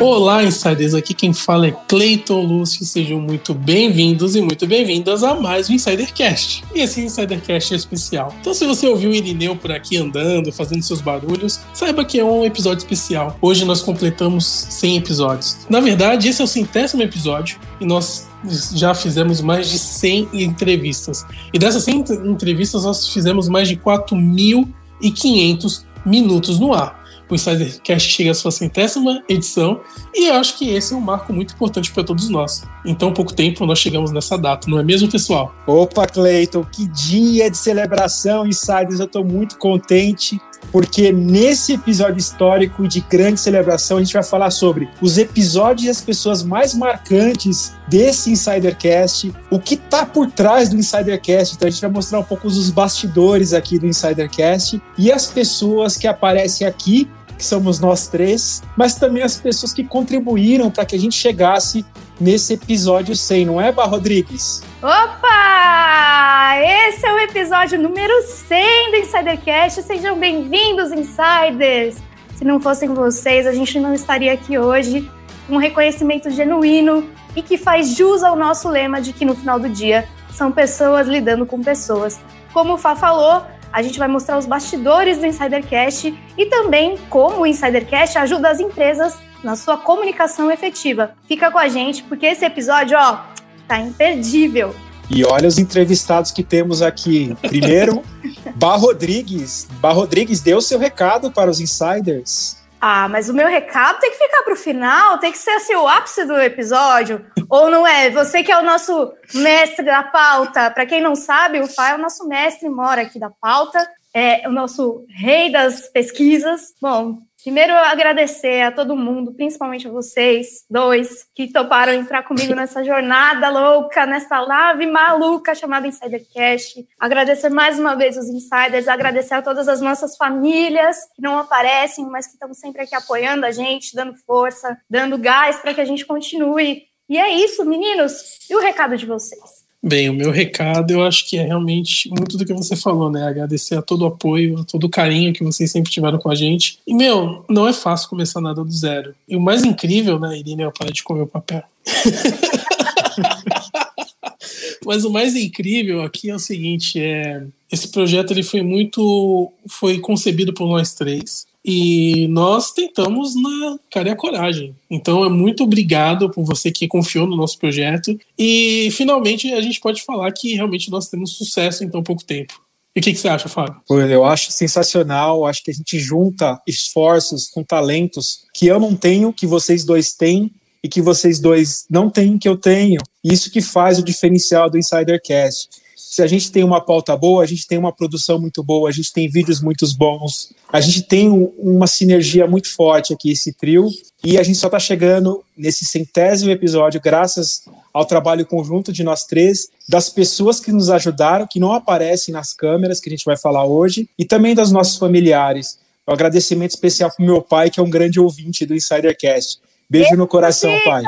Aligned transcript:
Olá, 0.00 0.42
insiders! 0.42 0.94
Aqui 0.94 1.12
quem 1.12 1.34
fala 1.34 1.66
é 1.66 1.72
Cleiton 1.72 2.40
Lúcio. 2.40 2.86
Sejam 2.86 3.20
muito 3.20 3.52
bem-vindos 3.52 4.34
e 4.34 4.40
muito 4.40 4.66
bem-vindas 4.66 5.22
a 5.22 5.34
mais 5.34 5.68
um 5.68 5.74
Insidercast. 5.74 6.64
E 6.74 6.80
esse 6.80 7.02
Insidercast 7.02 7.74
é 7.74 7.76
especial. 7.76 8.34
Então, 8.40 8.54
se 8.54 8.66
você 8.66 8.88
ouviu 8.88 9.10
o 9.10 9.14
Irineu 9.14 9.54
por 9.54 9.70
aqui 9.70 9.98
andando, 9.98 10.50
fazendo 10.50 10.82
seus 10.82 11.02
barulhos, 11.02 11.60
saiba 11.74 12.02
que 12.02 12.18
é 12.18 12.24
um 12.24 12.46
episódio 12.46 12.78
especial. 12.78 13.36
Hoje 13.42 13.66
nós 13.66 13.82
completamos 13.82 14.46
100 14.46 14.96
episódios. 14.96 15.58
Na 15.68 15.80
verdade, 15.80 16.28
esse 16.28 16.40
é 16.40 16.44
o 16.44 16.48
centésimo 16.48 17.02
episódio 17.02 17.58
e 17.78 17.84
nós 17.84 18.26
já 18.74 18.94
fizemos 18.94 19.42
mais 19.42 19.68
de 19.68 19.78
100 19.78 20.30
entrevistas. 20.32 21.26
E 21.52 21.58
dessas 21.58 21.82
100 21.82 22.04
entrevistas, 22.24 22.84
nós 22.84 23.06
fizemos 23.06 23.50
mais 23.50 23.68
de 23.68 23.76
4.500 23.76 25.82
minutos 26.06 26.58
no 26.58 26.72
ar 26.72 26.99
o 27.32 27.36
Insidercast 27.36 28.10
chega 28.10 28.30
à 28.30 28.34
sua 28.34 28.50
centésima 28.50 29.22
edição 29.28 29.80
e 30.14 30.28
eu 30.28 30.34
acho 30.34 30.56
que 30.58 30.70
esse 30.70 30.92
é 30.92 30.96
um 30.96 31.00
marco 31.00 31.32
muito 31.32 31.54
importante 31.54 31.90
para 31.92 32.04
todos 32.04 32.28
nós. 32.28 32.62
Em 32.84 32.94
tão 32.94 33.12
pouco 33.12 33.32
tempo 33.32 33.64
nós 33.66 33.78
chegamos 33.78 34.10
nessa 34.10 34.36
data, 34.36 34.68
não 34.70 34.78
é 34.78 34.82
mesmo, 34.82 35.10
pessoal? 35.10 35.54
Opa, 35.66 36.06
Cleiton, 36.06 36.64
que 36.64 36.86
dia 36.86 37.50
de 37.50 37.56
celebração, 37.56 38.46
Insiders! 38.46 39.00
Eu 39.00 39.06
estou 39.06 39.24
muito 39.24 39.58
contente 39.58 40.40
porque 40.72 41.12
nesse 41.12 41.74
episódio 41.74 42.18
histórico 42.18 42.86
de 42.86 43.00
grande 43.00 43.40
celebração 43.40 43.96
a 43.96 44.00
gente 44.00 44.12
vai 44.12 44.22
falar 44.22 44.50
sobre 44.50 44.88
os 45.00 45.18
episódios 45.18 45.86
e 45.86 45.90
as 45.90 46.00
pessoas 46.00 46.42
mais 46.42 46.74
marcantes 46.74 47.72
desse 47.88 48.30
Insidercast, 48.30 49.32
o 49.50 49.58
que 49.58 49.74
está 49.74 50.06
por 50.06 50.30
trás 50.30 50.68
do 50.68 50.76
Insidercast. 50.76 51.56
Então 51.56 51.66
a 51.66 51.70
gente 51.70 51.80
vai 51.80 51.90
mostrar 51.90 52.20
um 52.20 52.24
pouco 52.24 52.48
dos 52.48 52.70
bastidores 52.70 53.52
aqui 53.52 53.78
do 53.78 53.86
Insidercast 53.86 54.80
e 54.96 55.10
as 55.10 55.26
pessoas 55.26 55.96
que 55.96 56.06
aparecem 56.06 56.66
aqui 56.66 57.08
que 57.40 57.46
somos 57.46 57.80
nós 57.80 58.06
três, 58.06 58.62
mas 58.76 58.96
também 58.96 59.22
as 59.22 59.40
pessoas 59.40 59.72
que 59.72 59.82
contribuíram 59.82 60.70
para 60.70 60.84
que 60.84 60.94
a 60.94 60.98
gente 60.98 61.14
chegasse 61.14 61.86
nesse 62.20 62.52
episódio 62.52 63.16
100, 63.16 63.46
não 63.46 63.58
é, 63.58 63.72
Bar 63.72 63.88
Rodrigues? 63.88 64.62
Opa! 64.82 66.54
Esse 66.62 67.06
é 67.06 67.14
o 67.14 67.18
episódio 67.18 67.80
número 67.80 68.12
100 68.22 68.90
do 68.90 68.96
Insidercast. 68.98 69.82
Sejam 69.82 70.18
bem-vindos, 70.18 70.92
Insiders! 70.92 71.96
Se 72.34 72.44
não 72.44 72.60
fossem 72.60 72.92
vocês, 72.92 73.46
a 73.46 73.52
gente 73.52 73.80
não 73.80 73.94
estaria 73.94 74.34
aqui 74.34 74.58
hoje. 74.58 75.10
Um 75.48 75.56
reconhecimento 75.56 76.30
genuíno 76.30 77.08
e 77.34 77.40
que 77.40 77.56
faz 77.56 77.96
jus 77.96 78.22
ao 78.22 78.36
nosso 78.36 78.68
lema 78.68 79.00
de 79.00 79.14
que 79.14 79.24
no 79.24 79.34
final 79.34 79.58
do 79.58 79.68
dia 79.70 80.06
são 80.30 80.52
pessoas 80.52 81.08
lidando 81.08 81.46
com 81.46 81.62
pessoas. 81.62 82.20
Como 82.52 82.74
o 82.74 82.78
Fá 82.78 82.94
falou, 82.94 83.46
a 83.72 83.82
gente 83.82 83.98
vai 83.98 84.08
mostrar 84.08 84.38
os 84.38 84.46
bastidores 84.46 85.18
do 85.18 85.26
Insidercast 85.26 86.14
e 86.36 86.46
também 86.46 86.98
como 87.08 87.42
o 87.42 87.46
Insidercast 87.46 88.18
ajuda 88.18 88.50
as 88.50 88.60
empresas 88.60 89.16
na 89.42 89.56
sua 89.56 89.76
comunicação 89.76 90.50
efetiva. 90.50 91.12
Fica 91.26 91.50
com 91.50 91.58
a 91.58 91.68
gente, 91.68 92.02
porque 92.02 92.26
esse 92.26 92.44
episódio, 92.44 92.98
ó, 92.98 93.20
tá 93.66 93.78
imperdível. 93.78 94.74
E 95.08 95.24
olha 95.24 95.48
os 95.48 95.58
entrevistados 95.58 96.30
que 96.30 96.42
temos 96.42 96.82
aqui. 96.82 97.36
Primeiro, 97.42 98.02
Bar 98.54 98.76
Rodrigues. 98.76 99.66
Bar 99.80 99.92
Rodrigues 99.92 100.40
deu 100.40 100.60
seu 100.60 100.78
recado 100.78 101.30
para 101.30 101.50
os 101.50 101.60
insiders. 101.60 102.59
Ah, 102.80 103.08
mas 103.08 103.28
o 103.28 103.34
meu 103.34 103.46
recado 103.46 104.00
tem 104.00 104.10
que 104.10 104.16
ficar 104.16 104.42
para 104.42 104.54
o 104.54 104.56
final, 104.56 105.18
tem 105.18 105.30
que 105.30 105.36
ser 105.36 105.50
assim, 105.50 105.74
o 105.74 105.86
ápice 105.86 106.24
do 106.24 106.40
episódio. 106.40 107.24
Ou 107.48 107.68
não 107.68 107.86
é? 107.86 108.08
Você 108.10 108.42
que 108.42 108.50
é 108.50 108.58
o 108.58 108.64
nosso 108.64 109.12
mestre 109.34 109.84
da 109.84 110.02
pauta. 110.02 110.70
Para 110.70 110.86
quem 110.86 111.02
não 111.02 111.14
sabe, 111.14 111.60
o 111.60 111.66
Fá 111.66 111.90
é 111.90 111.94
o 111.94 111.98
nosso 111.98 112.26
mestre, 112.26 112.68
mora 112.70 113.02
aqui 113.02 113.18
da 113.18 113.28
pauta. 113.28 113.86
É 114.14 114.48
o 114.48 114.52
nosso 114.52 115.04
rei 115.08 115.52
das 115.52 115.88
pesquisas. 115.88 116.72
Bom, 116.80 117.18
Primeiro, 117.42 117.72
agradecer 117.74 118.62
a 118.62 118.70
todo 118.70 118.96
mundo, 118.96 119.32
principalmente 119.32 119.88
a 119.88 119.90
vocês 119.90 120.64
dois, 120.68 121.26
que 121.34 121.50
toparam 121.50 121.92
entrar 121.92 122.22
comigo 122.22 122.54
nessa 122.54 122.84
jornada 122.84 123.48
louca, 123.48 124.04
nessa 124.04 124.40
live 124.40 124.86
maluca 124.86 125.54
chamada 125.54 125.86
Insidercast. 125.86 126.86
Agradecer 126.98 127.48
mais 127.48 127.78
uma 127.78 127.96
vez 127.96 128.16
os 128.16 128.28
insiders, 128.28 128.88
agradecer 128.88 129.34
a 129.34 129.42
todas 129.42 129.68
as 129.68 129.80
nossas 129.80 130.16
famílias 130.16 130.98
que 131.14 131.22
não 131.22 131.38
aparecem, 131.38 132.04
mas 132.06 132.26
que 132.26 132.34
estão 132.34 132.52
sempre 132.52 132.82
aqui 132.82 132.94
apoiando 132.94 133.46
a 133.46 133.50
gente, 133.50 133.94
dando 133.94 134.14
força, 134.14 134.78
dando 134.88 135.16
gás 135.16 135.56
para 135.56 135.72
que 135.72 135.80
a 135.80 135.84
gente 135.86 136.04
continue. 136.04 136.82
E 137.08 137.18
é 137.18 137.30
isso, 137.30 137.64
meninos. 137.64 138.38
E 138.48 138.54
o 138.54 138.60
recado 138.60 138.96
de 138.96 139.06
vocês? 139.06 139.59
Bem, 139.82 140.10
o 140.10 140.14
meu 140.14 140.30
recado 140.30 140.90
eu 140.90 141.02
acho 141.02 141.26
que 141.26 141.38
é 141.38 141.42
realmente 141.42 142.10
muito 142.10 142.36
do 142.36 142.44
que 142.44 142.52
você 142.52 142.76
falou, 142.76 143.10
né? 143.10 143.26
Agradecer 143.26 143.76
a 143.76 143.82
todo 143.82 144.02
o 144.02 144.06
apoio, 144.06 144.58
a 144.58 144.64
todo 144.64 144.84
o 144.84 144.90
carinho 144.90 145.32
que 145.32 145.42
vocês 145.42 145.70
sempre 145.70 145.90
tiveram 145.90 146.18
com 146.18 146.30
a 146.30 146.34
gente. 146.34 146.78
E, 146.86 146.94
meu, 146.94 147.46
não 147.48 147.66
é 147.66 147.72
fácil 147.72 148.10
começar 148.10 148.42
nada 148.42 148.62
do 148.62 148.70
zero. 148.70 149.14
E 149.26 149.36
o 149.36 149.40
mais 149.40 149.64
incrível, 149.64 150.18
né, 150.18 150.38
Irine, 150.38 150.64
eu 150.64 150.72
parei 150.72 150.92
de 150.92 151.02
comer 151.02 151.22
o 151.22 151.26
papel. 151.26 151.62
Mas 154.84 155.04
o 155.04 155.10
mais 155.10 155.34
incrível 155.34 156.02
aqui 156.02 156.28
é 156.28 156.34
o 156.34 156.38
seguinte, 156.38 157.00
é 157.00 157.42
esse 157.70 157.88
projeto 157.88 158.32
ele 158.32 158.42
foi 158.42 158.62
muito 158.62 159.52
foi 159.66 159.98
concebido 159.98 160.52
por 160.52 160.68
nós 160.68 160.94
três. 160.94 161.46
E 161.64 162.26
nós 162.28 162.72
tentamos 162.72 163.34
na 163.34 163.78
cara 163.90 164.08
e 164.08 164.12
a 164.12 164.16
coragem. 164.16 164.74
Então, 164.90 165.24
é 165.24 165.28
muito 165.28 165.62
obrigado 165.62 166.30
por 166.30 166.44
você 166.44 166.70
que 166.70 166.88
confiou 166.88 167.26
no 167.26 167.36
nosso 167.36 167.58
projeto. 167.58 168.18
E, 168.38 168.88
finalmente, 168.92 169.52
a 169.52 169.60
gente 169.60 169.78
pode 169.78 170.02
falar 170.02 170.32
que 170.32 170.54
realmente 170.54 170.90
nós 170.90 171.08
temos 171.08 171.36
sucesso 171.36 171.84
em 171.84 171.90
tão 171.90 172.02
pouco 172.02 172.24
tempo. 172.24 172.54
E 172.96 173.00
o 173.00 173.02
que, 173.02 173.12
que, 173.12 173.18
você 173.18 173.28
acha, 173.28 173.48
Fábio? 173.48 173.80
Eu 173.88 174.24
acho 174.24 174.50
sensacional. 174.50 175.46
Acho 175.46 175.62
que 175.62 175.70
a 175.70 175.74
gente 175.74 175.98
junta 175.98 176.60
esforços 176.66 177.48
com 177.48 177.62
talentos 177.62 178.46
que 178.54 178.66
eu 178.66 178.80
não 178.80 178.96
tenho, 178.96 179.32
que 179.32 179.46
vocês 179.46 179.84
dois 179.84 180.12
têm, 180.12 180.50
e 180.82 180.88
que 180.88 181.00
vocês 181.00 181.38
dois 181.38 181.84
não 181.90 182.08
têm, 182.08 182.38
que 182.38 182.48
eu 182.48 182.56
tenho. 182.56 183.00
Isso 183.22 183.50
que 183.50 183.60
faz 183.60 183.98
o 183.98 184.02
diferencial 184.02 184.70
do 184.70 184.78
Insidercast 184.78 185.68
se 186.10 186.22
a 186.22 186.26
gente 186.26 186.50
tem 186.50 186.64
uma 186.64 186.80
pauta 186.80 187.16
boa, 187.16 187.40
a 187.40 187.46
gente 187.46 187.68
tem 187.68 187.78
uma 187.78 187.92
produção 187.92 188.36
muito 188.36 188.64
boa, 188.64 188.88
a 188.88 188.92
gente 188.92 189.12
tem 189.12 189.28
vídeos 189.28 189.60
muito 189.60 189.86
bons, 189.96 190.52
a 190.68 190.80
gente 190.80 191.02
tem 191.02 191.30
uma 191.56 191.86
sinergia 191.86 192.48
muito 192.48 192.68
forte 192.74 193.14
aqui, 193.14 193.30
esse 193.30 193.52
trio, 193.52 193.88
e 194.24 194.36
a 194.36 194.42
gente 194.42 194.58
só 194.58 194.66
está 194.66 194.80
chegando 194.80 195.44
nesse 195.56 195.84
centésimo 195.84 196.50
episódio 196.50 197.00
graças 197.00 197.62
ao 197.94 198.04
trabalho 198.04 198.44
conjunto 198.44 198.92
de 198.92 199.04
nós 199.04 199.24
três, 199.24 199.68
das 199.88 200.08
pessoas 200.08 200.58
que 200.58 200.72
nos 200.72 200.90
ajudaram, 200.90 201.46
que 201.48 201.60
não 201.60 201.72
aparecem 201.72 202.34
nas 202.34 202.52
câmeras, 202.52 202.98
que 202.98 203.08
a 203.08 203.12
gente 203.12 203.24
vai 203.24 203.36
falar 203.36 203.64
hoje, 203.64 204.08
e 204.18 204.24
também 204.24 204.52
dos 204.52 204.72
nossos 204.72 204.96
familiares. 204.98 205.78
Um 206.08 206.12
agradecimento 206.12 206.70
especial 206.72 207.08
para 207.16 207.24
meu 207.24 207.40
pai, 207.40 207.70
que 207.70 207.78
é 207.78 207.82
um 207.84 207.90
grande 207.90 208.18
ouvinte 208.18 208.66
do 208.66 208.74
Insidercast. 208.74 209.60
Beijo 209.88 210.16
no 210.16 210.26
coração, 210.26 210.76
pai. 210.84 211.04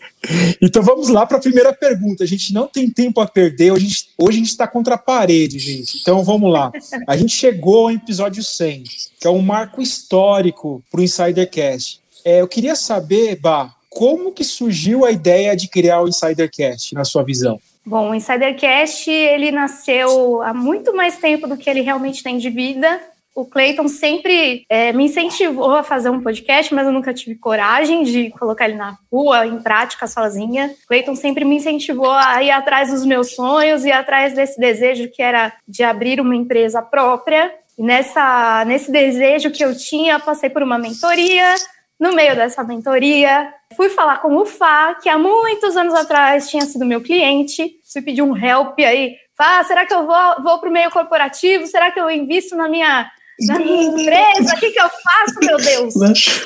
Então 0.61 0.83
vamos 0.83 1.09
lá 1.09 1.25
para 1.25 1.39
a 1.39 1.41
primeira 1.41 1.73
pergunta. 1.73 2.25
A 2.25 2.27
gente 2.27 2.53
não 2.53 2.67
tem 2.67 2.91
tempo 2.91 3.21
a 3.21 3.27
perder. 3.27 3.73
Hoje, 3.73 4.07
a 4.19 4.31
gente 4.31 4.49
está 4.49 4.67
contra 4.67 4.95
a 4.95 4.99
parede, 4.99 5.59
gente. 5.59 5.99
Então 6.01 6.23
vamos 6.23 6.53
lá. 6.53 6.71
A 7.07 7.17
gente 7.17 7.35
chegou 7.35 7.89
ao 7.89 7.91
episódio 7.91 8.45
100, 8.45 8.85
que 9.19 9.27
é 9.27 9.31
um 9.31 9.41
marco 9.41 9.81
histórico 9.81 10.83
para 10.91 11.01
o 11.01 11.05
Insidercast. 11.05 12.01
É, 12.25 12.41
eu 12.41 12.49
queria 12.49 12.75
saber, 12.75 13.41
Bah, 13.41 13.75
como 13.89 14.33
que 14.33 14.45
surgiu 14.45 15.05
a 15.05 15.11
ideia 15.11 15.57
de 15.57 15.69
criar 15.69 16.03
o 16.03 16.09
Insidercast, 16.09 16.95
na 16.95 17.05
sua 17.05 17.25
visão? 17.25 17.59
Bom, 17.85 18.11
o 18.11 18.15
Insidercast 18.15 19.11
ele 19.11 19.51
nasceu 19.51 20.43
há 20.43 20.53
muito 20.53 20.95
mais 20.95 21.17
tempo 21.17 21.49
do 21.49 21.57
que 21.57 21.69
ele 21.69 21.81
realmente 21.81 22.23
tem 22.23 22.39
de 22.39 22.51
vida 22.51 23.01
o 23.35 23.45
Clayton 23.45 23.87
sempre 23.89 24.65
é, 24.69 24.93
me 24.93 25.05
incentivou 25.05 25.77
a 25.77 25.83
fazer 25.83 26.11
um 26.11 26.21
podcast, 26.21 26.75
mas 26.75 26.87
eu 26.87 26.93
nunca 26.93 27.15
tive 27.15 27.37
coragem 27.37 28.03
de 28.03 28.31
colocar 28.31 28.69
ele 28.69 28.77
na 28.77 28.99
rua, 29.11 29.47
em 29.47 29.61
prática, 29.61 30.07
sozinha. 30.07 30.75
O 30.85 30.89
Clayton 30.89 31.15
sempre 31.15 31.45
me 31.45 31.57
incentivou 31.57 32.11
a 32.11 32.43
ir 32.43 32.51
atrás 32.51 32.91
dos 32.91 33.05
meus 33.05 33.35
sonhos 33.35 33.85
e 33.85 33.93
atrás 33.93 34.35
desse 34.35 34.59
desejo 34.59 35.09
que 35.11 35.23
era 35.23 35.53
de 35.67 35.83
abrir 35.85 36.21
uma 36.21 36.35
empresa 36.35 36.83
própria. 36.83 37.53
E 37.79 37.83
nessa, 37.83 38.65
nesse 38.67 38.91
desejo 38.91 39.51
que 39.51 39.65
eu 39.65 39.77
tinha, 39.77 40.19
passei 40.19 40.51
por 40.51 40.63
uma 40.63 40.79
mentoria. 40.79 41.55
No 41.99 42.13
meio 42.15 42.35
dessa 42.35 42.65
mentoria, 42.65 43.53
fui 43.77 43.91
falar 43.91 44.23
com 44.23 44.35
o 44.37 44.47
Fá, 44.47 44.95
que 44.95 45.09
há 45.09 45.19
muitos 45.19 45.77
anos 45.77 45.95
atrás 45.95 46.49
tinha 46.49 46.65
sido 46.65 46.85
meu 46.85 47.01
cliente. 47.01 47.75
Fui 47.93 48.03
pedir 48.03 48.23
um 48.23 48.37
help 48.37 48.79
aí. 48.79 49.17
Fá, 49.37 49.63
será 49.65 49.87
que 49.87 49.95
eu 49.95 50.07
vou, 50.07 50.43
vou 50.43 50.59
para 50.59 50.69
o 50.69 50.73
meio 50.73 50.91
corporativo? 50.91 51.67
Será 51.67 51.91
que 51.91 52.01
eu 52.01 52.11
invisto 52.11 52.57
na 52.57 52.69
minha 52.69 53.11
na 53.47 53.59
minha 53.59 53.83
empresa, 53.85 54.55
o 54.55 54.61
que, 54.61 54.71
que 54.71 54.81
eu 54.81 54.89
faço, 54.89 55.35
meu 55.41 55.57
Deus? 55.57 55.95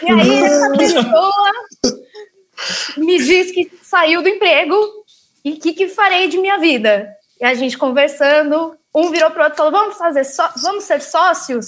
E 0.02 0.10
aí 0.10 0.44
essa 0.44 0.70
pessoa 0.76 1.52
me 2.96 3.18
diz 3.18 3.50
que 3.52 3.70
saiu 3.82 4.22
do 4.22 4.28
emprego 4.28 4.76
e 5.44 5.52
o 5.52 5.56
que, 5.56 5.72
que 5.72 5.88
farei 5.88 6.28
de 6.28 6.38
minha 6.38 6.58
vida? 6.58 7.08
E 7.40 7.44
a 7.44 7.54
gente 7.54 7.76
conversando, 7.76 8.76
um 8.94 9.10
virou 9.10 9.30
para 9.30 9.42
o 9.42 9.44
outro 9.44 9.54
e 9.54 9.58
falou: 9.58 9.72
vamos 9.72 9.96
fazer 9.96 10.24
só, 10.24 10.50
vamos 10.62 10.84
ser 10.84 11.00
sócios. 11.00 11.66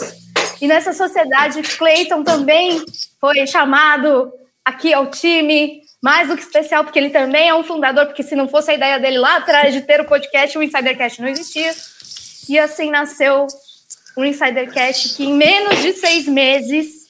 E 0.60 0.66
nessa 0.66 0.92
sociedade, 0.92 1.60
Clayton 1.62 2.22
também 2.22 2.82
foi 3.20 3.46
chamado 3.46 4.32
aqui 4.64 4.94
ao 4.94 5.06
time, 5.10 5.82
mais 6.02 6.28
do 6.28 6.36
que 6.36 6.42
especial, 6.42 6.84
porque 6.84 6.98
ele 6.98 7.10
também 7.10 7.48
é 7.48 7.54
um 7.54 7.62
fundador, 7.62 8.06
porque 8.06 8.22
se 8.22 8.34
não 8.34 8.48
fosse 8.48 8.70
a 8.70 8.74
ideia 8.74 8.98
dele 8.98 9.18
lá 9.18 9.36
atrás 9.36 9.74
de 9.74 9.82
ter 9.82 10.00
o 10.00 10.06
podcast, 10.06 10.56
o 10.56 10.62
Insidercast 10.62 11.20
não 11.20 11.28
existia. 11.28 11.74
E 12.48 12.58
assim 12.58 12.90
nasceu 12.90 13.46
um 14.16 14.24
Insidercast 14.24 15.16
que 15.16 15.24
em 15.24 15.34
menos 15.34 15.80
de 15.82 15.92
seis 15.92 16.26
meses 16.26 17.06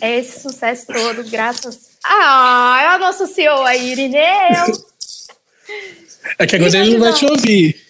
é 0.00 0.18
esse 0.18 0.40
sucesso 0.40 0.86
todo, 0.86 1.28
graças 1.28 1.96
a 2.04 2.80
é 2.82 2.96
o 2.96 2.98
nosso 2.98 3.26
CEO 3.26 3.64
aí, 3.64 3.90
Irineu. 3.90 4.22
É 6.38 6.46
que 6.46 6.56
agora 6.56 6.78
ele 6.78 6.96
não 6.96 7.00
vai 7.00 7.12
te 7.12 7.26
ouvir. 7.26 7.86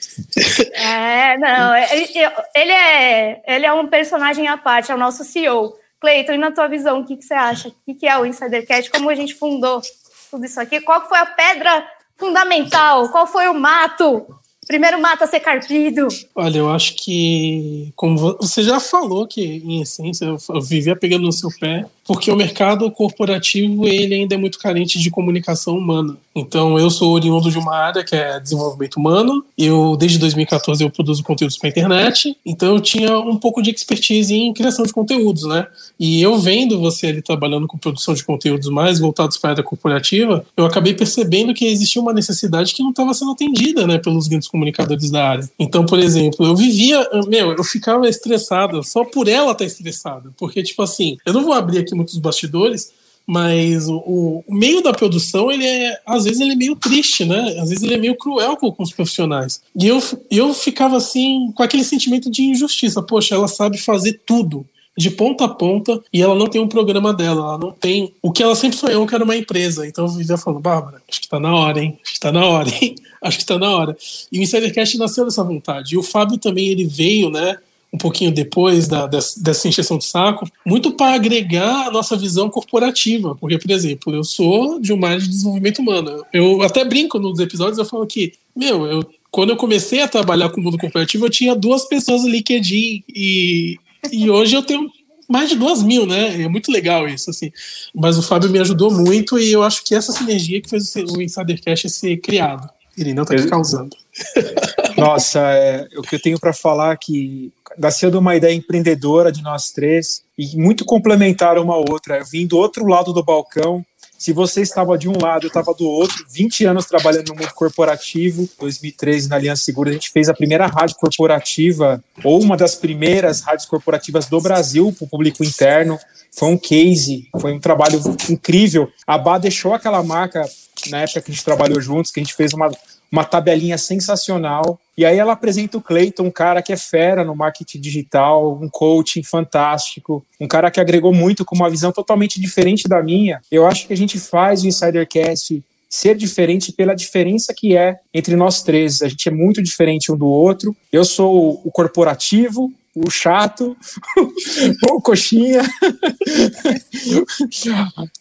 É, 0.72 1.36
não, 1.36 1.76
ele, 1.76 2.08
ele, 2.54 2.72
é, 2.72 3.42
ele 3.46 3.66
é 3.66 3.72
um 3.72 3.86
personagem 3.86 4.48
à 4.48 4.56
parte, 4.56 4.90
é 4.90 4.94
o 4.94 4.98
nosso 4.98 5.24
CEO. 5.24 5.76
Cleiton, 6.00 6.32
e 6.32 6.38
na 6.38 6.52
tua 6.52 6.68
visão, 6.68 7.00
o 7.00 7.06
que, 7.06 7.16
que 7.16 7.24
você 7.24 7.34
acha? 7.34 7.68
O 7.68 7.74
que, 7.84 7.94
que 7.94 8.06
é 8.06 8.16
o 8.16 8.24
Insidercast? 8.24 8.90
Como 8.90 9.10
a 9.10 9.14
gente 9.14 9.34
fundou 9.34 9.82
tudo 10.30 10.44
isso 10.44 10.60
aqui? 10.60 10.80
Qual 10.80 11.06
foi 11.08 11.18
a 11.18 11.26
pedra 11.26 11.86
fundamental? 12.16 13.08
Qual 13.10 13.26
foi 13.26 13.48
o 13.48 13.54
mato 13.54 14.26
Primeiro 14.66 15.00
mata 15.00 15.26
ser 15.26 15.40
carpido. 15.40 16.08
Olha, 16.34 16.58
eu 16.58 16.70
acho 16.70 16.94
que, 16.96 17.92
como 17.94 18.36
você 18.40 18.62
já 18.62 18.80
falou 18.80 19.26
que, 19.26 19.62
em 19.64 19.80
essência, 19.80 20.24
eu 20.24 20.60
vivia 20.60 20.96
pegando 20.96 21.24
no 21.24 21.32
seu 21.32 21.50
pé, 21.60 21.86
porque 22.06 22.30
o 22.30 22.36
mercado 22.36 22.90
corporativo 22.90 23.86
ele 23.86 24.14
ainda 24.14 24.34
é 24.34 24.38
muito 24.38 24.58
carente 24.58 24.98
de 24.98 25.10
comunicação 25.10 25.76
humana. 25.76 26.16
Então, 26.34 26.78
eu 26.78 26.90
sou 26.90 27.12
oriundo 27.12 27.50
de 27.50 27.58
uma 27.58 27.74
área 27.74 28.04
que 28.04 28.14
é 28.14 28.38
desenvolvimento 28.38 28.96
humano. 28.96 29.42
Eu, 29.56 29.96
desde 29.96 30.18
2014, 30.18 30.84
eu 30.84 30.90
produzo 30.90 31.24
conteúdos 31.24 31.56
para 31.56 31.70
internet. 31.70 32.36
Então, 32.44 32.74
eu 32.74 32.80
tinha 32.80 33.18
um 33.18 33.36
pouco 33.36 33.62
de 33.62 33.70
expertise 33.70 34.34
em 34.34 34.52
criação 34.52 34.84
de 34.84 34.92
conteúdos, 34.92 35.44
né? 35.44 35.66
E 35.98 36.20
eu 36.20 36.38
vendo 36.38 36.78
você 36.78 37.06
ali 37.06 37.22
trabalhando 37.22 37.66
com 37.66 37.78
produção 37.78 38.12
de 38.12 38.22
conteúdos 38.22 38.68
mais 38.68 38.98
voltados 38.98 39.38
para 39.38 39.50
a 39.50 39.52
área 39.54 39.64
corporativa, 39.64 40.44
eu 40.56 40.66
acabei 40.66 40.92
percebendo 40.92 41.54
que 41.54 41.64
existia 41.64 42.02
uma 42.02 42.12
necessidade 42.12 42.74
que 42.74 42.82
não 42.82 42.90
estava 42.90 43.14
sendo 43.14 43.32
atendida, 43.32 43.86
né, 43.86 43.96
pelos 43.96 44.28
grandes 44.28 44.48
comunicadores 44.48 45.10
da 45.10 45.26
área. 45.26 45.50
Então, 45.58 45.86
por 45.86 45.98
exemplo, 45.98 46.44
eu 46.44 46.54
vivia, 46.54 47.08
meu, 47.26 47.52
eu 47.52 47.64
ficava 47.64 48.06
estressado 48.08 48.82
só 48.82 49.04
por 49.04 49.26
ela 49.26 49.52
estar 49.52 49.64
estressada, 49.64 50.30
porque 50.36 50.62
tipo 50.62 50.82
assim, 50.82 51.16
eu 51.24 51.32
não 51.32 51.42
vou 51.42 51.54
abrir 51.54 51.78
aqui 51.78 51.94
muitos 51.96 52.18
bastidores, 52.18 52.92
mas 53.26 53.88
o, 53.88 53.96
o, 53.96 54.44
meio 54.48 54.80
da 54.80 54.92
produção, 54.92 55.50
ele 55.50 55.66
é, 55.66 56.00
às 56.06 56.24
vezes 56.24 56.40
ele 56.40 56.52
é 56.52 56.56
meio 56.56 56.76
triste, 56.76 57.24
né? 57.24 57.58
Às 57.58 57.70
vezes 57.70 57.82
ele 57.82 57.94
é 57.94 57.98
meio 57.98 58.14
cruel 58.14 58.56
com, 58.56 58.70
com, 58.70 58.84
os 58.84 58.92
profissionais. 58.92 59.60
E 59.74 59.88
eu, 59.88 60.00
eu 60.30 60.54
ficava 60.54 60.96
assim, 60.96 61.50
com 61.54 61.62
aquele 61.62 61.82
sentimento 61.82 62.30
de 62.30 62.42
injustiça. 62.42 63.02
Poxa, 63.02 63.34
ela 63.34 63.48
sabe 63.48 63.78
fazer 63.78 64.20
tudo 64.24 64.64
de 64.96 65.10
ponta 65.10 65.44
a 65.44 65.48
ponta 65.48 66.00
e 66.12 66.22
ela 66.22 66.34
não 66.34 66.46
tem 66.46 66.60
um 66.60 66.68
programa 66.68 67.12
dela, 67.12 67.40
ela 67.40 67.58
não 67.58 67.70
tem 67.70 68.14
o 68.22 68.32
que 68.32 68.42
ela 68.42 68.54
sempre 68.54 68.78
sonhou, 68.78 69.06
que 69.06 69.14
era 69.14 69.24
uma 69.24 69.36
empresa. 69.36 69.86
Então 69.86 70.06
eu 70.06 70.10
vivia 70.10 70.38
falando, 70.38 70.60
Bárbara, 70.60 71.02
acho 71.08 71.20
que 71.20 71.28
tá 71.28 71.38
na 71.38 71.54
hora, 71.54 71.80
hein? 71.80 71.98
Acho 72.02 72.14
que 72.14 72.20
tá 72.20 72.32
na 72.32 72.46
hora, 72.46 72.68
hein? 72.80 72.94
Acho 73.20 73.38
que 73.38 73.46
tá 73.46 73.58
na 73.58 73.76
hora. 73.76 73.96
E 74.30 74.38
o 74.38 74.42
Insidercast 74.42 74.96
nasceu 74.98 75.24
dessa 75.24 75.42
vontade. 75.42 75.94
E 75.94 75.98
o 75.98 76.02
Fábio 76.02 76.38
também, 76.38 76.68
ele 76.68 76.84
veio, 76.84 77.28
né? 77.28 77.58
Um 77.96 77.98
pouquinho 77.98 78.30
depois 78.30 78.86
da, 78.86 79.06
dessa, 79.06 79.42
dessa 79.42 79.66
injeção 79.66 79.96
de 79.96 80.04
saco, 80.04 80.46
muito 80.64 80.92
para 80.92 81.14
agregar 81.14 81.86
a 81.86 81.90
nossa 81.90 82.16
visão 82.16 82.50
corporativa. 82.50 83.34
Porque, 83.34 83.58
por 83.58 83.70
exemplo, 83.70 84.14
eu 84.14 84.22
sou 84.22 84.78
de 84.78 84.92
uma 84.92 85.08
área 85.08 85.20
de 85.20 85.28
desenvolvimento 85.28 85.78
humano. 85.80 86.24
Eu 86.32 86.62
até 86.62 86.84
brinco 86.84 87.18
nos 87.18 87.40
episódios, 87.40 87.78
eu 87.78 87.86
falo 87.86 88.06
que, 88.06 88.34
meu, 88.54 88.86
eu, 88.86 89.10
quando 89.30 89.50
eu 89.50 89.56
comecei 89.56 90.02
a 90.02 90.08
trabalhar 90.08 90.50
com 90.50 90.60
o 90.60 90.64
mundo 90.64 90.78
corporativo, 90.78 91.24
eu 91.24 91.30
tinha 91.30 91.56
duas 91.56 91.86
pessoas 91.86 92.22
no 92.22 92.28
LinkedIn 92.28 93.02
e, 93.08 93.78
e 94.12 94.30
hoje 94.30 94.54
eu 94.54 94.62
tenho 94.62 94.90
mais 95.26 95.48
de 95.48 95.56
duas 95.56 95.82
mil, 95.82 96.06
né? 96.06 96.42
É 96.42 96.48
muito 96.48 96.70
legal 96.70 97.08
isso, 97.08 97.30
assim. 97.30 97.50
Mas 97.94 98.18
o 98.18 98.22
Fábio 98.22 98.50
me 98.50 98.58
ajudou 98.58 98.92
muito 98.92 99.38
e 99.38 99.50
eu 99.50 99.62
acho 99.62 99.82
que 99.82 99.94
essa 99.94 100.12
sinergia 100.12 100.60
que 100.60 100.68
fez 100.68 100.94
o 100.94 101.20
Insidercast 101.20 101.88
ser 101.88 102.18
criado. 102.18 102.68
Ele 102.96 103.14
não 103.14 103.24
está 103.24 103.36
causando. 103.48 103.96
Nossa, 104.96 105.40
é, 105.40 105.88
o 105.96 106.02
que 106.02 106.14
eu 106.14 106.20
tenho 106.20 106.40
para 106.40 106.52
falar 106.52 106.94
é 106.94 106.96
que 106.96 107.52
nasceu 107.78 108.10
de 108.10 108.16
uma 108.16 108.34
ideia 108.34 108.54
empreendedora 108.54 109.30
de 109.30 109.42
nós 109.42 109.70
três 109.70 110.22
e 110.38 110.56
muito 110.56 110.84
complementar 110.84 111.58
uma 111.58 111.76
outra. 111.76 112.18
Eu 112.18 112.24
vim 112.24 112.46
do 112.46 112.56
outro 112.56 112.86
lado 112.86 113.12
do 113.12 113.22
balcão. 113.22 113.84
Se 114.18 114.32
você 114.32 114.62
estava 114.62 114.96
de 114.96 115.08
um 115.08 115.18
lado, 115.20 115.44
eu 115.44 115.48
estava 115.48 115.74
do 115.74 115.86
outro. 115.86 116.24
20 116.30 116.64
anos 116.64 116.86
trabalhando 116.86 117.28
no 117.28 117.34
mundo 117.34 117.52
corporativo. 117.52 118.48
2013, 118.58 119.28
na 119.28 119.36
Aliança 119.36 119.64
Segura, 119.64 119.90
a 119.90 119.92
gente 119.92 120.10
fez 120.10 120.30
a 120.30 120.34
primeira 120.34 120.66
rádio 120.66 120.96
corporativa, 120.96 122.02
ou 122.24 122.42
uma 122.42 122.56
das 122.56 122.74
primeiras 122.74 123.42
rádios 123.42 123.66
corporativas 123.66 124.26
do 124.26 124.40
Brasil 124.40 124.94
para 124.96 125.04
o 125.04 125.08
público 125.08 125.44
interno. 125.44 125.98
Foi 126.32 126.48
um 126.48 126.56
case, 126.56 127.28
foi 127.38 127.52
um 127.52 127.60
trabalho 127.60 128.00
incrível. 128.30 128.90
A 129.06 129.18
Bá 129.18 129.36
deixou 129.36 129.74
aquela 129.74 130.02
marca 130.02 130.42
na 130.88 131.00
época 131.00 131.20
que 131.20 131.30
a 131.30 131.34
gente 131.34 131.44
trabalhou 131.44 131.80
juntos, 131.80 132.10
que 132.10 132.20
a 132.20 132.22
gente 132.22 132.34
fez 132.34 132.52
uma, 132.52 132.70
uma 133.10 133.24
tabelinha 133.24 133.78
sensacional. 133.78 134.78
E 134.96 135.04
aí 135.04 135.18
ela 135.18 135.32
apresenta 135.32 135.76
o 135.76 135.82
Cleiton, 135.82 136.24
um 136.24 136.30
cara 136.30 136.62
que 136.62 136.72
é 136.72 136.76
fera 136.76 137.24
no 137.24 137.36
marketing 137.36 137.80
digital, 137.80 138.58
um 138.60 138.68
coaching 138.68 139.22
fantástico, 139.22 140.24
um 140.40 140.48
cara 140.48 140.70
que 140.70 140.80
agregou 140.80 141.12
muito 141.12 141.44
com 141.44 141.54
uma 141.54 141.70
visão 141.70 141.92
totalmente 141.92 142.40
diferente 142.40 142.88
da 142.88 143.02
minha. 143.02 143.40
Eu 143.50 143.66
acho 143.66 143.86
que 143.86 143.92
a 143.92 143.96
gente 143.96 144.18
faz 144.18 144.62
o 144.62 144.68
Insidercast 144.68 145.62
ser 145.88 146.16
diferente 146.16 146.72
pela 146.72 146.94
diferença 146.94 147.54
que 147.56 147.76
é 147.76 147.98
entre 148.12 148.36
nós 148.36 148.62
três. 148.62 149.02
A 149.02 149.08
gente 149.08 149.28
é 149.28 149.32
muito 149.32 149.62
diferente 149.62 150.10
um 150.10 150.16
do 150.16 150.26
outro. 150.26 150.74
Eu 150.92 151.04
sou 151.04 151.60
o 151.64 151.70
corporativo, 151.70 152.72
o 152.96 153.10
chato, 153.10 153.76
o 154.90 155.00
coxinha. 155.02 155.62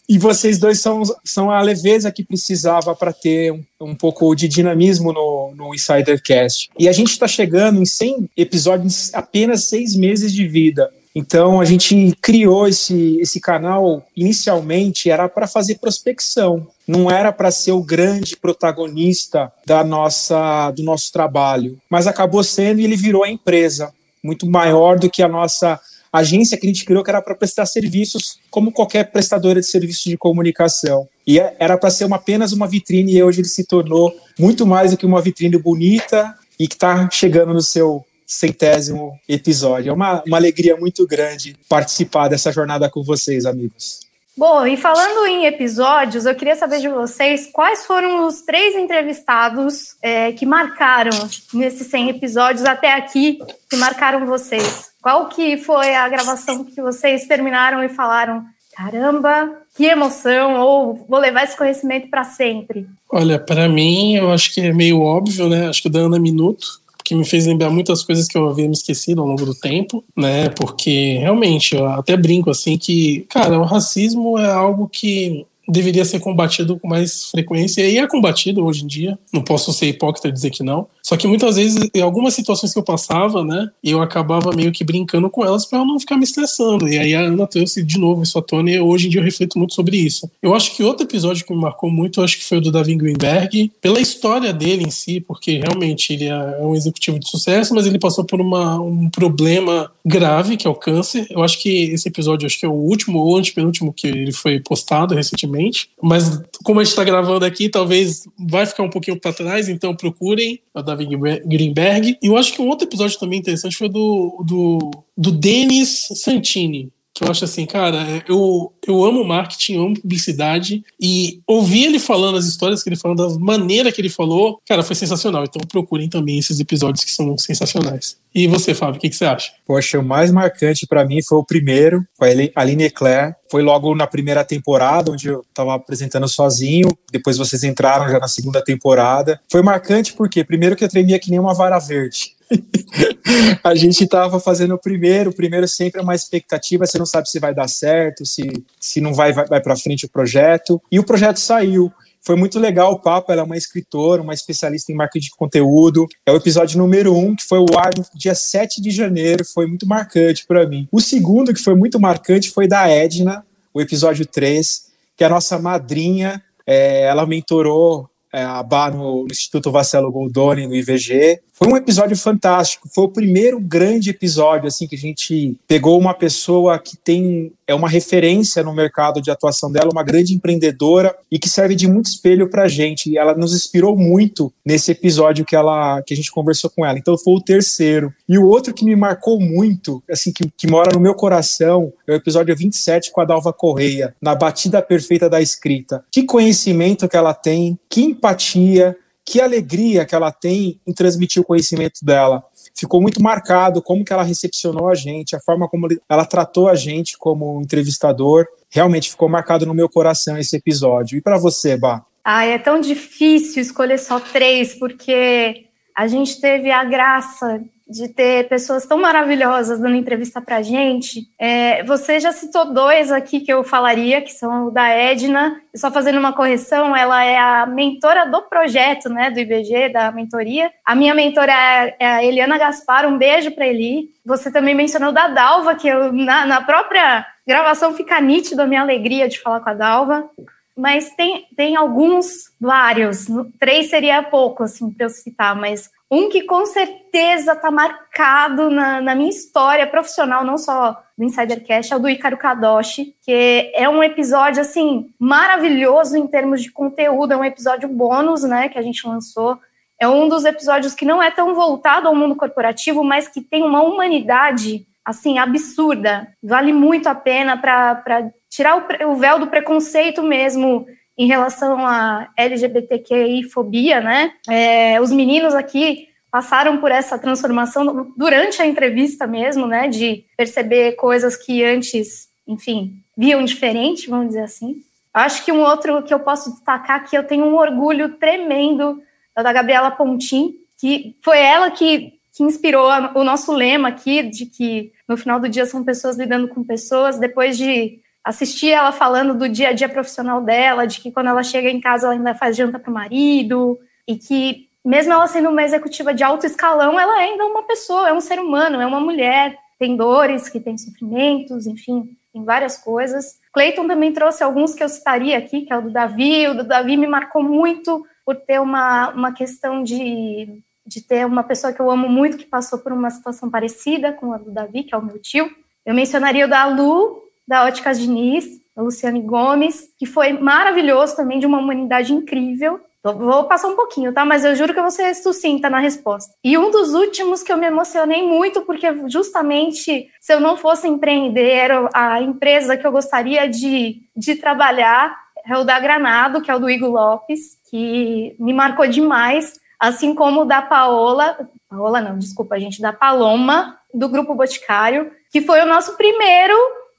e 0.06 0.18
vocês 0.18 0.58
dois 0.58 0.80
são, 0.80 1.02
são 1.24 1.50
a 1.50 1.62
leveza 1.62 2.12
que 2.12 2.22
precisava 2.22 2.94
para 2.94 3.12
ter 3.12 3.52
um, 3.52 3.64
um, 3.80 3.94
pouco 3.94 4.34
de 4.34 4.46
dinamismo 4.46 5.12
no, 5.12 5.54
no 5.56 5.74
Insidercast. 5.74 6.70
E 6.78 6.88
a 6.88 6.92
gente 6.92 7.10
está 7.10 7.26
chegando 7.26 7.80
em 7.80 7.86
100 7.86 8.28
episódios 8.36 9.08
em 9.08 9.16
apenas 9.16 9.64
seis 9.64 9.96
meses 9.96 10.32
de 10.32 10.46
vida. 10.46 10.90
Então 11.14 11.62
a 11.62 11.64
gente 11.64 12.14
criou 12.20 12.68
esse, 12.68 13.18
esse 13.18 13.40
canal 13.40 14.04
inicialmente 14.14 15.08
era 15.10 15.26
para 15.30 15.46
fazer 15.46 15.78
prospecção, 15.78 16.66
não 16.86 17.10
era 17.10 17.32
para 17.32 17.50
ser 17.50 17.72
o 17.72 17.82
grande 17.82 18.36
protagonista 18.36 19.50
da 19.64 19.82
nossa 19.82 20.70
do 20.72 20.82
nosso 20.82 21.10
trabalho, 21.10 21.78
mas 21.88 22.06
acabou 22.06 22.44
sendo 22.44 22.80
e 22.80 22.84
ele 22.84 22.96
virou 22.96 23.24
a 23.24 23.30
empresa 23.30 23.94
muito 24.26 24.50
maior 24.50 24.98
do 24.98 25.08
que 25.08 25.22
a 25.22 25.28
nossa 25.28 25.80
agência 26.12 26.56
que 26.56 26.66
a 26.66 26.68
gente 26.68 26.84
criou, 26.84 27.04
que 27.04 27.10
era 27.10 27.22
para 27.22 27.34
prestar 27.34 27.66
serviços 27.66 28.38
como 28.50 28.72
qualquer 28.72 29.10
prestadora 29.10 29.60
de 29.60 29.66
serviços 29.66 30.04
de 30.04 30.16
comunicação. 30.16 31.08
E 31.26 31.38
é, 31.38 31.54
era 31.58 31.76
para 31.76 31.90
ser 31.90 32.04
uma, 32.04 32.16
apenas 32.16 32.52
uma 32.52 32.66
vitrine, 32.66 33.14
e 33.14 33.22
hoje 33.22 33.40
ele 33.40 33.48
se 33.48 33.64
tornou 33.64 34.14
muito 34.38 34.66
mais 34.66 34.90
do 34.90 34.96
que 34.96 35.06
uma 35.06 35.20
vitrine 35.20 35.58
bonita 35.58 36.34
e 36.58 36.66
que 36.66 36.74
está 36.74 37.08
chegando 37.10 37.52
no 37.52 37.60
seu 37.60 38.04
centésimo 38.26 39.18
episódio. 39.28 39.90
É 39.90 39.92
uma, 39.92 40.22
uma 40.26 40.36
alegria 40.36 40.76
muito 40.76 41.06
grande 41.06 41.56
participar 41.68 42.28
dessa 42.28 42.50
jornada 42.50 42.90
com 42.90 43.02
vocês, 43.02 43.46
amigos. 43.46 44.05
Bom, 44.38 44.66
e 44.66 44.76
falando 44.76 45.26
em 45.26 45.46
episódios, 45.46 46.26
eu 46.26 46.34
queria 46.34 46.54
saber 46.54 46.78
de 46.80 46.88
vocês 46.88 47.48
quais 47.50 47.86
foram 47.86 48.26
os 48.26 48.42
três 48.42 48.76
entrevistados 48.76 49.96
é, 50.02 50.30
que 50.30 50.44
marcaram 50.44 51.16
nesses 51.54 51.86
100 51.86 52.10
episódios 52.10 52.66
até 52.66 52.92
aqui, 52.92 53.38
que 53.70 53.76
marcaram 53.76 54.26
vocês. 54.26 54.90
Qual 55.00 55.30
que 55.30 55.56
foi 55.56 55.94
a 55.94 56.06
gravação 56.06 56.64
que 56.64 56.82
vocês 56.82 57.26
terminaram 57.26 57.82
e 57.82 57.88
falaram, 57.88 58.44
caramba, 58.76 59.50
que 59.74 59.86
emoção, 59.86 60.60
ou 60.60 61.06
vou 61.08 61.18
levar 61.18 61.44
esse 61.44 61.56
conhecimento 61.56 62.10
para 62.10 62.24
sempre? 62.24 62.86
Olha, 63.10 63.38
para 63.38 63.66
mim, 63.70 64.16
eu 64.16 64.30
acho 64.30 64.52
que 64.52 64.60
é 64.60 64.72
meio 64.72 65.00
óbvio, 65.00 65.48
né? 65.48 65.66
Acho 65.66 65.80
que 65.80 65.88
o 65.88 65.90
da 65.90 66.00
Ana 66.00 66.18
Minuto, 66.18 66.82
que 67.06 67.14
me 67.14 67.24
fez 67.24 67.46
lembrar 67.46 67.70
muitas 67.70 68.02
coisas 68.02 68.26
que 68.26 68.36
eu 68.36 68.48
havia 68.48 68.66
me 68.66 68.72
esquecido 68.72 69.20
ao 69.20 69.28
longo 69.28 69.46
do 69.46 69.54
tempo, 69.54 70.02
né? 70.16 70.48
Porque 70.48 71.18
realmente, 71.18 71.76
eu 71.76 71.86
até 71.86 72.16
brinco 72.16 72.50
assim 72.50 72.76
que, 72.76 73.24
cara, 73.30 73.60
o 73.60 73.64
racismo 73.64 74.36
é 74.36 74.50
algo 74.50 74.88
que 74.88 75.46
deveria 75.68 76.04
ser 76.04 76.20
combatido 76.20 76.78
com 76.78 76.88
mais 76.88 77.26
frequência 77.26 77.86
e 77.88 77.98
é 77.98 78.06
combatido 78.06 78.64
hoje 78.64 78.84
em 78.84 78.86
dia. 78.86 79.18
Não 79.32 79.42
posso 79.42 79.72
ser 79.72 79.86
hipócrita 79.86 80.28
e 80.28 80.32
dizer 80.32 80.50
que 80.50 80.62
não. 80.62 80.86
Só 81.02 81.16
que 81.16 81.26
muitas 81.26 81.56
vezes, 81.56 81.88
em 81.94 82.00
algumas 82.00 82.34
situações 82.34 82.72
que 82.72 82.78
eu 82.78 82.82
passava, 82.82 83.44
né, 83.44 83.68
eu 83.82 84.02
acabava 84.02 84.52
meio 84.52 84.72
que 84.72 84.82
brincando 84.84 85.30
com 85.30 85.44
elas 85.44 85.64
para 85.64 85.84
não 85.84 86.00
ficar 86.00 86.16
me 86.16 86.24
estressando. 86.24 86.88
E 86.88 86.98
aí 86.98 87.14
a 87.14 87.20
Ana 87.20 87.46
trouxe 87.46 87.82
de 87.82 87.98
novo 87.98 88.22
isso 88.22 88.38
à 88.38 88.42
tona 88.42 88.70
e 88.70 88.80
hoje 88.80 89.06
em 89.06 89.10
dia 89.10 89.20
eu 89.20 89.24
reflito 89.24 89.58
muito 89.58 89.74
sobre 89.74 89.96
isso. 89.96 90.28
Eu 90.42 90.54
acho 90.54 90.74
que 90.74 90.82
outro 90.82 91.06
episódio 91.06 91.44
que 91.44 91.54
me 91.54 91.60
marcou 91.60 91.90
muito, 91.90 92.22
acho 92.22 92.38
que 92.38 92.44
foi 92.44 92.58
o 92.58 92.60
do 92.60 92.72
Davi 92.72 92.96
Greenberg, 92.96 93.72
pela 93.80 94.00
história 94.00 94.52
dele 94.52 94.84
em 94.84 94.90
si, 94.90 95.20
porque 95.20 95.58
realmente 95.58 96.12
ele 96.12 96.24
é 96.24 96.58
um 96.60 96.74
executivo 96.74 97.18
de 97.18 97.28
sucesso, 97.28 97.74
mas 97.74 97.86
ele 97.86 97.98
passou 97.98 98.24
por 98.24 98.40
uma, 98.40 98.80
um 98.80 99.08
problema 99.08 99.90
grave, 100.06 100.56
que 100.56 100.66
é 100.66 100.70
o 100.70 100.74
câncer. 100.74 101.26
Eu 101.28 101.42
acho 101.42 101.60
que 101.60 101.90
esse 101.90 102.08
episódio, 102.08 102.46
acho 102.46 102.58
que 102.58 102.64
é 102.64 102.68
o 102.68 102.72
último 102.72 103.18
ou 103.18 103.36
antepenúltimo 103.36 103.92
que 103.92 104.06
ele 104.06 104.32
foi 104.32 104.60
postado 104.60 105.14
recentemente 105.14 105.90
mas 106.02 106.40
como 106.62 106.80
a 106.80 106.84
gente 106.84 106.92
está 106.92 107.04
gravando 107.04 107.44
aqui, 107.44 107.68
talvez 107.68 108.24
vai 108.38 108.66
ficar 108.66 108.82
um 108.82 108.90
pouquinho 108.90 109.18
para 109.18 109.32
trás, 109.32 109.68
então 109.68 109.94
procurem 109.94 110.60
o 110.74 110.82
David 110.82 111.16
Greenberg. 111.44 112.18
E 112.22 112.26
eu 112.26 112.36
acho 112.36 112.52
que 112.52 112.62
um 112.62 112.68
outro 112.68 112.86
episódio 112.86 113.18
também 113.18 113.38
interessante 113.38 113.76
foi 113.76 113.88
do, 113.88 114.44
do, 114.44 114.90
do 115.16 115.32
Denis 115.32 116.08
Santini, 116.14 116.90
que 117.16 117.24
eu 117.24 117.30
acho 117.30 117.46
assim, 117.46 117.64
cara, 117.64 117.96
é, 117.96 118.22
eu, 118.28 118.70
eu 118.86 119.02
amo 119.02 119.24
marketing, 119.24 119.78
amo 119.78 119.98
publicidade 119.98 120.84
e 121.00 121.40
ouvir 121.46 121.86
ele 121.86 121.98
falando 121.98 122.36
as 122.36 122.44
histórias 122.44 122.82
que 122.82 122.90
ele 122.90 122.96
falou, 122.96 123.16
da 123.16 123.38
maneira 123.38 123.90
que 123.90 124.02
ele 124.02 124.10
falou, 124.10 124.60
cara, 124.68 124.82
foi 124.82 124.94
sensacional. 124.94 125.44
Então 125.44 125.62
procurem 125.66 126.10
também 126.10 126.38
esses 126.38 126.60
episódios 126.60 127.02
que 127.02 127.10
são 127.10 127.36
sensacionais. 127.38 128.18
E 128.34 128.46
você, 128.46 128.74
Fábio, 128.74 128.98
o 128.98 129.00
que, 129.00 129.08
que 129.08 129.16
você 129.16 129.24
acha? 129.24 129.50
Poxa, 129.66 129.98
o 129.98 130.04
mais 130.04 130.30
marcante 130.30 130.86
para 130.86 131.06
mim 131.06 131.22
foi 131.22 131.38
o 131.38 131.44
primeiro, 131.44 132.06
com 132.18 132.26
a 132.26 132.60
Aline 132.60 132.84
Eclair. 132.84 133.34
Foi 133.50 133.62
logo 133.62 133.94
na 133.94 134.06
primeira 134.06 134.44
temporada, 134.44 135.10
onde 135.10 135.28
eu 135.28 135.40
estava 135.40 135.74
apresentando 135.74 136.28
sozinho. 136.28 136.90
Depois 137.10 137.38
vocês 137.38 137.64
entraram 137.64 138.10
já 138.10 138.18
na 138.18 138.28
segunda 138.28 138.62
temporada. 138.62 139.40
Foi 139.50 139.62
marcante 139.62 140.12
porque, 140.12 140.44
primeiro, 140.44 140.76
que 140.76 140.84
eu 140.84 140.88
tremia 140.88 141.18
que 141.18 141.30
nem 141.30 141.40
uma 141.40 141.54
vara 141.54 141.78
verde. 141.78 142.35
a 143.62 143.74
gente 143.74 144.04
estava 144.04 144.38
fazendo 144.40 144.74
o 144.74 144.78
primeiro, 144.78 145.30
o 145.30 145.34
primeiro 145.34 145.66
sempre 145.66 146.00
é 146.00 146.02
uma 146.02 146.14
expectativa, 146.14 146.86
você 146.86 146.98
não 146.98 147.06
sabe 147.06 147.28
se 147.28 147.38
vai 147.38 147.54
dar 147.54 147.68
certo, 147.68 148.24
se, 148.24 148.64
se 148.80 149.00
não 149.00 149.12
vai, 149.12 149.32
vai, 149.32 149.46
vai 149.46 149.60
para 149.60 149.76
frente 149.76 150.06
o 150.06 150.08
projeto. 150.08 150.80
E 150.90 150.98
o 150.98 151.04
projeto 151.04 151.38
saiu. 151.38 151.92
Foi 152.26 152.34
muito 152.34 152.58
legal 152.58 152.92
o 152.92 152.98
papo. 152.98 153.30
Ela 153.30 153.42
é 153.42 153.44
uma 153.44 153.56
escritora, 153.56 154.20
uma 154.20 154.34
especialista 154.34 154.90
em 154.90 154.96
marketing 154.96 155.26
de 155.26 155.36
conteúdo. 155.36 156.08
É 156.26 156.32
o 156.32 156.36
episódio 156.36 156.76
número 156.76 157.16
um, 157.16 157.36
que 157.36 157.44
foi 157.44 157.60
o 157.60 157.78
ar 157.78 157.90
no 157.96 158.04
dia 158.16 158.34
7 158.34 158.82
de 158.82 158.90
janeiro. 158.90 159.44
Foi 159.44 159.64
muito 159.64 159.86
marcante 159.86 160.44
para 160.44 160.66
mim. 160.68 160.88
O 160.90 161.00
segundo, 161.00 161.54
que 161.54 161.62
foi 161.62 161.76
muito 161.76 162.00
marcante, 162.00 162.50
foi 162.50 162.66
da 162.66 162.88
Edna, 162.88 163.46
o 163.72 163.80
episódio 163.80 164.26
3, 164.26 164.86
que 165.16 165.22
é 165.22 165.26
a 165.28 165.30
nossa 165.30 165.56
madrinha. 165.56 166.42
É, 166.66 167.02
ela 167.02 167.24
mentorou 167.24 168.10
é, 168.32 168.42
a 168.42 168.62
no, 168.90 169.22
no 169.22 169.26
Instituto 169.30 169.70
Vacelo 169.70 170.10
Goldoni, 170.10 170.66
no 170.66 170.74
IVG. 170.74 171.40
Foi 171.52 171.68
um 171.68 171.76
episódio 171.76 172.16
fantástico. 172.16 172.88
Foi 172.92 173.04
o 173.04 173.08
primeiro 173.08 173.58
grande 173.58 174.10
episódio 174.10 174.66
assim 174.66 174.86
que 174.86 174.94
a 174.94 174.98
gente 174.98 175.56
pegou 175.66 175.98
uma 175.98 176.12
pessoa 176.12 176.78
que 176.78 176.96
tem 176.96 177.52
é 177.66 177.74
uma 177.74 177.88
referência 177.88 178.62
no 178.62 178.72
mercado 178.72 179.20
de 179.20 179.30
atuação 179.30 179.70
dela, 179.70 179.90
uma 179.92 180.02
grande 180.02 180.34
empreendedora 180.34 181.16
e 181.30 181.38
que 181.38 181.48
serve 181.48 181.74
de 181.74 181.88
muito 181.88 182.06
espelho 182.06 182.48
para 182.48 182.62
a 182.62 182.68
gente. 182.68 183.10
E 183.10 183.18
ela 183.18 183.34
nos 183.34 183.54
inspirou 183.54 183.96
muito 183.96 184.52
nesse 184.64 184.92
episódio 184.92 185.44
que 185.44 185.56
ela 185.56 186.02
que 186.02 186.14
a 186.14 186.16
gente 186.16 186.30
conversou 186.30 186.70
com 186.70 186.84
ela. 186.84 186.98
Então 186.98 187.18
foi 187.18 187.34
o 187.34 187.40
terceiro. 187.40 188.12
E 188.28 188.38
o 188.38 188.46
outro 188.46 188.72
que 188.72 188.84
me 188.84 188.94
marcou 188.94 189.40
muito, 189.40 190.02
assim 190.10 190.32
que, 190.32 190.50
que 190.56 190.68
mora 190.68 190.92
no 190.94 191.00
meu 191.00 191.14
coração, 191.14 191.92
é 192.06 192.12
o 192.12 192.16
episódio 192.16 192.56
27 192.56 193.10
com 193.10 193.20
a 193.20 193.24
Dalva 193.24 193.52
Correia, 193.52 194.14
na 194.20 194.34
batida 194.34 194.80
perfeita 194.80 195.28
da 195.28 195.40
escrita. 195.40 196.04
Que 196.10 196.22
conhecimento 196.22 197.08
que 197.08 197.16
ela 197.16 197.34
tem, 197.34 197.78
que 197.88 198.02
empatia, 198.02 198.96
que 199.26 199.40
alegria 199.40 200.06
que 200.06 200.14
ela 200.14 200.30
tem 200.30 200.80
em 200.86 200.92
transmitir 200.92 201.42
o 201.42 201.44
conhecimento 201.44 202.04
dela. 202.04 202.44
Ficou 202.74 203.00
muito 203.00 203.22
marcado 203.22 203.82
como 203.82 204.04
que 204.04 204.12
ela 204.12 204.22
recepcionou 204.22 204.88
a 204.88 204.94
gente, 204.94 205.36
a 205.36 205.40
forma 205.40 205.68
como 205.68 205.88
ela 206.08 206.24
tratou 206.24 206.68
a 206.68 206.74
gente 206.74 207.16
como 207.18 207.60
entrevistador. 207.60 208.46
Realmente 208.70 209.10
ficou 209.10 209.28
marcado 209.28 209.66
no 209.66 209.74
meu 209.74 209.88
coração 209.88 210.38
esse 210.38 210.56
episódio. 210.56 211.18
E 211.18 211.20
para 211.20 211.38
você, 211.38 211.76
Bá? 211.76 212.02
Ah, 212.24 212.44
é 212.44 212.58
tão 212.58 212.80
difícil 212.80 213.62
escolher 213.62 213.98
só 213.98 214.18
três, 214.18 214.74
porque 214.74 215.66
a 215.94 216.06
gente 216.08 216.40
teve 216.40 216.70
a 216.70 216.84
graça 216.84 217.62
de 217.88 218.08
ter 218.08 218.48
pessoas 218.48 218.84
tão 218.84 218.98
maravilhosas 218.98 219.78
dando 219.78 219.94
entrevista 219.94 220.40
para 220.40 220.60
gente. 220.60 221.28
É, 221.38 221.84
você 221.84 222.18
já 222.18 222.32
citou 222.32 222.72
dois 222.72 223.12
aqui 223.12 223.40
que 223.40 223.52
eu 223.52 223.62
falaria, 223.62 224.20
que 224.20 224.32
são 224.32 224.66
o 224.66 224.70
da 224.70 224.88
Edna, 224.88 225.60
só 225.74 225.90
fazendo 225.90 226.18
uma 226.18 226.32
correção, 226.32 226.96
ela 226.96 227.24
é 227.24 227.38
a 227.38 227.64
mentora 227.64 228.26
do 228.26 228.42
projeto, 228.42 229.08
né, 229.08 229.30
do 229.30 229.38
IBG, 229.38 229.90
da 229.90 230.10
mentoria. 230.10 230.72
A 230.84 230.96
minha 230.96 231.14
mentora 231.14 231.52
é, 231.52 231.96
é 232.00 232.06
a 232.06 232.24
Eliana 232.24 232.58
Gaspar, 232.58 233.06
um 233.06 233.16
beijo 233.16 233.52
para 233.52 233.68
Eli. 233.68 234.10
Você 234.24 234.50
também 234.50 234.74
mencionou 234.74 235.12
da 235.12 235.28
Dalva, 235.28 235.76
que 235.76 235.86
eu, 235.86 236.12
na, 236.12 236.44
na 236.44 236.60
própria 236.60 237.24
gravação 237.46 237.94
fica 237.94 238.20
nítido 238.20 238.62
a 238.62 238.66
minha 238.66 238.80
alegria 238.80 239.28
de 239.28 239.40
falar 239.40 239.60
com 239.60 239.70
a 239.70 239.74
Dalva 239.74 240.28
mas 240.76 241.10
tem, 241.16 241.46
tem 241.56 241.74
alguns, 241.74 242.52
vários, 242.60 243.26
três 243.58 243.88
seria 243.88 244.22
pouco, 244.22 244.62
assim, 244.62 244.90
para 244.90 245.06
eu 245.06 245.10
citar, 245.10 245.56
mas 245.56 245.90
um 246.10 246.28
que 246.28 246.42
com 246.42 246.64
certeza 246.66 247.52
está 247.52 247.70
marcado 247.70 248.70
na, 248.70 249.00
na, 249.00 249.14
minha 249.14 249.30
história 249.30 249.86
profissional, 249.86 250.44
não 250.44 250.56
só 250.56 251.02
do 251.18 251.24
Insidercast, 251.24 251.92
é 251.92 251.96
o 251.96 251.98
do 251.98 252.08
Icaro 252.08 252.36
Kadoshi, 252.36 253.14
que 253.22 253.72
é 253.74 253.88
um 253.88 254.02
episódio, 254.02 254.60
assim, 254.60 255.10
maravilhoso 255.18 256.16
em 256.16 256.26
termos 256.26 256.62
de 256.62 256.70
conteúdo, 256.70 257.32
é 257.32 257.36
um 257.36 257.44
episódio 257.44 257.88
bônus, 257.88 258.44
né, 258.44 258.68
que 258.68 258.78
a 258.78 258.82
gente 258.82 259.06
lançou, 259.06 259.58
é 259.98 260.06
um 260.06 260.28
dos 260.28 260.44
episódios 260.44 260.94
que 260.94 261.04
não 261.04 261.22
é 261.22 261.30
tão 261.30 261.54
voltado 261.54 262.06
ao 262.06 262.14
mundo 262.14 262.36
corporativo, 262.36 263.02
mas 263.02 263.26
que 263.26 263.40
tem 263.40 263.64
uma 263.64 263.82
humanidade, 263.82 264.86
assim, 265.04 265.38
absurda, 265.38 266.28
vale 266.42 266.72
muito 266.72 267.08
a 267.08 267.14
pena 267.14 267.56
para 267.56 268.30
tirar 268.48 268.76
o, 268.76 269.10
o 269.10 269.16
véu 269.16 269.38
do 269.40 269.48
preconceito 269.48 270.22
mesmo 270.22 270.86
em 271.18 271.26
relação 271.26 271.86
à 271.86 272.28
LGBTQI 272.36 273.44
fobia, 273.44 274.00
né? 274.00 274.32
É, 274.48 275.00
os 275.00 275.10
meninos 275.10 275.54
aqui 275.54 276.08
passaram 276.30 276.78
por 276.78 276.90
essa 276.90 277.18
transformação 277.18 278.12
durante 278.16 278.60
a 278.60 278.66
entrevista 278.66 279.26
mesmo, 279.26 279.66
né? 279.66 279.88
De 279.88 280.24
perceber 280.36 280.92
coisas 280.92 281.36
que 281.36 281.64
antes, 281.64 282.28
enfim, 282.46 283.00
viam 283.16 283.42
diferente, 283.44 284.10
vamos 284.10 284.28
dizer 284.28 284.42
assim. 284.42 284.82
Acho 285.14 285.42
que 285.44 285.50
um 285.50 285.62
outro 285.62 286.02
que 286.02 286.12
eu 286.12 286.20
posso 286.20 286.52
destacar 286.52 287.08
que 287.08 287.16
eu 287.16 287.24
tenho 287.24 287.46
um 287.46 287.56
orgulho 287.56 288.16
tremendo 288.16 289.02
é 289.34 289.42
da 289.42 289.52
Gabriela 289.52 289.90
Pontin, 289.90 290.54
que 290.78 291.16
foi 291.22 291.40
ela 291.40 291.70
que, 291.70 292.12
que 292.34 292.42
inspirou 292.42 292.86
o 293.14 293.24
nosso 293.24 293.52
lema 293.52 293.88
aqui, 293.88 294.22
de 294.22 294.44
que 294.44 294.92
no 295.08 295.16
final 295.16 295.40
do 295.40 295.48
dia 295.48 295.64
são 295.64 295.82
pessoas 295.82 296.18
lidando 296.18 296.48
com 296.48 296.62
pessoas, 296.62 297.18
depois 297.18 297.56
de 297.56 297.98
assistir 298.26 298.72
ela 298.72 298.90
falando 298.90 299.38
do 299.38 299.48
dia 299.48 299.68
a 299.68 299.72
dia 299.72 299.88
profissional 299.88 300.42
dela, 300.42 300.84
de 300.84 301.00
que 301.00 301.12
quando 301.12 301.28
ela 301.28 301.44
chega 301.44 301.70
em 301.70 301.80
casa 301.80 302.06
ela 302.06 302.14
ainda 302.16 302.34
faz 302.34 302.56
janta 302.56 302.76
para 302.76 302.90
o 302.90 302.94
marido, 302.94 303.78
e 304.06 304.16
que 304.16 304.66
mesmo 304.84 305.12
ela 305.12 305.28
sendo 305.28 305.48
uma 305.48 305.62
executiva 305.62 306.12
de 306.12 306.24
alto 306.24 306.44
escalão, 306.44 306.98
ela 306.98 307.22
é 307.22 307.26
ainda 307.26 307.46
uma 307.46 307.62
pessoa, 307.62 308.08
é 308.08 308.12
um 308.12 308.20
ser 308.20 308.40
humano, 308.40 308.80
é 308.80 308.86
uma 308.86 308.98
mulher, 308.98 309.56
tem 309.78 309.96
dores, 309.96 310.48
que 310.48 310.58
tem 310.58 310.76
sofrimentos, 310.76 311.68
enfim, 311.68 312.16
tem 312.32 312.42
várias 312.42 312.76
coisas. 312.76 313.38
Clayton 313.52 313.86
também 313.86 314.12
trouxe 314.12 314.42
alguns 314.42 314.74
que 314.74 314.82
eu 314.82 314.88
citaria 314.88 315.38
aqui, 315.38 315.62
que 315.62 315.72
é 315.72 315.78
o 315.78 315.82
do 315.82 315.90
Davi, 315.90 316.48
o 316.48 316.54
do 316.54 316.64
Davi 316.64 316.96
me 316.96 317.06
marcou 317.06 317.44
muito 317.44 318.04
por 318.24 318.34
ter 318.34 318.60
uma, 318.60 319.10
uma 319.10 319.32
questão 319.32 319.84
de, 319.84 320.60
de 320.84 321.00
ter 321.00 321.24
uma 321.24 321.44
pessoa 321.44 321.72
que 321.72 321.80
eu 321.80 321.88
amo 321.88 322.08
muito 322.08 322.36
que 322.36 322.44
passou 322.44 322.80
por 322.80 322.92
uma 322.92 323.08
situação 323.10 323.48
parecida 323.48 324.12
com 324.12 324.32
a 324.32 324.38
do 324.38 324.50
Davi, 324.50 324.82
que 324.82 324.92
é 324.92 324.98
o 324.98 325.04
meu 325.04 325.20
tio. 325.20 325.48
Eu 325.84 325.94
mencionaria 325.94 326.44
o 326.44 326.48
da 326.48 326.66
Lu, 326.66 327.25
da 327.46 327.64
Óticas 327.64 327.98
Diniz, 327.98 328.46
da 328.74 328.82
Luciane 328.82 329.22
Gomes, 329.22 329.88
que 329.98 330.06
foi 330.06 330.32
maravilhoso 330.32 331.16
também, 331.16 331.38
de 331.38 331.46
uma 331.46 331.58
humanidade 331.58 332.12
incrível. 332.12 332.80
Vou 333.02 333.44
passar 333.44 333.68
um 333.68 333.76
pouquinho, 333.76 334.12
tá? 334.12 334.24
Mas 334.24 334.44
eu 334.44 334.56
juro 334.56 334.72
que 334.72 334.78
eu 334.78 334.82
vou 334.82 334.90
ser 334.90 335.14
sucinta 335.14 335.70
na 335.70 335.78
resposta. 335.78 336.34
E 336.42 336.58
um 336.58 336.72
dos 336.72 336.92
últimos 336.92 337.42
que 337.42 337.52
eu 337.52 337.56
me 337.56 337.66
emocionei 337.66 338.26
muito, 338.26 338.62
porque 338.62 338.86
justamente 339.08 340.10
se 340.20 340.32
eu 340.34 340.40
não 340.40 340.56
fosse 340.56 340.88
empreender, 340.88 341.70
a 341.94 342.20
empresa 342.20 342.76
que 342.76 342.84
eu 342.84 342.90
gostaria 342.90 343.48
de, 343.48 344.02
de 344.16 344.34
trabalhar 344.34 345.16
é 345.46 345.56
o 345.56 345.62
da 345.62 345.78
Granado, 345.78 346.42
que 346.42 346.50
é 346.50 346.54
o 346.54 346.58
do 346.58 346.68
Igor 346.68 346.90
Lopes, 346.90 347.56
que 347.70 348.34
me 348.40 348.52
marcou 348.52 348.88
demais, 348.88 349.60
assim 349.78 350.12
como 350.12 350.40
o 350.40 350.44
da 350.44 350.60
Paola, 350.60 351.48
Paola 351.68 352.00
não, 352.00 352.18
desculpa, 352.18 352.58
gente, 352.58 352.80
da 352.80 352.92
Paloma, 352.92 353.78
do 353.94 354.08
Grupo 354.08 354.34
Boticário, 354.34 355.12
que 355.30 355.40
foi 355.40 355.60
o 355.60 355.66
nosso 355.66 355.96
primeiro 355.96 356.54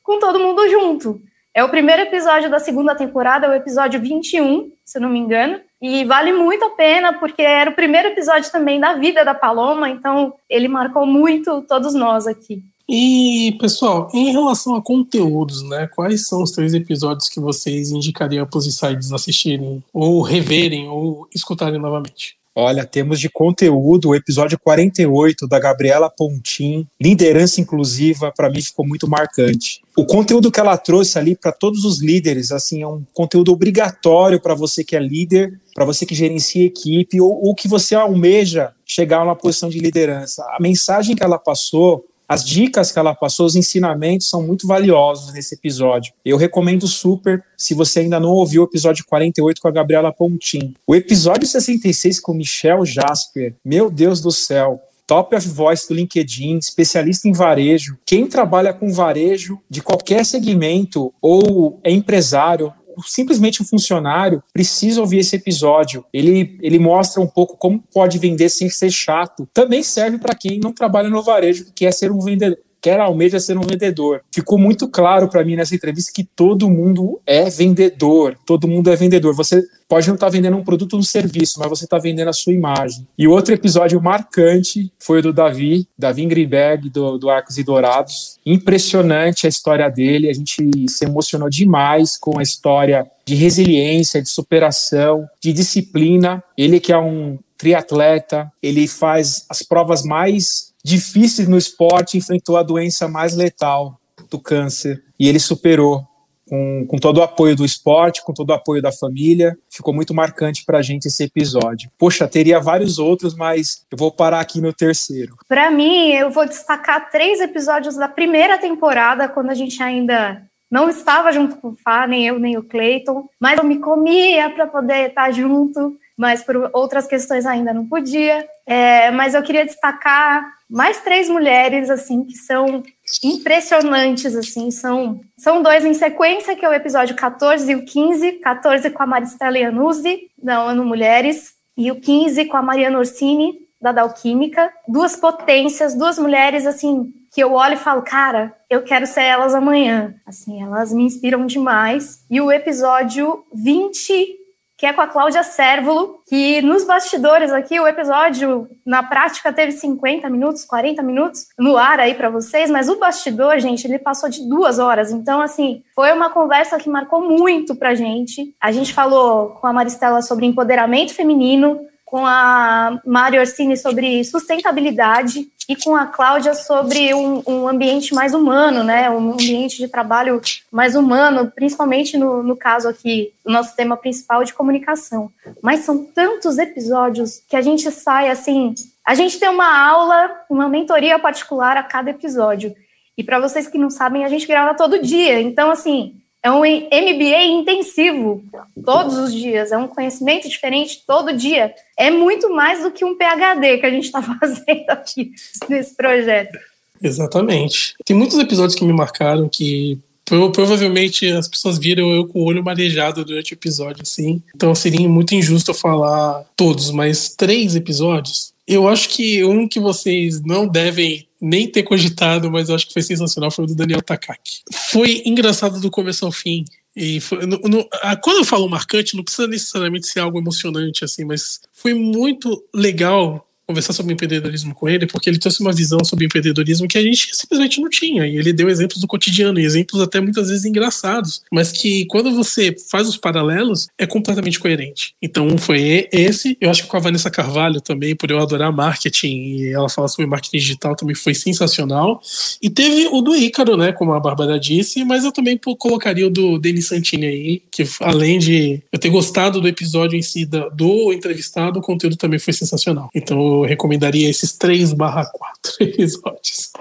com 0.07 0.19
todo 0.19 0.39
mundo 0.39 0.67
junto. 0.69 1.21
É 1.53 1.61
o 1.65 1.69
primeiro 1.69 2.03
episódio 2.03 2.49
da 2.49 2.59
segunda 2.59 2.95
temporada, 2.95 3.45
é 3.45 3.49
o 3.49 3.53
episódio 3.53 3.99
21, 3.99 4.71
se 4.85 4.99
não 5.01 5.09
me 5.09 5.19
engano. 5.19 5.59
E 5.81 6.05
vale 6.05 6.31
muito 6.31 6.63
a 6.63 6.69
pena, 6.69 7.11
porque 7.11 7.41
era 7.41 7.69
o 7.69 7.75
primeiro 7.75 8.07
episódio 8.07 8.49
também 8.49 8.79
da 8.79 8.93
vida 8.93 9.25
da 9.25 9.33
Paloma, 9.33 9.89
então 9.89 10.33
ele 10.49 10.69
marcou 10.69 11.05
muito 11.05 11.61
todos 11.63 11.93
nós 11.93 12.25
aqui. 12.25 12.63
E, 12.87 13.57
pessoal, 13.59 14.09
em 14.13 14.31
relação 14.31 14.75
a 14.75 14.81
conteúdos, 14.81 15.61
né? 15.67 15.87
Quais 15.93 16.25
são 16.25 16.41
os 16.41 16.51
três 16.51 16.73
episódios 16.73 17.27
que 17.27 17.41
vocês 17.41 17.91
indicariam 17.91 18.47
para 18.47 18.59
os 18.59 18.65
insiders 18.65 19.11
assistirem, 19.11 19.83
ou 19.93 20.21
reverem, 20.21 20.87
ou 20.87 21.27
escutarem 21.35 21.81
novamente? 21.81 22.36
Olha, 22.59 22.83
temos 22.87 23.19
de 23.19 23.29
conteúdo 23.29 24.09
o 24.09 24.15
episódio 24.15 24.57
48 24.57 25.47
da 25.47 25.59
Gabriela 25.59 26.09
Pontin, 26.09 26.87
liderança 26.99 27.61
inclusiva, 27.61 28.33
para 28.35 28.49
mim 28.49 28.59
ficou 28.59 28.83
muito 28.83 29.07
marcante. 29.07 29.79
O 29.95 30.03
conteúdo 30.03 30.51
que 30.51 30.59
ela 30.59 30.75
trouxe 30.75 31.19
ali 31.19 31.35
para 31.35 31.51
todos 31.51 31.85
os 31.85 32.01
líderes, 32.01 32.51
assim, 32.51 32.81
é 32.81 32.87
um 32.87 33.03
conteúdo 33.13 33.51
obrigatório 33.51 34.41
para 34.41 34.55
você 34.55 34.83
que 34.83 34.95
é 34.95 34.99
líder, 34.99 35.61
para 35.75 35.85
você 35.85 36.03
que 36.03 36.15
gerencia 36.15 36.65
equipe 36.65 37.21
ou, 37.21 37.45
ou 37.45 37.53
que 37.53 37.67
você 37.67 37.93
almeja 37.93 38.73
chegar 38.83 39.19
a 39.19 39.25
uma 39.25 39.35
posição 39.35 39.69
de 39.69 39.77
liderança. 39.77 40.41
A 40.49 40.57
mensagem 40.59 41.15
que 41.15 41.23
ela 41.23 41.37
passou 41.37 42.07
as 42.27 42.43
dicas 42.43 42.91
que 42.91 42.99
ela 42.99 43.15
passou, 43.15 43.45
os 43.45 43.55
ensinamentos 43.55 44.29
são 44.29 44.45
muito 44.45 44.67
valiosos 44.67 45.33
nesse 45.33 45.55
episódio. 45.55 46.13
Eu 46.25 46.37
recomendo 46.37 46.87
super, 46.87 47.43
se 47.55 47.73
você 47.73 48.01
ainda 48.01 48.19
não 48.19 48.31
ouviu 48.31 48.63
o 48.63 48.65
episódio 48.65 49.05
48 49.07 49.61
com 49.61 49.67
a 49.67 49.71
Gabriela 49.71 50.11
Pontin. 50.11 50.73
O 50.85 50.95
episódio 50.95 51.47
66 51.47 52.19
com 52.19 52.33
Michel 52.33 52.85
Jasper, 52.85 53.55
meu 53.63 53.89
Deus 53.89 54.19
do 54.19 54.31
céu, 54.31 54.81
top 55.07 55.35
of 55.37 55.47
voice 55.47 55.87
do 55.87 55.95
LinkedIn, 55.95 56.57
especialista 56.57 57.29
em 57.29 57.31
varejo. 57.31 57.97
Quem 58.05 58.27
trabalha 58.27 58.73
com 58.73 58.91
varejo 58.91 59.57
de 59.69 59.81
qualquer 59.81 60.25
segmento 60.25 61.13
ou 61.21 61.79
é 61.81 61.91
empresário 61.91 62.73
simplesmente 63.05 63.61
um 63.61 63.65
funcionário 63.65 64.43
precisa 64.53 65.01
ouvir 65.01 65.19
esse 65.19 65.35
episódio. 65.35 66.05
Ele, 66.13 66.57
ele 66.61 66.79
mostra 66.79 67.21
um 67.21 67.27
pouco 67.27 67.57
como 67.57 67.83
pode 67.93 68.17
vender 68.17 68.49
sem 68.49 68.69
ser 68.69 68.91
chato. 68.91 69.47
Também 69.53 69.83
serve 69.83 70.17
para 70.17 70.35
quem 70.35 70.59
não 70.59 70.71
trabalha 70.71 71.09
no 71.09 71.21
varejo, 71.21 71.65
que 71.65 71.71
quer 71.71 71.93
ser 71.93 72.11
um 72.11 72.19
vendedor, 72.19 72.57
quer 72.81 72.99
almeja 72.99 73.39
ser 73.39 73.57
um 73.57 73.61
vendedor. 73.61 74.21
Ficou 74.33 74.57
muito 74.57 74.87
claro 74.87 75.27
para 75.27 75.43
mim 75.43 75.55
nessa 75.55 75.75
entrevista 75.75 76.11
que 76.13 76.23
todo 76.23 76.69
mundo 76.69 77.19
é 77.25 77.49
vendedor, 77.49 78.37
todo 78.45 78.67
mundo 78.67 78.89
é 78.89 78.95
vendedor. 78.95 79.33
Você 79.35 79.63
pode 79.87 80.07
não 80.07 80.15
estar 80.15 80.27
tá 80.27 80.31
vendendo 80.31 80.57
um 80.57 80.63
produto 80.63 80.93
ou 80.93 80.99
um 80.99 81.03
serviço, 81.03 81.59
mas 81.59 81.69
você 81.69 81.85
está 81.85 81.97
vendendo 81.97 82.27
a 82.27 82.33
sua 82.33 82.53
imagem. 82.53 83.07
E 83.17 83.27
outro 83.27 83.53
episódio 83.53 84.01
marcante 84.01 84.91
foi 84.99 85.19
o 85.19 85.21
do 85.21 85.33
Davi, 85.33 85.87
Davi 85.97 86.23
Ingridberg, 86.23 86.89
do, 86.89 87.17
do 87.17 87.29
Arcos 87.29 87.57
e 87.57 87.63
Dourados. 87.63 88.37
Impressionante 88.45 89.45
a 89.45 89.49
história 89.49 89.89
dele, 89.89 90.29
a 90.29 90.33
gente 90.33 90.89
se 90.89 91.05
emocionou 91.05 91.49
demais 91.49 92.17
com 92.17 92.39
a 92.39 92.43
história 92.43 93.09
de 93.25 93.35
resiliência, 93.35 94.21
de 94.21 94.29
superação, 94.29 95.27
de 95.41 95.53
disciplina. 95.53 96.43
Ele 96.57 96.79
que 96.79 96.91
é 96.91 96.97
um 96.97 97.37
triatleta, 97.57 98.51
ele 98.61 98.87
faz 98.87 99.45
as 99.49 99.63
provas 99.63 100.03
mais 100.03 100.66
difíceis 100.83 101.47
no 101.47 101.57
esporte, 101.57 102.17
enfrentou 102.17 102.57
a 102.57 102.63
doença 102.63 103.07
mais 103.07 103.35
letal 103.35 103.99
do 104.29 104.39
câncer 104.39 105.03
e 105.19 105.27
ele 105.27 105.39
superou 105.39 106.05
com, 106.47 106.85
com, 106.87 106.97
todo 106.97 107.17
o 107.17 107.23
apoio 107.23 107.55
do 107.55 107.65
esporte, 107.65 108.23
com 108.23 108.33
todo 108.33 108.49
o 108.49 108.53
apoio 108.53 108.81
da 108.81 108.91
família. 108.91 109.57
Ficou 109.69 109.93
muito 109.93 110.13
marcante 110.13 110.63
para 110.65 110.79
a 110.79 110.81
gente 110.81 111.07
esse 111.07 111.23
episódio. 111.23 111.91
Poxa, 111.97 112.27
teria 112.27 112.59
vários 112.59 112.97
outros, 112.97 113.35
mas 113.35 113.85
eu 113.91 113.97
vou 113.97 114.11
parar 114.11 114.39
aqui 114.39 114.61
no 114.61 114.73
terceiro. 114.73 115.35
Para 115.47 115.69
mim, 115.69 116.11
eu 116.11 116.31
vou 116.31 116.47
destacar 116.47 117.09
três 117.09 117.39
episódios 117.41 117.95
da 117.95 118.07
primeira 118.07 118.57
temporada, 118.57 119.27
quando 119.27 119.49
a 119.49 119.55
gente 119.55 119.81
ainda 119.83 120.41
não 120.69 120.89
estava 120.89 121.31
junto 121.31 121.57
com 121.57 121.69
o 121.69 121.75
Fá, 121.75 122.07
nem 122.07 122.27
eu, 122.27 122.39
nem 122.39 122.57
o 122.57 122.63
Clayton, 122.63 123.27
mas 123.39 123.57
eu 123.57 123.63
me 123.63 123.79
comia 123.79 124.49
para 124.49 124.67
poder 124.67 125.09
estar 125.09 125.31
junto 125.31 125.97
mas 126.17 126.41
por 126.41 126.69
outras 126.73 127.05
questões 127.05 127.45
ainda 127.45 127.73
não 127.73 127.85
podia. 127.85 128.47
É, 128.65 129.11
mas 129.11 129.35
eu 129.35 129.43
queria 129.43 129.65
destacar 129.65 130.45
mais 130.69 130.99
três 131.01 131.29
mulheres 131.29 131.89
assim 131.89 132.25
que 132.25 132.35
são 132.35 132.83
impressionantes 133.23 134.35
assim, 134.35 134.69
são 134.71 135.21
são 135.37 135.61
dois 135.61 135.85
em 135.85 135.93
sequência, 135.93 136.55
que 136.55 136.65
é 136.65 136.69
o 136.69 136.73
episódio 136.73 137.15
14 137.15 137.71
e 137.71 137.75
o 137.75 137.85
15, 137.85 138.33
14 138.33 138.89
com 138.89 139.03
a 139.03 139.07
Maristela 139.07 139.57
Iannuzzi, 139.57 140.29
da 140.41 140.65
ONU 140.65 140.83
Mulheres, 140.83 141.53
e 141.77 141.91
o 141.91 142.01
15 142.01 142.45
com 142.45 142.57
a 142.57 142.61
Mariana 142.61 142.97
Orsini, 142.97 143.53
da 143.79 143.91
Dalquímica, 143.91 144.73
duas 144.87 145.15
potências, 145.15 145.93
duas 145.93 146.17
mulheres 146.17 146.65
assim 146.65 147.13
que 147.31 147.43
eu 147.43 147.53
olho 147.53 147.75
e 147.75 147.77
falo, 147.77 148.01
cara, 148.01 148.55
eu 148.67 148.81
quero 148.81 149.05
ser 149.05 149.21
elas 149.21 149.53
amanhã. 149.53 150.15
Assim, 150.25 150.61
elas 150.63 150.91
me 150.91 151.03
inspiram 151.03 151.45
demais. 151.45 152.25
E 152.31 152.41
o 152.41 152.51
episódio 152.51 153.45
20 153.53 154.46
que 154.77 154.85
é 154.85 154.93
com 154.93 155.01
a 155.01 155.07
Cláudia 155.07 155.41
Sérvulo, 155.41 156.21
que 156.27 156.61
nos 156.61 156.85
bastidores 156.85 157.51
aqui, 157.51 157.79
o 157.79 157.87
episódio, 157.87 158.69
na 158.85 159.01
prática, 159.01 159.51
teve 159.51 159.71
50 159.71 160.29
minutos, 160.29 160.63
40 160.65 161.01
minutos 161.01 161.47
no 161.57 161.75
ar 161.75 161.99
aí 161.99 162.13
para 162.13 162.29
vocês, 162.29 162.69
mas 162.69 162.87
o 162.87 162.99
bastidor, 162.99 163.59
gente, 163.59 163.87
ele 163.87 163.97
passou 163.97 164.29
de 164.29 164.47
duas 164.47 164.77
horas. 164.77 165.11
Então, 165.11 165.41
assim, 165.41 165.83
foi 165.95 166.13
uma 166.13 166.29
conversa 166.29 166.77
que 166.77 166.89
marcou 166.89 167.27
muito 167.27 167.75
pra 167.75 167.95
gente. 167.95 168.53
A 168.61 168.71
gente 168.71 168.93
falou 168.93 169.49
com 169.49 169.65
a 169.65 169.73
Maristela 169.73 170.21
sobre 170.21 170.45
empoderamento 170.45 171.13
feminino, 171.13 171.79
com 172.05 172.25
a 172.25 173.01
Mari 173.05 173.39
Orsini 173.39 173.75
sobre 173.75 174.23
sustentabilidade 174.23 175.47
e 175.67 175.75
com 175.75 175.95
a 175.95 176.05
Cláudia 176.05 176.53
sobre 176.53 177.13
um, 177.13 177.43
um, 177.45 177.67
ambiente 177.67 178.13
mais 178.13 178.33
humano, 178.33 178.83
né? 178.83 179.09
Um 179.09 179.33
ambiente 179.33 179.77
de 179.77 179.87
trabalho 179.87 180.41
mais 180.71 180.95
humano, 180.95 181.51
principalmente 181.53 182.17
no, 182.17 182.41
no 182.41 182.55
caso 182.55 182.87
aqui, 182.87 183.33
do 183.45 183.51
nosso 183.51 183.75
tema 183.75 183.97
principal 183.97 184.43
de 184.43 184.53
comunicação. 184.53 185.29
Mas 185.61 185.81
são 185.81 186.05
tantos 186.05 186.57
episódios 186.57 187.43
que 187.49 187.55
a 187.55 187.61
gente 187.61 187.91
sai 187.91 188.29
assim. 188.29 188.73
A 189.05 189.13
gente 189.13 189.39
tem 189.39 189.49
uma 189.49 189.77
aula, 189.77 190.31
uma 190.49 190.69
mentoria 190.69 191.19
particular 191.19 191.75
a 191.75 191.83
cada 191.83 192.11
episódio. 192.11 192.73
E 193.17 193.23
para 193.23 193.39
vocês 193.39 193.67
que 193.67 193.77
não 193.77 193.89
sabem, 193.89 194.23
a 194.23 194.29
gente 194.29 194.47
grava 194.47 194.73
todo 194.73 195.01
dia. 195.01 195.41
Então, 195.41 195.69
assim, 195.69 196.15
é 196.47 196.51
um 196.51 196.59
MBA 196.59 197.43
intensivo, 197.43 198.41
todos 198.85 199.17
os 199.17 199.33
dias, 199.33 199.73
é 199.73 199.77
um 199.77 199.87
conhecimento 199.87 200.47
diferente 200.47 201.03
todo 201.05 201.35
dia. 201.35 201.73
É 201.99 202.09
muito 202.09 202.49
mais 202.49 202.81
do 202.81 202.91
que 202.91 203.03
um 203.03 203.17
PhD 203.17 203.77
que 203.79 203.85
a 203.85 203.89
gente 203.89 204.05
está 204.05 204.21
fazendo 204.39 204.89
aqui 204.89 205.31
nesse 205.67 205.93
projeto. 205.93 206.57
Exatamente. 207.03 207.95
Tem 208.05 208.15
muitos 208.15 208.39
episódios 208.39 208.75
que 208.75 208.85
me 208.85 208.93
marcaram 208.93 209.49
que 209.49 209.99
provavelmente 210.23 211.29
as 211.29 211.49
pessoas 211.49 211.77
viram 211.77 212.11
eu 212.11 212.25
com 212.25 212.39
o 212.39 212.45
olho 212.45 212.63
marejado 212.63 213.25
durante 213.25 213.51
o 213.51 213.55
episódio, 213.55 214.03
assim. 214.03 214.41
Então 214.55 214.73
seria 214.73 215.07
muito 215.07 215.35
injusto 215.35 215.71
eu 215.71 215.75
falar 215.75 216.45
todos, 216.55 216.91
mas 216.91 217.35
três 217.35 217.75
episódios. 217.75 218.53
Eu 218.67 218.87
acho 218.87 219.09
que 219.09 219.43
um 219.45 219.67
que 219.67 219.79
vocês 219.79 220.41
não 220.41 220.67
devem 220.67 221.27
nem 221.39 221.67
ter 221.67 221.83
cogitado, 221.83 222.51
mas 222.51 222.67
eu 222.67 222.75
acho 222.75 222.87
que 222.87 222.93
foi 222.93 223.01
sensacional, 223.01 223.49
foi 223.49 223.63
o 223.63 223.67
do 223.67 223.75
Daniel 223.75 224.01
Takaki. 224.01 224.61
Foi 224.91 225.21
engraçado 225.25 225.79
do 225.79 225.89
começo 225.89 226.25
ao 226.25 226.31
fim. 226.31 226.65
E 226.95 227.21
foi, 227.21 227.45
no, 227.45 227.59
no, 227.59 227.87
a, 228.01 228.15
quando 228.15 228.37
eu 228.37 228.45
falo 228.45 228.67
marcante, 228.67 229.15
não 229.15 229.23
precisa 229.23 229.47
necessariamente 229.47 230.07
ser 230.07 230.19
algo 230.19 230.39
emocionante, 230.39 231.05
assim, 231.05 231.23
mas 231.23 231.61
foi 231.71 231.93
muito 231.93 232.63
legal 232.73 233.46
conversar 233.67 233.93
sobre 233.93 234.13
empreendedorismo 234.13 234.73
com 234.73 234.87
ele, 234.87 235.05
porque 235.05 235.29
ele 235.29 235.37
trouxe 235.37 235.61
uma 235.61 235.73
visão 235.73 235.99
sobre 236.03 236.25
empreendedorismo 236.25 236.87
que 236.87 236.97
a 236.97 237.01
gente 237.01 237.29
simplesmente 237.33 237.81
não 237.81 237.89
tinha. 237.89 238.25
E 238.25 238.37
ele 238.37 238.53
deu 238.53 238.69
exemplos 238.69 239.01
do 239.01 239.07
cotidiano, 239.07 239.59
e 239.59 239.65
exemplos 239.65 240.01
até 240.01 240.21
muitas 240.21 240.47
vezes 240.49 240.65
engraçados, 240.65 241.41
mas 241.51 241.71
que 241.71 242.05
quando 242.05 242.33
você 242.33 242.75
faz 242.89 243.07
os 243.07 243.17
paralelos, 243.17 243.87
é 243.97 244.07
completamente 244.07 244.59
coerente. 244.59 245.13
Então, 245.21 245.47
um 245.47 245.57
foi 245.57 246.07
esse. 246.11 246.57
Eu 246.61 246.69
acho 246.69 246.83
que 246.83 246.87
com 246.87 246.97
a 246.97 247.01
Vanessa 247.01 247.29
Carvalho 247.29 247.81
também, 247.81 248.15
por 248.15 248.31
eu 248.31 248.39
adorar 248.39 248.71
marketing, 248.71 249.57
e 249.57 249.73
ela 249.73 249.89
fala 249.89 250.07
sobre 250.07 250.29
marketing 250.29 250.57
digital, 250.57 250.95
também 250.95 251.15
foi 251.15 251.33
sensacional. 251.33 252.21
E 252.61 252.69
teve 252.69 253.07
o 253.11 253.21
do 253.21 253.35
Ícaro, 253.35 253.75
né, 253.75 253.91
como 253.91 254.13
a 254.13 254.19
Bárbara 254.19 254.59
disse, 254.59 255.03
mas 255.03 255.25
eu 255.25 255.31
também 255.31 255.59
colocaria 255.77 256.27
o 256.27 256.29
do 256.29 256.57
Denis 256.57 256.87
Santini 256.87 257.25
aí, 257.25 257.61
que 257.71 257.83
além 257.99 258.39
de 258.39 258.81
eu 258.91 258.99
ter 258.99 259.09
gostado 259.09 259.59
do 259.59 259.67
episódio 259.67 260.17
em 260.17 260.21
si, 260.21 260.45
do 260.45 261.11
entrevistado, 261.11 261.79
o 261.79 261.81
conteúdo 261.81 262.15
também 262.15 262.39
foi 262.39 262.53
sensacional. 262.53 263.09
Então, 263.13 263.56
eu 263.63 263.67
recomendaria 263.67 264.29
esses 264.29 264.53
3 264.53 264.93
barra 264.93 265.25
4 265.25 265.73
episódios. 265.81 266.71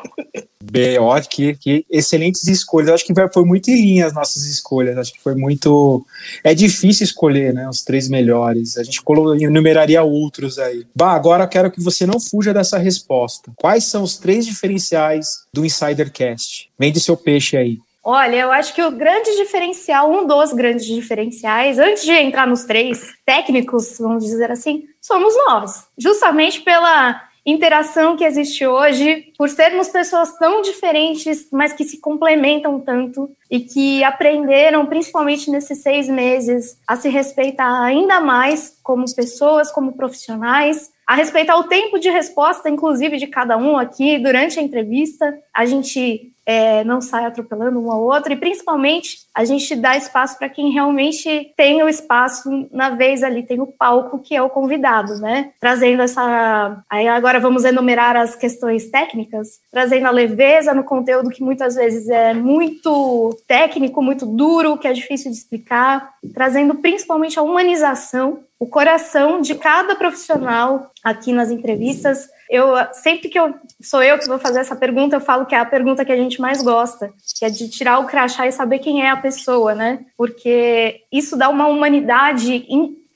Bem, 0.70 0.98
que, 1.30 1.54
que 1.54 1.86
excelentes 1.88 2.46
escolhas. 2.48 2.90
Acho 2.90 3.06
que 3.06 3.14
foi 3.32 3.44
muito 3.44 3.70
em 3.70 3.76
linha 3.76 4.06
as 4.06 4.12
nossas 4.12 4.44
escolhas. 4.44 4.98
Acho 4.98 5.12
que 5.12 5.20
foi 5.20 5.34
muito. 5.34 6.04
É 6.42 6.54
difícil 6.54 7.04
escolher, 7.04 7.54
né? 7.54 7.68
Os 7.68 7.82
três 7.82 8.08
melhores. 8.08 8.76
A 8.76 8.82
gente 8.82 9.00
enumeraria 9.40 10.02
outros 10.02 10.58
aí. 10.58 10.84
Bah, 10.94 11.12
agora 11.12 11.44
eu 11.44 11.48
quero 11.48 11.70
que 11.70 11.80
você 11.80 12.04
não 12.04 12.18
fuja 12.18 12.52
dessa 12.52 12.78
resposta. 12.78 13.52
Quais 13.56 13.84
são 13.84 14.02
os 14.02 14.16
três 14.16 14.44
diferenciais 14.44 15.44
do 15.52 15.64
Insidercast? 15.64 16.68
Vende 16.78 17.00
seu 17.00 17.16
peixe 17.16 17.56
aí. 17.56 17.78
Olha, 18.08 18.36
eu 18.36 18.52
acho 18.52 18.72
que 18.72 18.80
o 18.84 18.92
grande 18.92 19.34
diferencial, 19.34 20.08
um 20.08 20.28
dos 20.28 20.52
grandes 20.52 20.86
diferenciais, 20.86 21.76
antes 21.76 22.04
de 22.04 22.12
entrar 22.12 22.46
nos 22.46 22.62
três 22.62 23.12
técnicos, 23.26 23.98
vamos 23.98 24.22
dizer 24.22 24.48
assim, 24.48 24.84
somos 25.02 25.34
nós. 25.48 25.88
Justamente 25.98 26.60
pela 26.60 27.20
interação 27.44 28.16
que 28.16 28.22
existe 28.22 28.64
hoje, 28.64 29.32
por 29.36 29.48
sermos 29.48 29.88
pessoas 29.88 30.38
tão 30.38 30.62
diferentes, 30.62 31.48
mas 31.50 31.72
que 31.72 31.82
se 31.82 32.00
complementam 32.00 32.78
tanto 32.78 33.28
e 33.50 33.60
que 33.60 34.02
aprenderam, 34.04 34.86
principalmente 34.86 35.50
nesses 35.50 35.82
seis 35.82 36.08
meses, 36.08 36.78
a 36.86 36.96
se 36.96 37.08
respeitar 37.08 37.82
ainda 37.82 38.20
mais 38.20 38.78
como 38.82 39.04
pessoas, 39.14 39.70
como 39.70 39.92
profissionais, 39.92 40.90
a 41.06 41.14
respeitar 41.14 41.56
o 41.56 41.64
tempo 41.64 42.00
de 42.00 42.10
resposta, 42.10 42.68
inclusive, 42.68 43.16
de 43.16 43.28
cada 43.28 43.56
um 43.56 43.78
aqui 43.78 44.18
durante 44.18 44.58
a 44.58 44.62
entrevista. 44.62 45.38
A 45.54 45.64
gente 45.64 46.32
é, 46.44 46.82
não 46.84 47.00
sai 47.00 47.24
atropelando 47.24 47.80
um 47.80 47.90
ao 47.90 48.02
outro 48.02 48.32
e 48.32 48.36
principalmente 48.36 49.18
a 49.34 49.44
gente 49.44 49.74
dá 49.74 49.96
espaço 49.96 50.38
para 50.38 50.48
quem 50.48 50.72
realmente 50.72 51.52
tem 51.56 51.82
o 51.82 51.88
espaço 51.88 52.68
na 52.72 52.90
vez 52.90 53.24
ali, 53.24 53.44
tem 53.44 53.60
o 53.60 53.66
palco 53.66 54.20
que 54.20 54.34
é 54.34 54.40
o 54.40 54.48
convidado, 54.48 55.18
né? 55.20 55.50
Trazendo 55.60 56.02
essa. 56.02 56.82
Aí 56.88 57.08
agora 57.08 57.40
vamos 57.40 57.64
enumerar 57.64 58.16
as 58.16 58.36
questões 58.36 58.88
técnicas, 58.90 59.60
trazendo 59.72 60.06
a 60.06 60.10
leveza 60.10 60.72
no 60.72 60.84
conteúdo 60.84 61.30
que 61.30 61.42
muitas 61.42 61.74
vezes 61.74 62.08
é 62.08 62.32
muito 62.32 63.35
técnico, 63.46 64.02
muito 64.02 64.26
duro, 64.26 64.78
que 64.78 64.88
é 64.88 64.92
difícil 64.92 65.30
de 65.30 65.36
explicar, 65.36 66.14
trazendo 66.32 66.74
principalmente 66.76 67.38
a 67.38 67.42
humanização 67.42 68.44
o 68.58 68.66
coração 68.66 69.40
de 69.40 69.54
cada 69.54 69.94
profissional 69.94 70.90
aqui 71.04 71.32
nas 71.32 71.50
entrevistas. 71.50 72.28
Eu 72.48 72.74
sempre 72.92 73.28
que 73.28 73.38
eu 73.38 73.54
sou 73.82 74.02
eu 74.02 74.18
que 74.18 74.28
vou 74.28 74.38
fazer 74.38 74.60
essa 74.60 74.76
pergunta, 74.76 75.16
eu 75.16 75.20
falo 75.20 75.46
que 75.46 75.54
é 75.54 75.58
a 75.58 75.64
pergunta 75.64 76.04
que 76.04 76.12
a 76.12 76.16
gente 76.16 76.40
mais 76.40 76.62
gosta, 76.62 77.12
que 77.38 77.44
é 77.44 77.50
de 77.50 77.68
tirar 77.68 77.98
o 77.98 78.06
crachá 78.06 78.46
e 78.46 78.52
saber 78.52 78.78
quem 78.78 79.02
é 79.02 79.10
a 79.10 79.16
pessoa, 79.16 79.74
né? 79.74 80.06
Porque 80.16 81.02
isso 81.12 81.36
dá 81.36 81.48
uma 81.48 81.66
humanidade 81.66 82.64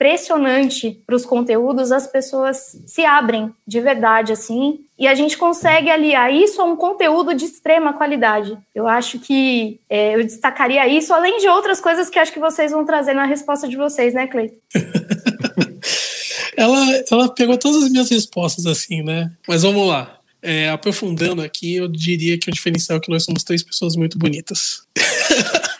impressionante 0.01 0.99
para 1.05 1.15
os 1.15 1.25
conteúdos, 1.25 1.91
as 1.91 2.07
pessoas 2.07 2.75
se 2.87 3.05
abrem 3.05 3.51
de 3.67 3.79
verdade, 3.79 4.33
assim, 4.33 4.79
e 4.97 5.07
a 5.07 5.13
gente 5.13 5.37
consegue 5.37 5.91
aliar 5.91 6.33
isso 6.33 6.59
a 6.59 6.65
um 6.65 6.75
conteúdo 6.75 7.35
de 7.35 7.45
extrema 7.45 7.93
qualidade. 7.93 8.57
Eu 8.73 8.87
acho 8.87 9.19
que 9.19 9.79
é, 9.87 10.15
eu 10.15 10.23
destacaria 10.23 10.87
isso, 10.87 11.13
além 11.13 11.37
de 11.37 11.47
outras 11.47 11.79
coisas 11.79 12.09
que 12.09 12.17
acho 12.17 12.33
que 12.33 12.39
vocês 12.39 12.71
vão 12.71 12.83
trazer 12.83 13.13
na 13.13 13.25
resposta 13.25 13.67
de 13.67 13.77
vocês, 13.77 14.15
né, 14.15 14.25
Cleiton? 14.25 14.55
ela, 16.57 17.03
ela 17.11 17.29
pegou 17.29 17.57
todas 17.57 17.83
as 17.83 17.89
minhas 17.91 18.09
respostas, 18.09 18.65
assim, 18.65 19.03
né? 19.03 19.31
Mas 19.47 19.61
vamos 19.61 19.87
lá. 19.87 20.17
É, 20.41 20.69
aprofundando 20.71 21.43
aqui, 21.43 21.75
eu 21.75 21.87
diria 21.87 22.39
que 22.39 22.49
o 22.49 22.53
diferencial 22.53 22.97
é 22.97 23.01
que 23.01 23.11
nós 23.11 23.23
somos 23.23 23.43
três 23.43 23.61
pessoas 23.61 23.95
muito 23.95 24.17
bonitas. 24.17 24.81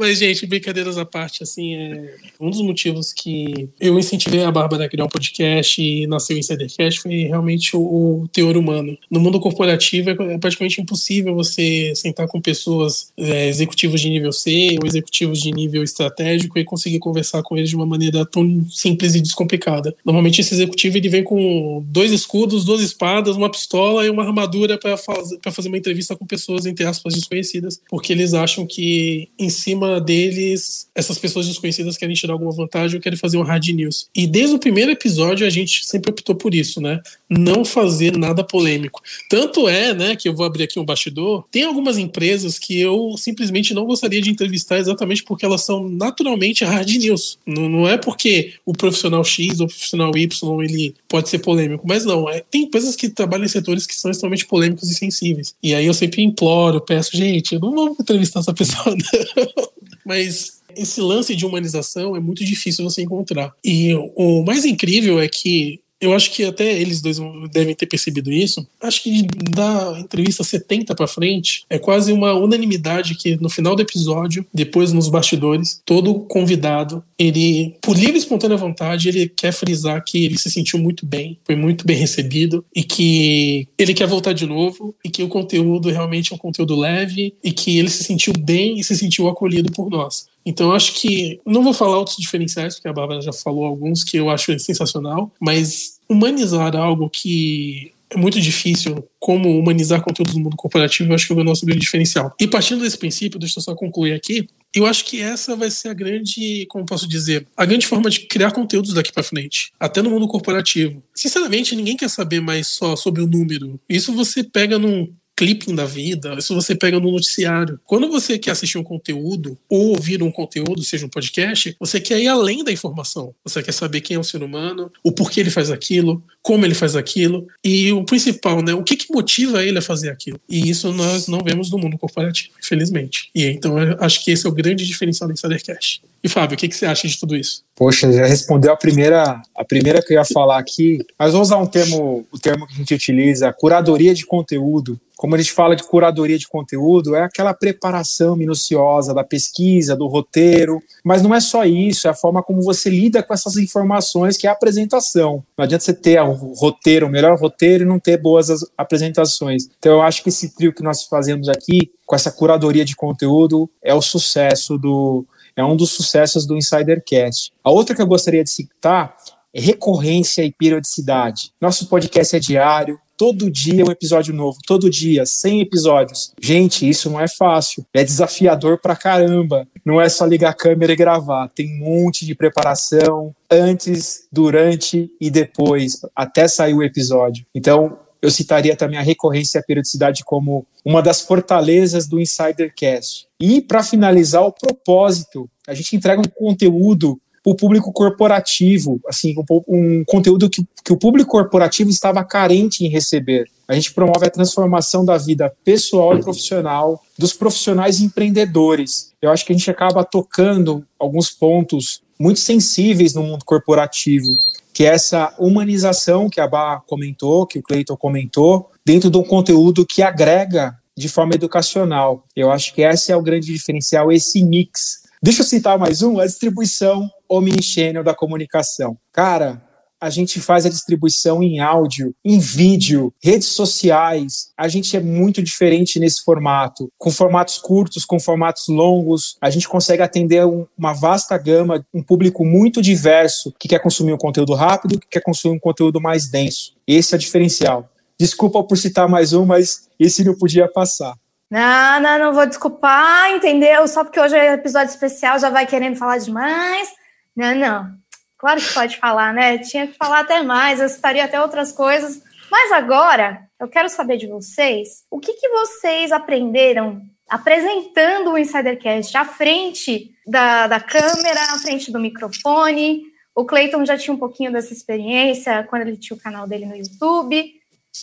Mas, 0.00 0.18
gente, 0.18 0.46
brincadeiras 0.46 0.96
à 0.96 1.04
parte, 1.04 1.42
assim, 1.42 1.74
é 1.74 2.14
um 2.40 2.48
dos 2.48 2.62
motivos 2.62 3.12
que 3.12 3.68
eu 3.78 3.98
incentivei 3.98 4.42
a 4.42 4.50
Bárbara 4.50 4.86
a 4.86 4.88
criar 4.88 5.04
um 5.04 5.08
podcast 5.10 5.78
e 5.78 6.06
nasceu 6.06 6.36
o 6.36 6.38
Insidercast 6.38 7.00
foi 7.02 7.24
realmente 7.24 7.76
o, 7.76 7.80
o 8.22 8.28
teor 8.32 8.56
humano. 8.56 8.96
No 9.10 9.20
mundo 9.20 9.38
corporativo 9.38 10.08
é 10.08 10.38
praticamente 10.38 10.80
impossível 10.80 11.34
você 11.34 11.92
sentar 11.94 12.26
com 12.28 12.40
pessoas, 12.40 13.12
é, 13.14 13.46
executivos 13.48 14.00
de 14.00 14.08
nível 14.08 14.32
C 14.32 14.78
ou 14.80 14.86
executivos 14.86 15.38
de 15.38 15.52
nível 15.52 15.82
estratégico 15.82 16.58
e 16.58 16.64
conseguir 16.64 16.98
conversar 16.98 17.42
com 17.42 17.58
eles 17.58 17.68
de 17.68 17.76
uma 17.76 17.84
maneira 17.84 18.24
tão 18.24 18.64
simples 18.70 19.14
e 19.14 19.20
descomplicada. 19.20 19.94
Normalmente 20.02 20.40
esse 20.40 20.54
executivo 20.54 20.96
ele 20.96 21.10
vem 21.10 21.22
com 21.22 21.84
dois 21.86 22.10
escudos, 22.10 22.64
duas 22.64 22.80
espadas, 22.80 23.36
uma 23.36 23.50
pistola 23.50 24.06
e 24.06 24.08
uma 24.08 24.24
armadura 24.24 24.78
para 24.78 24.96
fazer, 24.96 25.38
fazer 25.52 25.68
uma 25.68 25.76
entrevista 25.76 26.16
com 26.16 26.26
pessoas, 26.26 26.64
entre 26.64 26.86
aspas, 26.86 27.12
desconhecidas, 27.12 27.82
porque 27.90 28.14
eles 28.14 28.32
acham 28.32 28.66
que 28.66 29.28
em 29.38 29.50
cima 29.50 29.89
deles, 29.98 30.88
essas 30.94 31.18
pessoas 31.18 31.48
desconhecidas 31.48 31.96
querem 31.96 32.14
tirar 32.14 32.34
alguma 32.34 32.52
vantagem 32.52 32.96
ou 32.96 33.02
querem 33.02 33.18
fazer 33.18 33.38
um 33.38 33.42
hard 33.42 33.66
news. 33.68 34.08
E 34.14 34.26
desde 34.26 34.54
o 34.54 34.58
primeiro 34.58 34.90
episódio 34.90 35.46
a 35.46 35.50
gente 35.50 35.84
sempre 35.86 36.10
optou 36.10 36.34
por 36.34 36.54
isso, 36.54 36.80
né? 36.80 37.00
Não 37.28 37.64
fazer 37.64 38.16
nada 38.16 38.44
polêmico. 38.44 39.02
Tanto 39.28 39.68
é, 39.68 39.94
né, 39.94 40.16
que 40.16 40.28
eu 40.28 40.34
vou 40.34 40.44
abrir 40.44 40.64
aqui 40.64 40.78
um 40.78 40.84
bastidor, 40.84 41.44
tem 41.50 41.64
algumas 41.64 41.96
empresas 41.96 42.58
que 42.58 42.78
eu 42.78 43.14
simplesmente 43.16 43.72
não 43.72 43.86
gostaria 43.86 44.20
de 44.20 44.30
entrevistar 44.30 44.78
exatamente 44.78 45.24
porque 45.24 45.44
elas 45.44 45.64
são 45.64 45.88
naturalmente 45.88 46.64
hard 46.64 46.90
news. 46.90 47.38
Não, 47.46 47.68
não 47.68 47.88
é 47.88 47.96
porque 47.96 48.54
o 48.66 48.72
profissional 48.72 49.24
X 49.24 49.60
ou 49.60 49.66
o 49.66 49.68
profissional 49.68 50.16
Y 50.16 50.62
ele 50.62 50.94
pode 51.08 51.28
ser 51.28 51.38
polêmico, 51.38 51.86
mas 51.86 52.04
não, 52.04 52.28
é, 52.28 52.40
tem 52.50 52.64
empresas 52.64 52.96
que 52.96 53.08
trabalham 53.08 53.44
em 53.44 53.48
setores 53.48 53.86
que 53.86 53.94
são 53.94 54.10
extremamente 54.10 54.46
polêmicos 54.46 54.90
e 54.90 54.94
sensíveis. 54.94 55.54
E 55.62 55.74
aí 55.74 55.86
eu 55.86 55.94
sempre 55.94 56.22
imploro, 56.22 56.80
peço, 56.80 57.16
gente, 57.16 57.54
eu 57.54 57.60
não 57.60 57.74
vou 57.74 57.96
entrevistar 57.98 58.40
essa 58.40 58.52
pessoa, 58.52 58.94
não. 59.36 59.79
Mas 60.04 60.60
esse 60.76 61.00
lance 61.00 61.34
de 61.34 61.44
humanização 61.44 62.16
é 62.16 62.20
muito 62.20 62.44
difícil 62.44 62.84
você 62.84 63.02
encontrar. 63.02 63.52
E 63.64 63.94
o 63.94 64.44
mais 64.44 64.64
incrível 64.64 65.20
é 65.20 65.28
que 65.28 65.80
eu 66.00 66.14
acho 66.14 66.30
que 66.30 66.44
até 66.44 66.80
eles 66.80 67.00
dois 67.00 67.18
devem 67.52 67.74
ter 67.74 67.86
percebido 67.86 68.32
isso. 68.32 68.66
Acho 68.80 69.02
que 69.02 69.26
da 69.50 69.98
entrevista 69.98 70.42
70 70.42 70.94
para 70.94 71.06
frente, 71.06 71.64
é 71.68 71.78
quase 71.78 72.12
uma 72.12 72.32
unanimidade 72.32 73.14
que 73.14 73.36
no 73.36 73.50
final 73.50 73.76
do 73.76 73.82
episódio, 73.82 74.46
depois 74.52 74.92
nos 74.92 75.08
bastidores, 75.08 75.80
todo 75.84 76.20
convidado, 76.20 77.04
ele, 77.18 77.76
por 77.82 77.96
livre 77.96 78.14
e 78.14 78.18
espontânea 78.18 78.56
vontade, 78.56 79.08
ele 79.08 79.28
quer 79.28 79.52
frisar 79.52 80.02
que 80.04 80.24
ele 80.24 80.38
se 80.38 80.50
sentiu 80.50 80.78
muito 80.78 81.04
bem, 81.04 81.38
foi 81.44 81.56
muito 81.56 81.86
bem 81.86 81.96
recebido 81.96 82.64
e 82.74 82.82
que 82.82 83.68
ele 83.78 83.92
quer 83.92 84.06
voltar 84.06 84.32
de 84.32 84.46
novo 84.46 84.94
e 85.04 85.10
que 85.10 85.22
o 85.22 85.28
conteúdo 85.28 85.90
realmente 85.90 86.32
é 86.32 86.34
um 86.34 86.38
conteúdo 86.38 86.74
leve 86.74 87.34
e 87.44 87.52
que 87.52 87.78
ele 87.78 87.90
se 87.90 88.04
sentiu 88.04 88.32
bem 88.38 88.78
e 88.78 88.84
se 88.84 88.96
sentiu 88.96 89.28
acolhido 89.28 89.70
por 89.72 89.90
nós. 89.90 90.29
Então, 90.50 90.72
acho 90.72 90.94
que. 90.94 91.40
Não 91.46 91.62
vou 91.62 91.72
falar 91.72 91.96
outros 91.96 92.16
diferenciais, 92.16 92.74
porque 92.74 92.88
a 92.88 92.92
Bárbara 92.92 93.22
já 93.22 93.32
falou 93.32 93.64
alguns 93.64 94.02
que 94.02 94.16
eu 94.16 94.28
acho 94.28 94.58
sensacional, 94.58 95.32
mas 95.38 96.00
humanizar 96.08 96.74
algo 96.74 97.08
que 97.08 97.92
é 98.10 98.18
muito 98.18 98.40
difícil, 98.40 99.08
como 99.20 99.56
humanizar 99.56 100.02
conteúdos 100.02 100.34
no 100.34 100.40
mundo 100.40 100.56
corporativo, 100.56 101.10
eu 101.10 101.14
acho 101.14 101.28
que 101.28 101.32
é 101.32 101.36
o 101.36 101.44
nosso 101.44 101.64
grande 101.64 101.82
diferencial. 101.82 102.34
E 102.40 102.48
partindo 102.48 102.82
desse 102.82 102.98
princípio, 102.98 103.38
deixa 103.38 103.60
eu 103.60 103.62
só 103.62 103.76
concluir 103.76 104.12
aqui, 104.12 104.48
eu 104.74 104.84
acho 104.84 105.04
que 105.04 105.20
essa 105.20 105.54
vai 105.54 105.70
ser 105.70 105.88
a 105.88 105.94
grande, 105.94 106.66
como 106.68 106.84
posso 106.84 107.08
dizer, 107.08 107.46
a 107.56 107.64
grande 107.64 107.86
forma 107.86 108.10
de 108.10 108.20
criar 108.20 108.50
conteúdos 108.50 108.94
daqui 108.94 109.12
para 109.12 109.22
frente, 109.22 109.72
até 109.78 110.02
no 110.02 110.10
mundo 110.10 110.26
corporativo. 110.26 111.00
Sinceramente, 111.14 111.76
ninguém 111.76 111.96
quer 111.96 112.10
saber 112.10 112.40
mais 112.40 112.66
só 112.66 112.96
sobre 112.96 113.22
o 113.22 113.26
número. 113.28 113.78
Isso 113.88 114.12
você 114.12 114.42
pega 114.42 114.76
num 114.76 115.12
clipping 115.40 115.74
da 115.74 115.86
vida, 115.86 116.34
isso 116.38 116.54
você 116.54 116.74
pega 116.74 117.00
no 117.00 117.10
noticiário. 117.10 117.80
Quando 117.86 118.10
você 118.10 118.38
quer 118.38 118.50
assistir 118.50 118.76
um 118.76 118.82
conteúdo 118.82 119.56
ou 119.70 119.88
ouvir 119.88 120.22
um 120.22 120.30
conteúdo, 120.30 120.84
seja 120.84 121.06
um 121.06 121.08
podcast, 121.08 121.74
você 121.80 121.98
quer 121.98 122.20
ir 122.20 122.28
além 122.28 122.62
da 122.62 122.70
informação. 122.70 123.34
Você 123.42 123.62
quer 123.62 123.72
saber 123.72 124.02
quem 124.02 124.16
é 124.16 124.20
o 124.20 124.24
ser 124.24 124.42
humano, 124.42 124.92
o 125.02 125.10
porquê 125.10 125.40
ele 125.40 125.48
faz 125.48 125.70
aquilo, 125.70 126.22
como 126.42 126.66
ele 126.66 126.74
faz 126.74 126.94
aquilo 126.94 127.46
e 127.64 127.90
o 127.90 128.04
principal, 128.04 128.60
né, 128.62 128.74
o 128.74 128.84
que, 128.84 128.94
que 128.94 129.10
motiva 129.10 129.64
ele 129.64 129.78
a 129.78 129.82
fazer 129.82 130.10
aquilo. 130.10 130.38
E 130.46 130.68
isso 130.68 130.92
nós 130.92 131.26
não 131.26 131.40
vemos 131.42 131.70
no 131.70 131.78
mundo 131.78 131.96
corporativo, 131.96 132.50
infelizmente. 132.62 133.30
E 133.34 133.46
então 133.46 133.78
eu 133.78 133.96
acho 133.98 134.22
que 134.22 134.30
esse 134.30 134.46
é 134.46 134.50
o 134.50 134.52
grande 134.52 134.84
diferencial 134.84 135.26
do 135.26 135.32
Insidercast. 135.32 136.02
E 136.22 136.28
Fábio, 136.28 136.54
o 136.54 136.58
que, 136.58 136.68
que 136.68 136.76
você 136.76 136.86
acha 136.86 137.08
de 137.08 137.18
tudo 137.18 137.34
isso? 137.34 137.62
Poxa, 137.74 138.12
já 138.12 138.26
respondeu 138.26 138.72
a 138.72 138.76
primeira, 138.76 139.40
a 139.56 139.64
primeira 139.64 140.02
que 140.02 140.12
eu 140.12 140.18
ia 140.18 140.24
falar 140.24 140.58
aqui, 140.58 140.98
mas 141.18 141.32
vou 141.32 141.40
usar 141.40 141.56
um 141.56 141.66
termo, 141.66 142.26
o 142.30 142.38
termo 142.38 142.66
que 142.66 142.74
a 142.74 142.76
gente 142.76 142.94
utiliza, 142.94 143.52
curadoria 143.54 144.12
de 144.14 144.26
conteúdo. 144.26 145.00
Como 145.16 145.34
a 145.34 145.38
gente 145.38 145.52
fala 145.52 145.76
de 145.76 145.82
curadoria 145.82 146.38
de 146.38 146.48
conteúdo, 146.48 147.14
é 147.14 147.22
aquela 147.22 147.54
preparação 147.54 148.36
minuciosa 148.36 149.14
da 149.14 149.24
pesquisa, 149.24 149.96
do 149.96 150.06
roteiro, 150.06 150.82
mas 151.04 151.22
não 151.22 151.34
é 151.34 151.40
só 151.40 151.64
isso, 151.64 152.06
é 152.06 152.10
a 152.10 152.14
forma 152.14 152.42
como 152.42 152.62
você 152.62 152.90
lida 152.90 153.22
com 153.22 153.32
essas 153.32 153.56
informações, 153.56 154.36
que 154.36 154.46
é 154.46 154.50
a 154.50 154.54
apresentação. 154.54 155.42
Não 155.56 155.64
adianta 155.64 155.84
você 155.84 155.94
ter 155.94 156.20
o 156.20 156.32
roteiro, 156.32 157.06
o 157.06 157.10
melhor 157.10 157.38
roteiro 157.38 157.84
e 157.84 157.86
não 157.86 157.98
ter 157.98 158.18
boas 158.18 158.48
apresentações. 158.76 159.68
Então 159.78 159.92
eu 159.92 160.02
acho 160.02 160.22
que 160.22 160.28
esse 160.28 160.54
trio 160.54 160.72
que 160.72 160.82
nós 160.82 161.04
fazemos 161.04 161.48
aqui, 161.48 161.90
com 162.06 162.16
essa 162.16 162.30
curadoria 162.30 162.84
de 162.84 162.96
conteúdo, 162.96 163.70
é 163.82 163.94
o 163.94 164.02
sucesso 164.02 164.76
do, 164.78 165.26
é 165.60 165.64
um 165.64 165.76
dos 165.76 165.90
sucessos 165.90 166.46
do 166.46 166.56
Insidercast. 166.56 167.52
A 167.62 167.70
outra 167.70 167.94
que 167.94 168.02
eu 168.02 168.06
gostaria 168.06 168.42
de 168.42 168.50
citar 168.50 169.14
é 169.54 169.60
recorrência 169.60 170.42
e 170.42 170.52
periodicidade. 170.52 171.52
Nosso 171.60 171.86
podcast 171.88 172.34
é 172.34 172.38
diário, 172.38 172.98
todo 173.16 173.50
dia 173.50 173.84
um 173.84 173.90
episódio 173.90 174.32
novo, 174.32 174.58
todo 174.66 174.88
dia, 174.88 175.26
100 175.26 175.60
episódios. 175.60 176.32
Gente, 176.40 176.88
isso 176.88 177.10
não 177.10 177.20
é 177.20 177.28
fácil, 177.28 177.84
é 177.92 178.02
desafiador 178.02 178.78
pra 178.80 178.96
caramba. 178.96 179.68
Não 179.84 180.00
é 180.00 180.08
só 180.08 180.24
ligar 180.24 180.50
a 180.50 180.54
câmera 180.54 180.92
e 180.92 180.96
gravar, 180.96 181.50
tem 181.54 181.66
um 181.66 181.84
monte 181.84 182.24
de 182.24 182.34
preparação 182.34 183.34
antes, 183.50 184.26
durante 184.32 185.10
e 185.20 185.30
depois, 185.30 186.00
até 186.16 186.48
sair 186.48 186.72
o 186.72 186.82
episódio. 186.82 187.44
Então, 187.54 187.98
eu 188.22 188.30
citaria 188.30 188.76
também 188.76 188.98
a 188.98 189.02
recorrência 189.02 189.58
e 189.58 189.60
a 189.60 189.64
periodicidade 189.64 190.24
como 190.24 190.66
uma 190.84 191.02
das 191.02 191.20
fortalezas 191.20 192.06
do 192.06 192.20
Insidercast. 192.20 193.26
E, 193.40 193.60
para 193.60 193.82
finalizar, 193.82 194.42
o 194.42 194.52
propósito. 194.52 195.48
A 195.66 195.74
gente 195.74 195.96
entrega 195.96 196.20
um 196.20 196.30
conteúdo 196.30 197.20
para 197.42 197.52
o 197.52 197.56
público 197.56 197.92
corporativo, 197.92 199.00
assim, 199.08 199.34
um, 199.38 199.62
um 199.68 200.04
conteúdo 200.04 200.50
que, 200.50 200.62
que 200.84 200.92
o 200.92 200.98
público 200.98 201.30
corporativo 201.30 201.88
estava 201.88 202.22
carente 202.22 202.84
em 202.84 202.88
receber. 202.88 203.46
A 203.66 203.74
gente 203.74 203.94
promove 203.94 204.26
a 204.26 204.30
transformação 204.30 205.04
da 205.04 205.16
vida 205.16 205.50
pessoal 205.64 206.18
e 206.18 206.20
profissional 206.20 207.00
dos 207.16 207.32
profissionais 207.32 208.00
empreendedores. 208.00 209.12
Eu 209.22 209.30
acho 209.30 209.46
que 209.46 209.52
a 209.52 209.56
gente 209.56 209.70
acaba 209.70 210.04
tocando 210.04 210.84
alguns 210.98 211.30
pontos 211.30 212.02
muito 212.20 212.40
sensíveis 212.40 213.14
no 213.14 213.22
mundo 213.22 213.44
corporativo 213.44 214.28
que 214.72 214.84
é 214.84 214.94
essa 214.94 215.34
humanização 215.38 216.30
que 216.30 216.40
a 216.40 216.48
Bá 216.48 216.80
comentou, 216.86 217.46
que 217.46 217.58
o 217.58 217.62
Cleiton 217.62 217.96
comentou, 217.96 218.70
dentro 218.84 219.10
de 219.10 219.18
um 219.18 219.22
conteúdo 219.22 219.86
que 219.86 220.02
agrega 220.02 220.74
de 220.96 221.08
forma 221.08 221.34
educacional. 221.34 222.24
Eu 222.34 222.50
acho 222.50 222.74
que 222.74 222.82
esse 222.82 223.12
é 223.12 223.16
o 223.16 223.22
grande 223.22 223.52
diferencial, 223.52 224.10
esse 224.12 224.42
mix. 224.44 225.02
Deixa 225.22 225.42
eu 225.42 225.46
citar 225.46 225.78
mais 225.78 226.02
um, 226.02 226.18
a 226.18 226.26
distribuição 226.26 227.10
omnichannel 227.28 228.02
da 228.02 228.14
comunicação. 228.14 228.96
Cara, 229.12 229.62
a 230.00 230.08
gente 230.08 230.40
faz 230.40 230.64
a 230.64 230.70
distribuição 230.70 231.42
em 231.42 231.60
áudio, 231.60 232.14
em 232.24 232.38
vídeo, 232.38 233.12
redes 233.22 233.48
sociais. 233.48 234.50
A 234.56 234.66
gente 234.66 234.96
é 234.96 235.00
muito 235.00 235.42
diferente 235.42 236.00
nesse 236.00 236.22
formato. 236.24 236.90
Com 236.96 237.10
formatos 237.10 237.58
curtos, 237.58 238.04
com 238.04 238.18
formatos 238.18 238.68
longos, 238.68 239.36
a 239.40 239.50
gente 239.50 239.68
consegue 239.68 240.02
atender 240.02 240.44
uma 240.78 240.94
vasta 240.94 241.36
gama, 241.36 241.84
um 241.92 242.02
público 242.02 242.44
muito 242.44 242.80
diverso 242.80 243.52
que 243.58 243.68
quer 243.68 243.80
consumir 243.80 244.12
um 244.12 244.18
conteúdo 244.18 244.54
rápido, 244.54 244.98
que 244.98 245.08
quer 245.08 245.20
consumir 245.20 245.54
um 245.54 245.60
conteúdo 245.60 246.00
mais 246.00 246.30
denso. 246.30 246.72
Esse 246.86 247.14
é 247.14 247.16
o 247.16 247.20
diferencial. 247.20 247.90
Desculpa 248.18 248.62
por 248.62 248.76
citar 248.76 249.08
mais 249.08 249.32
um, 249.32 249.44
mas 249.44 249.88
esse 249.98 250.24
não 250.24 250.36
podia 250.36 250.68
passar. 250.68 251.14
Não, 251.50 252.00
não, 252.00 252.18
não 252.18 252.32
vou 252.32 252.46
desculpar, 252.46 253.30
entendeu? 253.32 253.86
Só 253.88 254.04
porque 254.04 254.20
hoje 254.20 254.36
é 254.36 254.54
episódio 254.54 254.90
especial, 254.90 255.38
já 255.38 255.50
vai 255.50 255.66
querendo 255.66 255.96
falar 255.96 256.18
demais. 256.18 256.88
Não, 257.36 257.54
não. 257.54 258.00
Claro 258.40 258.58
que 258.58 258.72
pode 258.72 258.96
falar, 258.96 259.34
né? 259.34 259.58
Tinha 259.58 259.86
que 259.86 259.98
falar 259.98 260.20
até 260.20 260.42
mais, 260.42 260.80
eu 260.80 260.88
citaria 260.88 261.24
até 261.24 261.40
outras 261.40 261.72
coisas. 261.72 262.22
Mas 262.50 262.72
agora, 262.72 263.42
eu 263.60 263.68
quero 263.68 263.90
saber 263.90 264.16
de 264.16 264.26
vocês, 264.26 265.04
o 265.10 265.20
que, 265.20 265.34
que 265.34 265.48
vocês 265.50 266.10
aprenderam 266.10 267.02
apresentando 267.28 268.32
o 268.32 268.38
Insidercast 268.38 269.16
à 269.16 269.24
frente 269.24 270.10
da, 270.26 270.66
da 270.66 270.80
câmera, 270.80 271.40
à 271.52 271.58
frente 271.58 271.92
do 271.92 272.00
microfone. 272.00 273.04
O 273.34 273.44
Clayton 273.44 273.84
já 273.84 273.96
tinha 273.96 274.12
um 274.12 274.18
pouquinho 274.18 274.50
dessa 274.50 274.72
experiência 274.72 275.64
quando 275.70 275.82
ele 275.82 275.96
tinha 275.96 276.16
o 276.16 276.20
canal 276.20 276.48
dele 276.48 276.66
no 276.66 276.74
YouTube, 276.74 277.54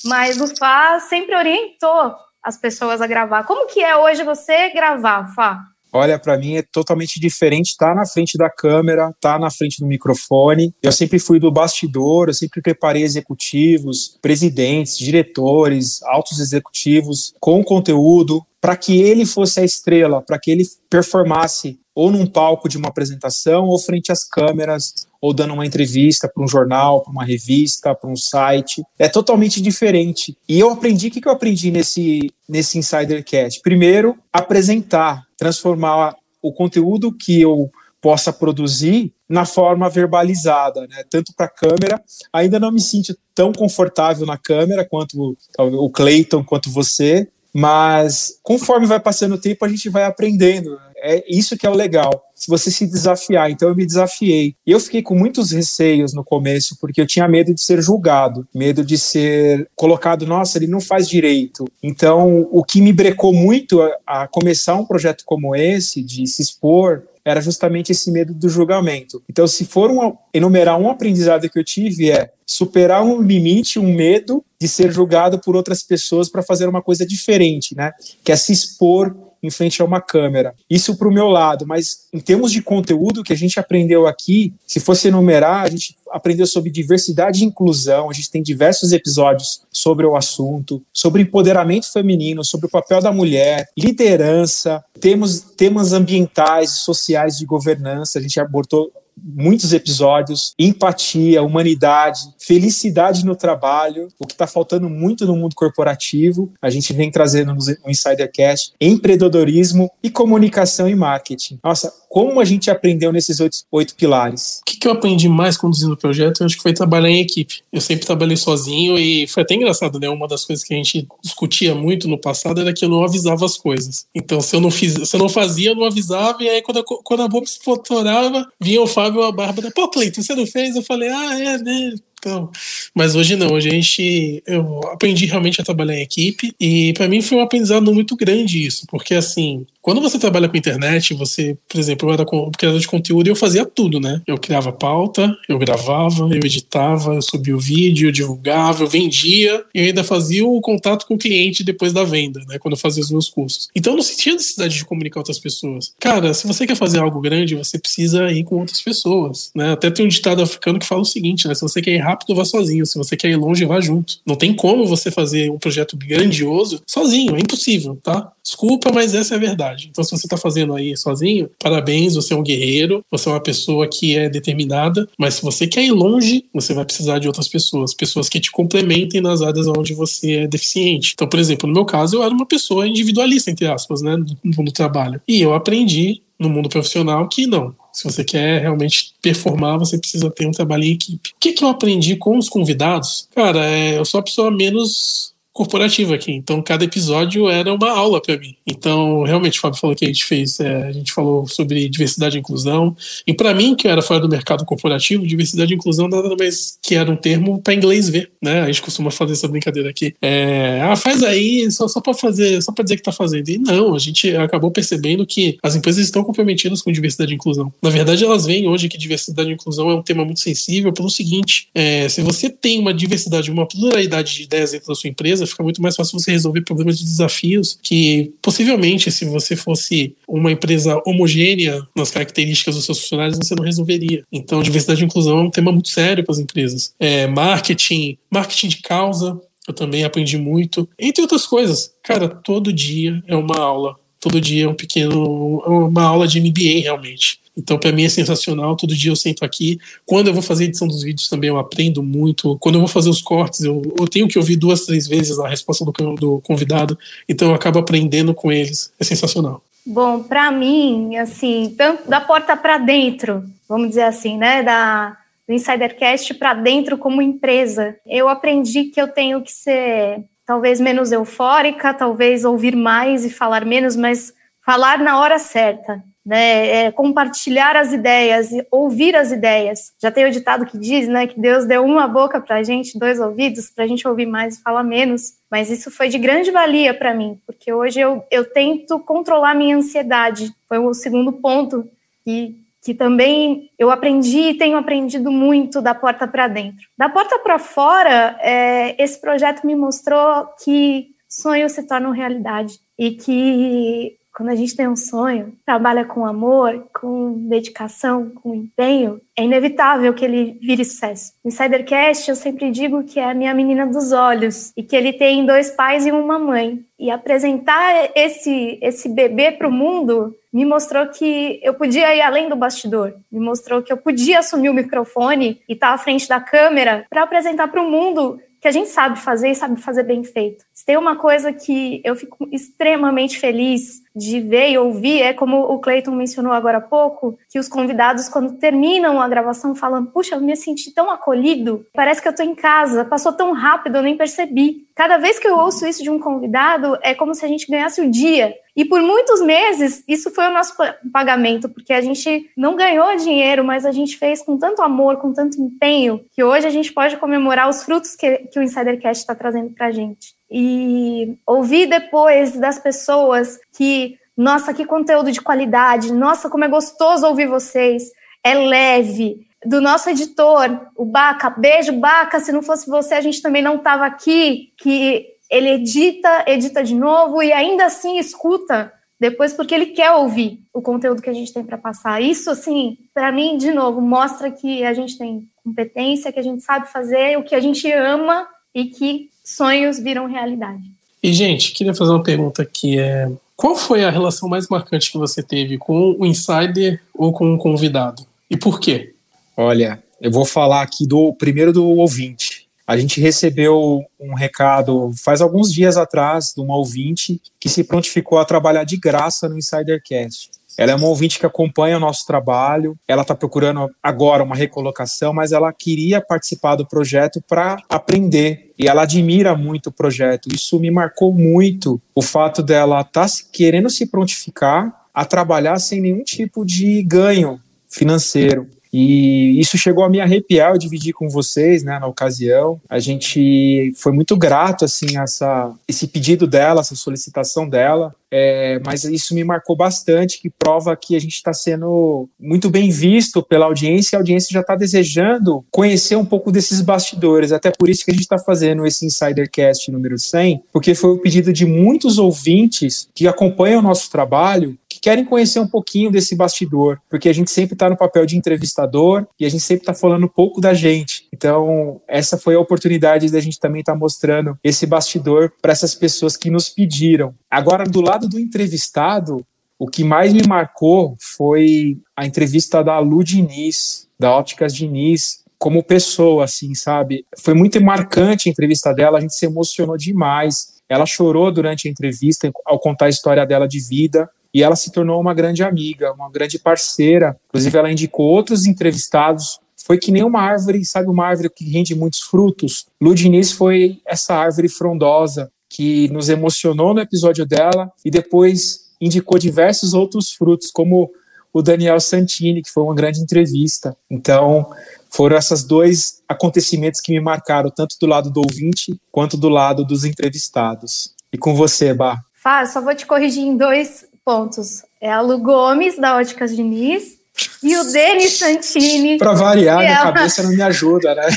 mas 0.05 0.39
o 0.39 0.55
Fá 0.55 0.99
sempre 1.01 1.35
orientou 1.35 2.15
as 2.41 2.57
pessoas 2.57 3.01
a 3.01 3.07
gravar. 3.07 3.43
Como 3.43 3.67
que 3.67 3.83
é 3.83 3.97
hoje 3.97 4.23
você 4.23 4.69
gravar, 4.69 5.33
Fá? 5.35 5.61
Olha, 5.97 6.19
para 6.19 6.37
mim 6.37 6.55
é 6.55 6.61
totalmente 6.61 7.19
diferente 7.19 7.69
estar 7.69 7.89
tá 7.89 7.95
na 7.95 8.05
frente 8.05 8.37
da 8.37 8.49
câmera, 8.49 9.09
estar 9.09 9.33
tá 9.33 9.39
na 9.39 9.49
frente 9.49 9.79
do 9.79 9.87
microfone. 9.87 10.73
Eu 10.81 10.91
sempre 10.91 11.17
fui 11.17 11.39
do 11.39 11.51
bastidor, 11.51 12.29
eu 12.29 12.33
sempre 12.33 12.61
preparei 12.61 13.01
executivos, 13.01 14.17
presidentes, 14.21 14.97
diretores, 14.97 16.01
altos 16.03 16.39
executivos 16.39 17.33
com 17.39 17.63
conteúdo 17.63 18.45
para 18.61 18.75
que 18.75 19.01
ele 19.01 19.25
fosse 19.25 19.59
a 19.59 19.63
estrela, 19.63 20.21
para 20.21 20.39
que 20.39 20.51
ele 20.51 20.63
performasse 20.89 21.79
ou 21.97 22.11
num 22.11 22.27
palco 22.27 22.69
de 22.69 22.77
uma 22.77 22.89
apresentação, 22.89 23.65
ou 23.65 23.79
frente 23.79 24.11
às 24.11 24.23
câmeras, 24.23 25.07
ou 25.19 25.33
dando 25.33 25.55
uma 25.55 25.65
entrevista 25.65 26.29
para 26.31 26.43
um 26.43 26.47
jornal, 26.47 27.01
para 27.01 27.11
uma 27.11 27.25
revista, 27.25 27.95
para 27.95 28.07
um 28.07 28.15
site. 28.15 28.83
É 28.99 29.09
totalmente 29.09 29.59
diferente. 29.59 30.37
E 30.47 30.59
eu 30.59 30.69
aprendi, 30.69 31.07
o 31.07 31.11
que 31.11 31.27
eu 31.27 31.31
aprendi 31.31 31.71
nesse, 31.71 32.31
nesse 32.47 32.77
Insidercast? 32.77 33.61
Primeiro, 33.63 34.15
apresentar, 34.31 35.25
transformar 35.35 36.15
o 36.39 36.53
conteúdo 36.53 37.11
que 37.11 37.41
eu 37.41 37.67
possa 37.99 38.31
produzir 38.31 39.11
na 39.27 39.43
forma 39.43 39.89
verbalizada, 39.89 40.81
né? 40.81 41.03
Tanto 41.09 41.33
para 41.35 41.47
a 41.47 41.49
câmera, 41.49 41.99
ainda 42.31 42.59
não 42.59 42.71
me 42.71 42.79
sinto 42.79 43.17
tão 43.33 43.51
confortável 43.51 44.23
na 44.23 44.37
câmera 44.37 44.85
quanto 44.87 45.35
o 45.57 45.89
Clayton, 45.89 46.43
quanto 46.43 46.69
você, 46.69 47.27
mas 47.51 48.37
conforme 48.43 48.85
vai 48.85 48.99
passando 48.99 49.33
o 49.33 49.41
tempo, 49.41 49.65
a 49.65 49.67
gente 49.67 49.89
vai 49.89 50.03
aprendendo. 50.03 50.77
É 50.99 51.23
isso 51.27 51.57
que 51.57 51.65
é 51.65 51.69
o 51.69 51.75
legal. 51.75 52.23
Se 52.33 52.47
você 52.47 52.69
se 52.69 52.85
desafiar, 52.85 53.49
então 53.49 53.69
eu 53.69 53.75
me 53.75 53.85
desafiei. 53.85 54.55
E 54.65 54.71
eu 54.71 54.79
fiquei 54.79 55.01
com 55.01 55.15
muitos 55.15 55.51
receios 55.51 56.13
no 56.13 56.23
começo, 56.23 56.77
porque 56.79 57.01
eu 57.01 57.07
tinha 57.07 57.27
medo 57.27 57.53
de 57.53 57.61
ser 57.61 57.81
julgado, 57.81 58.47
medo 58.53 58.83
de 58.83 58.97
ser 58.97 59.69
colocado, 59.75 60.25
nossa, 60.25 60.57
ele 60.57 60.67
não 60.67 60.79
faz 60.79 61.07
direito. 61.07 61.65
Então, 61.81 62.47
o 62.51 62.63
que 62.63 62.81
me 62.81 62.93
brecou 62.93 63.33
muito 63.33 63.81
a, 63.81 64.23
a 64.23 64.27
começar 64.27 64.75
um 64.75 64.85
projeto 64.85 65.23
como 65.25 65.55
esse, 65.55 66.01
de 66.03 66.27
se 66.27 66.41
expor, 66.41 67.03
era 67.27 67.41
justamente 67.41 67.91
esse 67.91 68.09
medo 68.09 68.33
do 68.33 68.47
julgamento. 68.47 69.21
Então, 69.29 69.45
se 69.45 69.65
for 69.65 69.91
um, 69.91 70.15
enumerar 70.33 70.79
um 70.79 70.89
aprendizado 70.89 71.49
que 71.49 71.59
eu 71.59 71.63
tive, 71.63 72.09
é 72.09 72.31
superar 72.45 73.03
um 73.03 73.21
limite, 73.21 73.77
um 73.77 73.93
medo 73.93 74.41
de 74.59 74.65
ser 74.65 74.93
julgado 74.93 75.37
por 75.37 75.53
outras 75.53 75.83
pessoas 75.83 76.29
para 76.29 76.41
fazer 76.41 76.69
uma 76.69 76.81
coisa 76.81 77.05
diferente, 77.05 77.75
né? 77.75 77.91
Que 78.23 78.31
é 78.31 78.35
se 78.37 78.53
expor 78.53 79.13
em 79.47 79.51
frente 79.51 79.81
a 79.81 79.85
uma 79.85 80.01
câmera. 80.01 80.53
Isso 80.69 80.97
para 80.97 81.07
o 81.07 81.13
meu 81.13 81.27
lado, 81.27 81.65
mas 81.65 82.07
em 82.13 82.19
termos 82.19 82.51
de 82.51 82.61
conteúdo 82.61 83.23
que 83.23 83.33
a 83.33 83.37
gente 83.37 83.59
aprendeu 83.59 84.05
aqui, 84.05 84.53
se 84.65 84.79
fosse 84.79 85.07
enumerar, 85.07 85.65
a 85.65 85.69
gente 85.69 85.95
aprendeu 86.11 86.47
sobre 86.47 86.69
diversidade 86.69 87.43
e 87.43 87.45
inclusão, 87.45 88.09
a 88.09 88.13
gente 88.13 88.31
tem 88.31 88.41
diversos 88.41 88.91
episódios 88.91 89.61
sobre 89.71 90.05
o 90.05 90.15
assunto, 90.15 90.81
sobre 90.93 91.21
empoderamento 91.21 91.91
feminino, 91.91 92.43
sobre 92.43 92.67
o 92.67 92.69
papel 92.69 93.01
da 93.01 93.11
mulher, 93.11 93.67
liderança, 93.77 94.83
temos 94.99 95.39
temas 95.39 95.93
ambientais 95.93 96.71
sociais 96.71 97.37
de 97.37 97.45
governança, 97.45 98.19
a 98.19 98.21
gente 98.21 98.39
abordou 98.39 98.91
muitos 99.21 99.73
episódios, 99.73 100.53
empatia, 100.59 101.41
humanidade, 101.41 102.19
felicidade 102.37 103.25
no 103.25 103.35
trabalho, 103.35 104.07
o 104.19 104.27
que 104.27 104.33
está 104.33 104.45
faltando 104.45 104.89
muito 104.89 105.25
no 105.25 105.35
mundo 105.35 105.55
corporativo. 105.55 106.53
A 106.61 106.69
gente 106.69 106.93
vem 106.93 107.09
trazendo 107.09 107.53
no 107.53 107.91
Insidercast 107.91 108.73
empreendedorismo 108.79 109.91
e 110.03 110.09
comunicação 110.09 110.87
e 110.87 110.95
marketing. 110.95 111.59
Nossa, 111.63 111.91
como 112.09 112.39
a 112.39 112.45
gente 112.45 112.71
aprendeu 112.71 113.11
nesses 113.11 113.39
oito, 113.39 113.57
oito 113.71 113.95
pilares? 113.95 114.59
O 114.61 114.65
que, 114.65 114.77
que 114.77 114.87
eu 114.87 114.91
aprendi 114.91 115.27
mais 115.27 115.57
conduzindo 115.57 115.96
projeto? 115.97 116.41
Eu 116.41 116.45
acho 116.45 116.55
que 116.55 116.63
foi 116.63 116.73
trabalhar 116.73 117.09
em 117.09 117.19
equipe. 117.19 117.61
Eu 117.71 117.81
sempre 117.81 118.05
trabalhei 118.05 118.37
sozinho 118.37 118.97
e 118.97 119.27
foi 119.27 119.43
até 119.43 119.55
engraçado, 119.55 119.99
né? 119.99 120.09
Uma 120.09 120.27
das 120.27 120.45
coisas 120.45 120.63
que 120.63 120.73
a 120.73 120.77
gente 120.77 121.07
discutia 121.23 121.75
muito 121.75 122.07
no 122.07 122.17
passado 122.17 122.61
era 122.61 122.73
que 122.73 122.85
eu 122.85 122.89
não 122.89 123.03
avisava 123.03 123.45
as 123.45 123.57
coisas. 123.57 124.05
Então, 124.13 124.41
se 124.41 124.55
eu 124.55 124.61
não, 124.61 124.71
fiz, 124.71 124.93
se 125.07 125.15
eu 125.15 125.19
não 125.19 125.29
fazia, 125.29 125.71
eu 125.71 125.75
não 125.75 125.85
avisava, 125.85 126.43
e 126.43 126.49
aí 126.49 126.61
quando 126.61 126.79
a, 126.79 126.83
quando 126.83 127.23
a 127.23 127.27
Bob 127.27 127.47
se 127.47 127.59
fotorava, 127.63 128.47
vinha 128.59 128.81
o 128.81 128.87
Fábio 128.87 129.21
ou 129.21 129.25
a 129.25 129.31
Bárbara, 129.31 129.71
pô, 129.71 129.87
Cleiton, 129.89 130.21
você 130.21 130.35
não 130.35 130.45
fez? 130.45 130.75
Eu 130.75 130.83
falei, 130.83 131.09
ah, 131.09 131.39
é, 131.39 131.57
né? 131.57 131.95
Então, 132.19 132.49
mas 132.95 133.15
hoje 133.15 133.35
não, 133.35 133.55
a 133.55 133.59
gente 133.59 134.41
eu 134.45 134.81
aprendi 134.91 135.25
realmente 135.25 135.61
a 135.61 135.63
trabalhar 135.63 135.95
em 135.95 136.01
equipe 136.01 136.51
e 136.59 136.91
para 136.93 137.07
mim 137.07 137.21
foi 137.21 137.37
um 137.37 137.41
aprendizado 137.41 137.93
muito 137.93 138.15
grande 138.15 138.65
isso, 138.65 138.87
porque 138.87 139.13
assim, 139.13 139.67
quando 139.87 140.01
você 140.01 140.19
trabalha 140.19 140.49
com 140.49 140.57
internet, 140.57 141.13
você, 141.13 141.57
por 141.65 141.79
exemplo, 141.79 142.09
eu 142.09 142.13
era 142.13 142.25
criador 142.57 142.77
de 142.77 142.87
conteúdo 142.89 143.27
e 143.27 143.29
eu 143.29 143.37
fazia 143.37 143.65
tudo, 143.65 144.01
né? 144.01 144.21
Eu 144.27 144.37
criava 144.37 144.69
pauta, 144.69 145.33
eu 145.47 145.57
gravava, 145.57 146.27
eu 146.29 146.41
editava, 146.43 147.13
eu 147.13 147.21
subia 147.21 147.55
o 147.55 147.59
vídeo, 147.59 148.09
eu 148.09 148.11
divulgava, 148.11 148.83
eu 148.83 148.87
vendia 148.89 149.63
e 149.73 149.79
eu 149.79 149.85
ainda 149.85 150.03
fazia 150.03 150.45
o 150.45 150.59
contato 150.59 151.07
com 151.07 151.13
o 151.13 151.17
cliente 151.17 151.63
depois 151.63 151.93
da 151.93 152.03
venda, 152.03 152.41
né? 152.49 152.59
Quando 152.59 152.73
eu 152.73 152.77
fazia 152.77 153.01
os 153.01 153.09
meus 153.09 153.29
cursos. 153.29 153.69
Então 153.73 153.93
eu 153.93 153.95
não 153.95 154.03
sentia 154.03 154.33
necessidade 154.33 154.75
de 154.75 154.83
comunicar 154.83 155.13
com 155.13 155.19
outras 155.21 155.39
pessoas. 155.39 155.93
Cara, 156.01 156.33
se 156.33 156.45
você 156.45 156.67
quer 156.67 156.75
fazer 156.75 156.99
algo 156.99 157.21
grande, 157.21 157.55
você 157.55 157.79
precisa 157.79 158.29
ir 158.29 158.43
com 158.43 158.57
outras 158.57 158.81
pessoas, 158.81 159.51
né? 159.55 159.71
Até 159.71 159.89
tem 159.89 160.05
um 160.05 160.09
ditado 160.09 160.41
africano 160.41 160.79
que 160.79 160.85
fala 160.85 161.03
o 161.03 161.05
seguinte, 161.05 161.47
né? 161.47 161.55
Se 161.55 161.61
você 161.61 161.81
quer 161.81 161.91
ir 161.91 161.99
rápido, 161.99 162.35
vá 162.35 162.43
sozinho. 162.43 162.85
Se 162.85 162.97
você 162.97 163.15
quer 163.15 163.29
ir 163.29 163.37
longe, 163.37 163.63
vá 163.63 163.79
junto. 163.79 164.17
Não 164.25 164.35
tem 164.35 164.53
como 164.53 164.85
você 164.85 165.09
fazer 165.09 165.49
um 165.49 165.57
projeto 165.57 165.95
grandioso 165.95 166.81
sozinho, 166.85 167.37
é 167.37 167.39
impossível, 167.39 167.97
tá? 168.03 168.33
Desculpa, 168.47 168.93
mas 168.93 169.13
essa 169.13 169.33
é 169.33 169.37
a 169.37 169.39
verdade. 169.41 169.89
Então, 169.89 170.01
se 170.05 170.11
você 170.11 170.25
está 170.25 170.37
fazendo 170.37 170.73
aí 170.73 170.95
sozinho, 170.95 171.49
parabéns, 171.59 172.15
você 172.15 172.33
é 172.33 172.37
um 172.37 172.41
guerreiro, 172.41 173.03
você 173.11 173.27
é 173.27 173.33
uma 173.33 173.41
pessoa 173.41 173.89
que 173.89 174.17
é 174.17 174.29
determinada, 174.29 175.05
mas 175.19 175.33
se 175.33 175.41
você 175.41 175.67
quer 175.67 175.83
ir 175.83 175.91
longe, 175.91 176.45
você 176.53 176.73
vai 176.73 176.85
precisar 176.85 177.19
de 177.19 177.27
outras 177.27 177.49
pessoas, 177.49 177.93
pessoas 177.93 178.29
que 178.29 178.39
te 178.39 178.49
complementem 178.49 179.19
nas 179.19 179.41
áreas 179.41 179.67
onde 179.67 179.93
você 179.93 180.31
é 180.37 180.47
deficiente. 180.47 181.11
Então, 181.13 181.27
por 181.27 181.39
exemplo, 181.39 181.67
no 181.67 181.73
meu 181.73 181.83
caso, 181.83 182.15
eu 182.15 182.23
era 182.23 182.33
uma 182.33 182.45
pessoa 182.45 182.87
individualista, 182.87 183.51
entre 183.51 183.67
aspas, 183.67 184.01
né, 184.01 184.15
no, 184.15 184.63
no 184.63 184.71
trabalho. 184.71 185.19
E 185.27 185.41
eu 185.41 185.53
aprendi 185.53 186.21
no 186.39 186.49
mundo 186.49 186.69
profissional 186.69 187.27
que 187.27 187.47
não. 187.47 187.75
Se 187.91 188.03
você 188.03 188.23
quer 188.23 188.61
realmente 188.61 189.13
performar, 189.21 189.77
você 189.77 189.97
precisa 189.97 190.29
ter 190.29 190.47
um 190.47 190.51
trabalho 190.51 190.83
em 190.83 190.91
equipe. 190.91 191.31
O 191.31 191.39
que, 191.39 191.51
que 191.51 191.63
eu 191.63 191.67
aprendi 191.67 192.15
com 192.15 192.37
os 192.37 192.47
convidados? 192.47 193.27
Cara, 193.35 193.67
é, 193.67 193.97
eu 193.97 194.05
sou 194.05 194.19
a 194.19 194.23
pessoa 194.23 194.51
menos 194.51 195.33
corporativa 195.57 196.13
aqui. 196.13 196.31
Então, 196.31 196.61
cada 196.61 196.85
episódio 196.85 197.49
era 197.49 197.73
uma 197.73 197.89
aula 197.89 198.21
para 198.21 198.37
mim. 198.37 198.55
Então, 198.65 199.23
realmente, 199.23 199.57
o 199.57 199.61
Fábio 199.61 199.79
falou 199.79 199.95
que 199.95 200.05
a 200.05 200.07
gente 200.07 200.23
fez, 200.23 200.59
é, 200.59 200.83
a 200.83 200.91
gente 200.91 201.11
falou 201.11 201.47
sobre 201.47 201.89
diversidade 201.89 202.37
e 202.37 202.39
inclusão. 202.39 202.95
E 203.25 203.33
para 203.33 203.55
mim, 203.55 203.75
que 203.75 203.87
era 203.87 204.03
fora 204.03 204.19
do 204.19 204.29
mercado 204.29 204.63
corporativo, 204.65 205.25
diversidade 205.25 205.73
e 205.73 205.75
inclusão 205.75 206.07
nada 206.07 206.35
mais 206.37 206.77
que 206.81 206.93
era 206.93 207.11
um 207.11 207.15
termo 207.15 207.59
para 207.59 207.73
inglês 207.73 208.07
ver, 208.07 208.29
né? 208.39 208.61
A 208.61 208.67
gente 208.67 208.83
costuma 208.83 209.09
fazer 209.09 209.33
essa 209.33 209.47
brincadeira 209.47 209.89
aqui. 209.89 210.13
É, 210.21 210.79
ah, 210.83 210.95
faz 210.95 211.23
aí 211.23 211.69
só, 211.71 211.87
só 211.87 211.99
para 211.99 212.13
fazer, 212.13 212.61
só 212.61 212.71
para 212.71 212.83
dizer 212.83 212.97
que 212.97 213.03
tá 213.03 213.11
fazendo. 213.11 213.49
E 213.49 213.57
não, 213.57 213.95
a 213.95 213.99
gente 213.99 214.35
acabou 214.35 214.69
percebendo 214.69 215.25
que 215.25 215.57
as 215.63 215.75
empresas 215.75 216.05
estão 216.05 216.23
comprometidas 216.23 216.83
com 216.83 216.91
diversidade 216.91 217.31
e 217.31 217.35
inclusão. 217.35 217.73
Na 217.81 217.89
verdade, 217.89 218.23
elas 218.23 218.45
veem 218.45 218.67
hoje 218.67 218.87
que 218.87 218.97
diversidade 218.97 219.49
e 219.49 219.53
inclusão 219.53 219.89
é 219.89 219.95
um 219.95 220.03
tema 220.03 220.23
muito 220.23 220.39
sensível 220.39 220.93
pelo 220.93 221.09
seguinte: 221.09 221.67
é, 221.73 222.07
se 222.07 222.21
você 222.21 222.47
tem 222.47 222.79
uma 222.79 222.93
diversidade, 222.93 223.49
uma 223.49 223.65
pluralidade 223.65 224.35
de 224.35 224.43
ideias 224.43 224.71
dentro 224.71 224.87
da 224.87 224.95
sua 224.95 225.09
empresa, 225.09 225.46
fica 225.47 225.63
muito 225.63 225.81
mais 225.81 225.95
fácil 225.95 226.19
você 226.19 226.31
resolver 226.31 226.61
problemas 226.61 226.97
de 226.97 227.05
desafios 227.05 227.77
que, 227.81 228.33
possivelmente, 228.41 229.11
se 229.11 229.25
você 229.25 229.55
fosse 229.55 230.15
uma 230.27 230.51
empresa 230.51 231.01
homogênea 231.05 231.81
nas 231.95 232.11
características 232.11 232.75
dos 232.75 232.85
seus 232.85 232.99
funcionários, 232.99 233.37
você 233.37 233.55
não 233.55 233.63
resolveria. 233.63 234.23
Então, 234.31 234.61
diversidade 234.61 235.01
e 235.01 235.05
inclusão 235.05 235.39
é 235.39 235.41
um 235.41 235.51
tema 235.51 235.71
muito 235.71 235.89
sério 235.89 236.23
para 236.23 236.33
as 236.33 236.39
empresas. 236.39 236.93
É, 236.99 237.27
marketing, 237.27 238.17
marketing 238.29 238.67
de 238.67 238.77
causa, 238.81 239.39
eu 239.67 239.73
também 239.73 240.03
aprendi 240.03 240.37
muito, 240.37 240.87
entre 240.97 241.21
outras 241.21 241.45
coisas. 241.45 241.91
Cara, 242.03 242.29
todo 242.29 242.71
dia 242.71 243.21
é 243.27 243.35
uma 243.35 243.57
aula. 243.57 243.95
Todo 244.19 244.41
dia 244.41 244.65
é 244.65 244.67
um 244.67 244.73
pequeno, 244.73 245.59
uma 245.67 246.03
aula 246.03 246.27
de 246.27 246.39
MBA 246.39 246.81
realmente. 246.81 247.39
Então, 247.57 247.79
para 247.79 247.91
mim 247.91 248.05
é 248.05 248.09
sensacional. 248.09 248.75
Todo 248.75 248.95
dia 248.95 249.11
eu 249.11 249.15
sento 249.15 249.43
aqui. 249.43 249.79
Quando 250.05 250.27
eu 250.27 250.33
vou 250.33 250.43
fazer 250.43 250.65
edição 250.65 250.87
dos 250.87 251.01
vídeos 251.01 251.27
também 251.27 251.49
eu 251.49 251.57
aprendo 251.57 252.03
muito. 252.03 252.57
Quando 252.59 252.75
eu 252.75 252.81
vou 252.81 252.87
fazer 252.87 253.09
os 253.09 253.21
cortes, 253.21 253.61
eu, 253.61 253.81
eu 253.99 254.07
tenho 254.07 254.27
que 254.27 254.37
ouvir 254.37 254.55
duas, 254.55 254.85
três 254.85 255.07
vezes 255.07 255.39
a 255.39 255.47
resposta 255.47 255.83
do, 255.83 255.91
do 256.15 256.39
convidado. 256.41 256.97
Então, 257.27 257.49
eu 257.49 257.55
acabo 257.55 257.79
aprendendo 257.79 258.33
com 258.33 258.51
eles. 258.51 258.93
É 258.99 259.03
sensacional. 259.03 259.63
Bom, 259.85 260.21
para 260.21 260.51
mim, 260.51 261.15
assim, 261.15 261.73
tanto 261.77 262.07
da 262.07 262.21
porta 262.21 262.55
para 262.55 262.77
dentro, 262.77 263.43
vamos 263.67 263.89
dizer 263.89 264.03
assim, 264.03 264.37
né, 264.37 264.61
da 264.61 265.17
do 265.47 265.53
Insidercast 265.53 266.33
para 266.33 266.53
dentro 266.53 266.97
como 266.97 267.21
empresa, 267.21 267.95
eu 268.05 268.27
aprendi 268.27 268.85
que 268.85 269.01
eu 269.01 269.07
tenho 269.07 269.41
que 269.41 269.51
ser 269.51 270.25
talvez 270.45 270.79
menos 270.81 271.13
eufórica, 271.13 271.93
talvez 271.93 272.43
ouvir 272.43 272.75
mais 272.75 273.23
e 273.23 273.29
falar 273.29 273.63
menos, 273.63 273.95
mas 273.95 274.33
falar 274.65 274.99
na 274.99 275.19
hora 275.19 275.39
certa 275.39 276.03
né? 276.27 276.87
É 276.87 276.91
compartilhar 276.91 277.77
as 277.77 277.93
ideias, 277.93 278.49
ouvir 278.69 279.15
as 279.15 279.31
ideias. 279.31 279.93
Já 279.97 280.11
tem 280.11 280.25
o 280.25 280.31
ditado 280.31 280.65
que 280.65 280.77
diz, 280.77 281.07
né, 281.07 281.25
que 281.25 281.39
Deus 281.39 281.65
deu 281.65 281.85
uma 281.85 282.05
boca 282.05 282.41
para 282.41 282.57
a 282.57 282.63
gente, 282.63 282.99
dois 282.99 283.17
ouvidos, 283.17 283.69
para 283.69 283.85
a 283.85 283.87
gente 283.87 284.05
ouvir 284.05 284.25
mais 284.25 284.57
e 284.57 284.61
falar 284.61 284.83
menos. 284.83 285.35
Mas 285.49 285.71
isso 285.71 285.89
foi 285.89 286.09
de 286.09 286.17
grande 286.17 286.51
valia 286.51 286.93
para 286.93 287.13
mim, 287.13 287.39
porque 287.45 287.71
hoje 287.71 288.01
eu, 288.01 288.25
eu 288.29 288.43
tento 288.43 288.99
controlar 288.99 289.55
minha 289.55 289.77
ansiedade. 289.77 290.51
Foi 290.67 290.77
o 290.79 290.93
segundo 290.93 291.31
ponto 291.31 291.89
que 292.25 292.61
que 292.83 292.93
também 292.93 293.69
eu 293.77 293.91
aprendi 293.91 294.39
e 294.39 294.53
tenho 294.53 294.77
aprendido 294.77 295.29
muito 295.29 295.81
da 295.81 295.93
porta 295.93 296.25
para 296.25 296.47
dentro. 296.47 296.87
Da 296.97 297.09
porta 297.09 297.37
para 297.39 297.59
fora, 297.59 298.37
é, 298.39 298.95
esse 299.03 299.19
projeto 299.19 299.67
me 299.67 299.75
mostrou 299.75 300.47
que 300.63 301.07
sonhos 301.27 301.73
se 301.73 301.83
tornam 301.83 302.11
realidade 302.11 302.79
e 302.97 303.11
que 303.11 304.15
quando 304.37 304.49
a 304.49 304.55
gente 304.55 304.75
tem 304.75 304.87
um 304.87 304.95
sonho, 304.95 305.51
trabalha 305.65 306.05
com 306.05 306.23
amor, 306.23 306.85
com 306.93 307.33
dedicação, 307.49 308.29
com 308.29 308.53
empenho, 308.53 309.19
é 309.35 309.43
inevitável 309.43 310.13
que 310.13 310.23
ele 310.23 310.59
vire 310.61 310.85
sucesso. 310.85 311.33
No 311.43 311.49
Insidercast, 311.49 312.29
eu 312.29 312.35
sempre 312.35 312.69
digo 312.69 313.03
que 313.03 313.19
é 313.19 313.31
a 313.31 313.33
minha 313.33 313.51
menina 313.55 313.87
dos 313.87 314.11
olhos 314.11 314.71
e 314.77 314.83
que 314.83 314.95
ele 314.95 315.11
tem 315.11 315.43
dois 315.43 315.71
pais 315.71 316.05
e 316.05 316.11
uma 316.11 316.37
mãe. 316.37 316.85
E 316.99 317.09
apresentar 317.09 318.11
esse, 318.15 318.77
esse 318.79 319.09
bebê 319.09 319.51
para 319.51 319.67
o 319.67 319.71
mundo 319.71 320.35
me 320.53 320.65
mostrou 320.65 321.07
que 321.07 321.59
eu 321.63 321.73
podia 321.73 322.15
ir 322.15 322.21
além 322.21 322.47
do 322.47 322.55
bastidor, 322.55 323.15
me 323.31 323.39
mostrou 323.39 323.81
que 323.81 323.91
eu 323.91 323.97
podia 323.97 324.37
assumir 324.39 324.69
o 324.69 324.73
microfone 324.73 325.59
e 325.67 325.73
estar 325.73 325.93
à 325.93 325.97
frente 325.97 326.27
da 326.27 326.39
câmera 326.39 327.07
para 327.09 327.23
apresentar 327.23 327.69
para 327.69 327.81
o 327.81 327.89
mundo 327.89 328.39
que 328.59 328.67
a 328.67 328.71
gente 328.71 328.89
sabe 328.89 329.19
fazer 329.19 329.49
e 329.49 329.55
sabe 329.55 329.79
fazer 329.79 330.03
bem 330.03 330.23
feito. 330.23 330.65
Se 330.73 330.85
tem 330.85 330.97
uma 330.97 331.15
coisa 331.15 331.53
que 331.53 332.01
eu 332.03 332.15
fico 332.15 332.47
extremamente 332.51 333.39
feliz 333.39 334.01
de 334.17 334.39
ver 334.41 334.71
e 334.71 334.77
ouvir, 334.77 335.21
é 335.21 335.33
como 335.33 335.59
o 335.59 335.79
Clayton 335.79 336.11
mencionou 336.11 336.51
agora 336.51 336.79
há 336.79 336.81
pouco, 336.81 337.37
que 337.49 337.59
os 337.59 337.67
convidados, 337.67 338.27
quando 338.27 338.57
terminam 338.57 339.21
a 339.21 339.27
gravação, 339.27 339.75
falam: 339.75 340.05
Puxa, 340.05 340.35
eu 340.35 340.41
me 340.41 340.55
senti 340.55 340.91
tão 340.91 341.11
acolhido, 341.11 341.85
parece 341.93 342.21
que 342.21 342.27
eu 342.27 342.31
estou 342.31 342.45
em 342.45 342.55
casa, 342.55 343.05
passou 343.05 343.31
tão 343.31 343.53
rápido, 343.53 343.97
eu 343.97 344.01
nem 344.01 344.17
percebi. 344.17 344.87
Cada 344.95 345.17
vez 345.17 345.37
que 345.37 345.47
eu 345.47 345.57
ouço 345.57 345.85
isso 345.85 346.01
de 346.01 346.09
um 346.09 346.19
convidado, 346.19 346.97
é 347.03 347.13
como 347.13 347.35
se 347.35 347.45
a 347.45 347.47
gente 347.47 347.69
ganhasse 347.69 348.01
o 348.01 348.09
dia. 348.09 348.55
E 348.75 348.83
por 348.85 349.01
muitos 349.01 349.41
meses, 349.41 350.03
isso 350.07 350.31
foi 350.31 350.45
o 350.47 350.53
nosso 350.53 350.75
pagamento, 351.11 351.69
porque 351.69 351.93
a 351.93 352.01
gente 352.01 352.49
não 352.55 352.75
ganhou 352.75 353.15
dinheiro, 353.15 353.63
mas 353.63 353.85
a 353.85 353.91
gente 353.91 354.17
fez 354.17 354.41
com 354.41 354.57
tanto 354.57 354.81
amor, 354.81 355.17
com 355.17 355.33
tanto 355.33 355.61
empenho, 355.61 356.21
que 356.31 356.43
hoje 356.43 356.65
a 356.65 356.69
gente 356.71 356.91
pode 356.93 357.17
comemorar 357.17 357.69
os 357.69 357.83
frutos 357.83 358.15
que, 358.15 358.37
que 358.51 358.59
o 358.59 358.63
Insidercast 358.63 359.21
está 359.21 359.35
trazendo 359.35 359.71
para 359.73 359.87
a 359.87 359.91
gente. 359.91 360.36
E 360.49 361.37
ouvir 361.45 361.87
depois 361.87 362.57
das 362.57 362.79
pessoas 362.79 363.59
que, 363.75 364.17
nossa, 364.35 364.73
que 364.73 364.85
conteúdo 364.85 365.31
de 365.31 365.41
qualidade, 365.41 366.13
nossa, 366.13 366.49
como 366.49 366.63
é 366.63 366.67
gostoso 366.67 367.27
ouvir 367.27 367.47
vocês, 367.47 368.11
é 368.43 368.53
leve. 368.53 369.47
Do 369.65 369.81
nosso 369.81 370.09
editor, 370.09 370.87
o 370.95 371.03
Baca, 371.03 371.49
beijo, 371.49 371.91
Baca, 371.93 372.39
se 372.39 372.51
não 372.51 372.61
fosse 372.61 372.89
você, 372.89 373.15
a 373.15 373.21
gente 373.21 373.41
também 373.41 373.61
não 373.61 373.75
estava 373.75 374.05
aqui, 374.05 374.71
que 374.77 375.25
ele 375.49 375.69
edita, 375.69 376.45
edita 376.47 376.83
de 376.83 376.95
novo 376.95 377.41
e 377.41 377.51
ainda 377.51 377.85
assim 377.85 378.17
escuta 378.17 378.93
depois 379.19 379.53
porque 379.53 379.73
ele 379.73 379.87
quer 379.87 380.11
ouvir 380.11 380.59
o 380.71 380.81
conteúdo 380.81 381.21
que 381.21 381.29
a 381.29 381.33
gente 381.33 381.51
tem 381.51 381.63
para 381.63 381.77
passar. 381.77 382.21
Isso, 382.21 382.51
assim, 382.51 382.97
para 383.13 383.31
mim, 383.31 383.57
de 383.57 383.71
novo, 383.71 383.99
mostra 383.99 384.51
que 384.51 384.85
a 384.85 384.93
gente 384.93 385.17
tem 385.17 385.49
competência, 385.63 386.31
que 386.31 386.39
a 386.39 386.43
gente 386.43 386.61
sabe 386.61 386.87
fazer 386.91 387.37
o 387.37 387.43
que 387.43 387.55
a 387.55 387.59
gente 387.59 387.91
ama 387.91 388.47
e 388.73 388.85
que 388.85 389.29
sonhos 389.47 389.99
viram 389.99 390.27
realidade. 390.27 390.83
E, 391.23 391.33
gente, 391.33 391.71
queria 391.71 391.93
fazer 391.93 392.11
uma 392.11 392.23
pergunta 392.23 392.61
aqui. 392.61 392.99
É, 392.99 393.29
qual 393.55 393.75
foi 393.75 394.03
a 394.03 394.09
relação 394.09 394.47
mais 394.47 394.67
marcante 394.67 395.11
que 395.11 395.17
você 395.17 395.41
teve 395.41 395.77
com 395.77 396.15
o 396.19 396.25
insider 396.25 397.01
ou 397.13 397.31
com 397.31 397.53
o 397.53 397.57
convidado? 397.57 398.25
E 398.49 398.57
por 398.57 398.79
quê? 398.79 399.13
Olha, 399.55 400.01
eu 400.21 400.31
vou 400.31 400.45
falar 400.45 400.81
aqui 400.81 401.07
do 401.07 401.33
primeiro 401.33 401.73
do 401.73 401.85
ouvinte. 401.85 402.67
A 402.85 402.95
gente 402.97 403.19
recebeu 403.19 404.05
um 404.19 404.33
recado 404.33 405.11
faz 405.23 405.41
alguns 405.41 405.73
dias 405.73 405.97
atrás 405.97 406.53
de 406.55 406.61
uma 406.61 406.77
ouvinte 406.77 407.41
que 407.59 407.67
se 407.67 407.83
prontificou 407.83 408.37
a 408.37 408.45
trabalhar 408.45 408.83
de 408.83 408.95
graça 408.95 409.49
no 409.49 409.57
Insidercast. 409.57 410.51
Ela 410.77 410.91
é 410.91 410.95
uma 410.95 411.07
ouvinte 411.07 411.39
que 411.39 411.45
acompanha 411.45 411.97
o 411.97 411.99
nosso 411.99 412.25
trabalho, 412.25 412.95
ela 413.07 413.23
está 413.23 413.33
procurando 413.33 413.89
agora 414.01 414.43
uma 414.43 414.55
recolocação, 414.55 415.33
mas 415.33 415.51
ela 415.51 415.73
queria 415.73 416.21
participar 416.21 416.75
do 416.75 416.85
projeto 416.85 417.41
para 417.47 417.77
aprender. 417.89 418.71
E 418.77 418.87
ela 418.87 419.01
admira 419.01 419.55
muito 419.55 419.87
o 419.87 419.91
projeto. 419.91 420.49
Isso 420.53 420.79
me 420.79 420.91
marcou 420.91 421.33
muito 421.33 421.99
o 422.13 422.21
fato 422.21 422.61
dela 422.61 423.01
estar 423.01 423.27
tá 423.27 423.33
querendo 423.51 423.89
se 423.89 424.05
prontificar 424.05 425.07
a 425.13 425.25
trabalhar 425.25 425.79
sem 425.79 425.99
nenhum 425.99 426.23
tipo 426.23 426.63
de 426.63 427.01
ganho 427.01 427.59
financeiro. 427.89 428.67
E 428.91 429.59
isso 429.59 429.77
chegou 429.77 430.03
a 430.03 430.09
me 430.09 430.21
arrepiar, 430.21 430.71
eu 430.71 430.77
dividi 430.77 431.11
com 431.11 431.29
vocês, 431.29 431.83
né, 431.83 431.99
na 431.99 432.07
ocasião. 432.07 432.79
A 432.89 432.99
gente 432.99 433.91
foi 433.95 434.11
muito 434.11 434.35
grato, 434.37 434.85
assim, 434.85 435.17
essa, 435.17 435.73
esse 435.87 436.07
pedido 436.07 436.47
dela, 436.47 436.81
essa 436.81 436.95
solicitação 436.95 437.67
dela. 437.67 438.13
É, 438.31 438.79
mas 438.85 439.03
isso 439.05 439.33
me 439.33 439.43
marcou 439.43 439.75
bastante, 439.75 440.39
que 440.41 440.49
prova 440.49 440.95
que 440.95 441.15
a 441.15 441.19
gente 441.19 441.35
está 441.35 441.53
sendo 441.53 442.29
muito 442.39 442.69
bem 442.69 442.89
visto 442.89 443.41
pela 443.41 443.65
audiência 443.65 444.17
a 444.17 444.19
audiência 444.19 444.53
já 444.53 444.61
está 444.61 444.75
desejando 444.75 445.65
conhecer 445.71 446.15
um 446.15 446.25
pouco 446.25 446.51
desses 446.51 446.81
bastidores. 446.81 447.51
Até 447.51 447.71
por 447.71 447.89
isso 447.89 448.03
que 448.03 448.11
a 448.11 448.13
gente 448.13 448.23
está 448.23 448.37
fazendo 448.37 448.85
esse 448.85 449.05
Insidercast 449.05 449.91
número 449.91 450.17
100, 450.17 450.63
porque 450.71 450.93
foi 450.95 451.11
o 451.11 451.19
pedido 451.19 451.53
de 451.53 451.65
muitos 451.65 452.17
ouvintes 452.17 453.07
que 453.13 453.27
acompanham 453.27 453.79
o 453.79 453.83
nosso 453.83 454.09
trabalho 454.09 454.77
que 454.89 454.99
querem 454.99 455.23
conhecer 455.23 455.59
um 455.59 455.67
pouquinho 455.67 456.09
desse 456.09 456.35
bastidor, 456.35 456.99
porque 457.09 457.29
a 457.29 457.33
gente 457.33 457.51
sempre 457.51 457.75
está 457.75 457.89
no 457.89 457.95
papel 457.95 458.25
de 458.25 458.35
entrevistador 458.35 459.27
e 459.39 459.45
a 459.45 459.49
gente 459.49 459.63
sempre 459.63 459.83
está 459.83 459.93
falando 459.93 460.25
um 460.25 460.29
pouco 460.29 460.59
da 460.59 460.73
gente. 460.73 461.27
Então, 461.31 462.01
essa 462.07 462.37
foi 462.37 462.55
a 462.55 462.59
oportunidade 462.59 463.31
da 463.31 463.39
gente 463.39 463.59
também 463.59 463.81
estar 463.81 463.93
tá 463.93 463.97
mostrando 463.99 464.57
esse 464.63 464.87
bastidor 464.87 465.51
para 465.61 465.71
essas 465.71 465.93
pessoas 465.93 466.35
que 466.35 466.49
nos 466.49 466.69
pediram. 466.69 467.33
Agora, 467.49 467.83
do 467.83 468.01
lado 468.01 468.16
do 468.25 468.39
entrevistado, 468.39 469.45
o 469.77 469.87
que 469.87 470.03
mais 470.03 470.33
me 470.33 470.41
marcou 470.47 471.15
foi 471.19 471.97
a 472.15 472.25
entrevista 472.25 472.83
da 472.83 472.97
Lu 472.99 473.23
Diniz, 473.23 474.07
da 474.17 474.31
Ópticas 474.31 474.73
Diniz, 474.73 475.43
como 475.59 475.83
pessoa, 475.83 476.45
assim, 476.45 476.73
sabe? 476.73 477.25
Foi 477.39 477.53
muito 477.53 477.81
marcante 477.83 478.47
a 478.47 478.51
entrevista 478.51 478.93
dela, 478.93 479.17
a 479.17 479.21
gente 479.21 479.35
se 479.35 479.45
emocionou 479.45 479.97
demais. 479.97 480.77
Ela 480.89 481.05
chorou 481.05 481.51
durante 481.51 481.87
a 481.87 481.91
entrevista 481.91 482.51
ao 482.65 482.79
contar 482.79 483.05
a 483.05 483.09
história 483.09 483.45
dela 483.45 483.67
de 483.67 483.79
vida 483.79 484.29
e 484.53 484.63
ela 484.63 484.75
se 484.75 484.91
tornou 484.91 485.19
uma 485.19 485.33
grande 485.33 485.63
amiga, 485.63 486.13
uma 486.13 486.31
grande 486.31 486.57
parceira. 486.57 487.37
Inclusive, 487.49 487.77
ela 487.77 487.91
indicou 487.91 488.25
outros 488.25 488.65
entrevistados. 488.65 489.59
Foi 489.85 489.97
que 489.97 490.11
nem 490.11 490.23
uma 490.23 490.41
árvore, 490.41 490.83
sabe, 490.85 491.09
uma 491.09 491.25
árvore 491.25 491.49
que 491.49 491.69
rende 491.69 491.93
muitos 491.93 492.21
frutos. 492.21 492.87
Lu 493.01 493.13
Diniz 493.13 493.51
foi 493.51 493.99
essa 494.05 494.35
árvore 494.35 494.69
frondosa 494.69 495.51
que 495.69 496.07
nos 496.09 496.29
emocionou 496.29 496.93
no 496.93 497.01
episódio 497.01 497.45
dela 497.45 497.91
e 498.03 498.09
depois 498.09 498.87
indicou 498.99 499.37
diversos 499.37 499.93
outros 499.93 500.31
frutos, 500.31 500.71
como 500.71 501.11
o 501.53 501.61
Daniel 501.61 501.99
Santini, 501.99 502.61
que 502.61 502.71
foi 502.71 502.83
uma 502.83 502.95
grande 502.95 503.19
entrevista. 503.19 503.95
Então, 504.09 504.69
foram 505.09 505.37
esses 505.37 505.63
dois 505.63 506.21
acontecimentos 506.27 506.99
que 506.99 507.11
me 507.11 507.19
marcaram, 507.19 507.69
tanto 507.69 507.95
do 507.99 508.05
lado 508.05 508.29
do 508.29 508.41
ouvinte 508.41 508.99
quanto 509.11 509.37
do 509.37 509.49
lado 509.49 509.85
dos 509.85 510.03
entrevistados. 510.03 511.13
E 511.31 511.37
com 511.37 511.55
você, 511.55 511.93
Bar? 511.93 512.21
Fá, 512.35 512.65
só 512.65 512.81
vou 512.81 512.93
te 512.95 513.05
corrigir 513.05 513.43
em 513.43 513.57
dois 513.57 514.05
pontos. 514.23 514.83
É 515.01 515.11
a 515.11 515.21
Lu 515.21 515.39
Gomes, 515.39 515.97
da 515.97 516.17
Óticas 516.17 516.55
Diniz, 516.55 517.17
e 517.63 517.75
o 517.75 517.83
Denis 517.91 518.37
Santini. 518.37 519.17
Para 519.17 519.33
variar, 519.33 519.79
minha 519.79 519.91
é 519.91 520.01
uma... 520.01 520.13
cabeça 520.13 520.43
não 520.43 520.51
me 520.51 520.61
ajuda, 520.61 521.15
né? 521.15 521.27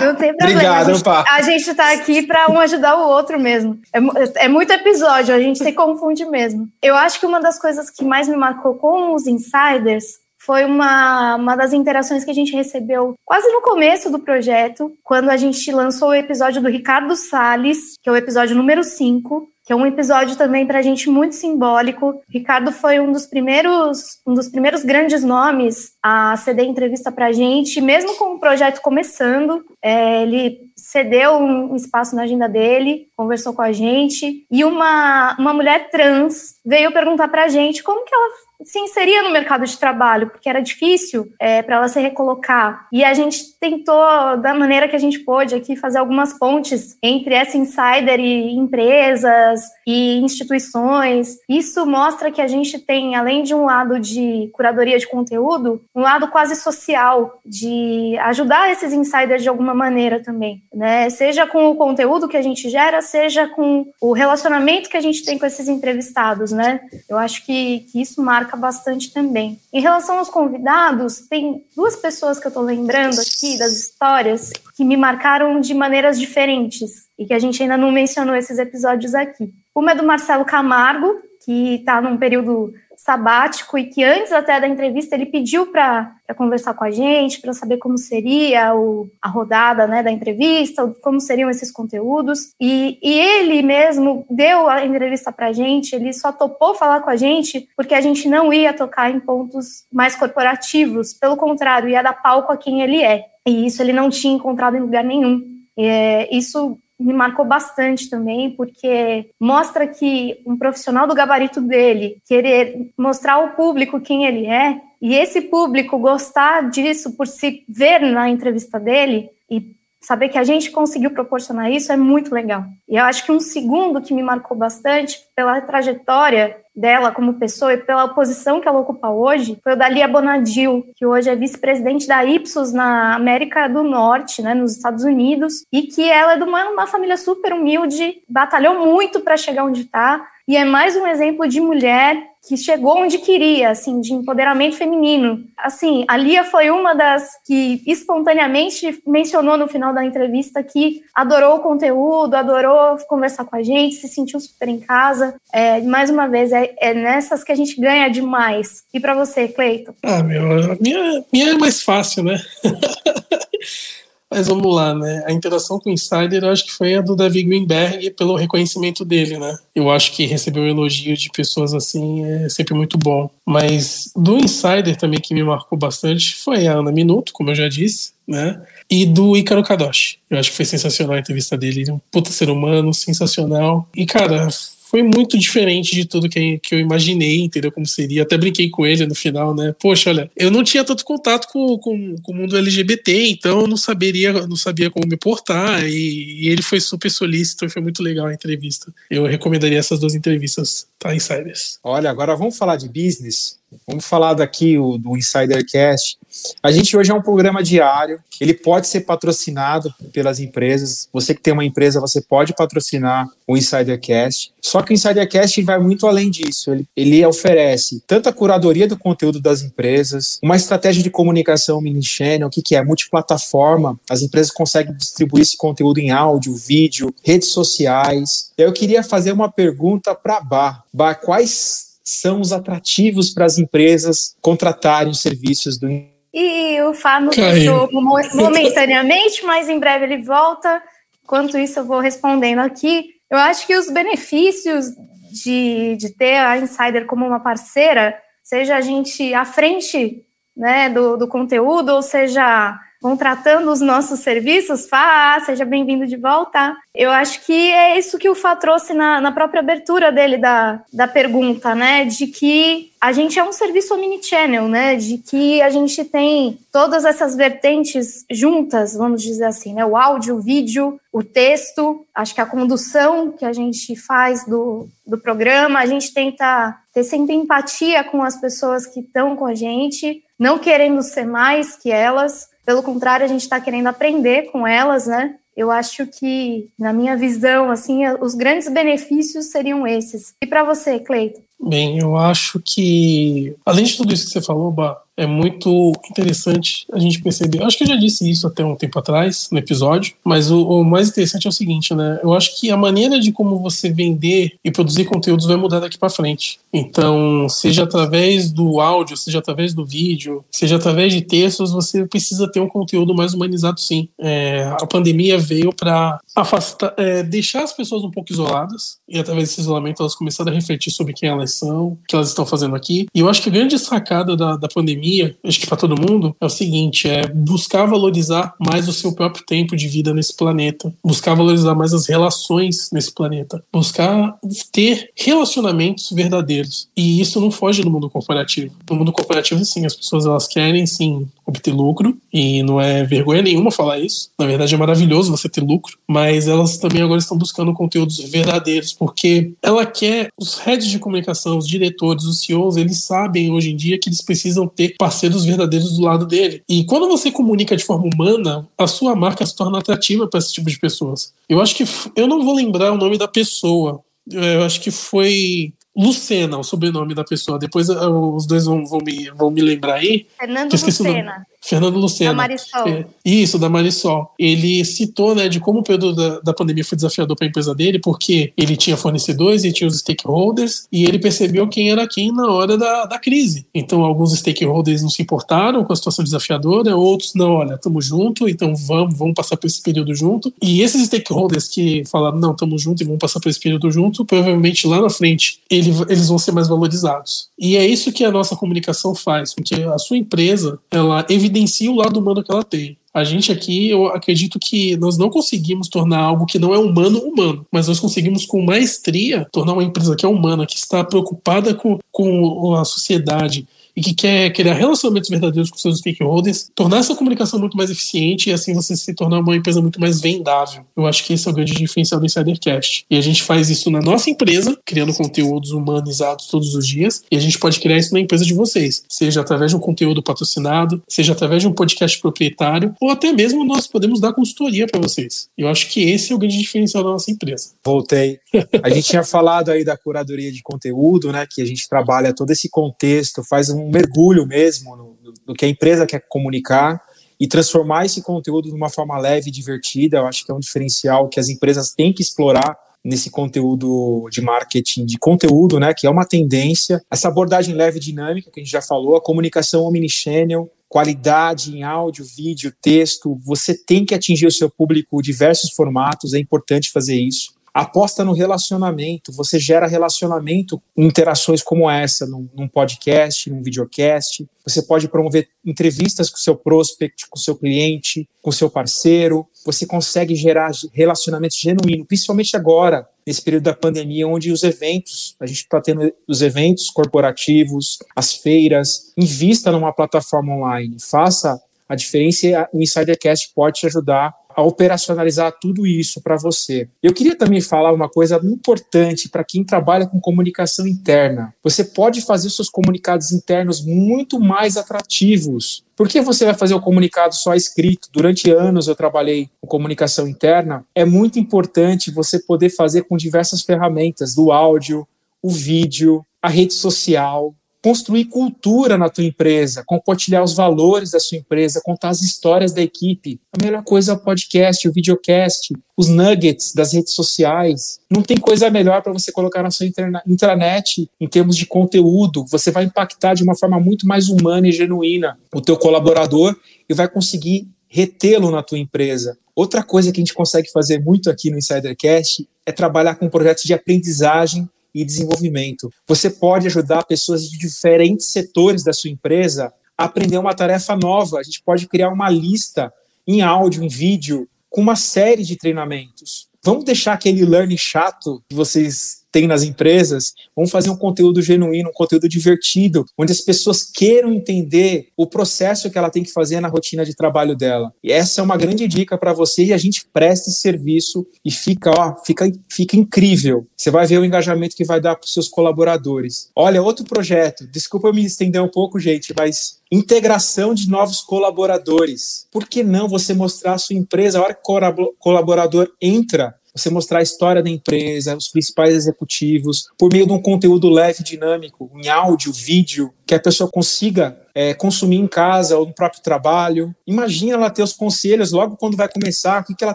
Não 0.00 0.14
tem 0.14 0.36
problema. 0.36 0.50
Obrigado, 0.50 0.90
a 0.90 0.92
gente, 0.92 1.04
pá. 1.04 1.24
A 1.28 1.42
gente 1.42 1.70
está 1.70 1.92
aqui 1.92 2.26
para 2.26 2.50
um 2.50 2.58
ajudar 2.60 2.96
o 2.96 3.08
outro 3.08 3.40
mesmo. 3.40 3.78
É, 3.92 4.44
é, 4.44 4.48
muito 4.48 4.72
episódio, 4.72 5.34
a 5.34 5.40
gente 5.40 5.58
se 5.58 5.72
confunde 5.72 6.24
mesmo. 6.26 6.68
Eu 6.82 6.94
acho 6.94 7.18
que 7.18 7.26
uma 7.26 7.40
das 7.40 7.58
coisas 7.58 7.88
que 7.90 8.04
mais 8.04 8.28
me 8.28 8.36
marcou 8.36 8.74
com 8.74 9.14
os 9.14 9.26
insiders 9.26 10.04
foi 10.38 10.64
uma, 10.64 11.36
uma 11.36 11.56
das 11.56 11.72
interações 11.72 12.22
que 12.22 12.30
a 12.30 12.34
gente 12.34 12.54
recebeu 12.54 13.14
quase 13.24 13.50
no 13.50 13.62
começo 13.62 14.10
do 14.10 14.18
projeto, 14.18 14.92
quando 15.02 15.30
a 15.30 15.36
gente 15.38 15.72
lançou 15.72 16.10
o 16.10 16.14
episódio 16.14 16.60
do 16.60 16.68
Ricardo 16.68 17.16
Salles, 17.16 17.94
que 18.02 18.08
é 18.08 18.12
o 18.12 18.16
episódio 18.16 18.54
número 18.54 18.84
5, 18.84 19.48
que 19.64 19.72
é 19.72 19.76
um 19.76 19.86
episódio 19.86 20.36
também 20.36 20.66
para 20.66 20.78
a 20.78 20.82
gente 20.82 21.08
muito 21.08 21.34
simbólico. 21.34 22.22
Ricardo 22.28 22.70
foi 22.70 23.00
um 23.00 23.10
dos 23.10 23.24
primeiros, 23.24 24.18
um 24.26 24.34
dos 24.34 24.48
primeiros 24.48 24.84
grandes 24.84 25.24
nomes 25.24 25.92
a 26.02 26.36
ceder 26.36 26.66
entrevista 26.66 27.10
para 27.10 27.26
a 27.26 27.32
gente, 27.32 27.80
mesmo 27.80 28.14
com 28.16 28.34
o 28.34 28.38
projeto 28.38 28.82
começando. 28.82 29.64
É, 29.82 30.22
ele 30.22 30.70
cedeu 30.76 31.38
um 31.38 31.74
espaço 31.74 32.14
na 32.14 32.22
agenda 32.22 32.48
dele, 32.48 33.08
conversou 33.16 33.54
com 33.54 33.62
a 33.62 33.72
gente, 33.72 34.44
e 34.50 34.64
uma, 34.64 35.34
uma 35.38 35.54
mulher 35.54 35.90
trans 35.90 36.56
veio 36.64 36.92
perguntar 36.92 37.28
para 37.28 37.44
a 37.44 37.48
gente 37.48 37.82
como 37.82 38.04
que 38.04 38.14
ela 38.14 38.28
se 38.62 38.78
inseria 38.78 39.22
no 39.22 39.30
mercado 39.30 39.64
de 39.64 39.78
trabalho, 39.78 40.28
porque 40.28 40.48
era 40.48 40.60
difícil 40.60 41.32
é, 41.38 41.62
para 41.62 41.76
ela 41.76 41.88
se 41.88 42.00
recolocar. 42.00 42.86
E 42.92 43.04
a 43.04 43.14
gente 43.14 43.58
tentou, 43.58 44.36
da 44.38 44.54
maneira 44.54 44.88
que 44.88 44.96
a 44.96 44.98
gente 44.98 45.18
pôde 45.20 45.54
aqui, 45.54 45.76
fazer 45.76 45.98
algumas 45.98 46.38
pontes 46.38 46.96
entre 47.02 47.34
essa 47.34 47.56
insider 47.56 48.20
e 48.20 48.52
empresas, 48.52 49.62
e 49.86 50.18
instituições. 50.18 51.38
Isso 51.48 51.84
mostra 51.86 52.30
que 52.30 52.40
a 52.40 52.46
gente 52.46 52.78
tem, 52.78 53.14
além 53.14 53.42
de 53.42 53.54
um 53.54 53.64
lado 53.64 53.98
de 53.98 54.50
curadoria 54.52 54.98
de 54.98 55.06
conteúdo, 55.06 55.82
um 55.94 56.00
lado 56.00 56.28
quase 56.28 56.56
social, 56.56 57.38
de 57.44 58.16
ajudar 58.22 58.70
esses 58.70 58.92
insiders 58.92 59.42
de 59.42 59.48
alguma 59.48 59.74
maneira 59.74 60.22
também, 60.22 60.62
né? 60.72 61.10
Seja 61.10 61.46
com 61.46 61.68
o 61.68 61.76
conteúdo 61.76 62.28
que 62.28 62.36
a 62.36 62.42
gente 62.42 62.68
gera, 62.70 63.02
seja 63.02 63.48
com 63.48 63.86
o 64.00 64.12
relacionamento 64.12 64.88
que 64.88 64.96
a 64.96 65.00
gente 65.00 65.24
tem 65.24 65.38
com 65.38 65.46
esses 65.46 65.68
entrevistados, 65.68 66.52
né? 66.52 66.80
Eu 67.08 67.18
acho 67.18 67.44
que, 67.44 67.80
que 67.90 68.00
isso 68.00 68.22
marca 68.22 68.43
bastante 68.56 69.12
também. 69.12 69.58
Em 69.72 69.80
relação 69.80 70.18
aos 70.18 70.28
convidados, 70.28 71.20
tem 71.28 71.64
duas 71.74 71.96
pessoas 71.96 72.38
que 72.38 72.46
eu 72.46 72.50
tô 72.50 72.60
lembrando 72.60 73.18
aqui 73.20 73.58
das 73.58 73.72
histórias 73.72 74.52
que 74.76 74.84
me 74.84 74.96
marcaram 74.96 75.60
de 75.60 75.72
maneiras 75.74 76.18
diferentes 76.18 77.06
e 77.18 77.24
que 77.24 77.34
a 77.34 77.38
gente 77.38 77.62
ainda 77.62 77.76
não 77.76 77.90
mencionou 77.90 78.34
esses 78.34 78.58
episódios 78.58 79.14
aqui. 79.14 79.52
Uma 79.74 79.92
é 79.92 79.94
do 79.94 80.04
Marcelo 80.04 80.44
Camargo, 80.44 81.16
que 81.44 81.76
está 81.76 82.00
num 82.00 82.16
período 82.16 82.72
sabático 83.04 83.76
e 83.76 83.84
que 83.84 84.02
antes 84.02 84.32
até 84.32 84.58
da 84.58 84.66
entrevista 84.66 85.14
ele 85.14 85.26
pediu 85.26 85.66
para 85.66 86.10
conversar 86.34 86.72
com 86.72 86.84
a 86.84 86.90
gente, 86.90 87.38
para 87.38 87.52
saber 87.52 87.76
como 87.76 87.98
seria 87.98 88.74
o, 88.74 89.10
a 89.20 89.28
rodada 89.28 89.86
né, 89.86 90.02
da 90.02 90.10
entrevista, 90.10 90.86
como 91.02 91.20
seriam 91.20 91.50
esses 91.50 91.70
conteúdos. 91.70 92.54
E, 92.58 92.98
e 93.02 93.20
ele 93.20 93.60
mesmo 93.60 94.24
deu 94.30 94.70
a 94.70 94.86
entrevista 94.86 95.30
para 95.30 95.48
a 95.48 95.52
gente, 95.52 95.94
ele 95.94 96.14
só 96.14 96.32
topou 96.32 96.74
falar 96.74 97.00
com 97.00 97.10
a 97.10 97.16
gente 97.16 97.68
porque 97.76 97.94
a 97.94 98.00
gente 98.00 98.26
não 98.26 98.50
ia 98.50 98.72
tocar 98.72 99.10
em 99.10 99.20
pontos 99.20 99.84
mais 99.92 100.16
corporativos, 100.16 101.12
pelo 101.12 101.36
contrário, 101.36 101.90
ia 101.90 102.02
dar 102.02 102.14
palco 102.14 102.50
a 102.50 102.56
quem 102.56 102.80
ele 102.80 103.02
é. 103.02 103.26
E 103.46 103.66
isso 103.66 103.82
ele 103.82 103.92
não 103.92 104.08
tinha 104.08 104.34
encontrado 104.34 104.78
em 104.78 104.80
lugar 104.80 105.04
nenhum. 105.04 105.42
É, 105.76 106.34
isso 106.34 106.78
me 107.04 107.12
marcou 107.12 107.44
bastante 107.44 108.08
também, 108.08 108.50
porque 108.50 109.30
mostra 109.38 109.86
que 109.86 110.40
um 110.46 110.56
profissional 110.56 111.06
do 111.06 111.14
gabarito 111.14 111.60
dele 111.60 112.16
querer 112.26 112.90
mostrar 112.96 113.34
ao 113.34 113.50
público 113.50 114.00
quem 114.00 114.24
ele 114.24 114.46
é, 114.46 114.80
e 115.00 115.14
esse 115.14 115.42
público 115.42 115.98
gostar 115.98 116.70
disso 116.70 117.14
por 117.14 117.26
se 117.26 117.62
ver 117.68 118.00
na 118.00 118.30
entrevista 118.30 118.80
dele 118.80 119.28
e 119.50 119.76
saber 120.04 120.28
que 120.28 120.38
a 120.38 120.44
gente 120.44 120.70
conseguiu 120.70 121.10
proporcionar 121.10 121.70
isso 121.70 121.92
é 121.92 121.96
muito 121.96 122.34
legal. 122.34 122.64
E 122.88 122.96
eu 122.96 123.04
acho 123.04 123.24
que 123.24 123.32
um 123.32 123.40
segundo 123.40 124.00
que 124.00 124.14
me 124.14 124.22
marcou 124.22 124.56
bastante 124.56 125.18
pela 125.34 125.60
trajetória 125.60 126.56
dela 126.76 127.12
como 127.12 127.34
pessoa 127.34 127.72
e 127.72 127.78
pela 127.78 128.08
posição 128.08 128.60
que 128.60 128.66
ela 128.66 128.80
ocupa 128.80 129.08
hoje 129.08 129.58
foi 129.62 129.74
o 129.74 129.76
da 129.76 129.88
Lia 129.88 130.08
Bonadil, 130.08 130.84
que 130.96 131.06
hoje 131.06 131.30
é 131.30 131.36
vice-presidente 131.36 132.06
da 132.06 132.24
Ipsos 132.24 132.72
na 132.72 133.14
América 133.14 133.68
do 133.68 133.82
Norte, 133.82 134.42
né, 134.42 134.54
nos 134.54 134.72
Estados 134.72 135.04
Unidos, 135.04 135.64
e 135.72 135.82
que 135.82 136.10
ela 136.10 136.32
é 136.32 136.36
de 136.36 136.42
uma, 136.42 136.68
uma 136.70 136.86
família 136.86 137.16
super 137.16 137.52
humilde, 137.52 138.22
batalhou 138.28 138.84
muito 138.84 139.20
para 139.20 139.36
chegar 139.36 139.64
onde 139.64 139.82
está, 139.82 140.26
e 140.46 140.56
é 140.56 140.64
mais 140.64 140.94
um 140.94 141.06
exemplo 141.06 141.48
de 141.48 141.60
mulher 141.60 142.16
que 142.46 142.56
chegou 142.56 142.98
onde 142.98 143.16
queria, 143.18 143.70
assim, 143.70 144.02
de 144.02 144.12
empoderamento 144.12 144.76
feminino. 144.76 145.42
Assim, 145.56 146.04
a 146.06 146.16
Lia 146.16 146.44
foi 146.44 146.70
uma 146.70 146.94
das 146.94 147.26
que 147.46 147.82
espontaneamente 147.86 149.00
mencionou 149.06 149.56
no 149.56 149.66
final 149.66 149.94
da 149.94 150.04
entrevista 150.04 150.62
que 150.62 151.00
adorou 151.14 151.56
o 151.56 151.60
conteúdo, 151.60 152.34
adorou 152.34 152.98
conversar 153.08 153.46
com 153.46 153.56
a 153.56 153.62
gente, 153.62 153.96
se 153.96 154.08
sentiu 154.08 154.38
super 154.38 154.68
em 154.68 154.78
casa. 154.78 155.34
É, 155.50 155.80
mais 155.80 156.10
uma 156.10 156.28
vez, 156.28 156.52
é, 156.52 156.74
é 156.78 156.92
nessas 156.92 157.42
que 157.42 157.50
a 157.50 157.56
gente 157.56 157.80
ganha 157.80 158.10
demais. 158.10 158.84
E 158.92 159.00
para 159.00 159.14
você, 159.14 159.48
Cleiton? 159.48 159.94
Ah, 160.02 160.22
meu, 160.22 160.72
a 160.72 160.76
minha, 160.78 161.24
minha 161.32 161.50
é 161.52 161.54
mais 161.54 161.82
fácil, 161.82 162.24
né? 162.24 162.36
Mas 164.34 164.48
vamos 164.48 164.74
lá, 164.74 164.92
né? 164.92 165.22
A 165.26 165.32
interação 165.32 165.78
com 165.78 165.88
o 165.88 165.92
Insider 165.92 166.42
eu 166.42 166.50
acho 166.50 166.64
que 166.64 166.72
foi 166.72 166.96
a 166.96 167.00
do 167.00 167.14
Davi 167.14 167.44
Greenberg 167.44 168.10
pelo 168.10 168.34
reconhecimento 168.34 169.04
dele, 169.04 169.38
né? 169.38 169.56
Eu 169.72 169.88
acho 169.90 170.10
que 170.10 170.26
receber 170.26 170.58
um 170.58 170.66
elogio 170.66 171.16
de 171.16 171.30
pessoas 171.30 171.72
assim 171.72 172.24
é 172.24 172.48
sempre 172.48 172.74
muito 172.74 172.98
bom. 172.98 173.30
Mas 173.46 174.10
do 174.16 174.36
Insider 174.36 174.96
também 174.96 175.20
que 175.20 175.32
me 175.32 175.44
marcou 175.44 175.78
bastante 175.78 176.34
foi 176.34 176.66
a 176.66 176.72
Ana 176.72 176.90
Minuto, 176.90 177.32
como 177.32 177.50
eu 177.50 177.54
já 177.54 177.68
disse, 177.68 178.12
né? 178.26 178.60
E 178.90 179.06
do 179.06 179.36
Ícaro 179.36 179.62
Kadoshi. 179.62 180.18
Eu 180.28 180.38
acho 180.38 180.50
que 180.50 180.56
foi 180.56 180.64
sensacional 180.64 181.14
a 181.14 181.20
entrevista 181.20 181.56
dele. 181.56 181.82
Ele 181.82 181.90
é 181.90 181.94
um 181.94 182.00
puta 182.10 182.30
ser 182.30 182.50
humano, 182.50 182.92
sensacional. 182.92 183.88
E, 183.94 184.04
cara, 184.04 184.48
foi 184.90 185.02
muito 185.02 185.38
diferente 185.38 185.94
de 185.94 186.04
tudo 186.04 186.28
que, 186.28 186.58
que 186.58 186.74
eu 186.74 186.78
imaginei, 186.78 187.40
entendeu? 187.40 187.72
Como 187.72 187.86
seria. 187.86 188.22
Até 188.22 188.36
brinquei 188.36 188.68
com 188.68 188.86
ele 188.86 189.06
no 189.06 189.14
final, 189.14 189.54
né? 189.54 189.74
Poxa, 189.80 190.10
olha, 190.10 190.30
eu 190.36 190.50
não 190.50 190.62
tinha 190.62 190.84
tanto 190.84 191.04
contato 191.04 191.48
com, 191.50 191.78
com, 191.78 192.16
com 192.22 192.32
o 192.32 192.34
mundo 192.34 192.56
LGBT, 192.56 193.30
então 193.30 193.62
eu 193.62 193.66
não 193.66 193.78
saberia, 193.78 194.32
não 194.46 194.56
sabia 194.56 194.90
como 194.90 195.08
me 195.08 195.16
portar. 195.16 195.84
E, 195.84 196.44
e 196.44 196.48
ele 196.48 196.62
foi 196.62 196.80
super 196.80 197.10
solícito, 197.10 197.68
foi 197.70 197.80
muito 197.80 198.02
legal 198.02 198.26
a 198.26 198.34
entrevista. 198.34 198.92
Eu 199.10 199.26
recomendaria 199.26 199.78
essas 199.78 199.98
duas 199.98 200.14
entrevistas, 200.14 200.86
tá, 200.98 201.14
Insiders? 201.14 201.78
Olha, 201.82 202.10
agora 202.10 202.36
vamos 202.36 202.56
falar 202.56 202.76
de 202.76 202.88
business. 202.88 203.58
Vamos 203.86 204.04
falar 204.04 204.34
daqui 204.34 204.78
o, 204.78 204.98
do 204.98 205.16
Insidercast. 205.16 206.18
A 206.62 206.72
gente 206.72 206.96
hoje 206.96 207.10
é 207.10 207.14
um 207.14 207.22
programa 207.22 207.62
diário, 207.62 208.18
ele 208.40 208.54
pode 208.54 208.88
ser 208.88 209.02
patrocinado 209.02 209.92
pelas 210.12 210.40
empresas. 210.40 211.08
Você 211.12 211.34
que 211.34 211.40
tem 211.40 211.52
uma 211.52 211.64
empresa, 211.64 212.00
você 212.00 212.20
pode 212.20 212.54
patrocinar 212.54 213.28
o 213.46 213.56
Insidercast. 213.56 214.52
Só 214.60 214.82
que 214.82 214.92
o 214.92 214.94
Insidercast 214.94 215.62
vai 215.62 215.78
muito 215.78 216.06
além 216.06 216.30
disso. 216.30 216.72
Ele, 216.72 216.88
ele 216.96 217.24
oferece 217.24 218.02
tanto 218.06 218.28
a 218.28 218.32
curadoria 218.32 218.88
do 218.88 218.98
conteúdo 218.98 219.40
das 219.40 219.62
empresas, 219.62 220.38
uma 220.42 220.56
estratégia 220.56 221.02
de 221.02 221.10
comunicação 221.10 221.80
mini-channel, 221.80 222.48
o 222.48 222.50
que, 222.50 222.62
que 222.62 222.74
é? 222.74 222.82
Multiplataforma. 222.82 223.98
As 224.10 224.22
empresas 224.22 224.50
conseguem 224.50 224.96
distribuir 224.96 225.42
esse 225.42 225.56
conteúdo 225.56 225.98
em 225.98 226.10
áudio, 226.10 226.54
vídeo, 226.54 227.14
redes 227.22 227.50
sociais. 227.50 228.50
Eu 228.58 228.72
queria 228.72 229.02
fazer 229.02 229.32
uma 229.32 229.50
pergunta 229.50 230.14
para 230.14 230.38
a 230.38 230.40
Bar. 230.40 230.84
Bar, 230.92 231.14
quais 231.16 231.93
são 232.04 232.40
os 232.40 232.52
atrativos 232.52 233.30
para 233.30 233.46
as 233.46 233.58
empresas 233.58 234.36
contratarem 234.40 235.10
os 235.10 235.22
serviços 235.22 235.78
do. 235.78 235.88
E 236.32 236.82
o 236.82 236.92
Fá 236.92 237.20
nos 237.20 237.34
deixou 237.34 237.88
momentaneamente, 238.34 239.44
mas 239.44 239.68
em 239.68 239.78
breve 239.78 240.04
ele 240.04 240.22
volta. 240.22 240.82
Enquanto 241.22 241.56
isso, 241.56 241.78
eu 241.78 241.84
vou 241.84 242.00
respondendo 242.00 242.58
aqui. 242.58 243.14
Eu 243.30 243.38
acho 243.38 243.66
que 243.66 243.74
os 243.76 243.90
benefícios 243.90 244.86
de, 245.34 245.96
de 245.96 246.10
ter 246.10 246.36
a 246.36 246.58
Insider 246.58 247.06
como 247.06 247.26
uma 247.26 247.40
parceira, 247.40 248.16
seja 248.42 248.76
a 248.76 248.80
gente 248.80 249.32
à 249.32 249.44
frente 249.44 250.24
né, 250.56 250.88
do, 250.88 251.16
do 251.16 251.26
conteúdo, 251.26 251.90
ou 251.90 252.02
seja 252.02 252.78
contratando 253.04 253.70
os 253.70 253.82
nossos 253.82 254.20
serviços, 254.20 254.88
Fá, 254.88 255.38
seja 255.44 255.62
bem-vindo 255.62 256.06
de 256.06 256.16
volta. 256.16 256.74
Eu 256.94 257.10
acho 257.10 257.44
que 257.44 257.52
é 257.52 257.98
isso 257.98 258.16
que 258.16 258.30
o 258.30 258.34
Fá 258.34 258.56
trouxe 258.56 258.94
na, 258.94 259.20
na 259.20 259.30
própria 259.30 259.60
abertura 259.60 260.10
dele 260.10 260.38
da, 260.38 260.80
da 260.90 261.06
pergunta, 261.06 261.74
né? 261.74 262.06
De 262.06 262.26
que 262.26 262.92
a 262.98 263.12
gente 263.12 263.38
é 263.38 263.44
um 263.44 263.52
serviço 263.52 263.92
omnichannel, 263.92 264.68
né? 264.68 264.96
De 264.96 265.18
que 265.18 265.60
a 265.60 265.68
gente 265.68 266.02
tem 266.02 266.58
todas 266.72 267.04
essas 267.04 267.36
vertentes 267.36 268.24
juntas, 268.30 268.94
vamos 268.94 269.22
dizer 269.22 269.44
assim, 269.44 269.74
né? 269.74 269.84
O 269.84 269.98
áudio, 269.98 270.36
o 270.36 270.40
vídeo, 270.40 270.98
o 271.12 271.22
texto, 271.22 272.06
acho 272.14 272.34
que 272.34 272.40
a 272.40 272.46
condução 272.46 273.32
que 273.32 273.44
a 273.44 273.52
gente 273.52 273.94
faz 273.96 274.46
do, 274.46 274.88
do 275.06 275.18
programa, 275.18 275.78
a 275.78 275.84
gente 275.84 276.14
tenta 276.14 276.74
ter 276.94 277.04
sempre 277.04 277.34
empatia 277.34 278.02
com 278.02 278.22
as 278.22 278.40
pessoas 278.40 278.86
que 278.86 279.00
estão 279.00 279.36
com 279.36 279.44
a 279.44 279.54
gente, 279.54 280.24
não 280.38 280.58
querendo 280.58 281.02
ser 281.02 281.26
mais 281.26 281.76
que 281.76 281.90
elas, 281.90 282.48
pelo 282.64 282.82
contrário, 282.82 283.24
a 283.24 283.28
gente 283.28 283.42
está 283.42 283.60
querendo 283.60 283.86
aprender 283.86 284.50
com 284.50 284.66
elas, 284.66 285.06
né? 285.06 285.36
Eu 285.56 285.70
acho 285.70 286.06
que, 286.06 286.68
na 286.78 286.92
minha 286.92 287.16
visão, 287.16 287.70
assim, 287.70 288.00
os 288.20 288.34
grandes 288.34 288.68
benefícios 288.68 289.46
seriam 289.46 289.86
esses. 289.86 290.34
E 290.42 290.46
para 290.46 290.64
você, 290.64 290.98
Cleiton? 290.98 291.42
Bem, 291.60 291.98
eu 291.98 292.16
acho 292.16 292.60
que, 292.60 293.54
além 293.64 293.84
de 293.84 293.96
tudo 293.96 294.12
isso 294.12 294.26
que 294.26 294.32
você 294.32 294.42
falou, 294.42 294.70
Bah, 294.72 295.00
é 295.16 295.26
muito 295.26 295.92
interessante 296.10 296.86
a 296.92 296.98
gente 296.98 297.22
perceber. 297.22 297.62
Acho 297.62 297.78
que 297.78 297.84
eu 297.84 297.88
já 297.88 297.96
disse 297.96 298.30
isso 298.30 298.46
até 298.46 298.64
um 298.64 298.76
tempo 298.76 298.98
atrás, 298.98 299.48
no 299.50 299.58
episódio, 299.58 300.14
mas 300.22 300.50
o, 300.50 300.66
o, 300.66 300.84
mais 300.84 301.08
interessante 301.08 301.46
é 301.46 301.50
o 301.50 301.52
seguinte, 301.52 301.94
né? 301.94 302.20
Eu 302.22 302.34
acho 302.34 302.58
que 302.58 302.70
a 302.70 302.76
maneira 302.76 303.18
de 303.18 303.32
como 303.32 303.58
você 303.58 303.90
vender 303.90 304.52
e 304.62 304.70
produzir 304.70 305.04
conteúdos 305.06 305.46
vai 305.46 305.56
mudar 305.56 305.80
daqui 305.80 305.98
para 305.98 306.10
frente. 306.10 306.58
Então, 306.72 307.48
seja 307.48 307.84
através 307.84 308.50
do 308.50 308.80
áudio, 308.80 309.16
seja 309.16 309.38
através 309.38 309.72
do 309.72 309.84
vídeo, 309.84 310.44
seja 310.50 310.76
através 310.76 311.12
de 311.12 311.22
textos, 311.22 311.72
você 311.72 312.06
precisa 312.06 312.50
ter 312.50 312.60
um 312.60 312.68
conteúdo 312.68 313.14
mais 313.14 313.32
humanizado, 313.34 313.80
sim. 313.80 314.08
É, 314.18 314.64
a 314.80 314.86
pandemia 314.86 315.38
veio 315.38 315.72
para 315.72 316.20
afastar, 316.34 316.92
é, 316.96 317.22
deixar 317.22 317.62
as 317.62 317.72
pessoas 317.72 318.02
um 318.02 318.10
pouco 318.10 318.32
isoladas 318.32 318.98
e 319.08 319.18
através 319.18 319.48
desse 319.48 319.60
isolamento 319.60 320.02
elas 320.02 320.14
começaram 320.14 320.50
a 320.50 320.54
refletir 320.54 320.90
sobre 320.90 321.12
quem 321.12 321.28
elas 321.28 321.54
direção 321.54 321.96
que 322.08 322.14
elas 322.14 322.28
estão 322.28 322.44
fazendo 322.44 322.74
aqui. 322.74 323.06
E 323.14 323.20
eu 323.20 323.28
acho 323.28 323.42
que 323.42 323.48
a 323.48 323.52
grande 323.52 323.78
sacada 323.78 324.36
da, 324.36 324.56
da 324.56 324.68
pandemia, 324.68 325.03
acho 325.44 325.60
que 325.60 325.66
para 325.66 325.76
todo 325.76 326.00
mundo, 326.00 326.34
é 326.40 326.46
o 326.46 326.50
seguinte: 326.50 327.08
é 327.08 327.26
buscar 327.26 327.86
valorizar 327.86 328.54
mais 328.58 328.88
o 328.88 328.92
seu 328.92 329.12
próprio 329.12 329.44
tempo 329.44 329.76
de 329.76 329.88
vida 329.88 330.12
nesse 330.12 330.34
planeta, 330.34 330.94
buscar 331.04 331.34
valorizar 331.34 331.74
mais 331.74 331.92
as 331.92 332.06
relações 332.06 332.90
nesse 332.92 333.12
planeta, 333.12 333.62
buscar 333.72 334.36
ter 334.72 335.10
relacionamentos 335.16 336.10
verdadeiros. 336.10 336.88
E 336.96 337.20
isso 337.20 337.40
não 337.40 337.50
foge 337.50 337.82
do 337.82 337.90
mundo 337.90 338.10
corporativo. 338.10 338.74
No 338.88 338.96
mundo 338.96 339.12
corporativo, 339.12 339.64
sim, 339.64 339.84
as 339.84 339.94
pessoas 339.94 340.26
elas 340.26 340.46
querem 340.46 340.86
sim 340.86 341.26
obter 341.46 341.72
lucro 341.72 342.16
e 342.32 342.62
não 342.62 342.80
é 342.80 343.04
vergonha 343.04 343.42
nenhuma 343.42 343.70
falar 343.70 343.98
isso. 343.98 344.30
Na 344.38 344.46
verdade, 344.46 344.74
é 344.74 344.78
maravilhoso 344.78 345.30
você 345.30 345.48
ter 345.48 345.62
lucro, 345.62 345.98
mas 346.08 346.48
elas 346.48 346.78
também 346.78 347.02
agora 347.02 347.20
estão 347.20 347.36
buscando 347.36 347.72
conteúdos 347.72 348.18
verdadeiros 348.18 348.92
porque 348.92 349.52
ela 349.62 349.84
quer 349.84 350.30
os 350.38 350.58
heads 350.58 350.88
de 350.88 350.98
comunicação, 350.98 351.58
os 351.58 351.68
diretores, 351.68 352.24
os 352.24 352.40
CEOs, 352.40 352.76
eles 352.76 353.04
sabem 353.04 353.50
hoje 353.50 353.70
em 353.70 353.76
dia 353.76 353.98
que 353.98 354.08
eles 354.08 354.22
precisam 354.22 354.66
ter 354.66 354.93
parceiros 354.98 355.44
verdadeiros 355.44 355.96
do 355.96 356.02
lado 356.02 356.26
dele. 356.26 356.62
E 356.68 356.84
quando 356.84 357.08
você 357.08 357.30
comunica 357.30 357.76
de 357.76 357.84
forma 357.84 358.08
humana, 358.12 358.66
a 358.76 358.86
sua 358.86 359.14
marca 359.14 359.44
se 359.44 359.54
torna 359.54 359.78
atrativa 359.78 360.26
para 360.28 360.38
esse 360.38 360.52
tipo 360.52 360.68
de 360.68 360.78
pessoas. 360.78 361.32
Eu 361.48 361.60
acho 361.60 361.74
que 361.74 361.84
eu 362.16 362.26
não 362.26 362.44
vou 362.44 362.54
lembrar 362.54 362.92
o 362.92 362.98
nome 362.98 363.18
da 363.18 363.28
pessoa. 363.28 364.00
Eu 364.30 364.62
acho 364.62 364.80
que 364.80 364.90
foi 364.90 365.72
Lucena, 365.96 366.58
o 366.58 366.64
sobrenome 366.64 367.14
da 367.14 367.24
pessoa. 367.24 367.58
Depois 367.58 367.88
uh, 367.88 368.34
os 368.34 368.46
dois 368.46 368.64
vão, 368.64 368.84
vão, 368.84 368.98
me, 369.00 369.30
vão 369.30 369.50
me 369.50 369.62
lembrar 369.62 369.94
aí. 369.94 370.26
Fernando 370.38 370.72
Lucena. 370.72 371.46
Fernando 371.64 371.98
Lucena. 371.98 372.30
Da 372.30 372.36
Marisol. 372.36 372.88
É, 372.88 373.06
isso, 373.24 373.58
da 373.58 373.68
Marisol. 373.70 374.30
Ele 374.38 374.84
citou 374.84 375.34
né, 375.34 375.48
de 375.48 375.58
como 375.60 375.80
o 375.80 375.82
período 375.82 376.14
da, 376.14 376.40
da 376.40 376.52
pandemia 376.52 376.84
foi 376.84 376.96
desafiador 376.96 377.34
para 377.36 377.46
a 377.46 377.48
empresa 377.48 377.74
dele, 377.74 377.98
porque 377.98 378.52
ele 378.56 378.76
tinha 378.76 378.96
fornecedores 378.96 379.64
e 379.64 379.72
tinha 379.72 379.88
os 379.88 379.98
stakeholders, 379.98 380.86
e 380.92 381.04
ele 381.04 381.18
percebeu 381.18 381.66
quem 381.66 381.90
era 381.90 382.06
quem 382.06 382.30
na 382.30 382.50
hora 382.50 382.76
da, 382.76 383.06
da 383.06 383.18
crise. 383.18 383.66
Então, 383.74 384.02
alguns 384.02 384.38
stakeholders 384.38 385.02
não 385.02 385.08
se 385.08 385.22
importaram 385.22 385.82
com 385.84 385.92
a 385.92 385.96
situação 385.96 386.22
desafiadora, 386.22 386.94
outros 386.94 387.34
não, 387.34 387.52
olha, 387.52 387.74
estamos 387.74 388.04
junto, 388.04 388.46
então 388.46 388.74
vamos, 388.76 389.16
vamos 389.16 389.34
passar 389.34 389.56
por 389.56 389.66
esse 389.66 389.82
período 389.82 390.14
junto. 390.14 390.52
E 390.60 390.82
esses 390.82 391.06
stakeholders 391.06 391.66
que 391.66 392.04
falaram, 392.04 392.38
não, 392.38 392.52
estamos 392.52 392.82
juntos 392.82 393.00
e 393.00 393.04
vamos 393.04 393.18
passar 393.18 393.40
por 393.40 393.48
esse 393.48 393.60
período 393.60 393.90
junto, 393.90 394.24
provavelmente 394.24 394.86
lá 394.86 395.00
na 395.00 395.08
frente 395.08 395.60
ele, 395.70 395.90
eles 396.08 396.28
vão 396.28 396.38
ser 396.38 396.52
mais 396.52 396.68
valorizados. 396.68 397.48
E 397.58 397.76
é 397.76 397.86
isso 397.86 398.12
que 398.12 398.24
a 398.24 398.32
nossa 398.32 398.56
comunicação 398.56 399.14
faz, 399.14 399.54
porque 399.54 399.74
a 399.74 399.98
sua 399.98 400.16
empresa, 400.16 400.78
ela 400.90 401.24
evidencia 401.28 401.90
o 401.90 401.96
lado 401.96 402.18
humano 402.18 402.42
que 402.42 402.50
ela 402.50 402.64
tem. 402.64 402.96
A 403.12 403.22
gente 403.22 403.52
aqui, 403.52 403.88
eu 403.90 404.06
acredito 404.08 404.58
que 404.58 404.96
nós 404.96 405.16
não 405.16 405.30
conseguimos 405.30 405.88
tornar 405.88 406.18
algo 406.18 406.46
que 406.46 406.58
não 406.58 406.74
é 406.74 406.78
humano, 406.78 407.20
humano. 407.20 407.64
Mas 407.70 407.86
nós 407.86 408.00
conseguimos, 408.00 408.44
com 408.44 408.60
maestria, 408.60 409.46
tornar 409.52 409.74
uma 409.74 409.84
empresa 409.84 410.16
que 410.16 410.26
é 410.26 410.28
humana, 410.28 410.66
que 410.66 410.76
está 410.76 411.04
preocupada 411.04 411.72
com, 411.74 412.00
com 412.10 412.74
a 412.74 412.84
sociedade, 412.84 413.68
e 413.96 414.02
que 414.02 414.14
quer 414.14 414.50
criar 414.52 414.74
relacionamentos 414.74 415.30
verdadeiros 415.30 415.70
com 415.70 415.78
seus 415.78 415.98
stakeholders, 415.98 416.70
tornar 416.74 416.98
essa 416.98 417.14
comunicação 417.14 417.58
muito 417.58 417.76
mais 417.76 417.90
eficiente 417.90 418.50
e 418.50 418.52
assim 418.52 418.74
você 418.74 418.96
se 418.96 419.14
tornar 419.14 419.40
uma 419.40 419.56
empresa 419.56 419.80
muito 419.80 420.00
mais 420.00 420.20
vendável. 420.20 420.84
Eu 420.96 421.06
acho 421.06 421.24
que 421.24 421.32
esse 421.32 421.46
é 421.46 421.50
o 421.50 421.54
grande 421.54 421.72
diferencial 421.74 422.20
do 422.20 422.26
Insidercast. 422.26 423.06
E 423.10 423.16
a 423.16 423.20
gente 423.20 423.42
faz 423.42 423.70
isso 423.70 423.90
na 423.90 424.00
nossa 424.00 424.30
empresa, 424.30 424.76
criando 424.84 425.14
conteúdos 425.14 425.70
humanizados 425.70 426.46
todos 426.46 426.74
os 426.74 426.86
dias, 426.86 427.22
e 427.30 427.36
a 427.36 427.40
gente 427.40 427.58
pode 427.58 427.80
criar 427.80 427.98
isso 427.98 428.12
na 428.12 428.20
empresa 428.20 428.44
de 428.44 428.54
vocês, 428.54 429.02
seja 429.08 429.40
através 429.40 429.70
de 429.70 429.76
um 429.76 429.80
conteúdo 429.80 430.22
patrocinado, 430.22 431.02
seja 431.08 431.32
através 431.32 431.62
de 431.62 431.68
um 431.68 431.72
podcast 431.72 432.20
proprietário, 432.20 432.94
ou 433.00 433.10
até 433.10 433.32
mesmo 433.32 433.64
nós 433.64 433.86
podemos 433.86 434.20
dar 434.20 434.32
consultoria 434.32 434.86
para 434.86 435.00
vocês. 435.00 435.48
Eu 435.56 435.68
acho 435.68 435.88
que 435.88 436.02
esse 436.02 436.32
é 436.32 436.34
o 436.34 436.38
grande 436.38 436.58
diferencial 436.58 437.04
da 437.04 437.10
nossa 437.10 437.30
empresa. 437.30 437.70
Voltei. 437.84 438.38
A 438.82 438.90
gente 438.90 439.08
tinha 439.08 439.22
falado 439.22 439.70
aí 439.70 439.84
da 439.84 439.96
curadoria 439.96 440.50
de 440.50 440.62
conteúdo, 440.62 441.32
né, 441.32 441.46
que 441.48 441.62
a 441.62 441.66
gente 441.66 441.88
trabalha 441.88 442.34
todo 442.34 442.50
esse 442.50 442.68
contexto, 442.68 443.42
faz 443.44 443.70
um 443.70 443.83
um 443.84 443.90
mergulho 443.90 444.46
mesmo 444.46 444.96
no, 444.96 445.16
no 445.46 445.54
que 445.54 445.64
a 445.64 445.68
empresa 445.68 446.06
quer 446.06 446.24
comunicar 446.28 447.00
e 447.38 447.46
transformar 447.46 448.04
esse 448.06 448.22
conteúdo 448.22 448.68
de 448.68 448.74
uma 448.74 448.88
forma 448.88 449.18
leve 449.18 449.48
e 449.48 449.52
divertida. 449.52 450.18
Eu 450.18 450.26
acho 450.26 450.44
que 450.44 450.52
é 450.52 450.54
um 450.54 450.60
diferencial 450.60 451.28
que 451.28 451.40
as 451.40 451.48
empresas 451.48 451.90
têm 451.90 452.12
que 452.12 452.22
explorar 452.22 452.76
nesse 453.04 453.30
conteúdo 453.30 454.26
de 454.30 454.40
marketing 454.40 455.04
de 455.04 455.18
conteúdo, 455.18 455.78
né, 455.78 455.92
que 455.92 456.06
é 456.06 456.10
uma 456.10 456.24
tendência. 456.24 457.02
Essa 457.10 457.28
abordagem 457.28 457.74
leve 457.74 457.98
e 457.98 458.00
dinâmica 458.00 458.50
que 458.50 458.60
a 458.60 458.62
gente 458.62 458.72
já 458.72 458.80
falou, 458.80 459.14
a 459.16 459.20
comunicação 459.20 459.84
omnichannel, 459.84 460.70
qualidade 460.88 461.76
em 461.76 461.82
áudio, 461.82 462.24
vídeo, 462.24 462.72
texto, 462.80 463.38
você 463.44 463.76
tem 463.76 464.06
que 464.06 464.14
atingir 464.14 464.46
o 464.46 464.50
seu 464.50 464.70
público 464.70 465.20
diversos 465.20 465.70
formatos, 465.72 466.32
é 466.32 466.38
importante 466.38 466.90
fazer 466.90 467.16
isso 467.16 467.53
aposta 467.74 468.24
no 468.24 468.32
relacionamento, 468.32 469.32
você 469.32 469.58
gera 469.58 469.88
relacionamento, 469.88 470.80
interações 470.96 471.60
como 471.60 471.90
essa, 471.90 472.24
num, 472.24 472.48
num, 472.54 472.68
podcast, 472.68 473.50
num 473.50 473.60
videocast. 473.60 474.46
Você 474.64 474.80
pode 474.80 475.08
promover 475.08 475.48
entrevistas 475.66 476.30
com 476.30 476.36
seu 476.36 476.54
prospect, 476.54 477.28
com 477.28 477.36
seu 477.36 477.56
cliente, 477.56 478.28
com 478.40 478.52
seu 478.52 478.70
parceiro. 478.70 479.44
Você 479.66 479.86
consegue 479.86 480.36
gerar 480.36 480.70
relacionamentos 480.92 481.58
genuínos, 481.58 482.06
principalmente 482.06 482.56
agora, 482.56 483.08
nesse 483.26 483.42
período 483.42 483.64
da 483.64 483.74
pandemia, 483.74 484.28
onde 484.28 484.52
os 484.52 484.62
eventos, 484.62 485.34
a 485.40 485.46
gente 485.46 485.58
está 485.58 485.80
tendo 485.80 486.12
os 486.28 486.42
eventos 486.42 486.88
corporativos, 486.90 487.98
as 488.14 488.36
feiras. 488.36 489.12
Invista 489.16 489.72
numa 489.72 489.92
plataforma 489.92 490.54
online, 490.54 490.96
faça 491.00 491.60
a 491.88 491.94
diferença 491.96 492.46
e 492.46 492.54
o 492.72 492.80
Insidercast 492.80 493.50
pode 493.54 493.80
te 493.80 493.86
ajudar 493.86 494.32
a 494.54 494.62
operacionalizar 494.62 495.52
tudo 495.60 495.86
isso 495.86 496.20
para 496.22 496.36
você. 496.36 496.88
Eu 497.02 497.12
queria 497.12 497.36
também 497.36 497.60
falar 497.60 497.92
uma 497.92 498.08
coisa 498.08 498.40
importante 498.44 499.28
para 499.28 499.44
quem 499.44 499.64
trabalha 499.64 500.06
com 500.06 500.20
comunicação 500.20 500.86
interna. 500.86 501.54
Você 501.62 501.84
pode 501.84 502.20
fazer 502.20 502.50
seus 502.50 502.68
comunicados 502.68 503.32
internos 503.32 503.84
muito 503.84 504.38
mais 504.40 504.76
atrativos. 504.76 505.84
Por 505.96 506.08
que 506.08 506.20
você 506.20 506.44
vai 506.44 506.54
fazer 506.54 506.74
o 506.74 506.80
comunicado 506.80 507.34
só 507.34 507.54
escrito? 507.54 508.08
Durante 508.12 508.50
anos 508.50 508.88
eu 508.88 508.96
trabalhei 508.96 509.48
com 509.60 509.68
comunicação 509.68 510.26
interna. 510.26 510.84
É 510.94 511.04
muito 511.04 511.38
importante 511.38 512.10
você 512.10 512.38
poder 512.38 512.70
fazer 512.70 513.02
com 513.02 513.16
diversas 513.16 513.62
ferramentas, 513.62 514.34
do 514.34 514.50
áudio, 514.50 515.06
o 515.42 515.50
vídeo, 515.50 516.24
a 516.40 516.48
rede 516.48 516.74
social, 516.74 517.54
construir 517.84 518.24
cultura 518.24 518.96
na 518.96 519.10
tua 519.10 519.24
empresa, 519.24 519.84
compartilhar 519.84 520.42
os 520.42 520.54
valores 520.54 521.10
da 521.10 521.20
sua 521.20 521.36
empresa, 521.36 521.82
contar 521.84 522.08
as 522.08 522.22
histórias 522.22 522.72
da 522.72 522.80
equipe. 522.80 523.38
A 523.52 523.62
melhor 523.62 523.84
coisa 523.84 524.12
é 524.12 524.14
o 524.14 524.18
podcast, 524.18 524.88
o 524.88 524.92
videocast, 524.92 525.70
os 525.94 526.08
nuggets 526.08 526.72
das 526.72 526.94
redes 526.94 527.12
sociais. 527.12 527.98
Não 528.10 528.22
tem 528.22 528.38
coisa 528.38 528.70
melhor 528.70 529.02
para 529.02 529.12
você 529.12 529.30
colocar 529.30 529.62
na 529.62 529.70
sua 529.70 529.84
intranet 530.26 531.10
em 531.20 531.28
termos 531.28 531.58
de 531.58 531.66
conteúdo. 531.66 532.46
Você 532.50 532.70
vai 532.70 532.84
impactar 532.84 533.34
de 533.34 533.42
uma 533.42 533.54
forma 533.54 533.78
muito 533.78 534.06
mais 534.06 534.30
humana 534.30 534.66
e 534.66 534.72
genuína 534.72 535.38
o 535.54 535.60
teu 535.60 535.76
colaborador 535.76 536.56
e 536.88 536.94
vai 536.94 537.06
conseguir 537.06 537.68
retê-lo 537.86 538.50
na 538.50 538.62
tua 538.62 538.78
empresa. 538.78 539.36
Outra 539.54 539.82
coisa 539.82 540.10
que 540.10 540.18
a 540.18 540.22
gente 540.22 540.32
consegue 540.32 540.72
fazer 540.72 541.00
muito 541.00 541.28
aqui 541.28 541.50
no 541.50 541.58
Insidercast 541.58 542.48
é 542.64 542.72
trabalhar 542.72 543.16
com 543.16 543.28
projetos 543.28 543.64
de 543.64 543.74
aprendizagem 543.74 544.66
e 544.94 545.04
desenvolvimento. 545.04 545.90
Você 546.06 546.30
pode 546.30 546.66
ajudar 546.66 547.04
pessoas 547.04 547.48
de 547.48 547.58
diferentes 547.58 548.28
setores 548.28 548.84
da 548.84 548.92
sua 548.92 549.10
empresa 549.10 549.72
a 549.98 550.04
aprender 550.04 550.38
uma 550.38 550.54
tarefa 550.54 550.96
nova. 550.96 551.38
A 551.38 551.42
gente 551.42 551.62
pode 551.62 551.88
criar 551.88 552.10
uma 552.10 552.30
lista 552.30 552.92
em 553.26 553.42
áudio, 553.42 553.82
em 553.82 553.88
vídeo, 553.88 554.48
com 554.70 554.80
uma 554.80 554.96
série 554.96 555.42
de 555.42 555.56
treinamentos. 555.56 556.48
Vamos 556.62 556.84
deixar 556.84 557.14
aquele 557.14 557.44
learning 557.44 557.76
chato 557.76 558.42
que 558.48 558.54
vocês 558.54 559.23
tem 559.34 559.48
nas 559.48 559.64
empresas, 559.64 560.32
vamos 560.54 560.70
fazer 560.70 560.90
um 560.90 560.96
conteúdo 560.96 561.42
genuíno, 561.42 561.90
um 561.90 561.92
conteúdo 561.92 562.28
divertido, 562.28 563.04
onde 563.18 563.32
as 563.32 563.40
pessoas 563.40 563.82
queiram 563.82 564.32
entender 564.32 565.08
o 565.16 565.26
processo 565.26 565.90
que 565.90 565.98
ela 565.98 566.08
tem 566.08 566.22
que 566.22 566.30
fazer 566.30 566.60
na 566.60 566.68
rotina 566.68 567.04
de 567.04 567.16
trabalho 567.16 567.56
dela. 567.56 567.92
E 568.00 568.12
essa 568.12 568.40
é 568.40 568.44
uma 568.44 568.56
grande 568.56 568.86
dica 568.86 569.18
para 569.18 569.32
você 569.32 569.64
e 569.64 569.72
a 569.72 569.76
gente 569.76 570.06
presta 570.12 570.50
esse 570.50 570.60
serviço 570.60 571.26
e 571.44 571.50
fica, 571.50 571.90
ó, 571.90 572.14
fica, 572.24 572.48
fica 572.70 572.96
incrível. 572.96 573.66
Você 573.76 573.90
vai 573.90 574.06
ver 574.06 574.18
o 574.18 574.24
engajamento 574.24 574.76
que 574.76 574.84
vai 574.84 575.00
dar 575.00 575.16
para 575.16 575.26
os 575.26 575.32
seus 575.32 575.48
colaboradores. 575.48 576.50
Olha, 576.54 576.80
outro 576.80 577.04
projeto, 577.04 577.66
desculpa 577.66 578.12
me 578.12 578.24
estender 578.24 578.62
um 578.62 578.70
pouco, 578.70 579.00
gente, 579.00 579.34
mas 579.36 579.80
integração 579.90 580.74
de 580.74 580.88
novos 580.88 581.22
colaboradores. 581.22 582.46
Por 582.52 582.68
que 582.68 582.84
não 582.84 583.08
você 583.08 583.34
mostrar 583.34 583.74
a 583.74 583.78
sua 583.78 583.96
empresa, 583.96 584.38
a 584.38 584.42
hora 584.42 584.54
que 584.54 584.60
o 584.60 585.12
colaborador 585.18 585.90
entra 586.00 586.54
você 586.74 586.90
mostrar 586.90 587.20
a 587.20 587.22
história 587.22 587.62
da 587.62 587.70
empresa, 587.70 588.36
os 588.36 588.48
principais 588.48 588.94
executivos, 588.94 589.88
por 589.96 590.12
meio 590.12 590.26
de 590.26 590.32
um 590.32 590.42
conteúdo 590.42 590.90
leve 590.90 591.22
dinâmico, 591.22 591.90
em 591.94 592.08
áudio, 592.08 592.52
vídeo, 592.52 593.14
que 593.24 593.34
a 593.34 593.40
pessoa 593.40 593.70
consiga 593.70 594.43
é, 594.54 594.72
consumir 594.72 595.16
em 595.16 595.26
casa 595.26 595.76
ou 595.76 595.86
no 595.86 595.92
próprio 595.92 596.22
trabalho. 596.22 596.94
Imagina 597.06 597.54
ela 597.54 597.70
ter 597.70 597.82
os 597.82 597.92
conselhos 597.92 598.52
logo 598.52 598.76
quando 598.76 598.96
vai 598.96 599.08
começar, 599.08 599.60
o 599.60 599.64
que, 599.64 599.82
ela 599.82 599.94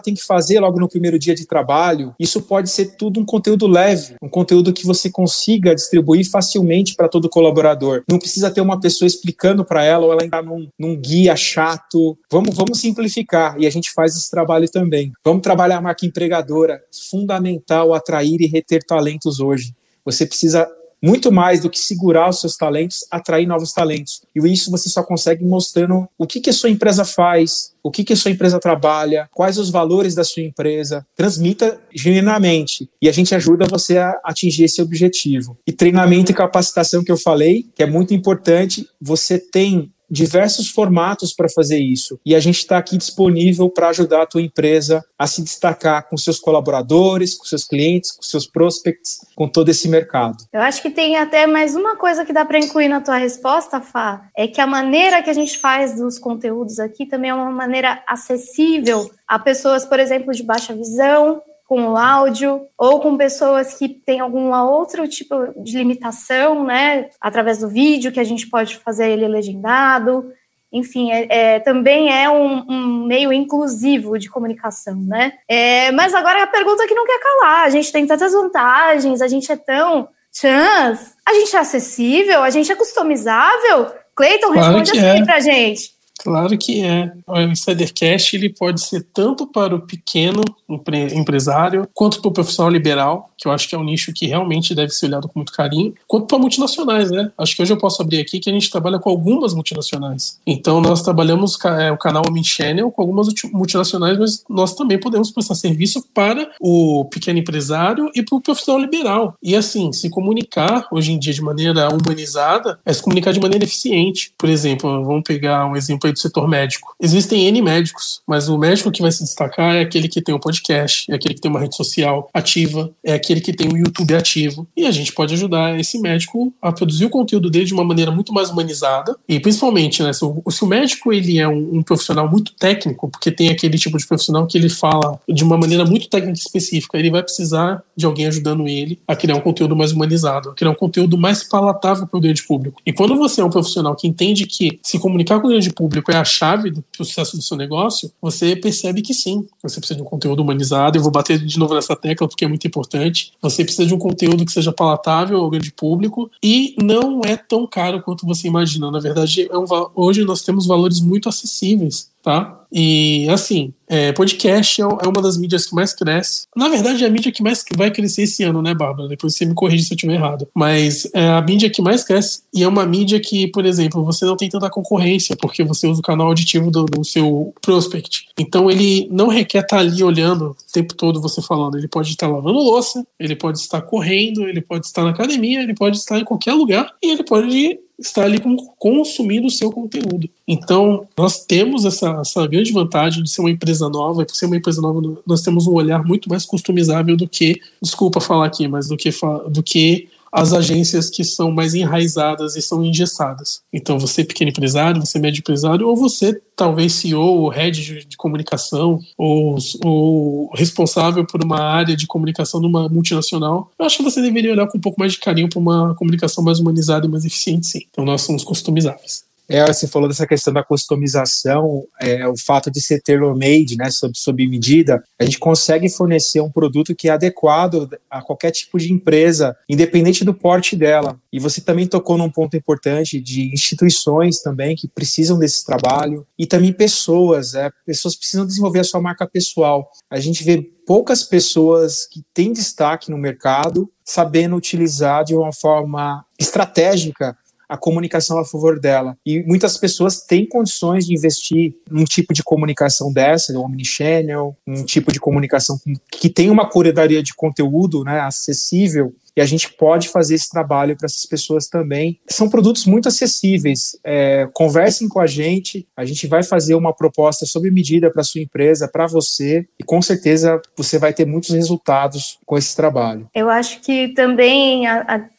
tem 0.00 0.14
que 0.14 0.22
fazer 0.22 0.60
logo 0.60 0.78
no 0.78 0.88
primeiro 0.88 1.18
dia 1.18 1.34
de 1.34 1.46
trabalho. 1.46 2.14
Isso 2.18 2.42
pode 2.42 2.68
ser 2.70 2.96
tudo 2.96 3.18
um 3.18 3.24
conteúdo 3.24 3.66
leve, 3.66 4.14
um 4.22 4.28
conteúdo 4.28 4.72
que 4.72 4.86
você 4.86 5.10
consiga 5.10 5.74
distribuir 5.74 6.28
facilmente 6.28 6.94
para 6.94 7.08
todo 7.08 7.28
colaborador. 7.28 8.02
Não 8.10 8.18
precisa 8.18 8.50
ter 8.50 8.60
uma 8.60 8.78
pessoa 8.78 9.06
explicando 9.06 9.64
para 9.64 9.82
ela 9.82 10.06
ou 10.06 10.12
ela 10.12 10.24
entrar 10.24 10.42
num, 10.42 10.68
num 10.78 10.96
guia 10.96 11.34
chato. 11.36 12.18
Vamos, 12.30 12.54
vamos 12.54 12.80
simplificar 12.80 13.56
e 13.58 13.66
a 13.66 13.70
gente 13.70 13.92
faz 13.92 14.16
esse 14.16 14.30
trabalho 14.30 14.68
também. 14.70 15.12
Vamos 15.24 15.42
trabalhar 15.42 15.78
a 15.78 15.82
marca 15.82 16.04
empregadora. 16.04 16.80
Fundamental 17.10 17.94
atrair 17.94 18.40
e 18.40 18.46
reter 18.46 18.82
talentos 18.84 19.40
hoje. 19.40 19.74
Você 20.04 20.26
precisa 20.26 20.68
muito 21.02 21.32
mais 21.32 21.60
do 21.60 21.70
que 21.70 21.78
segurar 21.78 22.28
os 22.28 22.40
seus 22.40 22.56
talentos, 22.56 23.04
atrair 23.10 23.46
novos 23.46 23.72
talentos. 23.72 24.22
E 24.34 24.52
isso 24.52 24.70
você 24.70 24.88
só 24.88 25.02
consegue 25.02 25.44
mostrando 25.44 26.08
o 26.18 26.26
que, 26.26 26.40
que 26.40 26.50
a 26.50 26.52
sua 26.52 26.70
empresa 26.70 27.04
faz, 27.04 27.72
o 27.82 27.90
que, 27.90 28.04
que 28.04 28.12
a 28.12 28.16
sua 28.16 28.30
empresa 28.30 28.60
trabalha, 28.60 29.28
quais 29.32 29.58
os 29.58 29.70
valores 29.70 30.14
da 30.14 30.24
sua 30.24 30.42
empresa. 30.42 31.06
Transmita 31.16 31.80
genuinamente 31.94 32.88
e 33.00 33.08
a 33.08 33.12
gente 33.12 33.34
ajuda 33.34 33.66
você 33.66 33.98
a 33.98 34.20
atingir 34.24 34.64
esse 34.64 34.82
objetivo. 34.82 35.56
E 35.66 35.72
treinamento 35.72 36.30
e 36.30 36.34
capacitação 36.34 37.02
que 37.02 37.12
eu 37.12 37.16
falei, 37.16 37.66
que 37.74 37.82
é 37.82 37.86
muito 37.86 38.14
importante, 38.14 38.86
você 39.00 39.38
tem 39.38 39.92
diversos 40.10 40.68
formatos 40.68 41.32
para 41.32 41.48
fazer 41.48 41.78
isso. 41.78 42.18
E 42.24 42.34
a 42.34 42.40
gente 42.40 42.58
está 42.58 42.78
aqui 42.78 42.98
disponível 42.98 43.70
para 43.70 43.88
ajudar 43.88 44.22
a 44.22 44.26
tua 44.26 44.42
empresa 44.42 45.04
a 45.18 45.26
se 45.26 45.42
destacar 45.42 46.08
com 46.08 46.16
seus 46.16 46.38
colaboradores, 46.38 47.36
com 47.36 47.44
seus 47.44 47.64
clientes, 47.64 48.12
com 48.12 48.22
seus 48.22 48.46
prospects, 48.46 49.20
com 49.36 49.48
todo 49.48 49.68
esse 49.68 49.88
mercado. 49.88 50.44
Eu 50.52 50.62
acho 50.62 50.82
que 50.82 50.90
tem 50.90 51.16
até 51.16 51.46
mais 51.46 51.76
uma 51.76 51.96
coisa 51.96 52.24
que 52.24 52.32
dá 52.32 52.44
para 52.44 52.58
incluir 52.58 52.88
na 52.88 53.00
tua 53.00 53.16
resposta, 53.16 53.80
Fá, 53.80 54.28
é 54.36 54.48
que 54.48 54.60
a 54.60 54.66
maneira 54.66 55.22
que 55.22 55.30
a 55.30 55.34
gente 55.34 55.58
faz 55.58 55.94
dos 55.94 56.18
conteúdos 56.18 56.78
aqui 56.78 57.06
também 57.06 57.30
é 57.30 57.34
uma 57.34 57.50
maneira 57.50 58.02
acessível 58.08 59.10
a 59.28 59.38
pessoas, 59.38 59.84
por 59.84 60.00
exemplo, 60.00 60.32
de 60.32 60.42
baixa 60.42 60.74
visão, 60.74 61.40
com 61.70 61.92
o 61.92 61.96
áudio, 61.96 62.66
ou 62.76 62.98
com 62.98 63.16
pessoas 63.16 63.74
que 63.74 63.88
têm 63.88 64.18
algum 64.18 64.52
outro 64.52 65.06
tipo 65.06 65.36
de 65.62 65.78
limitação, 65.78 66.64
né? 66.64 67.10
Através 67.20 67.58
do 67.58 67.68
vídeo, 67.68 68.10
que 68.10 68.18
a 68.18 68.24
gente 68.24 68.48
pode 68.48 68.76
fazer 68.78 69.08
ele 69.08 69.28
legendado. 69.28 70.32
Enfim, 70.72 71.12
é, 71.12 71.28
é 71.30 71.60
também 71.60 72.12
é 72.12 72.28
um, 72.28 72.64
um, 72.68 73.06
meio 73.06 73.32
inclusivo 73.32 74.18
de 74.18 74.28
comunicação, 74.28 74.96
né? 74.96 75.34
É, 75.48 75.92
mas 75.92 76.12
agora 76.12 76.42
a 76.42 76.48
pergunta 76.48 76.88
que 76.88 76.94
não 76.94 77.06
quer 77.06 77.20
calar. 77.20 77.66
A 77.66 77.70
gente 77.70 77.92
tem 77.92 78.04
tantas 78.04 78.32
vantagens, 78.32 79.22
a 79.22 79.28
gente 79.28 79.52
é 79.52 79.56
tão 79.56 80.08
chance, 80.32 81.14
a 81.24 81.32
gente 81.34 81.54
é 81.54 81.60
acessível, 81.60 82.42
a 82.42 82.50
gente 82.50 82.72
é 82.72 82.74
customizável. 82.74 83.92
Cleiton, 84.16 84.52
claro 84.52 84.78
responde 84.78 84.90
assim 84.90 85.22
é. 85.22 85.24
pra 85.24 85.38
gente. 85.38 85.92
Claro 86.22 86.56
que 86.58 86.82
é. 86.82 87.12
O 87.26 87.40
Insidercast 87.40 88.36
ele 88.36 88.50
pode 88.50 88.82
ser 88.82 89.06
tanto 89.12 89.46
para 89.46 89.74
o 89.74 89.80
pequeno 89.80 90.42
empre 90.68 91.14
empresário, 91.14 91.88
quanto 91.94 92.20
para 92.20 92.28
o 92.28 92.32
profissional 92.32 92.70
liberal, 92.70 93.30
que 93.38 93.48
eu 93.48 93.52
acho 93.52 93.68
que 93.68 93.74
é 93.74 93.78
um 93.78 93.84
nicho 93.84 94.12
que 94.12 94.26
realmente 94.26 94.74
deve 94.74 94.90
ser 94.90 95.06
olhado 95.06 95.28
com 95.28 95.38
muito 95.38 95.52
carinho, 95.52 95.94
quanto 96.06 96.26
para 96.26 96.38
multinacionais, 96.38 97.10
né? 97.10 97.32
Acho 97.38 97.56
que 97.56 97.62
hoje 97.62 97.72
eu 97.72 97.78
posso 97.78 98.02
abrir 98.02 98.20
aqui 98.20 98.38
que 98.38 98.50
a 98.50 98.52
gente 98.52 98.70
trabalha 98.70 98.98
com 98.98 99.08
algumas 99.08 99.54
multinacionais. 99.54 100.38
Então 100.46 100.80
nós 100.80 101.02
trabalhamos 101.02 101.58
é, 101.64 101.90
o 101.90 101.96
canal 101.96 102.22
Omnichannel 102.28 102.90
com 102.90 103.00
algumas 103.00 103.28
multinacionais, 103.50 104.18
mas 104.18 104.44
nós 104.48 104.74
também 104.74 105.00
podemos 105.00 105.30
prestar 105.30 105.54
serviço 105.54 106.04
para 106.12 106.50
o 106.60 107.06
pequeno 107.06 107.38
empresário 107.38 108.10
e 108.14 108.22
para 108.22 108.36
o 108.36 108.42
profissional 108.42 108.80
liberal. 108.80 109.34
E 109.42 109.56
assim, 109.56 109.90
se 109.92 110.10
comunicar 110.10 110.86
hoje 110.92 111.12
em 111.12 111.18
dia 111.18 111.32
de 111.32 111.40
maneira 111.40 111.88
humanizada 111.88 112.78
é 112.84 112.92
se 112.92 113.02
comunicar 113.02 113.32
de 113.32 113.40
maneira 113.40 113.64
eficiente. 113.64 114.32
Por 114.36 114.50
exemplo, 114.50 115.02
vamos 115.02 115.22
pegar 115.22 115.66
um 115.66 115.76
exemplo 115.76 116.09
do 116.12 116.18
setor 116.18 116.48
médico. 116.48 116.94
Existem 117.00 117.46
N 117.46 117.62
médicos, 117.62 118.20
mas 118.26 118.48
o 118.48 118.58
médico 118.58 118.90
que 118.90 119.02
vai 119.02 119.12
se 119.12 119.22
destacar 119.22 119.76
é 119.76 119.80
aquele 119.80 120.08
que 120.08 120.20
tem 120.20 120.34
um 120.34 120.38
podcast, 120.38 121.10
é 121.10 121.14
aquele 121.14 121.34
que 121.34 121.40
tem 121.40 121.50
uma 121.50 121.60
rede 121.60 121.76
social 121.76 122.28
ativa, 122.32 122.90
é 123.04 123.12
aquele 123.12 123.40
que 123.40 123.52
tem 123.52 123.68
um 123.72 123.76
YouTube 123.76 124.14
ativo. 124.14 124.66
E 124.76 124.86
a 124.86 124.90
gente 124.90 125.12
pode 125.12 125.34
ajudar 125.34 125.78
esse 125.78 125.98
médico 125.98 126.52
a 126.60 126.72
produzir 126.72 127.06
o 127.06 127.10
conteúdo 127.10 127.50
dele 127.50 127.64
de 127.64 127.74
uma 127.74 127.84
maneira 127.84 128.10
muito 128.10 128.32
mais 128.32 128.50
humanizada. 128.50 129.16
E 129.28 129.38
principalmente, 129.40 130.02
né, 130.02 130.12
se 130.12 130.24
o, 130.24 130.42
se 130.50 130.64
o 130.64 130.66
médico 130.66 131.12
ele 131.12 131.38
é 131.38 131.48
um, 131.48 131.76
um, 131.76 131.82
profissional 131.82 132.28
muito 132.28 132.52
técnico, 132.54 133.08
porque 133.08 133.30
tem 133.30 133.50
aquele 133.50 133.78
tipo 133.78 133.98
de 133.98 134.06
profissional 134.06 134.46
que 134.46 134.56
ele 134.56 134.68
fala 134.68 135.18
de 135.28 135.44
uma 135.44 135.56
maneira 135.56 135.84
muito 135.84 136.08
técnica 136.08 136.38
específica, 136.38 136.98
ele 136.98 137.10
vai 137.10 137.22
precisar 137.22 137.82
de 137.96 138.06
alguém 138.06 138.26
ajudando 138.26 138.66
ele 138.66 138.98
a 139.06 139.14
criar 139.14 139.36
um 139.36 139.40
conteúdo 139.40 139.76
mais 139.76 139.92
humanizado, 139.92 140.50
a 140.50 140.54
criar 140.54 140.70
um 140.70 140.74
conteúdo 140.74 141.18
mais 141.18 141.42
palatável 141.42 142.06
para 142.06 142.18
o 142.18 142.20
grande 142.20 142.42
público. 142.42 142.80
E 142.84 142.92
quando 142.92 143.16
você 143.16 143.40
é 143.40 143.44
um 143.44 143.50
profissional 143.50 143.94
que 143.94 144.08
entende 144.08 144.46
que 144.46 144.78
se 144.82 144.98
comunicar 144.98 145.40
com 145.40 145.46
o 145.46 145.50
grande 145.50 145.72
público 145.72 145.99
público 146.00 146.10
é 146.10 146.16
a 146.16 146.24
chave 146.24 146.70
do 146.70 146.84
sucesso 146.96 147.36
do 147.36 147.42
seu 147.42 147.56
negócio, 147.56 148.10
você 148.20 148.56
percebe 148.56 149.02
que 149.02 149.14
sim, 149.14 149.46
você 149.62 149.78
precisa 149.78 149.96
de 149.96 150.02
um 150.02 150.06
conteúdo 150.06 150.42
humanizado. 150.42 150.98
Eu 150.98 151.02
vou 151.02 151.12
bater 151.12 151.38
de 151.38 151.58
novo 151.58 151.74
nessa 151.74 151.94
tecla 151.94 152.26
porque 152.26 152.44
é 152.44 152.48
muito 152.48 152.66
importante. 152.66 153.32
Você 153.40 153.64
precisa 153.64 153.86
de 153.86 153.94
um 153.94 153.98
conteúdo 153.98 154.44
que 154.44 154.52
seja 154.52 154.72
palatável 154.72 155.38
ao 155.38 155.50
grande 155.50 155.72
público 155.72 156.30
e 156.42 156.74
não 156.82 157.20
é 157.24 157.36
tão 157.36 157.66
caro 157.66 158.02
quanto 158.02 158.26
você 158.26 158.48
imagina. 158.48 158.90
Na 158.90 158.98
verdade, 158.98 159.48
é 159.50 159.56
um, 159.56 159.64
hoje 159.94 160.24
nós 160.24 160.42
temos 160.42 160.66
valores 160.66 161.00
muito 161.00 161.28
acessíveis 161.28 162.10
tá? 162.22 162.60
E 162.72 163.28
assim, 163.28 163.72
é, 163.88 164.12
podcast 164.12 164.80
é, 164.80 164.84
é 164.84 165.08
uma 165.08 165.20
das 165.20 165.36
mídias 165.36 165.66
que 165.66 165.74
mais 165.74 165.92
cresce. 165.92 166.46
Na 166.54 166.68
verdade, 166.68 167.02
é 167.02 167.06
a 167.06 167.10
mídia 167.10 167.32
que 167.32 167.42
mais 167.42 167.64
vai 167.76 167.90
crescer 167.90 168.22
esse 168.22 168.44
ano, 168.44 168.62
né, 168.62 168.72
Bárbara? 168.74 169.08
Depois 169.08 169.34
você 169.34 169.44
me 169.44 169.54
corrige 169.54 169.84
se 169.84 169.92
eu 169.92 169.96
estiver 169.96 170.14
errado. 170.14 170.46
Mas 170.54 171.08
é 171.12 171.28
a 171.28 171.42
mídia 171.42 171.68
que 171.68 171.82
mais 171.82 172.04
cresce 172.04 172.42
e 172.54 172.62
é 172.62 172.68
uma 172.68 172.86
mídia 172.86 173.18
que, 173.18 173.48
por 173.48 173.66
exemplo, 173.66 174.04
você 174.04 174.24
não 174.24 174.36
tem 174.36 174.48
tanta 174.48 174.70
concorrência, 174.70 175.36
porque 175.36 175.64
você 175.64 175.88
usa 175.88 176.00
o 176.00 176.04
canal 176.04 176.28
auditivo 176.28 176.70
do, 176.70 176.84
do 176.84 177.04
seu 177.04 177.52
prospect. 177.60 178.26
Então 178.38 178.70
ele 178.70 179.08
não 179.10 179.26
requer 179.26 179.62
estar 179.62 179.78
ali 179.78 180.02
olhando 180.04 180.50
o 180.50 180.72
tempo 180.72 180.94
todo 180.94 181.20
você 181.20 181.42
falando. 181.42 181.76
Ele 181.76 181.88
pode 181.88 182.10
estar 182.10 182.28
lavando 182.28 182.58
louça, 182.58 183.04
ele 183.18 183.34
pode 183.34 183.58
estar 183.58 183.82
correndo, 183.82 184.46
ele 184.48 184.60
pode 184.60 184.86
estar 184.86 185.02
na 185.02 185.10
academia, 185.10 185.62
ele 185.62 185.74
pode 185.74 185.96
estar 185.96 186.18
em 186.18 186.24
qualquer 186.24 186.52
lugar 186.52 186.92
e 187.02 187.10
ele 187.10 187.24
pode 187.24 187.80
está 188.00 188.24
ali 188.24 188.40
consumindo 188.78 189.46
o 189.46 189.50
seu 189.50 189.70
conteúdo. 189.70 190.28
Então, 190.48 191.06
nós 191.16 191.44
temos 191.44 191.84
essa, 191.84 192.18
essa 192.20 192.46
grande 192.46 192.72
vantagem 192.72 193.22
de 193.22 193.30
ser 193.30 193.40
uma 193.42 193.50
empresa 193.50 193.88
nova, 193.88 194.22
e 194.22 194.26
por 194.26 194.34
ser 194.34 194.46
uma 194.46 194.56
empresa 194.56 194.80
nova, 194.80 195.00
nós 195.26 195.42
temos 195.42 195.66
um 195.66 195.74
olhar 195.74 196.04
muito 196.04 196.28
mais 196.28 196.44
customizável 196.46 197.16
do 197.16 197.28
que, 197.28 197.60
desculpa 197.80 198.20
falar 198.20 198.46
aqui, 198.46 198.66
mas 198.66 198.88
do 198.88 198.96
que, 198.96 199.10
do 199.50 199.62
que 199.62 200.08
as 200.32 200.52
agências 200.52 201.10
que 201.10 201.24
são 201.24 201.50
mais 201.50 201.74
enraizadas 201.74 202.56
e 202.56 202.62
são 202.62 202.84
engessadas. 202.84 203.62
Então, 203.72 203.98
você 203.98 204.24
pequeno 204.24 204.50
empresário, 204.50 205.00
você 205.00 205.18
médio 205.18 205.40
empresário, 205.40 205.88
ou 205.88 205.96
você 205.96 206.40
talvez 206.54 206.92
CEO 206.92 207.20
ou 207.20 207.48
head 207.48 207.82
de, 207.82 208.04
de 208.04 208.16
comunicação, 208.16 208.98
ou, 209.16 209.56
ou, 209.84 210.50
responsável 210.54 211.24
por 211.26 211.42
uma 211.42 211.60
área 211.60 211.96
de 211.96 212.06
comunicação 212.06 212.60
numa 212.60 212.88
multinacional, 212.88 213.70
eu 213.78 213.86
acho 213.86 213.96
que 213.96 214.02
você 214.02 214.20
deveria 214.20 214.52
olhar 214.52 214.66
com 214.66 214.78
um 214.78 214.80
pouco 214.80 215.00
mais 215.00 215.12
de 215.12 215.18
carinho 215.18 215.48
para 215.48 215.58
uma 215.58 215.94
comunicação 215.94 216.44
mais 216.44 216.60
humanizada 216.60 217.06
e 217.06 217.08
mais 217.08 217.24
eficiente, 217.24 217.66
sim. 217.66 217.80
Então, 217.90 218.04
nós 218.04 218.22
somos 218.22 218.44
customizáveis. 218.44 219.29
É, 219.52 219.66
você 219.66 219.88
falou 219.88 220.08
dessa 220.08 220.28
questão 220.28 220.52
da 220.52 220.62
customização, 220.62 221.84
é, 222.00 222.24
o 222.28 222.36
fato 222.36 222.70
de 222.70 222.80
ser 222.80 223.02
tailor-made, 223.02 223.76
né, 223.76 223.90
sob, 223.90 224.16
sob 224.16 224.46
medida, 224.46 225.02
a 225.18 225.24
gente 225.24 225.40
consegue 225.40 225.88
fornecer 225.88 226.40
um 226.40 226.52
produto 226.52 226.94
que 226.94 227.08
é 227.08 227.10
adequado 227.10 227.90
a 228.08 228.22
qualquer 228.22 228.52
tipo 228.52 228.78
de 228.78 228.92
empresa, 228.92 229.56
independente 229.68 230.24
do 230.24 230.32
porte 230.32 230.76
dela. 230.76 231.18
E 231.32 231.40
você 231.40 231.60
também 231.60 231.88
tocou 231.88 232.16
num 232.16 232.30
ponto 232.30 232.56
importante 232.56 233.20
de 233.20 233.52
instituições 233.52 234.40
também 234.40 234.76
que 234.76 234.86
precisam 234.86 235.36
desse 235.36 235.66
trabalho 235.66 236.24
e 236.38 236.46
também 236.46 236.72
pessoas, 236.72 237.54
é, 237.54 237.72
pessoas 237.84 238.14
precisam 238.14 238.46
desenvolver 238.46 238.78
a 238.78 238.84
sua 238.84 239.00
marca 239.00 239.26
pessoal. 239.26 239.90
A 240.08 240.20
gente 240.20 240.44
vê 240.44 240.62
poucas 240.86 241.24
pessoas 241.24 242.06
que 242.06 242.22
têm 242.32 242.52
destaque 242.52 243.10
no 243.10 243.18
mercado 243.18 243.90
sabendo 244.04 244.54
utilizar 244.54 245.24
de 245.24 245.34
uma 245.34 245.52
forma 245.52 246.24
estratégica 246.38 247.36
a 247.70 247.76
comunicação 247.76 248.36
a 248.36 248.44
favor 248.44 248.80
dela. 248.80 249.16
E 249.24 249.44
muitas 249.44 249.76
pessoas 249.76 250.20
têm 250.22 250.44
condições 250.44 251.06
de 251.06 251.14
investir 251.14 251.72
num 251.88 252.04
tipo 252.04 252.34
de 252.34 252.42
comunicação 252.42 253.12
dessa, 253.12 253.52
um 253.52 253.62
omnichannel, 253.62 254.56
um 254.66 254.84
tipo 254.84 255.12
de 255.12 255.20
comunicação 255.20 255.78
que 256.10 256.28
tem 256.28 256.50
uma 256.50 256.68
curadoria 256.68 257.22
de 257.22 257.32
conteúdo 257.32 258.02
né, 258.02 258.18
acessível 258.18 259.14
e 259.36 259.40
a 259.40 259.46
gente 259.46 259.72
pode 259.72 260.08
fazer 260.08 260.34
esse 260.34 260.50
trabalho 260.50 260.96
para 260.96 261.06
essas 261.06 261.26
pessoas 261.26 261.68
também. 261.68 262.18
São 262.28 262.48
produtos 262.48 262.86
muito 262.86 263.08
acessíveis. 263.08 263.98
É, 264.04 264.48
conversem 264.52 265.08
com 265.08 265.20
a 265.20 265.26
gente, 265.26 265.86
a 265.96 266.04
gente 266.04 266.26
vai 266.26 266.42
fazer 266.42 266.74
uma 266.74 266.94
proposta 266.94 267.46
sob 267.46 267.70
medida 267.70 268.10
para 268.10 268.22
sua 268.22 268.40
empresa, 268.40 268.88
para 268.88 269.06
você, 269.06 269.66
e 269.78 269.84
com 269.84 270.00
certeza 270.02 270.60
você 270.76 270.98
vai 270.98 271.12
ter 271.12 271.26
muitos 271.26 271.50
resultados 271.50 272.38
com 272.44 272.58
esse 272.58 272.74
trabalho. 272.74 273.28
Eu 273.34 273.48
acho 273.48 273.80
que 273.80 274.08
também, 274.08 274.84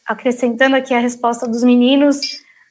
acrescentando 0.07 0.75
aqui 0.75 0.93
a 0.93 0.99
resposta 0.99 1.47
dos 1.47 1.63
meninos, 1.63 2.19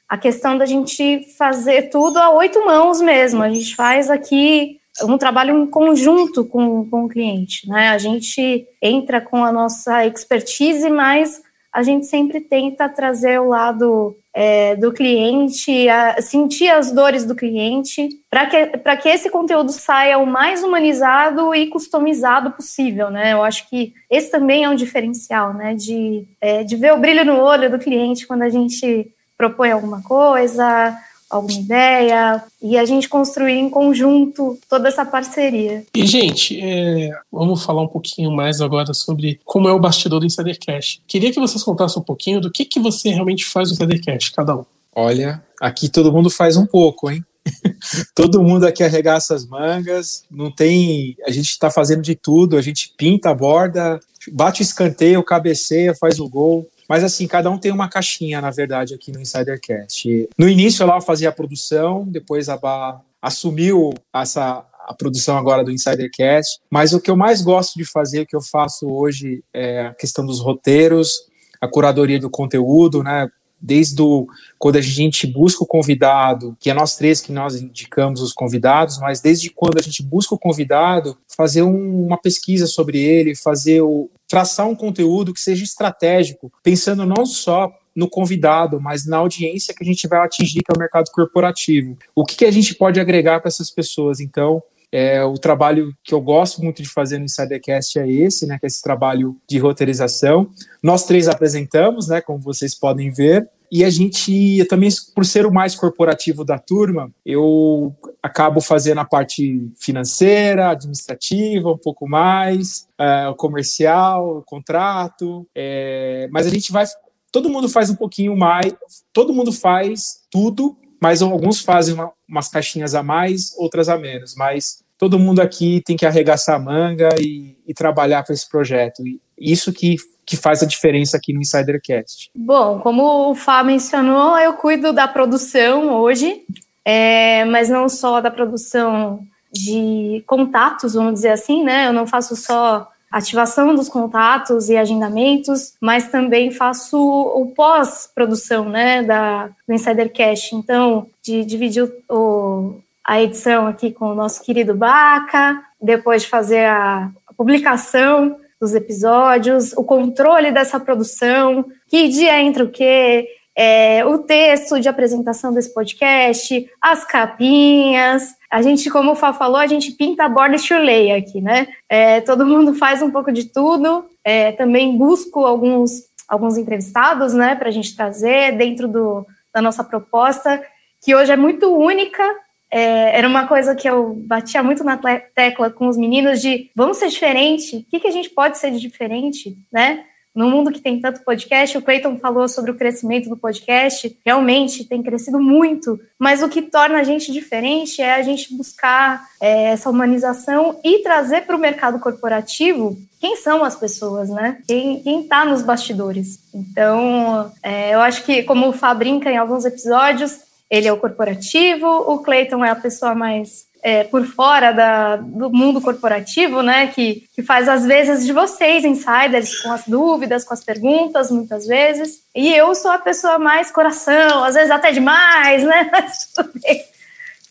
a 0.09 0.17
questão 0.17 0.57
da 0.57 0.65
gente 0.65 1.25
fazer 1.37 1.83
tudo 1.83 2.17
a 2.17 2.31
oito 2.35 2.65
mãos 2.65 2.99
mesmo. 2.99 3.41
A 3.41 3.49
gente 3.49 3.73
faz 3.75 4.09
aqui 4.09 4.80
um 5.03 5.17
trabalho 5.17 5.57
em 5.57 5.67
conjunto 5.67 6.45
com, 6.45 6.87
com 6.89 7.05
o 7.05 7.09
cliente, 7.09 7.67
né? 7.67 7.89
A 7.89 7.97
gente 7.97 8.67
entra 8.81 9.21
com 9.21 9.43
a 9.43 9.51
nossa 9.51 10.05
expertise, 10.05 10.89
mas 10.89 11.41
a 11.71 11.83
gente 11.83 12.05
sempre 12.05 12.41
tenta 12.41 12.89
trazer 12.89 13.39
o 13.39 13.47
lado 13.47 14.17
é, 14.33 14.75
do 14.75 14.91
cliente, 14.91 15.87
a, 15.87 16.21
sentir 16.21 16.69
as 16.69 16.91
dores 16.91 17.25
do 17.25 17.33
cliente, 17.33 18.09
para 18.29 18.45
que, 18.45 18.65
que 18.97 19.09
esse 19.09 19.29
conteúdo 19.29 19.71
saia 19.71 20.17
o 20.17 20.25
mais 20.25 20.63
humanizado 20.63 21.55
e 21.55 21.67
customizado 21.67 22.51
possível, 22.51 23.09
né? 23.09 23.33
Eu 23.33 23.43
acho 23.43 23.69
que 23.69 23.93
esse 24.09 24.29
também 24.29 24.65
é 24.65 24.69
um 24.69 24.75
diferencial, 24.75 25.53
né? 25.53 25.73
De, 25.73 26.25
é, 26.41 26.63
de 26.63 26.75
ver 26.75 26.93
o 26.93 26.99
brilho 26.99 27.23
no 27.23 27.39
olho 27.39 27.71
do 27.71 27.79
cliente 27.79 28.27
quando 28.27 28.41
a 28.41 28.49
gente 28.49 29.09
propõe 29.37 29.71
alguma 29.71 30.03
coisa, 30.03 30.95
alguma 31.31 31.59
ideia 31.59 32.43
e 32.61 32.77
a 32.77 32.85
gente 32.85 33.07
construir 33.07 33.53
em 33.53 33.69
conjunto 33.69 34.59
toda 34.69 34.87
essa 34.87 35.05
parceria. 35.05 35.85
E, 35.95 36.05
gente, 36.05 36.59
é, 36.61 37.09
vamos 37.31 37.63
falar 37.63 37.81
um 37.81 37.87
pouquinho 37.87 38.31
mais 38.31 38.61
agora 38.61 38.93
sobre 38.93 39.39
como 39.45 39.67
é 39.67 39.71
o 39.71 39.79
bastidor 39.79 40.19
do 40.19 40.25
Insidercast. 40.25 41.01
Queria 41.07 41.31
que 41.31 41.39
vocês 41.39 41.63
contassem 41.63 42.01
um 42.01 42.05
pouquinho 42.05 42.41
do 42.41 42.51
que, 42.51 42.65
que 42.65 42.79
você 42.79 43.09
realmente 43.09 43.45
faz 43.45 43.69
no 43.69 43.75
Insidercast, 43.75 44.31
cada 44.33 44.57
um. 44.57 44.65
Olha, 44.93 45.41
aqui 45.59 45.87
todo 45.87 46.11
mundo 46.11 46.29
faz 46.29 46.57
um 46.57 46.65
pouco, 46.65 47.09
hein? 47.09 47.23
Todo 48.13 48.43
mundo 48.43 48.65
aqui 48.65 48.83
arregaça 48.83 49.33
as 49.33 49.45
mangas, 49.45 50.23
não 50.29 50.51
tem. 50.51 51.17
A 51.25 51.31
gente 51.31 51.49
está 51.49 51.71
fazendo 51.71 52.01
de 52.01 52.15
tudo, 52.15 52.55
a 52.55 52.61
gente 52.61 52.93
pinta 52.95 53.31
a 53.31 53.33
borda, 53.33 53.99
bate 54.31 54.61
o 54.61 54.63
escanteio, 54.63 55.23
cabeceia, 55.23 55.95
faz 55.95 56.19
o 56.19 56.29
gol. 56.29 56.67
Mas 56.91 57.05
assim, 57.05 57.25
cada 57.25 57.49
um 57.49 57.57
tem 57.57 57.71
uma 57.71 57.87
caixinha, 57.87 58.41
na 58.41 58.51
verdade, 58.51 58.93
aqui 58.93 59.13
no 59.13 59.21
Insidercast. 59.21 60.27
No 60.37 60.49
início 60.49 60.83
ela 60.83 60.99
fazia 60.99 61.29
a 61.29 61.31
produção, 61.31 62.03
depois 62.05 62.49
a 62.49 62.57
Bá 62.57 62.99
assumiu 63.21 63.93
essa 64.13 64.65
a 64.85 64.93
produção 64.93 65.37
agora 65.37 65.63
do 65.63 65.71
Insidercast. 65.71 66.59
Mas 66.69 66.91
o 66.91 66.99
que 66.99 67.09
eu 67.09 67.15
mais 67.15 67.41
gosto 67.41 67.75
de 67.77 67.85
fazer, 67.85 68.23
o 68.23 68.25
que 68.25 68.35
eu 68.35 68.41
faço 68.41 68.89
hoje, 68.89 69.41
é 69.53 69.85
a 69.85 69.93
questão 69.93 70.25
dos 70.25 70.41
roteiros, 70.41 71.13
a 71.61 71.67
curadoria 71.67 72.19
do 72.19 72.29
conteúdo, 72.29 73.01
né? 73.01 73.29
Desde 73.61 74.01
o, 74.01 74.27
quando 74.57 74.77
a 74.77 74.81
gente 74.81 75.27
busca 75.27 75.63
o 75.63 75.67
convidado, 75.67 76.57
que 76.59 76.69
é 76.69 76.73
nós 76.73 76.95
três 76.95 77.21
que 77.21 77.31
nós 77.31 77.55
indicamos 77.55 78.21
os 78.21 78.33
convidados, 78.33 78.97
mas 78.97 79.21
desde 79.21 79.49
quando 79.49 79.77
a 79.77 79.81
gente 79.81 80.01
busca 80.01 80.33
o 80.33 80.39
convidado, 80.39 81.17
fazer 81.27 81.61
um, 81.61 82.05
uma 82.05 82.17
pesquisa 82.17 82.65
sobre 82.65 82.99
ele, 82.99 83.35
fazer 83.35 83.81
o, 83.81 84.09
traçar 84.27 84.67
um 84.67 84.75
conteúdo 84.75 85.33
que 85.33 85.39
seja 85.39 85.63
estratégico, 85.63 86.51
pensando 86.63 87.05
não 87.05 87.25
só 87.25 87.71
no 87.95 88.09
convidado, 88.09 88.79
mas 88.79 89.05
na 89.05 89.17
audiência 89.17 89.73
que 89.75 89.83
a 89.83 89.85
gente 89.85 90.07
vai 90.07 90.19
atingir, 90.19 90.61
que 90.63 90.71
é 90.71 90.75
o 90.75 90.79
mercado 90.79 91.11
corporativo. 91.11 91.97
O 92.15 92.23
que, 92.25 92.37
que 92.37 92.45
a 92.45 92.51
gente 92.51 92.73
pode 92.73 92.99
agregar 92.99 93.41
para 93.41 93.49
essas 93.49 93.69
pessoas? 93.69 94.19
Então, 94.19 94.63
é, 94.91 95.23
o 95.23 95.33
trabalho 95.35 95.93
que 96.03 96.13
eu 96.13 96.19
gosto 96.19 96.61
muito 96.61 96.81
de 96.81 96.89
fazer 96.89 97.17
no 97.17 97.25
Insidercast 97.25 97.97
é 97.99 98.11
esse, 98.11 98.45
né, 98.45 98.59
que 98.59 98.65
é 98.65 98.67
esse 98.67 98.81
trabalho 98.81 99.37
de 99.49 99.57
roteirização. 99.57 100.49
Nós 100.83 101.05
três 101.05 101.27
apresentamos, 101.27 102.07
né, 102.07 102.19
como 102.19 102.39
vocês 102.39 102.75
podem 102.75 103.11
ver, 103.11 103.49
e 103.71 103.85
a 103.85 103.89
gente, 103.89 104.65
também, 104.65 104.89
por 105.15 105.25
ser 105.25 105.45
o 105.45 105.53
mais 105.53 105.75
corporativo 105.75 106.43
da 106.43 106.59
turma, 106.59 107.09
eu 107.25 107.95
acabo 108.21 108.59
fazendo 108.59 108.99
a 108.99 109.05
parte 109.05 109.71
financeira, 109.79 110.71
administrativa, 110.71 111.71
um 111.71 111.77
pouco 111.77 112.05
mais, 112.05 112.85
uh, 112.99 113.33
comercial, 113.37 114.43
contrato, 114.45 115.47
é, 115.55 116.27
mas 116.33 116.45
a 116.45 116.49
gente 116.49 116.69
vai, 116.69 116.85
todo 117.31 117.49
mundo 117.49 117.69
faz 117.69 117.89
um 117.89 117.95
pouquinho 117.95 118.35
mais, 118.35 118.73
todo 119.13 119.33
mundo 119.33 119.53
faz 119.53 120.19
tudo, 120.29 120.75
mas 121.01 121.21
alguns 121.21 121.61
fazem 121.61 121.95
uma, 121.95 122.11
umas 122.29 122.47
caixinhas 122.47 122.93
a 122.93 123.01
mais, 123.01 123.53
outras 123.57 123.89
a 123.89 123.97
menos, 123.97 124.35
mas 124.35 124.83
todo 124.97 125.17
mundo 125.17 125.41
aqui 125.41 125.81
tem 125.83 125.97
que 125.97 126.05
arregaçar 126.05 126.55
a 126.57 126.59
manga 126.59 127.09
e, 127.19 127.57
e 127.67 127.73
trabalhar 127.73 128.23
para 128.23 128.35
esse 128.35 128.47
projeto. 128.47 129.01
E 129.05 129.19
isso 129.39 129.73
que, 129.73 129.95
que 130.23 130.37
faz 130.37 130.61
a 130.61 130.67
diferença 130.67 131.17
aqui 131.17 131.33
no 131.33 131.41
Insidercast. 131.41 132.29
Bom, 132.35 132.79
como 132.79 133.31
o 133.31 133.35
Fá 133.35 133.63
mencionou, 133.63 134.37
eu 134.37 134.53
cuido 134.53 134.93
da 134.93 135.07
produção 135.07 135.89
hoje, 135.89 136.43
é, 136.85 137.43
mas 137.45 137.67
não 137.67 137.89
só 137.89 138.21
da 138.21 138.29
produção 138.29 139.21
de 139.51 140.23
contatos, 140.27 140.93
vamos 140.93 141.15
dizer 141.15 141.29
assim, 141.29 141.63
né? 141.63 141.87
Eu 141.87 141.93
não 141.93 142.05
faço 142.05 142.35
só 142.35 142.87
ativação 143.11 143.75
dos 143.75 143.89
contatos 143.89 144.69
e 144.69 144.77
agendamentos, 144.77 145.73
mas 145.81 146.07
também 146.07 146.49
faço 146.49 146.97
o 146.97 147.47
pós-produção, 147.55 148.69
né, 148.69 149.03
da, 149.03 149.49
do 149.67 149.73
Insidercast. 149.73 150.55
Então, 150.55 151.07
de 151.21 151.43
dividir 151.43 151.91
o, 152.09 152.75
a 153.05 153.21
edição 153.21 153.67
aqui 153.67 153.91
com 153.91 154.05
o 154.05 154.15
nosso 154.15 154.41
querido 154.43 154.73
Baca, 154.73 155.61
depois 155.81 156.21
de 156.23 156.29
fazer 156.29 156.65
a, 156.65 157.09
a 157.27 157.33
publicação 157.35 158.37
dos 158.59 158.73
episódios, 158.75 159.73
o 159.73 159.83
controle 159.83 160.51
dessa 160.51 160.79
produção, 160.79 161.65
que 161.89 162.07
dia 162.07 162.39
entra 162.39 162.63
o 162.63 162.69
quê, 162.69 163.27
é, 163.55 164.05
o 164.05 164.19
texto 164.19 164.79
de 164.79 164.87
apresentação 164.87 165.53
desse 165.53 165.73
podcast, 165.73 166.69
as 166.81 167.03
capinhas. 167.03 168.35
A 168.49 168.61
gente, 168.61 168.89
como 168.89 169.11
o 169.11 169.15
Fá 169.15 169.33
falou, 169.33 169.57
a 169.57 169.67
gente 169.67 169.91
pinta 169.91 170.25
a 170.25 170.29
borda 170.29 170.57
chuleia 170.57 171.17
aqui, 171.17 171.41
né? 171.41 171.67
É, 171.89 172.21
todo 172.21 172.45
mundo 172.45 172.73
faz 172.73 173.01
um 173.01 173.11
pouco 173.11 173.31
de 173.31 173.45
tudo. 173.45 174.05
É, 174.23 174.51
também 174.53 174.97
busco 174.97 175.45
alguns, 175.45 176.03
alguns 176.27 176.57
entrevistados, 176.57 177.33
né, 177.33 177.55
para 177.55 177.69
a 177.69 177.71
gente 177.71 177.95
trazer 177.95 178.55
dentro 178.57 178.87
do, 178.87 179.25
da 179.53 179.61
nossa 179.61 179.83
proposta, 179.83 180.61
que 181.03 181.15
hoje 181.15 181.31
é 181.31 181.37
muito 181.37 181.75
única. 181.75 182.23
É, 182.69 183.17
era 183.17 183.27
uma 183.27 183.47
coisa 183.47 183.75
que 183.75 183.89
eu 183.89 184.13
batia 184.25 184.63
muito 184.63 184.83
na 184.83 184.97
tecla 185.35 185.69
com 185.69 185.87
os 185.87 185.97
meninos 185.97 186.39
de 186.41 186.69
vamos 186.73 186.97
ser 186.97 187.09
diferente, 187.09 187.77
o 187.77 187.83
que, 187.83 187.99
que 187.99 188.07
a 188.07 188.11
gente 188.11 188.29
pode 188.29 188.57
ser 188.57 188.71
de 188.71 188.79
diferente, 188.79 189.57
né? 189.71 190.05
No 190.33 190.49
mundo 190.49 190.71
que 190.71 190.79
tem 190.79 190.99
tanto 190.99 191.23
podcast, 191.23 191.77
o 191.77 191.81
Clayton 191.81 192.17
falou 192.17 192.47
sobre 192.47 192.71
o 192.71 192.75
crescimento 192.75 193.29
do 193.29 193.37
podcast, 193.37 194.17
realmente 194.25 194.85
tem 194.85 195.03
crescido 195.03 195.39
muito, 195.39 195.99
mas 196.17 196.41
o 196.41 196.49
que 196.49 196.61
torna 196.61 196.99
a 196.99 197.03
gente 197.03 197.31
diferente 197.31 198.01
é 198.01 198.13
a 198.13 198.21
gente 198.21 198.55
buscar 198.55 199.25
é, 199.41 199.65
essa 199.71 199.89
humanização 199.89 200.79
e 200.83 200.99
trazer 200.99 201.41
para 201.41 201.55
o 201.55 201.59
mercado 201.59 201.99
corporativo 201.99 202.97
quem 203.19 203.35
são 203.35 203.63
as 203.63 203.75
pessoas, 203.75 204.29
né? 204.29 204.57
Quem 204.67 205.21
está 205.21 205.45
nos 205.45 205.61
bastidores. 205.61 206.39
Então, 206.53 207.51
é, 207.61 207.93
eu 207.93 208.01
acho 208.01 208.25
que, 208.25 208.41
como 208.43 208.69
o 208.69 208.73
Fá 208.73 208.93
brinca 208.93 209.29
em 209.29 209.37
alguns 209.37 209.63
episódios, 209.63 210.39
ele 210.69 210.87
é 210.87 210.93
o 210.93 210.97
corporativo, 210.97 211.85
o 211.85 212.19
Clayton 212.19 212.63
é 212.63 212.69
a 212.69 212.75
pessoa 212.75 213.13
mais 213.13 213.65
é, 213.83 214.03
por 214.03 214.25
fora 214.25 214.71
da, 214.71 215.15
do 215.15 215.49
mundo 215.49 215.81
corporativo, 215.81 216.61
né, 216.61 216.87
que, 216.87 217.27
que 217.33 217.41
faz 217.41 217.67
às 217.67 217.85
vezes 217.85 218.25
de 218.25 218.31
vocês, 218.31 218.85
insiders, 218.85 219.59
com 219.61 219.71
as 219.71 219.85
dúvidas, 219.87 220.43
com 220.43 220.53
as 220.53 220.63
perguntas, 220.63 221.31
muitas 221.31 221.65
vezes. 221.65 222.23
E 222.35 222.53
eu 222.53 222.73
sou 222.75 222.91
a 222.91 222.99
pessoa 222.99 223.39
mais 223.39 223.71
coração, 223.71 224.43
às 224.43 224.55
vezes 224.55 224.71
até 224.71 224.91
demais, 224.91 225.63
né, 225.63 225.89
mas 225.91 226.31
tudo 226.35 226.51
bem. 226.61 226.83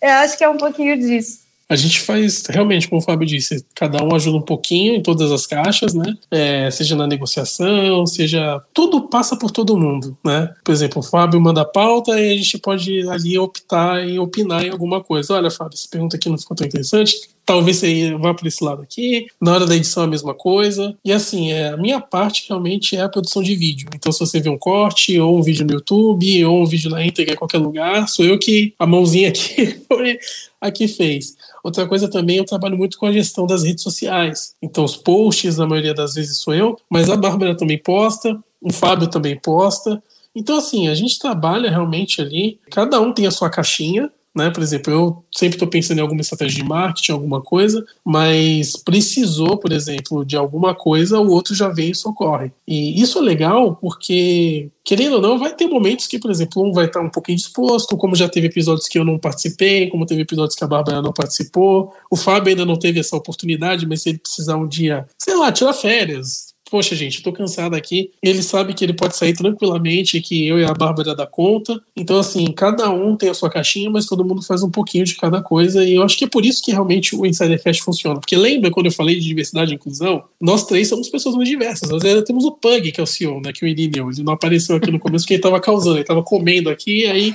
Eu 0.01 0.11
acho 0.11 0.39
que 0.39 0.45
é 0.45 0.49
um 0.49 0.57
pouquinho 0.57 0.97
disso. 0.99 1.50
A 1.71 1.77
gente 1.77 2.01
faz, 2.01 2.43
realmente, 2.49 2.89
como 2.89 3.01
o 3.01 3.05
Fábio 3.05 3.25
disse, 3.25 3.65
cada 3.77 4.03
um 4.03 4.13
ajuda 4.13 4.39
um 4.39 4.43
pouquinho 4.43 4.97
em 4.97 5.01
todas 5.01 5.31
as 5.31 5.47
caixas, 5.47 5.95
né? 5.95 6.17
É, 6.29 6.69
seja 6.69 6.97
na 6.97 7.07
negociação, 7.07 8.05
seja. 8.07 8.61
Tudo 8.75 9.03
passa 9.03 9.37
por 9.37 9.53
todo 9.53 9.79
mundo, 9.79 10.19
né? 10.25 10.53
Por 10.65 10.73
exemplo, 10.73 10.99
o 10.99 11.03
Fábio 11.05 11.41
manda 11.41 11.61
a 11.61 11.65
pauta 11.65 12.19
e 12.19 12.33
a 12.33 12.37
gente 12.37 12.59
pode 12.59 13.09
ali 13.09 13.39
optar 13.39 14.05
e 14.05 14.19
opinar 14.19 14.65
em 14.65 14.71
alguma 14.71 15.01
coisa. 15.01 15.35
Olha, 15.35 15.49
Fábio, 15.49 15.75
essa 15.75 15.89
pergunta 15.89 16.17
aqui 16.17 16.29
não 16.29 16.37
ficou 16.37 16.57
tão 16.57 16.67
interessante, 16.67 17.31
talvez 17.51 17.79
você 17.79 18.17
vá 18.17 18.33
por 18.35 18.47
esse 18.47 18.63
lado 18.63 18.83
aqui. 18.83 19.27
Na 19.41 19.53
hora 19.53 19.67
da 19.67 19.75
edição, 19.77 20.05
a 20.05 20.07
mesma 20.07 20.35
coisa. 20.35 20.97
E 21.05 21.13
assim, 21.13 21.51
é, 21.53 21.69
a 21.71 21.77
minha 21.77 22.01
parte 22.01 22.47
realmente 22.49 22.97
é 22.97 23.01
a 23.01 23.09
produção 23.09 23.43
de 23.43 23.55
vídeo. 23.55 23.89
Então, 23.95 24.13
se 24.13 24.21
você 24.21 24.41
vê 24.41 24.49
um 24.49 24.59
corte, 24.59 25.19
ou 25.19 25.39
um 25.39 25.43
vídeo 25.43 25.67
no 25.67 25.73
YouTube, 25.73 26.45
ou 26.45 26.63
um 26.63 26.67
vídeo 26.67 26.91
na 26.91 27.05
íntegra 27.05 27.35
em 27.35 27.37
qualquer 27.37 27.59
lugar, 27.59 28.09
sou 28.09 28.25
eu 28.25 28.39
que 28.39 28.73
a 28.79 28.87
mãozinha 28.87 29.29
aqui, 29.29 29.81
aqui 30.61 30.87
fez. 30.87 31.37
Outra 31.63 31.87
coisa 31.87 32.09
também, 32.09 32.37
eu 32.37 32.45
trabalho 32.45 32.77
muito 32.77 32.99
com 32.99 33.07
a 33.07 33.13
gestão 33.13 33.47
das 33.47 33.63
redes 33.63 33.83
sociais. 33.83 34.55
Então, 34.63 34.85
os 34.85 34.97
posts, 34.97 35.59
na 35.59 35.67
maioria 35.67 35.95
das 35.95 36.15
vezes, 36.15 36.39
sou 36.39 36.55
eu, 36.55 36.77
mas 36.89 37.11
a 37.11 37.17
Bárbara 37.17 37.57
também 37.57 37.79
posta, 37.79 38.39
o 38.61 38.73
Fábio 38.73 39.09
também 39.09 39.39
posta. 39.39 40.03
Então, 40.35 40.59
assim, 40.59 40.89
a 40.89 40.95
gente 40.95 41.19
trabalha 41.19 41.71
realmente 41.71 42.21
ali, 42.21 42.61
cada 42.71 43.01
um 43.01 43.13
tem 43.13 43.27
a 43.27 43.31
sua 43.31 43.51
caixinha, 43.51 44.11
né? 44.35 44.51
Por 44.51 44.63
exemplo, 44.63 44.93
eu 44.93 45.25
sempre 45.33 45.57
estou 45.57 45.69
pensando 45.69 45.99
em 45.99 46.03
alguma 46.03 46.21
estratégia 46.21 46.63
de 46.63 46.69
marketing, 46.69 47.13
alguma 47.13 47.41
coisa, 47.41 47.85
mas 48.05 48.77
precisou, 48.77 49.57
por 49.57 49.73
exemplo, 49.73 50.25
de 50.25 50.37
alguma 50.37 50.75
coisa, 50.75 51.19
o 51.19 51.31
outro 51.31 51.55
já 51.55 51.69
vem 51.69 51.91
e 51.91 51.95
socorre. 51.95 52.53
E 52.67 53.01
isso 53.01 53.19
é 53.19 53.23
legal 53.23 53.77
porque, 53.77 54.71
querendo 54.85 55.15
ou 55.15 55.23
não, 55.23 55.39
vai 55.39 55.55
ter 55.55 55.67
momentos 55.67 56.07
que, 56.07 56.19
por 56.19 56.31
exemplo, 56.31 56.63
um 56.65 56.73
vai 56.73 56.87
estar 56.87 57.01
um 57.01 57.11
pouquinho 57.11 57.39
disposto, 57.39 57.97
como 57.97 58.15
já 58.15 58.29
teve 58.29 58.47
episódios 58.47 58.89
que 58.89 58.99
eu 58.99 59.05
não 59.05 59.19
participei, 59.19 59.89
como 59.89 60.07
teve 60.07 60.23
episódios 60.23 60.55
que 60.55 60.65
a 60.65 60.69
Bárbara 60.69 61.03
não 61.03 61.13
participou, 61.13 61.93
o 62.11 62.17
Fábio 62.17 62.51
ainda 62.51 62.65
não 62.65 62.77
teve 62.77 63.01
essa 63.01 63.17
oportunidade, 63.17 63.87
mas 63.87 64.03
se 64.03 64.11
ele 64.11 64.19
precisar 64.19 64.57
um 64.57 64.69
dia, 64.69 65.07
sei 65.19 65.37
lá, 65.37 65.51
tirar 65.51 65.73
férias, 65.73 66.50
poxa, 66.71 66.95
gente, 66.95 67.19
eu 67.19 67.25
tô 67.25 67.33
cansado 67.33 67.75
aqui. 67.75 68.11
Ele 68.23 68.43
sabe 68.43 68.73
que 68.73 68.85
ele 68.85 68.93
pode 68.93 69.17
sair 69.17 69.35
tranquilamente, 69.35 70.21
que 70.21 70.47
eu 70.47 70.59
e 70.59 70.65
a 70.65 70.73
Bárbara 70.73 71.15
dá 71.15 71.27
conta. 71.27 71.81
Então, 71.97 72.19
assim, 72.19 72.51
cada 72.53 72.89
um 72.91 73.17
tem 73.17 73.29
a 73.29 73.35
sua 73.35 73.51
caixinha, 73.51 73.91
mas 73.91 74.07
todo 74.07 74.25
mundo 74.25 74.43
faz 74.43 74.63
um 74.63 74.71
pouquinho 74.71 75.05
de 75.05 75.17
cada 75.17 75.43
coisa. 75.43 75.85
E 75.85 75.95
eu 75.95 76.03
acho 76.03 76.17
que 76.17 76.25
é 76.25 76.29
por 76.29 76.47
isso 76.47 76.63
que 76.63 76.71
realmente 76.71 77.17
o 77.17 77.27
Insidercast 77.27 77.83
funciona. 77.83 78.21
Porque 78.21 78.37
lembra 78.37 78.71
quando 78.71 78.87
eu 78.87 78.93
falei 78.93 79.17
de 79.17 79.27
diversidade 79.27 79.73
e 79.73 79.75
inclusão? 79.75 80.23
Nós 80.41 80.65
três 80.65 80.89
somos 80.89 81.09
pessoas 81.09 81.35
muito 81.35 81.49
diversas. 81.49 81.89
Nós 81.91 82.05
ainda 82.05 82.23
temos 82.25 82.45
o 82.45 82.53
Pug, 82.53 82.93
que 82.93 83.01
é 83.01 83.03
o 83.03 83.07
CEO, 83.07 83.41
né? 83.41 83.53
Que 83.53 83.65
o 83.65 83.69
Irineu. 83.69 84.11
Ele 84.11 84.23
não 84.23 84.33
apareceu 84.33 84.77
aqui 84.77 84.91
no 84.91 84.99
começo 85.01 85.25
porque 85.25 85.35
ele 85.35 85.43
tava 85.43 85.61
causando, 85.61 85.97
ele 85.97 86.05
tava 86.05 86.23
comendo 86.23 86.71
aqui, 86.71 87.07
aí 87.07 87.35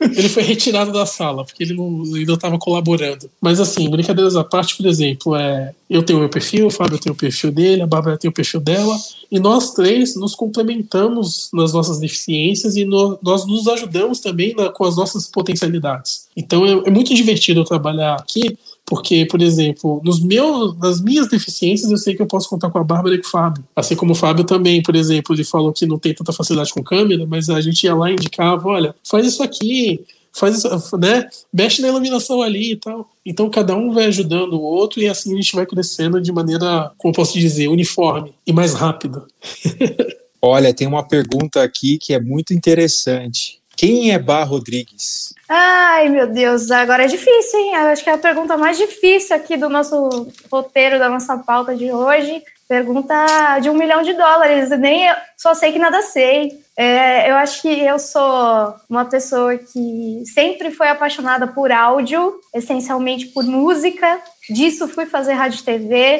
Ele 0.00 0.28
foi 0.28 0.42
retirado 0.42 0.92
da 0.92 1.06
sala, 1.06 1.44
porque 1.44 1.62
ele 1.62 1.74
não 1.74 2.34
estava 2.34 2.58
colaborando. 2.58 3.30
Mas 3.40 3.60
assim, 3.60 3.88
brincadeiras 3.90 4.36
à 4.36 4.44
parte, 4.44 4.76
por 4.76 4.86
exemplo, 4.86 5.36
é, 5.36 5.74
eu 5.88 6.02
tenho 6.02 6.18
o 6.18 6.22
meu 6.22 6.28
perfil, 6.28 6.66
o 6.66 6.70
Fábio 6.70 6.98
tem 6.98 7.12
o 7.12 7.16
perfil 7.16 7.52
dele, 7.52 7.82
a 7.82 7.86
Bárbara 7.86 8.18
tem 8.18 8.28
o 8.28 8.34
perfil 8.34 8.60
dela, 8.60 8.96
e 9.30 9.38
nós 9.38 9.72
três 9.72 10.16
nos 10.16 10.34
complementamos 10.34 11.48
nas 11.52 11.72
nossas 11.72 11.98
deficiências 11.98 12.76
e 12.76 12.84
no, 12.84 13.18
nós 13.22 13.46
nos 13.46 13.66
ajudamos 13.68 14.20
também 14.20 14.54
na, 14.54 14.70
com 14.70 14.84
as 14.84 14.96
nossas 14.96 15.26
potencialidades. 15.26 16.26
Então 16.36 16.64
é, 16.66 16.72
é 16.86 16.90
muito 16.90 17.14
divertido 17.14 17.60
eu 17.60 17.64
trabalhar 17.64 18.14
aqui, 18.14 18.56
porque, 18.86 19.26
por 19.26 19.42
exemplo, 19.42 20.00
nos 20.04 20.22
meus, 20.22 20.78
nas 20.78 21.00
minhas 21.00 21.26
deficiências, 21.26 21.90
eu 21.90 21.98
sei 21.98 22.14
que 22.14 22.22
eu 22.22 22.26
posso 22.26 22.48
contar 22.48 22.70
com 22.70 22.78
a 22.78 22.84
Bárbara 22.84 23.16
e 23.16 23.18
com 23.18 23.26
o 23.26 23.30
Fábio. 23.30 23.64
Assim 23.74 23.96
como 23.96 24.12
o 24.12 24.14
Fábio 24.14 24.44
também, 24.44 24.80
por 24.80 24.94
exemplo, 24.94 25.34
ele 25.34 25.42
falou 25.42 25.72
que 25.72 25.84
não 25.84 25.98
tem 25.98 26.14
tanta 26.14 26.32
facilidade 26.32 26.72
com 26.72 26.84
câmera, 26.84 27.26
mas 27.26 27.50
a 27.50 27.60
gente 27.60 27.82
ia 27.82 27.94
lá 27.94 28.08
e 28.10 28.14
indicava, 28.14 28.68
olha, 28.68 28.94
faz 29.02 29.26
isso 29.26 29.42
aqui, 29.42 30.04
faz 30.32 30.58
isso, 30.58 30.96
né? 30.98 31.28
Mexe 31.52 31.82
na 31.82 31.88
iluminação 31.88 32.40
ali 32.40 32.72
e 32.72 32.76
tal. 32.76 33.10
Então 33.24 33.50
cada 33.50 33.74
um 33.74 33.92
vai 33.92 34.04
ajudando 34.04 34.52
o 34.52 34.62
outro 34.62 35.00
e 35.00 35.08
assim 35.08 35.32
a 35.32 35.36
gente 35.36 35.56
vai 35.56 35.66
crescendo 35.66 36.20
de 36.20 36.30
maneira, 36.30 36.92
como 36.96 37.12
posso 37.12 37.36
dizer, 37.36 37.66
uniforme 37.66 38.32
e 38.46 38.52
mais 38.52 38.72
rápida. 38.72 39.24
Olha, 40.40 40.72
tem 40.72 40.86
uma 40.86 41.02
pergunta 41.02 41.60
aqui 41.60 41.98
que 41.98 42.14
é 42.14 42.20
muito 42.20 42.54
interessante. 42.54 43.60
Quem 43.76 44.12
é 44.12 44.18
Bar 44.18 44.44
Rodrigues? 44.44 45.34
Ai, 45.48 46.08
meu 46.08 46.26
Deus, 46.26 46.70
agora 46.70 47.04
é 47.04 47.06
difícil, 47.06 47.60
hein? 47.60 47.74
Eu 47.74 47.88
acho 47.88 48.02
que 48.02 48.10
é 48.10 48.14
a 48.14 48.18
pergunta 48.18 48.56
mais 48.56 48.78
difícil 48.78 49.36
aqui 49.36 49.56
do 49.56 49.68
nosso 49.68 50.28
roteiro, 50.50 50.98
da 50.98 51.08
nossa 51.08 51.36
pauta 51.36 51.76
de 51.76 51.92
hoje. 51.92 52.42
Pergunta 52.68 53.14
de 53.60 53.70
um 53.70 53.74
milhão 53.74 54.02
de 54.02 54.12
dólares. 54.14 54.70
Nem 54.70 55.06
eu, 55.06 55.14
só 55.36 55.54
sei 55.54 55.70
que 55.70 55.78
nada 55.78 56.02
sei. 56.02 56.58
É, 56.76 57.30
eu 57.30 57.36
acho 57.36 57.62
que 57.62 57.68
eu 57.68 57.98
sou 57.98 58.74
uma 58.88 59.04
pessoa 59.04 59.56
que 59.56 60.22
sempre 60.34 60.70
foi 60.72 60.88
apaixonada 60.88 61.46
por 61.46 61.70
áudio, 61.70 62.40
essencialmente 62.52 63.26
por 63.26 63.44
música. 63.44 64.20
Disso 64.50 64.88
fui 64.88 65.06
fazer 65.06 65.34
rádio 65.34 65.60
e 65.60 65.62
TV. 65.62 66.18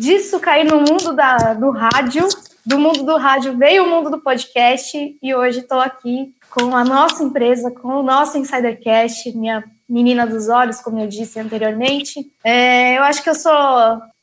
Disso 0.00 0.40
caí 0.40 0.64
no 0.64 0.78
mundo 0.78 1.12
da, 1.12 1.52
do 1.52 1.70
rádio. 1.70 2.26
Do 2.64 2.78
mundo 2.78 3.02
do 3.02 3.16
rádio 3.16 3.56
veio 3.56 3.84
o 3.84 3.90
mundo 3.90 4.08
do 4.08 4.20
podcast 4.20 5.18
e 5.20 5.34
hoje 5.34 5.60
estou 5.60 5.80
aqui 5.80 6.32
com 6.48 6.76
a 6.76 6.84
nossa 6.84 7.24
empresa, 7.24 7.72
com 7.72 7.88
o 7.88 8.02
nosso 8.04 8.38
Insidercast, 8.38 9.36
minha 9.36 9.64
menina 9.88 10.24
dos 10.24 10.48
olhos, 10.48 10.80
como 10.80 11.00
eu 11.00 11.08
disse 11.08 11.40
anteriormente. 11.40 12.20
É, 12.44 12.96
eu 12.96 13.02
acho 13.02 13.20
que 13.22 13.28
eu 13.28 13.34
sou. 13.34 13.52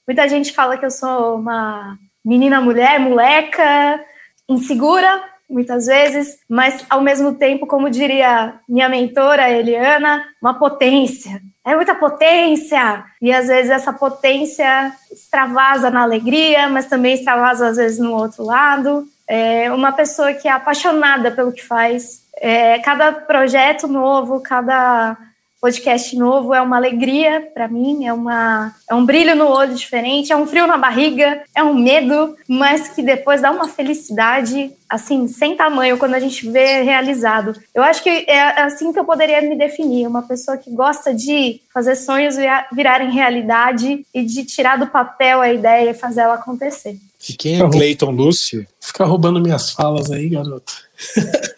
Muita 0.08 0.28
gente 0.30 0.54
fala 0.54 0.78
que 0.78 0.86
eu 0.86 0.92
sou 0.92 1.36
uma 1.36 1.98
menina 2.24 2.62
mulher, 2.62 2.98
moleca, 2.98 4.00
insegura, 4.48 5.22
muitas 5.50 5.88
vezes, 5.88 6.40
mas 6.48 6.86
ao 6.90 7.02
mesmo 7.02 7.36
tempo, 7.36 7.68
como 7.68 7.90
diria 7.90 8.60
minha 8.70 8.88
mentora 8.88 9.50
Eliana, 9.50 10.24
uma 10.42 10.54
potência. 10.54 11.42
É 11.70 11.76
muita 11.76 11.93
potência! 11.93 13.03
E 13.22 13.32
às 13.32 13.47
vezes 13.47 13.70
essa 13.70 13.93
potência 13.93 14.91
extravasa 15.11 15.91
na 15.91 16.01
alegria, 16.01 16.67
mas 16.67 16.88
também 16.88 17.13
extravasa 17.13 17.67
às 17.67 17.78
vezes 17.78 17.99
no 17.99 18.15
outro 18.15 18.43
lado 18.43 19.07
é 19.28 19.72
uma 19.72 19.91
pessoa 19.91 20.34
que 20.34 20.47
é 20.47 20.51
apaixonada 20.51 21.30
pelo 21.30 21.51
que 21.51 21.63
faz. 21.63 22.24
É, 22.41 22.80
cada 22.80 23.11
projeto 23.11 23.88
novo, 23.88 24.39
cada 24.39 25.15
podcast 25.60 26.16
novo 26.16 26.53
é 26.53 26.62
uma 26.62 26.78
alegria 26.78 27.49
para 27.53 27.68
mim, 27.68 28.05
é, 28.05 28.14
uma, 28.14 28.74
é 28.89 28.95
um 28.95 29.05
brilho 29.05 29.36
no 29.36 29.47
olho 29.47 29.76
diferente, 29.76 30.32
é 30.32 30.38
um 30.38 30.47
frio 30.47 30.66
na 30.66 30.78
barriga, 30.78 31.43
é 31.53 31.62
um 31.62 31.76
medo, 31.76 32.36
mas 32.47 32.89
que 32.89 33.01
depois 33.01 33.41
dá 33.41 33.51
uma 33.51 33.68
felicidade 33.68 34.72
assim, 34.89 35.28
sem 35.28 35.55
tamanho 35.55 35.97
quando 35.97 36.16
a 36.16 36.20
gente 36.20 36.49
vê 36.49 36.82
realizado. 36.82 37.53
Eu 37.76 37.84
acho 37.84 38.01
que 38.01 38.10
é 38.10 38.62
assim 38.62 38.91
que 38.91 38.99
eu 38.99 39.05
poderia 39.05 39.41
me 39.41 39.55
definir, 39.55 40.07
uma 40.07 40.24
pessoa 40.24 40.57
que 40.57 40.72
gosta 40.72 41.14
de 41.14 41.62
fazer 41.72 41.95
sonhos 41.95 42.36
virarem 42.72 43.12
realidade 43.12 44.05
e 44.14 44.24
de 44.24 44.43
tirar 44.45 44.78
do 44.78 44.88
papel 44.88 45.41
a 45.41 45.53
ideia 45.53 45.91
e 45.91 45.93
fazer 45.93 46.22
ela 46.22 46.36
acontecer. 46.36 46.97
E 47.28 47.34
quem 47.34 47.62
é 47.62 47.70
Cleiton 47.70 48.12
Lúcio? 48.12 48.66
Ficar 48.80 49.05
roubando 49.05 49.41
minhas 49.41 49.72
falas 49.72 50.10
aí, 50.10 50.30
garoto. 50.30 50.74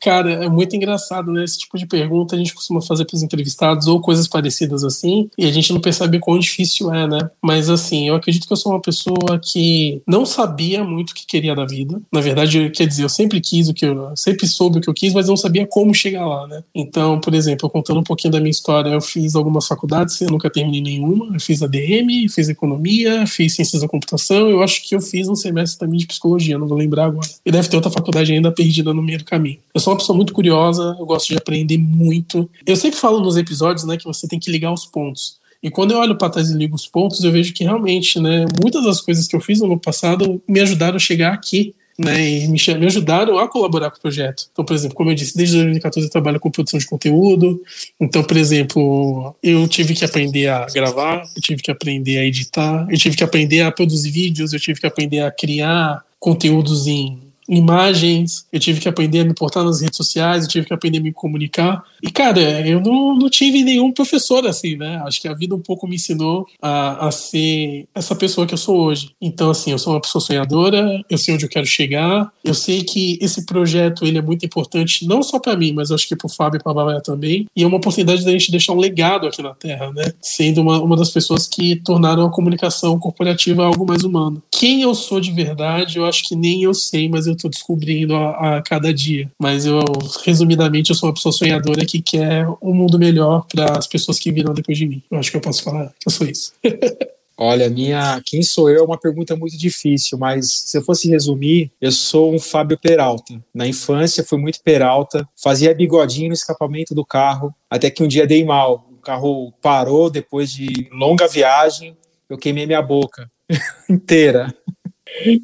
Cara, 0.00 0.44
é 0.44 0.48
muito 0.48 0.76
engraçado, 0.76 1.32
né? 1.32 1.44
Esse 1.44 1.58
tipo 1.58 1.76
de 1.76 1.86
pergunta 1.86 2.34
a 2.34 2.38
gente 2.38 2.54
costuma 2.54 2.80
fazer 2.80 3.04
para 3.04 3.16
os 3.16 3.22
entrevistados 3.22 3.86
ou 3.86 4.00
coisas 4.00 4.28
parecidas 4.28 4.84
assim, 4.84 5.28
e 5.36 5.46
a 5.46 5.52
gente 5.52 5.72
não 5.72 5.80
percebe 5.80 6.18
quão 6.20 6.38
difícil 6.38 6.92
é, 6.94 7.06
né? 7.06 7.30
Mas 7.42 7.68
assim, 7.68 8.08
eu 8.08 8.14
acredito 8.14 8.46
que 8.46 8.52
eu 8.52 8.56
sou 8.56 8.72
uma 8.72 8.80
pessoa 8.80 9.40
que 9.42 10.00
não 10.06 10.24
sabia 10.24 10.84
muito 10.84 11.10
o 11.10 11.14
que 11.14 11.26
queria 11.26 11.54
da 11.54 11.64
vida. 11.64 12.00
Na 12.12 12.20
verdade, 12.20 12.70
quer 12.70 12.86
dizer, 12.86 13.02
eu 13.02 13.08
sempre 13.08 13.40
quis 13.40 13.68
o 13.68 13.74
que 13.74 13.86
eu 13.86 14.16
sempre 14.16 14.46
soube 14.46 14.78
o 14.78 14.80
que 14.80 14.88
eu 14.88 14.94
quis, 14.94 15.12
mas 15.12 15.28
não 15.28 15.36
sabia 15.36 15.66
como 15.66 15.94
chegar 15.94 16.26
lá, 16.26 16.46
né? 16.46 16.62
Então, 16.74 17.20
por 17.20 17.34
exemplo, 17.34 17.68
contando 17.68 18.00
um 18.00 18.04
pouquinho 18.04 18.32
da 18.32 18.40
minha 18.40 18.50
história, 18.50 18.90
eu 18.90 19.00
fiz 19.00 19.34
algumas 19.34 19.66
faculdades, 19.66 20.20
eu 20.20 20.30
nunca 20.30 20.50
terminei 20.50 20.80
nenhuma. 20.80 21.34
Eu 21.34 21.40
fiz 21.40 21.62
ADM, 21.62 22.28
fiz 22.32 22.48
economia, 22.48 23.26
fiz 23.26 23.54
ciências 23.54 23.82
da 23.82 23.88
computação. 23.88 24.48
Eu 24.48 24.62
acho 24.62 24.86
que 24.86 24.94
eu 24.94 25.00
fiz 25.00 25.28
um 25.28 25.34
semestre 25.34 25.78
também 25.78 25.98
de 25.98 26.06
psicologia, 26.06 26.58
não 26.58 26.68
vou 26.68 26.78
lembrar 26.78 27.06
agora. 27.06 27.28
E 27.44 27.50
deve 27.50 27.68
ter 27.68 27.76
outra 27.76 27.90
faculdade 27.90 28.32
ainda 28.32 28.52
perdida 28.52 28.94
no 28.94 29.02
meio 29.02 29.18
do 29.18 29.24
caminho. 29.24 29.58
Eu 29.74 29.80
sou 29.88 29.92
uma 29.92 29.98
pessoa 29.98 30.16
muito 30.16 30.32
curiosa, 30.32 30.96
eu 30.98 31.06
gosto 31.06 31.28
de 31.28 31.36
aprender 31.36 31.78
muito. 31.78 32.48
Eu 32.66 32.76
sempre 32.76 32.98
falo 32.98 33.20
nos 33.20 33.36
episódios, 33.36 33.86
né, 33.86 33.96
que 33.96 34.04
você 34.04 34.28
tem 34.28 34.38
que 34.38 34.50
ligar 34.50 34.72
os 34.72 34.84
pontos. 34.84 35.38
E 35.62 35.70
quando 35.70 35.92
eu 35.92 35.98
olho 35.98 36.16
para 36.16 36.30
trás 36.30 36.50
e 36.50 36.56
ligo 36.56 36.76
os 36.76 36.86
pontos, 36.86 37.24
eu 37.24 37.32
vejo 37.32 37.52
que 37.52 37.64
realmente, 37.64 38.20
né, 38.20 38.44
muitas 38.62 38.84
das 38.84 39.00
coisas 39.00 39.26
que 39.26 39.34
eu 39.34 39.40
fiz 39.40 39.60
no 39.60 39.78
passado 39.78 40.40
me 40.46 40.60
ajudaram 40.60 40.96
a 40.96 41.00
chegar 41.00 41.32
aqui, 41.32 41.74
né, 41.98 42.28
e 42.28 42.48
me, 42.48 42.58
me 42.78 42.86
ajudaram 42.86 43.38
a 43.38 43.48
colaborar 43.48 43.90
com 43.90 43.96
o 43.96 44.00
projeto. 44.00 44.48
Então, 44.52 44.64
por 44.64 44.74
exemplo, 44.74 44.96
como 44.96 45.10
eu 45.10 45.14
disse, 45.14 45.36
desde 45.36 45.56
2014 45.56 46.06
eu 46.06 46.12
trabalho 46.12 46.38
com 46.38 46.50
produção 46.50 46.78
de 46.78 46.86
conteúdo. 46.86 47.60
Então, 47.98 48.22
por 48.22 48.36
exemplo, 48.36 49.34
eu 49.42 49.66
tive 49.66 49.94
que 49.94 50.04
aprender 50.04 50.48
a 50.48 50.66
gravar, 50.66 51.24
eu 51.34 51.42
tive 51.42 51.62
que 51.62 51.70
aprender 51.70 52.18
a 52.18 52.24
editar, 52.24 52.86
eu 52.88 52.98
tive 52.98 53.16
que 53.16 53.24
aprender 53.24 53.62
a 53.62 53.72
produzir 53.72 54.10
vídeos, 54.10 54.52
eu 54.52 54.60
tive 54.60 54.78
que 54.78 54.86
aprender 54.86 55.20
a 55.20 55.30
criar 55.30 56.04
conteúdos 56.20 56.86
em 56.86 57.27
imagens, 57.48 58.46
eu 58.52 58.60
tive 58.60 58.80
que 58.80 58.88
aprender 58.88 59.20
a 59.20 59.24
me 59.24 59.34
portar 59.34 59.64
nas 59.64 59.80
redes 59.80 59.96
sociais, 59.96 60.44
eu 60.44 60.50
tive 60.50 60.66
que 60.66 60.74
aprender 60.74 60.98
a 60.98 61.02
me 61.02 61.12
comunicar. 61.12 61.82
E, 62.02 62.10
cara, 62.10 62.40
eu 62.66 62.80
não, 62.80 63.16
não 63.16 63.30
tive 63.30 63.64
nenhum 63.64 63.90
professor 63.90 64.46
assim, 64.46 64.76
né? 64.76 65.02
Acho 65.06 65.20
que 65.20 65.28
a 65.28 65.34
vida 65.34 65.54
um 65.54 65.60
pouco 65.60 65.86
me 65.86 65.96
ensinou 65.96 66.46
a, 66.60 67.08
a 67.08 67.10
ser 67.10 67.86
essa 67.94 68.14
pessoa 68.14 68.46
que 68.46 68.54
eu 68.54 68.58
sou 68.58 68.78
hoje. 68.78 69.12
Então, 69.20 69.50
assim, 69.50 69.70
eu 69.70 69.78
sou 69.78 69.94
uma 69.94 70.00
pessoa 70.00 70.20
sonhadora, 70.20 71.02
eu 71.08 71.16
sei 71.16 71.34
onde 71.34 71.44
eu 71.44 71.48
quero 71.48 71.66
chegar, 71.66 72.30
eu 72.44 72.54
sei 72.54 72.82
que 72.82 73.18
esse 73.20 73.46
projeto 73.46 74.04
ele 74.04 74.18
é 74.18 74.22
muito 74.22 74.44
importante, 74.44 75.06
não 75.06 75.22
só 75.22 75.38
para 75.38 75.56
mim, 75.56 75.72
mas 75.72 75.90
acho 75.90 76.06
que 76.06 76.16
para 76.16 76.26
o 76.26 76.30
Fábio 76.30 76.58
e 76.58 76.62
para 76.62 76.72
a 76.72 76.74
Bárbara 76.74 77.00
também. 77.00 77.46
E 77.56 77.62
é 77.62 77.66
uma 77.66 77.78
oportunidade 77.78 78.24
da 78.24 78.30
gente 78.30 78.50
deixar 78.50 78.72
um 78.72 78.78
legado 78.78 79.26
aqui 79.26 79.42
na 79.42 79.54
Terra, 79.54 79.90
né? 79.92 80.12
Sendo 80.20 80.60
uma, 80.60 80.80
uma 80.80 80.96
das 80.96 81.10
pessoas 81.10 81.46
que 81.46 81.76
tornaram 81.76 82.26
a 82.26 82.30
comunicação 82.30 82.98
corporativa 82.98 83.64
algo 83.64 83.86
mais 83.86 84.04
humano. 84.04 84.42
Quem 84.58 84.82
eu 84.82 84.92
sou 84.92 85.20
de 85.20 85.30
verdade, 85.30 85.98
eu 85.98 86.04
acho 86.04 86.24
que 86.26 86.34
nem 86.34 86.64
eu 86.64 86.74
sei, 86.74 87.08
mas 87.08 87.28
eu 87.28 87.34
estou 87.34 87.48
descobrindo 87.48 88.16
a, 88.16 88.56
a, 88.56 88.62
cada 88.62 88.92
dia. 88.92 89.30
Mas 89.38 89.64
eu, 89.64 89.78
resumidamente, 90.24 90.90
eu 90.90 90.96
sou 90.96 91.08
uma 91.08 91.14
pessoa 91.14 91.32
sonhadora 91.32 91.86
que 91.86 92.02
quer 92.02 92.44
um 92.60 92.74
mundo 92.74 92.98
melhor 92.98 93.46
para 93.46 93.78
as 93.78 93.86
pessoas 93.86 94.18
que 94.18 94.32
virão 94.32 94.52
depois 94.52 94.76
de 94.76 94.84
mim. 94.84 95.00
Eu 95.08 95.16
acho 95.16 95.30
que 95.30 95.36
eu 95.36 95.40
posso 95.40 95.62
falar 95.62 95.94
que 96.00 96.08
eu 96.08 96.10
sou 96.10 96.26
isso. 96.26 96.54
Olha, 97.38 97.70
minha 97.70 98.20
quem 98.26 98.42
sou 98.42 98.68
eu 98.68 98.80
é 98.80 98.84
uma 98.84 98.98
pergunta 98.98 99.36
muito 99.36 99.56
difícil, 99.56 100.18
mas 100.18 100.50
se 100.50 100.76
eu 100.76 100.82
fosse 100.82 101.08
resumir, 101.08 101.70
eu 101.80 101.92
sou 101.92 102.34
um 102.34 102.40
Fábio 102.40 102.76
Peralta. 102.76 103.40
Na 103.54 103.64
infância 103.64 104.24
fui 104.24 104.38
muito 104.38 104.60
Peralta, 104.60 105.24
fazia 105.40 105.72
bigodinho 105.72 106.30
no 106.30 106.34
escapamento 106.34 106.96
do 106.96 107.04
carro, 107.06 107.54
até 107.70 107.92
que 107.92 108.02
um 108.02 108.08
dia 108.08 108.26
dei 108.26 108.44
mal. 108.44 108.88
O 108.90 108.96
carro 108.96 109.52
parou 109.62 110.10
depois 110.10 110.50
de 110.50 110.88
longa 110.90 111.28
viagem, 111.28 111.96
eu 112.28 112.36
queimei 112.36 112.66
minha 112.66 112.82
boca 112.82 113.30
inteira. 113.88 114.54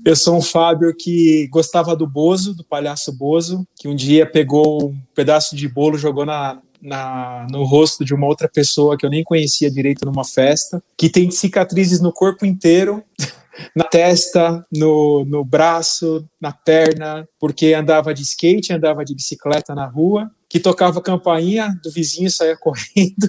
Eu 0.04 0.14
sou 0.14 0.36
um 0.36 0.42
Fábio 0.42 0.94
que 0.94 1.48
gostava 1.48 1.96
do 1.96 2.06
Bozo, 2.06 2.54
do 2.54 2.64
palhaço 2.64 3.12
Bozo, 3.12 3.66
que 3.76 3.88
um 3.88 3.96
dia 3.96 4.26
pegou 4.26 4.90
um 4.90 5.00
pedaço 5.14 5.56
de 5.56 5.66
bolo, 5.68 5.98
jogou 5.98 6.24
na, 6.24 6.60
na, 6.80 7.46
no 7.50 7.64
rosto 7.64 8.04
de 8.04 8.14
uma 8.14 8.26
outra 8.26 8.48
pessoa 8.48 8.96
que 8.96 9.06
eu 9.06 9.10
nem 9.10 9.24
conhecia 9.24 9.70
direito 9.70 10.04
numa 10.04 10.24
festa, 10.24 10.82
que 10.96 11.08
tem 11.08 11.30
cicatrizes 11.30 12.00
no 12.00 12.12
corpo 12.12 12.44
inteiro, 12.44 13.02
na 13.74 13.84
testa, 13.84 14.64
no, 14.70 15.24
no 15.24 15.44
braço, 15.44 16.28
na 16.40 16.52
perna, 16.52 17.26
porque 17.40 17.72
andava 17.72 18.12
de 18.12 18.22
skate, 18.22 18.72
andava 18.72 19.04
de 19.04 19.14
bicicleta 19.14 19.74
na 19.74 19.86
rua, 19.86 20.30
que 20.54 20.60
tocava 20.60 21.02
campainha 21.02 21.76
do 21.82 21.90
vizinho 21.90 22.28
e 22.28 22.30
saía 22.30 22.54
correndo, 22.62 23.28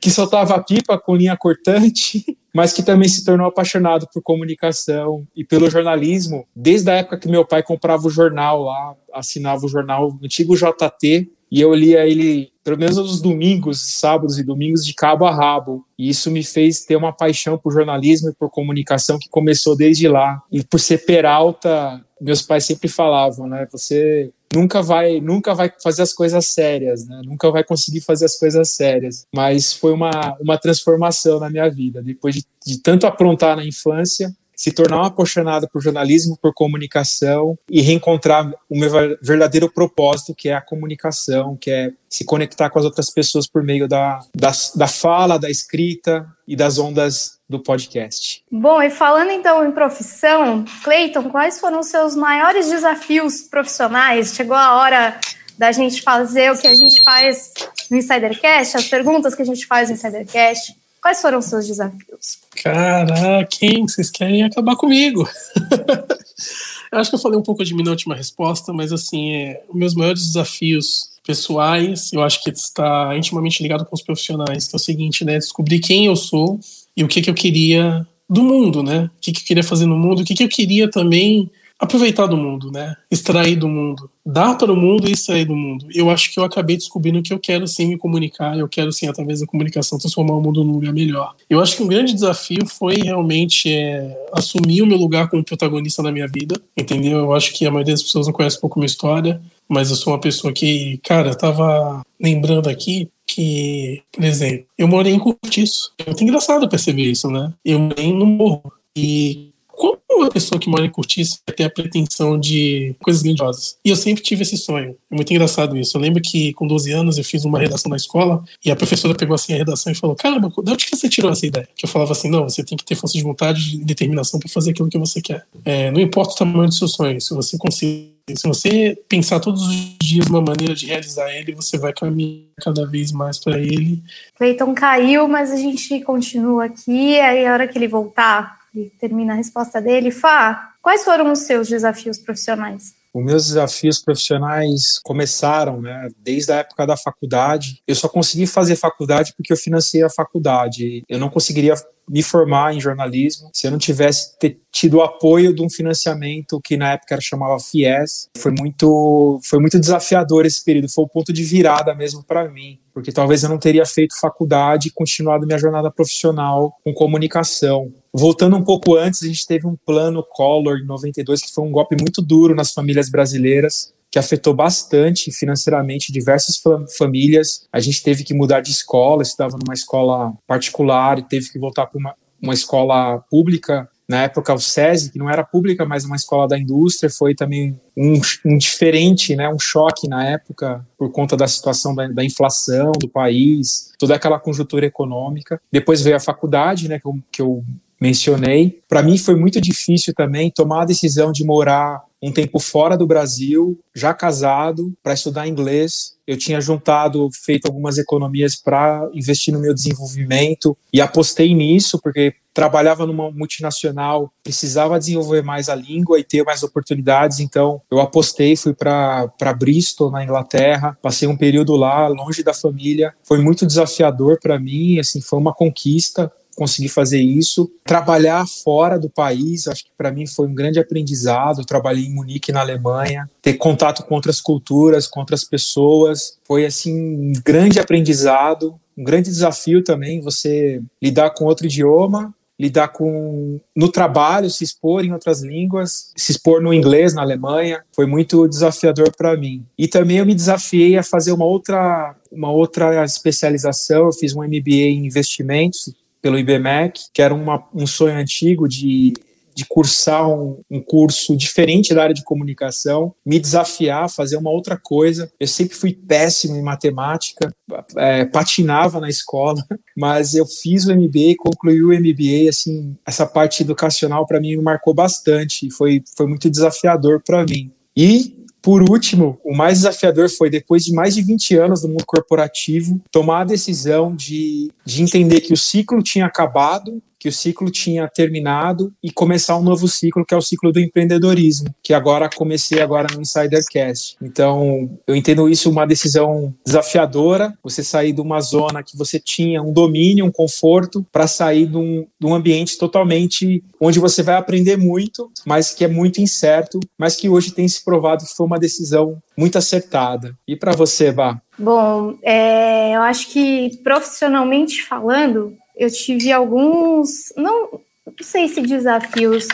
que 0.00 0.08
soltava 0.08 0.62
pipa 0.62 0.96
com 0.96 1.16
linha 1.16 1.36
cortante, 1.36 2.24
mas 2.54 2.72
que 2.72 2.84
também 2.84 3.08
se 3.08 3.24
tornou 3.24 3.48
apaixonado 3.48 4.06
por 4.14 4.22
comunicação 4.22 5.26
e 5.34 5.44
pelo 5.44 5.68
jornalismo, 5.68 6.46
desde 6.54 6.88
a 6.88 6.94
época 6.94 7.18
que 7.18 7.28
meu 7.28 7.44
pai 7.44 7.64
comprava 7.64 8.06
o 8.06 8.10
jornal 8.10 8.62
lá, 8.62 8.94
assinava 9.12 9.66
o 9.66 9.68
jornal 9.68 10.08
o 10.08 10.24
antigo 10.24 10.54
JT, 10.54 11.28
e 11.50 11.60
eu 11.60 11.74
lia 11.74 12.06
ele 12.06 12.52
pelo 12.62 12.78
menos 12.78 12.96
nos 12.96 13.20
domingos, 13.20 13.80
sábados 13.98 14.38
e 14.38 14.44
domingos, 14.44 14.86
de 14.86 14.94
cabo 14.94 15.24
a 15.24 15.34
rabo. 15.34 15.84
E 15.96 16.08
isso 16.08 16.30
me 16.30 16.42
fez 16.42 16.84
ter 16.84 16.96
uma 16.96 17.12
paixão 17.12 17.56
por 17.56 17.72
jornalismo 17.72 18.30
e 18.30 18.34
por 18.34 18.50
comunicação 18.50 19.18
que 19.20 19.28
começou 19.28 19.76
desde 19.76 20.08
lá. 20.08 20.42
E 20.50 20.64
por 20.64 20.80
ser 20.80 21.06
peralta, 21.06 22.04
meus 22.20 22.42
pais 22.42 22.64
sempre 22.64 22.88
falavam, 22.88 23.46
né? 23.46 23.68
Você 23.70 24.32
nunca 24.54 24.82
vai, 24.82 25.20
nunca 25.20 25.54
vai 25.54 25.72
fazer 25.82 26.02
as 26.02 26.12
coisas 26.12 26.46
sérias, 26.46 27.06
né? 27.06 27.20
Nunca 27.24 27.50
vai 27.50 27.64
conseguir 27.64 28.00
fazer 28.00 28.24
as 28.24 28.38
coisas 28.38 28.70
sérias. 28.70 29.26
Mas 29.34 29.72
foi 29.72 29.92
uma, 29.92 30.36
uma 30.40 30.58
transformação 30.58 31.40
na 31.40 31.50
minha 31.50 31.68
vida. 31.68 32.02
Depois 32.02 32.34
de, 32.34 32.44
de 32.64 32.80
tanto 32.80 33.06
aprontar 33.06 33.56
na 33.56 33.64
infância, 33.64 34.34
se 34.56 34.72
tornar 34.72 35.02
um 35.02 35.04
apaixonado 35.04 35.68
por 35.70 35.82
jornalismo, 35.82 36.38
por 36.40 36.54
comunicação 36.54 37.58
e 37.70 37.82
reencontrar 37.82 38.50
o 38.70 38.78
meu 38.78 38.90
verdadeiro 39.20 39.70
propósito, 39.70 40.34
que 40.34 40.48
é 40.48 40.54
a 40.54 40.62
comunicação, 40.62 41.56
que 41.56 41.70
é 41.70 41.92
se 42.08 42.24
conectar 42.24 42.70
com 42.70 42.78
as 42.78 42.84
outras 42.86 43.10
pessoas 43.10 43.46
por 43.46 43.62
meio 43.62 43.86
da, 43.86 44.18
da, 44.34 44.50
da 44.74 44.86
fala, 44.86 45.38
da 45.38 45.50
escrita 45.50 46.26
e 46.48 46.56
das 46.56 46.78
ondas 46.78 47.36
do 47.48 47.62
podcast. 47.62 48.42
Bom, 48.50 48.80
e 48.82 48.88
falando 48.88 49.30
então 49.30 49.64
em 49.64 49.72
profissão, 49.72 50.64
Cleiton, 50.82 51.30
quais 51.30 51.60
foram 51.60 51.80
os 51.80 51.88
seus 51.88 52.16
maiores 52.16 52.68
desafios 52.70 53.42
profissionais? 53.42 54.34
Chegou 54.34 54.56
a 54.56 54.76
hora 54.76 55.20
da 55.58 55.70
gente 55.72 56.02
fazer 56.02 56.50
o 56.52 56.58
que 56.58 56.66
a 56.66 56.74
gente 56.74 57.02
faz 57.02 57.52
no 57.90 57.96
Insidercast, 57.98 58.76
as 58.76 58.88
perguntas 58.88 59.34
que 59.34 59.42
a 59.42 59.46
gente 59.46 59.66
faz 59.66 59.88
no 59.88 59.94
Insidercast. 59.94 60.74
Quais 61.06 61.22
foram 61.22 61.38
os 61.38 61.44
seus 61.44 61.68
desafios? 61.68 62.40
Caraca, 62.64 63.46
quem? 63.48 63.86
Vocês 63.86 64.10
querem 64.10 64.42
acabar 64.42 64.74
comigo? 64.74 65.24
eu 66.90 66.98
acho 66.98 67.10
que 67.10 67.14
eu 67.14 67.20
falei 67.20 67.38
um 67.38 67.44
pouco 67.44 67.64
de 67.64 67.72
mim 67.72 67.84
na 67.84 67.92
última 67.92 68.16
resposta, 68.16 68.72
mas 68.72 68.92
assim, 68.92 69.30
é, 69.30 69.62
os 69.68 69.76
meus 69.76 69.94
maiores 69.94 70.26
desafios 70.26 71.12
pessoais, 71.24 72.12
eu 72.12 72.24
acho 72.24 72.42
que 72.42 72.50
está 72.50 73.16
intimamente 73.16 73.62
ligado 73.62 73.84
com 73.84 73.94
os 73.94 74.02
profissionais, 74.02 74.66
que 74.66 74.74
é 74.74 74.78
o 74.78 74.80
seguinte, 74.80 75.24
né? 75.24 75.38
Descobrir 75.38 75.78
quem 75.78 76.06
eu 76.06 76.16
sou 76.16 76.58
e 76.96 77.04
o 77.04 77.08
que, 77.08 77.22
que 77.22 77.30
eu 77.30 77.34
queria 77.34 78.04
do 78.28 78.42
mundo, 78.42 78.82
né? 78.82 79.04
O 79.04 79.20
que, 79.20 79.30
que 79.30 79.42
eu 79.42 79.46
queria 79.46 79.62
fazer 79.62 79.86
no 79.86 79.96
mundo, 79.96 80.22
o 80.22 80.24
que, 80.24 80.34
que 80.34 80.42
eu 80.42 80.48
queria 80.48 80.90
também 80.90 81.48
aproveitar 81.78 82.26
do 82.26 82.36
mundo, 82.36 82.70
né? 82.70 82.94
Extrair 83.10 83.56
do 83.56 83.68
mundo, 83.68 84.10
dar 84.24 84.56
para 84.56 84.72
o 84.72 84.76
mundo 84.76 85.08
e 85.08 85.12
extrair 85.12 85.44
do 85.44 85.54
mundo. 85.54 85.86
Eu 85.94 86.10
acho 86.10 86.32
que 86.32 86.38
eu 86.38 86.44
acabei 86.44 86.76
descobrindo 86.76 87.22
que 87.22 87.32
eu 87.32 87.38
quero 87.38 87.66
sim 87.66 87.88
me 87.88 87.98
comunicar, 87.98 88.58
eu 88.58 88.68
quero 88.68 88.92
sim 88.92 89.06
através 89.06 89.40
da 89.40 89.46
comunicação 89.46 89.98
transformar 89.98 90.34
o 90.34 90.40
mundo 90.40 90.64
num 90.64 90.72
lugar 90.72 90.92
melhor. 90.92 91.34
Eu 91.48 91.60
acho 91.60 91.76
que 91.76 91.82
um 91.82 91.86
grande 91.86 92.14
desafio 92.14 92.66
foi 92.66 92.96
realmente 92.96 93.72
é, 93.72 94.26
assumir 94.32 94.82
o 94.82 94.86
meu 94.86 94.98
lugar 94.98 95.28
como 95.28 95.44
protagonista 95.44 96.02
na 96.02 96.12
minha 96.12 96.26
vida, 96.26 96.60
entendeu? 96.76 97.18
Eu 97.18 97.32
acho 97.34 97.52
que 97.52 97.66
a 97.66 97.70
maioria 97.70 97.94
das 97.94 98.02
pessoas 98.02 98.26
não 98.26 98.32
conhece 98.32 98.56
um 98.56 98.60
pouco 98.60 98.78
a 98.78 98.80
minha 98.80 98.86
história, 98.86 99.40
mas 99.68 99.90
eu 99.90 99.96
sou 99.96 100.12
uma 100.12 100.20
pessoa 100.20 100.52
que, 100.52 100.98
cara, 101.02 101.34
tava 101.34 102.02
lembrando 102.20 102.68
aqui 102.68 103.08
que, 103.26 104.02
por 104.12 104.24
exemplo, 104.24 104.66
eu 104.78 104.86
morei 104.86 105.12
em 105.12 105.18
Curtiço. 105.18 105.92
É 105.98 106.04
muito 106.06 106.22
engraçado 106.22 106.68
perceber 106.68 107.02
isso, 107.02 107.28
né? 107.28 107.52
Eu 107.64 107.78
morei 107.80 108.12
no 108.12 108.24
morro. 108.24 108.72
E 108.96 109.50
como 109.76 109.98
uma 110.10 110.30
pessoa 110.30 110.58
que 110.58 110.68
mora 110.68 110.84
em 110.84 110.90
Curtiço 110.90 111.40
vai 111.46 111.54
ter 111.54 111.64
a 111.64 111.70
pretensão 111.70 112.38
de 112.38 112.94
coisas 113.00 113.22
grandiosas? 113.22 113.76
E 113.84 113.90
eu 113.90 113.96
sempre 113.96 114.22
tive 114.22 114.42
esse 114.42 114.56
sonho. 114.56 114.96
É 115.10 115.14
muito 115.14 115.32
engraçado 115.32 115.76
isso. 115.76 115.96
Eu 115.96 116.00
lembro 116.00 116.22
que 116.22 116.52
com 116.54 116.66
12 116.66 116.90
anos 116.92 117.18
eu 117.18 117.24
fiz 117.24 117.44
uma 117.44 117.58
redação 117.58 117.90
na 117.90 117.96
escola 117.96 118.42
e 118.64 118.70
a 118.70 118.76
professora 118.76 119.14
pegou 119.14 119.34
assim 119.34 119.52
a 119.52 119.58
redação 119.58 119.92
e 119.92 119.94
falou: 119.94 120.16
Caramba, 120.16 120.48
de 120.48 120.72
onde 120.72 120.86
que 120.86 120.96
você 120.96 121.08
tirou 121.08 121.30
essa 121.30 121.46
ideia? 121.46 121.68
Que 121.76 121.84
eu 121.84 121.88
falava 121.88 122.12
assim: 122.12 122.30
Não, 122.30 122.48
você 122.48 122.64
tem 122.64 122.76
que 122.76 122.84
ter 122.84 122.94
força 122.94 123.16
de 123.16 123.22
vontade 123.22 123.76
e 123.76 123.84
determinação 123.84 124.40
para 124.40 124.48
fazer 124.48 124.70
aquilo 124.70 124.88
que 124.88 124.98
você 124.98 125.20
quer. 125.20 125.46
É, 125.64 125.90
não 125.90 126.00
importa 126.00 126.32
o 126.32 126.36
tamanho 126.36 126.68
do 126.68 126.74
seu 126.74 126.88
sonho, 126.88 127.20
se 127.20 127.34
você 127.34 127.58
conseguir 127.58 128.16
se 128.34 128.48
você 128.48 128.98
pensar 129.08 129.38
todos 129.38 129.62
os 129.62 129.96
dias 130.00 130.26
uma 130.26 130.40
maneira 130.40 130.74
de 130.74 130.86
realizar 130.86 131.30
ele, 131.30 131.54
você 131.54 131.78
vai 131.78 131.92
caminhar 131.92 132.42
cada 132.60 132.84
vez 132.84 133.12
mais 133.12 133.38
para 133.38 133.56
ele. 133.56 134.02
Cleiton 134.36 134.74
caiu, 134.74 135.28
mas 135.28 135.52
a 135.52 135.56
gente 135.56 136.00
continua 136.00 136.64
aqui. 136.64 137.20
Aí, 137.20 137.46
a 137.46 137.52
hora 137.52 137.68
que 137.68 137.78
ele 137.78 137.86
voltar, 137.86 138.55
ele 138.76 138.92
termina 138.98 139.32
a 139.32 139.36
resposta 139.36 139.80
dele. 139.80 140.10
Fá, 140.10 140.74
quais 140.82 141.04
foram 141.04 141.32
os 141.32 141.40
seus 141.40 141.68
desafios 141.68 142.18
profissionais? 142.18 142.94
Os 143.12 143.24
meus 143.24 143.46
desafios 143.46 143.98
profissionais 143.98 145.00
começaram, 145.02 145.80
né, 145.80 146.08
desde 146.18 146.52
a 146.52 146.56
época 146.56 146.86
da 146.86 146.98
faculdade. 146.98 147.80
Eu 147.86 147.94
só 147.94 148.08
consegui 148.08 148.46
fazer 148.46 148.76
faculdade 148.76 149.32
porque 149.34 149.52
eu 149.52 149.56
financei 149.56 150.02
a 150.02 150.10
faculdade. 150.10 151.02
Eu 151.08 151.18
não 151.18 151.30
conseguiria 151.30 151.74
me 152.08 152.22
formar 152.22 152.74
em 152.74 152.80
jornalismo 152.80 153.50
se 153.52 153.66
eu 153.66 153.70
não 153.70 153.78
tivesse 153.78 154.36
tido 154.70 154.98
o 154.98 155.02
apoio 155.02 155.54
de 155.54 155.62
um 155.62 155.70
financiamento 155.70 156.60
que 156.62 156.76
na 156.76 156.92
época 156.92 157.14
era 157.14 157.20
chamava 157.22 157.58
FIES. 157.58 158.28
Foi 158.36 158.52
muito, 158.52 159.40
foi 159.42 159.58
muito 159.58 159.80
desafiador 159.80 160.44
esse 160.44 160.62
período, 160.62 160.92
foi 160.92 161.04
o 161.04 161.08
ponto 161.08 161.32
de 161.32 161.42
virada 161.42 161.94
mesmo 161.94 162.22
para 162.22 162.48
mim, 162.48 162.78
porque 162.96 163.12
talvez 163.12 163.42
eu 163.42 163.50
não 163.50 163.58
teria 163.58 163.84
feito 163.84 164.18
faculdade 164.18 164.88
e 164.88 164.90
continuado 164.90 165.46
minha 165.46 165.58
jornada 165.58 165.90
profissional 165.90 166.72
com 166.82 166.94
comunicação. 166.94 167.92
Voltando 168.10 168.56
um 168.56 168.64
pouco 168.64 168.96
antes, 168.96 169.22
a 169.22 169.26
gente 169.26 169.46
teve 169.46 169.66
um 169.66 169.76
plano 169.76 170.24
Collor 170.26 170.78
em 170.78 170.86
92 170.86 171.42
que 171.42 171.52
foi 171.52 171.62
um 171.62 171.70
golpe 171.70 171.94
muito 172.00 172.22
duro 172.22 172.54
nas 172.54 172.72
famílias 172.72 173.10
brasileiras, 173.10 173.92
que 174.10 174.18
afetou 174.18 174.54
bastante 174.54 175.30
financeiramente 175.30 176.10
diversas 176.10 176.58
famílias. 176.96 177.66
A 177.70 177.80
gente 177.80 178.02
teve 178.02 178.24
que 178.24 178.32
mudar 178.32 178.62
de 178.62 178.70
escola, 178.70 179.20
estava 179.22 179.58
numa 179.62 179.74
escola 179.74 180.32
particular 180.46 181.18
e 181.18 181.28
teve 181.28 181.52
que 181.52 181.58
voltar 181.58 181.84
para 181.84 181.98
uma, 181.98 182.14
uma 182.40 182.54
escola 182.54 183.18
pública 183.30 183.86
na 184.08 184.22
época 184.22 184.54
o 184.54 184.58
SESI, 184.58 185.10
que 185.10 185.18
não 185.18 185.28
era 185.28 185.44
pública, 185.44 185.84
mas 185.84 186.04
uma 186.04 186.16
escola 186.16 186.46
da 186.46 186.58
indústria, 186.58 187.10
foi 187.10 187.34
também 187.34 187.78
um, 187.96 188.20
um 188.44 188.56
diferente, 188.56 189.34
né, 189.34 189.48
um 189.48 189.58
choque 189.58 190.08
na 190.08 190.24
época 190.24 190.86
por 190.96 191.10
conta 191.10 191.36
da 191.36 191.48
situação 191.48 191.94
da, 191.94 192.06
da, 192.06 192.24
inflação 192.24 192.92
do 192.92 193.08
país, 193.08 193.92
toda 193.98 194.14
aquela 194.14 194.38
conjuntura 194.38 194.86
econômica. 194.86 195.60
Depois 195.72 196.02
veio 196.02 196.16
a 196.16 196.20
faculdade, 196.20 196.88
né, 196.88 197.00
que 197.00 197.06
eu, 197.06 197.18
que 197.32 197.42
eu 197.42 197.64
mencionei. 198.00 198.80
Para 198.88 199.02
mim 199.02 199.18
foi 199.18 199.34
muito 199.34 199.60
difícil 199.60 200.14
também 200.14 200.50
tomar 200.50 200.82
a 200.82 200.86
decisão 200.86 201.32
de 201.32 201.44
morar 201.44 202.02
um 202.22 202.32
tempo 202.32 202.58
fora 202.58 202.96
do 202.96 203.06
Brasil, 203.06 203.78
já 203.94 204.12
casado, 204.14 204.92
para 205.02 205.14
estudar 205.14 205.46
inglês. 205.46 206.16
Eu 206.26 206.36
tinha 206.36 206.60
juntado, 206.60 207.28
feito 207.44 207.66
algumas 207.66 207.98
economias 207.98 208.56
para 208.56 209.08
investir 209.14 209.52
no 209.52 209.60
meu 209.60 209.74
desenvolvimento 209.74 210.76
e 210.92 211.00
apostei 211.00 211.54
nisso, 211.54 212.00
porque 212.02 212.34
trabalhava 212.52 213.06
numa 213.06 213.30
multinacional, 213.30 214.32
precisava 214.42 214.98
desenvolver 214.98 215.42
mais 215.42 215.68
a 215.68 215.74
língua 215.74 216.18
e 216.18 216.24
ter 216.24 216.42
mais 216.42 216.62
oportunidades, 216.62 217.38
então 217.38 217.82
eu 217.90 218.00
apostei, 218.00 218.56
fui 218.56 218.72
para 218.72 219.52
Bristol, 219.58 220.10
na 220.10 220.24
Inglaterra, 220.24 220.96
passei 221.02 221.28
um 221.28 221.36
período 221.36 221.76
lá, 221.76 222.08
longe 222.08 222.42
da 222.42 222.54
família, 222.54 223.14
foi 223.22 223.42
muito 223.42 223.66
desafiador 223.66 224.38
para 224.40 224.58
mim, 224.58 224.98
assim, 224.98 225.20
foi 225.20 225.38
uma 225.38 225.52
conquista, 225.52 226.32
conseguir 226.56 226.88
fazer 226.88 227.20
isso. 227.20 227.70
Trabalhar 227.84 228.44
fora 228.46 228.98
do 228.98 229.08
país, 229.08 229.68
acho 229.68 229.84
que 229.84 229.90
para 229.96 230.10
mim 230.10 230.26
foi 230.26 230.48
um 230.48 230.54
grande 230.54 230.80
aprendizado. 230.80 231.64
Trabalhei 231.64 232.06
em 232.06 232.14
Munique, 232.14 232.50
na 232.50 232.60
Alemanha, 232.60 233.30
ter 233.40 233.54
contato 233.54 234.02
com 234.04 234.14
outras 234.14 234.40
culturas, 234.40 235.06
com 235.06 235.20
outras 235.20 235.44
pessoas, 235.44 236.38
foi 236.44 236.64
assim 236.64 236.94
um 236.94 237.32
grande 237.44 237.78
aprendizado, 237.78 238.74
um 238.96 239.04
grande 239.04 239.30
desafio 239.30 239.84
também 239.84 240.20
você 240.20 240.82
lidar 241.02 241.30
com 241.30 241.44
outro 241.44 241.66
idioma, 241.66 242.34
lidar 242.58 242.88
com 242.88 243.60
no 243.74 243.90
trabalho, 243.90 244.48
se 244.48 244.64
expor 244.64 245.04
em 245.04 245.12
outras 245.12 245.42
línguas, 245.42 246.10
se 246.16 246.32
expor 246.32 246.62
no 246.62 246.72
inglês 246.72 247.12
na 247.12 247.20
Alemanha, 247.20 247.84
foi 247.94 248.06
muito 248.06 248.48
desafiador 248.48 249.14
para 249.14 249.36
mim. 249.36 249.62
E 249.76 249.86
também 249.86 250.16
eu 250.16 250.26
me 250.26 250.34
desafiei 250.34 250.96
a 250.96 251.02
fazer 251.02 251.32
uma 251.32 251.44
outra 251.44 252.16
uma 252.32 252.50
outra 252.50 253.04
especialização, 253.04 254.06
eu 254.06 254.12
fiz 254.12 254.34
um 254.34 254.42
MBA 254.42 254.88
em 254.88 255.06
investimentos 255.06 255.94
pelo 256.20 256.38
IBMEC, 256.38 257.00
que 257.12 257.22
era 257.22 257.34
uma, 257.34 257.66
um 257.74 257.86
sonho 257.86 258.16
antigo 258.16 258.68
de, 258.68 259.12
de 259.54 259.64
cursar 259.64 260.28
um, 260.28 260.60
um, 260.70 260.82
curso 260.82 261.34
diferente 261.34 261.94
da 261.94 262.02
área 262.02 262.14
de 262.14 262.22
comunicação, 262.22 263.14
me 263.24 263.40
desafiar, 263.40 264.10
fazer 264.10 264.36
uma 264.36 264.50
outra 264.50 264.76
coisa. 264.76 265.32
Eu 265.40 265.46
sempre 265.46 265.74
fui 265.74 265.94
péssimo 265.94 266.56
em 266.56 266.62
matemática, 266.62 267.50
é, 267.96 268.26
patinava 268.26 269.00
na 269.00 269.08
escola, 269.08 269.64
mas 269.96 270.34
eu 270.34 270.44
fiz 270.44 270.86
o 270.86 270.94
MBA, 270.94 271.36
concluí 271.38 271.82
o 271.82 271.88
MBA, 271.88 272.50
assim, 272.50 272.94
essa 273.06 273.24
parte 273.24 273.62
educacional 273.62 274.26
para 274.26 274.40
mim 274.40 274.56
me 274.56 274.62
marcou 274.62 274.92
bastante, 274.92 275.70
foi, 275.70 276.02
foi 276.14 276.26
muito 276.26 276.50
desafiador 276.50 277.22
para 277.24 277.44
mim. 277.44 277.72
E 277.96 278.35
por 278.66 278.82
último, 278.82 279.38
o 279.44 279.56
mais 279.56 279.78
desafiador 279.78 280.28
foi, 280.28 280.50
depois 280.50 280.82
de 280.82 280.92
mais 280.92 281.14
de 281.14 281.22
20 281.22 281.54
anos 281.54 281.84
no 281.84 281.90
mundo 281.90 282.04
corporativo, 282.04 283.00
tomar 283.12 283.42
a 283.42 283.44
decisão 283.44 284.12
de, 284.12 284.72
de 284.84 285.04
entender 285.04 285.40
que 285.40 285.52
o 285.52 285.56
ciclo 285.56 286.02
tinha 286.02 286.26
acabado, 286.26 287.00
que 287.26 287.30
o 287.30 287.32
ciclo 287.32 287.68
tinha 287.72 288.06
terminado 288.06 288.92
e 289.02 289.10
começar 289.10 289.56
um 289.56 289.62
novo 289.62 289.88
ciclo, 289.88 290.24
que 290.24 290.32
é 290.32 290.36
o 290.36 290.40
ciclo 290.40 290.70
do 290.70 290.78
empreendedorismo, 290.78 291.74
que 291.82 291.92
agora 291.92 292.30
comecei 292.32 292.80
agora 292.80 293.08
no 293.12 293.20
Insidercast. 293.20 294.16
Então, 294.22 294.88
eu 295.08 295.16
entendo 295.16 295.48
isso 295.48 295.68
uma 295.68 295.84
decisão 295.84 296.54
desafiadora, 296.64 297.52
você 297.64 297.82
sair 297.82 298.12
de 298.12 298.20
uma 298.20 298.40
zona 298.40 298.80
que 298.80 298.96
você 298.96 299.18
tinha 299.18 299.60
um 299.60 299.72
domínio, 299.72 300.24
um 300.24 300.30
conforto, 300.30 301.04
para 301.10 301.26
sair 301.26 301.66
de 301.66 301.76
um, 301.76 302.06
de 302.20 302.26
um 302.26 302.32
ambiente 302.32 302.78
totalmente 302.78 303.64
onde 303.80 303.98
você 303.98 304.22
vai 304.22 304.36
aprender 304.36 304.76
muito, 304.76 305.28
mas 305.44 305.74
que 305.74 305.84
é 305.84 305.88
muito 305.88 306.20
incerto, 306.20 306.78
mas 306.96 307.16
que 307.16 307.28
hoje 307.28 307.50
tem 307.50 307.66
se 307.66 307.84
provado 307.84 308.24
que 308.24 308.36
foi 308.36 308.46
uma 308.46 308.58
decisão 308.58 309.20
muito 309.36 309.58
acertada. 309.58 310.32
E 310.46 310.54
para 310.54 310.72
você, 310.72 311.10
Bá? 311.10 311.40
Bom, 311.58 312.16
é, 312.22 312.94
eu 312.94 313.00
acho 313.00 313.30
que 313.30 313.78
profissionalmente 313.82 314.82
falando, 314.82 315.56
eu 315.76 315.90
tive 315.90 316.32
alguns, 316.32 317.32
não, 317.36 317.80
não 318.06 318.14
sei 318.22 318.48
se 318.48 318.62
desafios. 318.62 319.46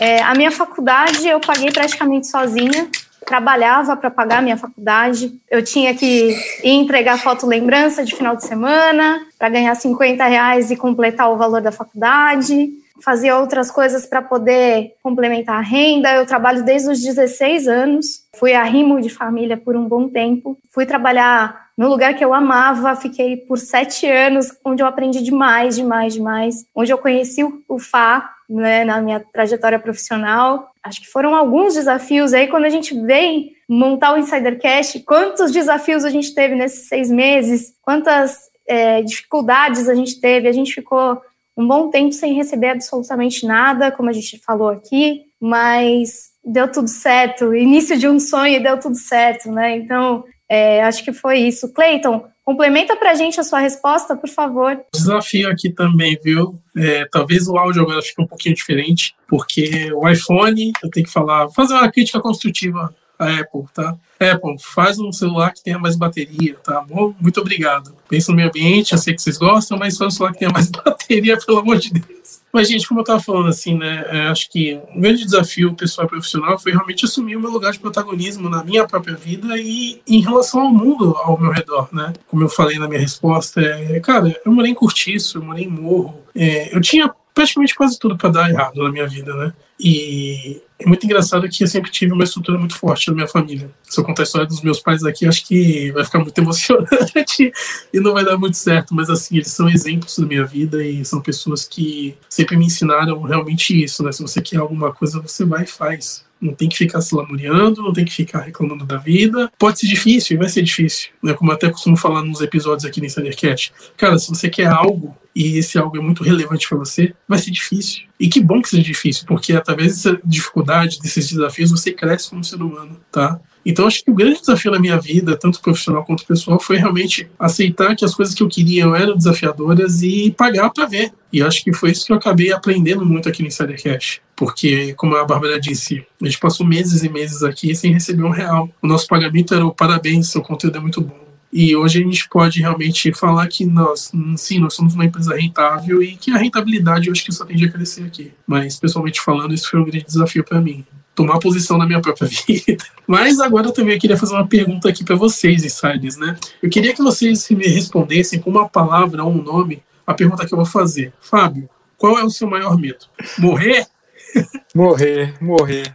É, 0.00 0.22
a 0.22 0.34
minha 0.34 0.50
faculdade 0.50 1.26
eu 1.26 1.40
paguei 1.40 1.70
praticamente 1.70 2.26
sozinha, 2.26 2.88
trabalhava 3.24 3.96
para 3.96 4.10
pagar 4.10 4.38
a 4.38 4.42
minha 4.42 4.56
faculdade. 4.56 5.32
Eu 5.50 5.62
tinha 5.62 5.94
que 5.94 6.36
ir 6.62 6.68
entregar 6.68 7.18
foto 7.18 7.46
lembrança 7.46 8.04
de 8.04 8.14
final 8.14 8.36
de 8.36 8.44
semana 8.44 9.24
para 9.38 9.48
ganhar 9.48 9.74
50 9.74 10.24
reais 10.24 10.70
e 10.70 10.76
completar 10.76 11.30
o 11.30 11.36
valor 11.36 11.62
da 11.62 11.72
faculdade. 11.72 12.70
Fazia 13.02 13.38
outras 13.38 13.70
coisas 13.70 14.06
para 14.06 14.20
poder 14.22 14.94
complementar 15.02 15.56
a 15.56 15.62
renda. 15.62 16.12
Eu 16.14 16.26
trabalho 16.26 16.64
desde 16.64 16.90
os 16.90 17.00
16 17.00 17.66
anos. 17.66 18.06
Fui 18.38 18.54
arrimo 18.54 19.00
de 19.00 19.08
família 19.08 19.56
por 19.56 19.76
um 19.76 19.88
bom 19.88 20.08
tempo. 20.08 20.58
Fui 20.70 20.84
trabalhar 20.84 21.61
no 21.76 21.88
lugar 21.88 22.14
que 22.14 22.24
eu 22.24 22.34
amava, 22.34 22.94
fiquei 22.94 23.36
por 23.36 23.58
sete 23.58 24.06
anos, 24.06 24.48
onde 24.64 24.82
eu 24.82 24.86
aprendi 24.86 25.22
demais, 25.22 25.76
demais, 25.76 26.14
demais, 26.14 26.66
onde 26.74 26.92
eu 26.92 26.98
conheci 26.98 27.42
o 27.68 27.78
Fá, 27.78 28.30
né, 28.48 28.84
na 28.84 29.00
minha 29.00 29.20
trajetória 29.20 29.78
profissional. 29.78 30.68
Acho 30.82 31.00
que 31.00 31.08
foram 31.08 31.34
alguns 31.34 31.74
desafios 31.74 32.34
aí, 32.34 32.48
quando 32.48 32.64
a 32.64 32.70
gente 32.70 32.94
vem 33.00 33.52
montar 33.68 34.14
o 34.14 34.18
Insidercast, 34.18 35.00
quantos 35.00 35.50
desafios 35.50 36.04
a 36.04 36.10
gente 36.10 36.34
teve 36.34 36.54
nesses 36.54 36.88
seis 36.88 37.10
meses, 37.10 37.74
quantas 37.80 38.38
é, 38.66 39.02
dificuldades 39.02 39.88
a 39.88 39.94
gente 39.94 40.20
teve, 40.20 40.48
a 40.48 40.52
gente 40.52 40.74
ficou 40.74 41.20
um 41.56 41.66
bom 41.66 41.90
tempo 41.90 42.12
sem 42.12 42.34
receber 42.34 42.68
absolutamente 42.68 43.46
nada, 43.46 43.90
como 43.90 44.08
a 44.08 44.12
gente 44.12 44.38
falou 44.38 44.68
aqui, 44.68 45.22
mas 45.40 46.32
deu 46.44 46.70
tudo 46.70 46.88
certo, 46.88 47.54
início 47.54 47.96
de 47.96 48.08
um 48.08 48.18
sonho 48.18 48.56
e 48.56 48.62
deu 48.62 48.78
tudo 48.78 48.96
certo, 48.96 49.50
né? 49.50 49.76
Então, 49.76 50.24
é, 50.52 50.82
acho 50.82 51.02
que 51.02 51.14
foi 51.14 51.38
isso. 51.38 51.72
Cleiton, 51.72 52.28
complementa 52.44 52.94
para 52.94 53.12
a 53.12 53.14
gente 53.14 53.40
a 53.40 53.42
sua 53.42 53.60
resposta, 53.60 54.14
por 54.14 54.28
favor. 54.28 54.78
Desafio 54.92 55.48
aqui 55.48 55.70
também, 55.70 56.18
viu? 56.22 56.60
É, 56.76 57.06
talvez 57.10 57.48
o 57.48 57.56
áudio 57.56 57.80
agora 57.80 58.02
fique 58.02 58.20
um 58.20 58.26
pouquinho 58.26 58.54
diferente, 58.54 59.14
porque 59.26 59.90
o 59.94 60.06
iPhone, 60.06 60.72
eu 60.84 60.90
tenho 60.90 61.06
que 61.06 61.12
falar, 61.12 61.48
fazer 61.48 61.72
uma 61.72 61.90
crítica 61.90 62.20
construtiva 62.20 62.94
à 63.18 63.40
Apple, 63.40 63.64
tá? 63.72 63.96
Apple, 64.20 64.56
faz 64.60 64.98
um 64.98 65.10
celular 65.10 65.54
que 65.54 65.64
tenha 65.64 65.78
mais 65.78 65.96
bateria, 65.96 66.54
tá 66.62 66.82
bom? 66.82 67.14
Muito 67.18 67.40
obrigado. 67.40 67.96
Pensa 68.06 68.30
no 68.30 68.36
meio 68.36 68.50
ambiente, 68.50 68.92
eu 68.92 68.98
sei 68.98 69.14
que 69.14 69.22
vocês 69.22 69.38
gostam, 69.38 69.78
mas 69.78 69.96
faz 69.96 70.12
um 70.12 70.16
celular 70.18 70.32
que 70.34 70.40
tenha 70.40 70.52
mais 70.52 70.68
bateria, 70.84 71.38
pelo 71.38 71.60
amor 71.60 71.78
de 71.78 71.94
Deus. 71.94 72.41
Mas, 72.52 72.68
gente, 72.68 72.86
como 72.86 73.00
eu 73.00 73.02
estava 73.02 73.20
falando, 73.20 73.48
assim, 73.48 73.78
né, 73.78 74.04
é, 74.08 74.26
acho 74.26 74.50
que 74.50 74.78
um 74.94 75.00
grande 75.00 75.24
desafio 75.24 75.74
pessoal 75.74 76.06
e 76.06 76.10
profissional 76.10 76.58
foi 76.58 76.72
realmente 76.72 77.04
assumir 77.04 77.34
o 77.36 77.40
meu 77.40 77.50
lugar 77.50 77.72
de 77.72 77.78
protagonismo 77.78 78.48
na 78.50 78.62
minha 78.62 78.86
própria 78.86 79.16
vida 79.16 79.56
e 79.56 80.02
em 80.06 80.20
relação 80.20 80.60
ao 80.60 80.70
mundo 80.70 81.16
ao 81.16 81.40
meu 81.40 81.50
redor, 81.50 81.88
né? 81.92 82.12
Como 82.28 82.42
eu 82.42 82.48
falei 82.48 82.78
na 82.78 82.86
minha 82.86 83.00
resposta, 83.00 83.60
é, 83.60 83.98
cara, 84.00 84.38
eu 84.44 84.52
morei 84.52 84.72
em 84.72 84.74
Curtiço, 84.74 85.38
eu 85.38 85.42
morei 85.42 85.64
em 85.64 85.68
Morro, 85.68 86.20
é, 86.34 86.74
eu 86.76 86.80
tinha 86.80 87.10
praticamente 87.34 87.74
quase 87.74 87.98
tudo 87.98 88.16
para 88.16 88.28
dar 88.28 88.50
errado 88.50 88.82
na 88.82 88.90
minha 88.90 89.06
vida, 89.06 89.34
né? 89.34 89.52
E 89.80 90.60
é 90.82 90.86
muito 90.86 91.04
engraçado 91.04 91.48
que 91.48 91.62
eu 91.64 91.68
sempre 91.68 91.90
tive 91.90 92.12
uma 92.12 92.24
estrutura 92.24 92.58
muito 92.58 92.76
forte 92.76 93.08
na 93.08 93.14
minha 93.14 93.28
família. 93.28 93.70
Se 93.84 93.98
eu 93.98 94.04
contar 94.04 94.22
a 94.22 94.24
história 94.24 94.46
dos 94.46 94.62
meus 94.62 94.80
pais 94.80 95.04
aqui, 95.04 95.26
acho 95.26 95.46
que 95.46 95.90
vai 95.92 96.04
ficar 96.04 96.18
muito 96.18 96.36
emocionante 96.40 97.52
e 97.92 98.00
não 98.00 98.12
vai 98.12 98.24
dar 98.24 98.36
muito 98.36 98.56
certo. 98.56 98.94
Mas, 98.94 99.08
assim, 99.08 99.36
eles 99.36 99.50
são 99.50 99.68
exemplos 99.68 100.18
da 100.18 100.26
minha 100.26 100.44
vida 100.44 100.84
e 100.84 101.04
são 101.04 101.20
pessoas 101.20 101.64
que 101.64 102.16
sempre 102.28 102.56
me 102.56 102.66
ensinaram 102.66 103.20
realmente 103.22 103.82
isso, 103.82 104.02
né? 104.02 104.12
Se 104.12 104.22
você 104.22 104.40
quer 104.40 104.58
alguma 104.58 104.92
coisa, 104.92 105.20
você 105.20 105.44
vai 105.44 105.64
e 105.64 105.66
faz. 105.66 106.24
Não 106.42 106.52
tem 106.54 106.68
que 106.68 106.76
ficar 106.76 107.00
se 107.00 107.14
lamuriando, 107.14 107.80
não 107.80 107.92
tem 107.92 108.04
que 108.04 108.12
ficar 108.12 108.40
reclamando 108.40 108.84
da 108.84 108.96
vida. 108.96 109.50
Pode 109.56 109.78
ser 109.78 109.86
difícil, 109.86 110.36
vai 110.36 110.48
ser 110.48 110.62
difícil. 110.62 111.10
Né? 111.22 111.32
Como 111.34 111.52
eu 111.52 111.54
até 111.54 111.70
costumo 111.70 111.96
falar 111.96 112.24
nos 112.24 112.40
episódios 112.40 112.84
aqui 112.84 113.00
no 113.00 113.06
Insidercast. 113.06 113.72
Cara, 113.96 114.18
se 114.18 114.28
você 114.28 114.50
quer 114.50 114.66
algo 114.66 115.16
e 115.34 115.56
esse 115.58 115.78
algo 115.78 115.96
é 115.96 116.00
muito 116.00 116.24
relevante 116.24 116.68
para 116.68 116.78
você, 116.78 117.14
vai 117.28 117.38
ser 117.38 117.52
difícil. 117.52 118.02
E 118.18 118.28
que 118.28 118.40
bom 118.40 118.60
que 118.60 118.68
seja 118.68 118.82
difícil, 118.82 119.24
porque 119.26 119.52
através 119.52 119.96
dessa 119.96 120.20
dificuldade, 120.24 121.00
desses 121.00 121.28
desafios, 121.28 121.70
você 121.70 121.92
cresce 121.92 122.30
como 122.30 122.44
ser 122.44 122.60
humano, 122.60 123.00
tá? 123.10 123.40
Então, 123.64 123.86
acho 123.86 124.04
que 124.04 124.10
o 124.10 124.14
grande 124.14 124.40
desafio 124.40 124.72
na 124.72 124.78
minha 124.78 124.98
vida, 125.00 125.36
tanto 125.36 125.60
profissional 125.60 126.04
quanto 126.04 126.26
pessoal, 126.26 126.58
foi 126.58 126.76
realmente 126.76 127.28
aceitar 127.38 127.94
que 127.94 128.04
as 128.04 128.14
coisas 128.14 128.34
que 128.34 128.42
eu 128.42 128.48
queria 128.48 128.84
eram 128.84 129.16
desafiadoras 129.16 130.02
e 130.02 130.32
pagar 130.36 130.70
para 130.70 130.86
ver. 130.86 131.12
E 131.32 131.40
acho 131.40 131.62
que 131.62 131.72
foi 131.72 131.92
isso 131.92 132.04
que 132.04 132.12
eu 132.12 132.16
acabei 132.16 132.52
aprendendo 132.52 133.06
muito 133.06 133.28
aqui 133.28 133.42
no 133.42 133.48
Insider 133.48 133.80
Cash. 133.80 134.20
Porque, 134.34 134.92
como 134.94 135.16
a 135.16 135.24
Bárbara 135.24 135.60
disse, 135.60 136.04
a 136.20 136.24
gente 136.24 136.38
passou 136.38 136.66
meses 136.66 137.02
e 137.02 137.08
meses 137.08 137.42
aqui 137.42 137.74
sem 137.74 137.92
receber 137.92 138.24
um 138.24 138.30
real. 138.30 138.68
O 138.82 138.86
nosso 138.86 139.06
pagamento 139.06 139.54
era 139.54 139.64
o 139.64 139.72
parabéns, 139.72 140.28
seu 140.28 140.42
conteúdo 140.42 140.76
é 140.76 140.80
muito 140.80 141.00
bom. 141.00 141.22
E 141.52 141.76
hoje 141.76 142.02
a 142.02 142.02
gente 142.02 142.26
pode 142.30 142.60
realmente 142.60 143.12
falar 143.12 143.46
que 143.46 143.66
nós, 143.66 144.10
sim, 144.36 144.58
nós 144.58 144.72
somos 144.72 144.94
uma 144.94 145.04
empresa 145.04 145.36
rentável 145.36 146.02
e 146.02 146.16
que 146.16 146.30
a 146.30 146.38
rentabilidade 146.38 147.08
eu 147.08 147.12
acho 147.12 147.22
que 147.22 147.30
só 147.30 147.44
tende 147.44 147.66
a 147.66 147.70
crescer 147.70 148.04
aqui. 148.04 148.32
Mas, 148.46 148.78
pessoalmente 148.80 149.20
falando, 149.20 149.52
isso 149.52 149.70
foi 149.70 149.78
um 149.78 149.84
grande 149.84 150.06
desafio 150.06 150.42
para 150.42 150.60
mim. 150.62 150.84
Tomar 151.14 151.38
posição 151.38 151.76
na 151.76 151.86
minha 151.86 152.00
própria 152.00 152.28
vida. 152.46 152.84
Mas 153.06 153.38
agora 153.40 153.66
eu 153.66 153.72
também 153.72 153.98
queria 153.98 154.16
fazer 154.16 154.34
uma 154.34 154.46
pergunta 154.46 154.88
aqui 154.88 155.04
para 155.04 155.16
vocês, 155.16 155.64
insiders, 155.64 156.16
né? 156.16 156.36
Eu 156.62 156.70
queria 156.70 156.94
que 156.94 157.02
vocês 157.02 157.48
me 157.50 157.66
respondessem 157.66 158.40
com 158.40 158.50
uma 158.50 158.68
palavra 158.68 159.22
ou 159.22 159.30
um 159.30 159.42
nome 159.42 159.82
a 160.06 160.14
pergunta 160.14 160.46
que 160.46 160.52
eu 160.52 160.56
vou 160.56 160.66
fazer. 160.66 161.12
Fábio, 161.20 161.68
qual 161.96 162.18
é 162.18 162.24
o 162.24 162.30
seu 162.30 162.48
maior 162.48 162.76
medo? 162.78 163.06
Morrer? 163.38 163.86
Morrer, 164.74 165.34
morrer. 165.42 165.94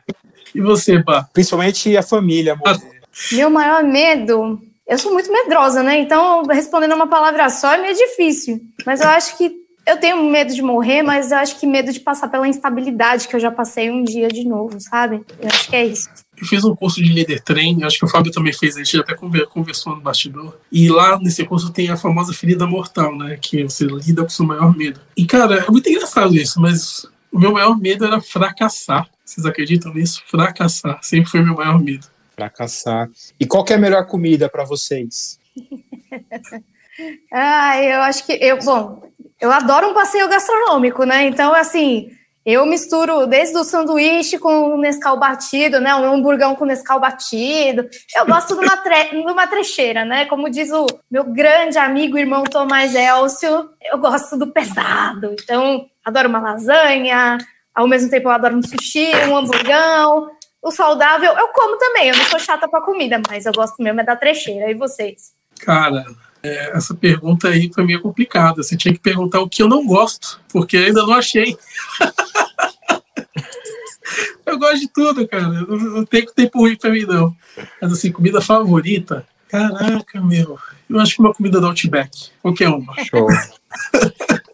E 0.53 0.61
você, 0.61 1.01
Bá? 1.01 1.27
Principalmente 1.33 1.97
a 1.97 2.03
família 2.03 2.55
morrer. 2.55 3.01
Meu 3.31 3.49
maior 3.49 3.83
medo 3.83 4.61
eu 4.87 4.97
sou 4.97 5.11
muito 5.11 5.31
medrosa, 5.31 5.83
né? 5.83 5.99
Então, 5.99 6.43
respondendo 6.43 6.95
uma 6.95 7.07
palavra 7.07 7.49
só 7.49 7.73
é 7.73 7.77
meio 7.77 7.93
difícil. 7.93 8.61
Mas 8.85 9.01
eu 9.01 9.09
acho 9.09 9.37
que 9.37 9.66
eu 9.87 9.97
tenho 9.97 10.23
medo 10.23 10.53
de 10.53 10.61
morrer, 10.61 11.01
mas 11.01 11.31
eu 11.31 11.37
acho 11.37 11.59
que 11.59 11.65
medo 11.65 11.91
de 11.91 11.99
passar 11.99 12.27
pela 12.27 12.47
instabilidade 12.47 13.27
que 13.27 13.35
eu 13.35 13.39
já 13.39 13.49
passei 13.49 13.89
um 13.89 14.03
dia 14.03 14.27
de 14.27 14.43
novo, 14.43 14.79
sabe? 14.79 15.23
Eu 15.39 15.47
acho 15.47 15.69
que 15.69 15.75
é 15.75 15.85
isso. 15.85 16.09
Eu 16.39 16.45
fiz 16.45 16.63
um 16.63 16.75
curso 16.75 17.01
de 17.01 17.11
líder 17.11 17.41
train, 17.41 17.83
acho 17.83 17.97
que 17.97 18.05
o 18.05 18.07
Fábio 18.07 18.31
também 18.31 18.53
fez, 18.53 18.75
a 18.75 18.83
gente 18.83 18.99
até 18.99 19.15
conversou 19.15 19.95
no 19.95 20.01
bastidor. 20.01 20.59
E 20.71 20.89
lá 20.89 21.17
nesse 21.19 21.43
curso 21.45 21.71
tem 21.71 21.89
a 21.89 21.97
famosa 21.97 22.33
ferida 22.33 22.67
mortal, 22.67 23.17
né? 23.17 23.37
Que 23.41 23.63
você 23.63 23.85
lida 23.85 24.21
com 24.21 24.27
o 24.27 24.31
seu 24.31 24.45
maior 24.45 24.75
medo. 24.75 24.99
E, 25.15 25.25
cara, 25.25 25.65
é 25.65 25.71
muito 25.71 25.89
engraçado 25.89 26.35
isso, 26.35 26.61
mas 26.61 27.07
o 27.31 27.39
meu 27.39 27.51
maior 27.51 27.77
medo 27.79 28.05
era 28.05 28.21
fracassar. 28.21 29.09
Vocês 29.25 29.45
acreditam 29.45 29.93
nisso? 29.93 30.21
Fracassar. 30.27 30.99
Sempre 31.01 31.31
foi 31.31 31.41
o 31.41 31.45
meu 31.45 31.55
maior 31.55 31.81
medo 31.81 32.07
fracassar. 32.37 33.09
E 33.39 33.47
qual 33.47 33.65
é 33.67 33.73
a 33.73 33.79
melhor 33.79 34.05
comida 34.05 34.47
para 34.47 34.63
vocês? 34.63 35.39
ah, 37.33 37.81
eu 37.81 38.01
acho 38.01 38.25
que 38.25 38.33
eu, 38.33 38.59
bom, 38.59 39.01
eu 39.39 39.51
adoro 39.51 39.89
um 39.89 39.93
passeio 39.93 40.27
gastronômico, 40.27 41.03
né? 41.03 41.25
Então, 41.25 41.53
assim, 41.53 42.11
eu 42.45 42.65
misturo 42.65 43.27
desde 43.27 43.57
o 43.57 43.63
sanduíche 43.65 44.39
com 44.39 44.77
Nescau 44.77 45.19
batido, 45.19 45.81
né? 45.81 45.93
Um 45.95 46.13
hamburgão 46.13 46.55
com 46.55 46.63
Nescau 46.63 46.97
batido. 46.97 47.85
Eu 48.15 48.25
gosto 48.25 48.55
de 48.55 48.65
uma, 48.65 48.77
tre 48.77 49.09
de 49.21 49.47
trecheira, 49.49 50.05
né? 50.05 50.23
Como 50.25 50.49
diz 50.49 50.71
o 50.71 50.87
meu 51.11 51.25
grande 51.25 51.77
amigo 51.77 52.17
irmão 52.17 52.45
Tomás 52.45 52.95
Elcio, 52.95 53.69
eu 53.83 53.97
gosto 53.97 54.37
do 54.37 54.47
pesado. 54.47 55.35
Então, 55.43 55.87
adoro 56.05 56.29
uma 56.29 56.39
lasanha, 56.39 57.37
ao 57.75 57.85
mesmo 57.85 58.09
tempo 58.09 58.29
eu 58.29 58.31
adoro 58.31 58.55
um 58.55 58.63
sushi, 58.63 59.11
um 59.29 59.35
hamburgão. 59.35 60.31
O 60.61 60.71
saudável 60.71 61.33
eu 61.37 61.49
como 61.49 61.77
também, 61.77 62.07
eu 62.07 62.17
não 62.17 62.23
sou 62.25 62.39
chata 62.39 62.67
pra 62.67 62.79
comida, 62.79 63.21
mas 63.29 63.45
eu 63.45 63.51
gosto 63.51 63.83
mesmo 63.83 63.99
é 63.99 64.03
da 64.05 64.15
trecheira. 64.15 64.71
E 64.71 64.73
vocês? 64.73 65.33
Cara, 65.59 66.05
é, 66.43 66.77
essa 66.77 66.93
pergunta 66.93 67.47
aí 67.47 67.69
pra 67.69 67.83
mim 67.83 67.93
é 67.93 67.99
complicada. 67.99 68.63
Você 68.63 68.77
tinha 68.77 68.93
que 68.93 68.99
perguntar 68.99 69.41
o 69.41 69.49
que 69.49 69.61
eu 69.61 69.67
não 69.67 69.85
gosto, 69.85 70.39
porque 70.49 70.77
ainda 70.77 71.03
não 71.03 71.13
achei. 71.13 71.57
eu 74.45 74.57
gosto 74.57 74.79
de 74.79 74.87
tudo, 74.87 75.27
cara. 75.27 75.45
Eu 75.45 75.77
não 75.77 76.05
tenho 76.05 76.31
tempo 76.31 76.59
ruim 76.59 76.75
pra 76.75 76.91
mim, 76.91 77.05
não. 77.05 77.35
Mas 77.81 77.93
assim, 77.93 78.11
comida 78.11 78.41
favorita. 78.41 79.25
Caraca, 79.47 80.21
meu. 80.21 80.59
Eu 80.89 80.99
acho 80.99 81.15
que 81.15 81.21
uma 81.21 81.33
comida 81.33 81.59
do 81.59 81.67
Outback. 81.67 82.29
Qualquer 82.41 82.69
uma. 82.69 82.93
Show. 83.05 83.27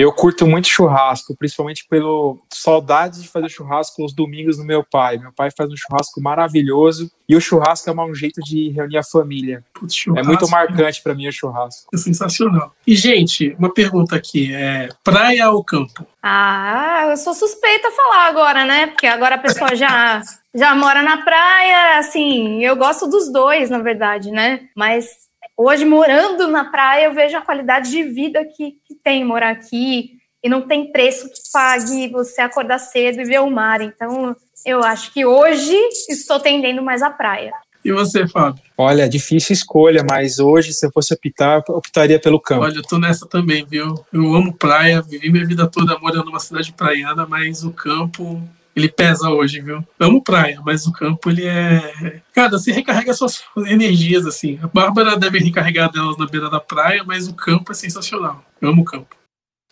Eu 0.00 0.12
curto 0.12 0.46
muito 0.46 0.68
churrasco, 0.68 1.36
principalmente 1.36 1.84
pelo 1.90 2.38
saudade 2.52 3.20
de 3.20 3.28
fazer 3.28 3.48
churrasco 3.48 4.04
os 4.04 4.12
domingos 4.12 4.56
no 4.56 4.64
meu 4.64 4.84
pai. 4.84 5.18
Meu 5.18 5.32
pai 5.32 5.50
faz 5.50 5.68
um 5.68 5.76
churrasco 5.76 6.20
maravilhoso 6.20 7.10
e 7.28 7.34
o 7.34 7.40
churrasco 7.40 7.90
é 7.90 7.92
um 7.92 8.14
jeito 8.14 8.40
de 8.40 8.70
reunir 8.70 8.98
a 8.98 9.02
família. 9.02 9.64
Putz, 9.74 10.04
é 10.16 10.22
muito 10.22 10.48
marcante 10.48 11.02
para 11.02 11.16
mim 11.16 11.26
o 11.26 11.32
churrasco. 11.32 11.88
É 11.92 11.96
sensacional. 11.96 12.72
E 12.86 12.94
gente, 12.94 13.56
uma 13.58 13.74
pergunta 13.74 14.14
aqui, 14.14 14.54
é 14.54 14.88
praia 15.02 15.50
ou 15.50 15.64
campo? 15.64 16.06
Ah, 16.22 17.08
eu 17.10 17.16
sou 17.16 17.34
suspeita 17.34 17.88
a 17.88 17.90
falar 17.90 18.28
agora, 18.28 18.64
né? 18.64 18.86
Porque 18.86 19.06
agora 19.08 19.34
a 19.34 19.38
pessoa 19.38 19.74
já 19.74 20.22
já 20.54 20.76
mora 20.76 21.02
na 21.02 21.18
praia, 21.18 21.98
assim, 21.98 22.64
eu 22.64 22.76
gosto 22.76 23.08
dos 23.08 23.32
dois, 23.32 23.68
na 23.68 23.80
verdade, 23.80 24.30
né? 24.30 24.68
Mas 24.76 25.27
Hoje, 25.60 25.84
morando 25.84 26.46
na 26.46 26.66
praia, 26.66 27.06
eu 27.06 27.12
vejo 27.12 27.36
a 27.36 27.40
qualidade 27.40 27.90
de 27.90 28.04
vida 28.04 28.44
que, 28.44 28.76
que 28.86 28.94
tem 29.02 29.24
morar 29.24 29.50
aqui. 29.50 30.12
E 30.40 30.48
não 30.48 30.62
tem 30.62 30.92
preço 30.92 31.28
que 31.28 31.40
pague 31.52 32.08
você 32.10 32.40
acordar 32.40 32.78
cedo 32.78 33.20
e 33.20 33.24
ver 33.24 33.40
o 33.40 33.50
mar. 33.50 33.80
Então, 33.80 34.36
eu 34.64 34.84
acho 34.84 35.12
que 35.12 35.26
hoje 35.26 35.74
estou 36.08 36.38
tendendo 36.38 36.80
mais 36.80 37.02
à 37.02 37.10
praia. 37.10 37.52
E 37.84 37.90
você, 37.90 38.24
Fábio? 38.28 38.62
Olha, 38.76 39.08
difícil 39.08 39.52
escolha, 39.52 40.04
mas 40.08 40.38
hoje, 40.38 40.72
se 40.72 40.86
eu 40.86 40.92
fosse 40.92 41.12
optar, 41.12 41.60
eu 41.68 41.74
optaria 41.74 42.20
pelo 42.20 42.40
campo. 42.40 42.62
Olha, 42.62 42.76
eu 42.76 42.82
tô 42.82 42.96
nessa 42.96 43.26
também, 43.26 43.64
viu? 43.64 43.94
Eu 44.12 44.34
amo 44.36 44.52
praia, 44.52 45.02
vivi 45.02 45.28
minha 45.28 45.44
vida 45.44 45.66
toda 45.66 45.98
morando 45.98 46.26
numa 46.26 46.38
cidade 46.38 46.72
praiana, 46.72 47.26
mas 47.26 47.64
o 47.64 47.72
campo 47.72 48.40
ele 48.78 48.88
pesa 48.88 49.28
hoje, 49.28 49.60
viu? 49.60 49.84
Amo 49.98 50.22
praia, 50.22 50.60
mas 50.64 50.86
o 50.86 50.92
campo 50.92 51.30
ele 51.30 51.46
é. 51.46 52.22
Cara, 52.32 52.50
você 52.50 52.72
recarrega 52.72 53.12
suas 53.12 53.42
energias, 53.66 54.24
assim. 54.26 54.58
A 54.62 54.66
Bárbara 54.66 55.16
deve 55.16 55.38
recarregar 55.38 55.90
delas 55.90 56.16
na 56.16 56.26
beira 56.26 56.48
da 56.48 56.60
praia, 56.60 57.02
mas 57.04 57.28
o 57.28 57.34
campo 57.34 57.72
é 57.72 57.74
sensacional. 57.74 58.42
Eu 58.60 58.70
amo 58.70 58.82
o 58.82 58.84
campo. 58.84 59.16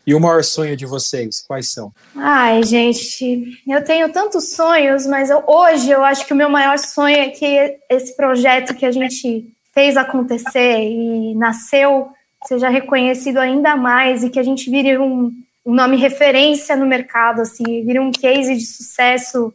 E 0.07 0.15
o 0.15 0.21
maior 0.21 0.45
sonho 0.45 0.77
de 0.77 0.87
vocês, 0.87 1.45
quais 1.47 1.73
são? 1.73 1.93
Ai, 2.15 2.63
gente, 2.63 3.45
eu 3.67 3.85
tenho 3.85 4.13
tantos 4.13 4.53
sonhos, 4.53 5.05
mas 5.05 5.31
eu, 5.31 5.43
hoje 5.47 5.91
eu 5.91 6.05
acho 6.05 6.25
que 6.25 6.33
o 6.33 6.37
meu 6.37 6.49
maior 6.49 6.79
sonho 6.79 7.17
é 7.17 7.29
que 7.31 7.77
esse 7.91 8.17
projeto 8.17 8.75
que 8.75 8.87
a 8.87 8.93
gente 8.93 9.53
fez 9.75 9.97
acontecer 9.97 10.81
e 10.81 11.35
nasceu 11.35 12.09
seja 12.47 12.69
reconhecido 12.69 13.39
ainda 13.39 13.77
mais 13.77 14.23
e 14.23 14.31
que 14.31 14.39
a 14.39 14.43
gente 14.45 14.71
vire 14.71 14.97
um, 14.97 15.33
um 15.67 15.75
nome 15.75 15.97
referência 15.97 16.77
no 16.77 16.87
mercado, 16.87 17.43
assim, 17.43 17.85
vira 17.85 18.01
um 18.01 18.13
case 18.13 18.55
de 18.55 18.65
sucesso 18.65 19.53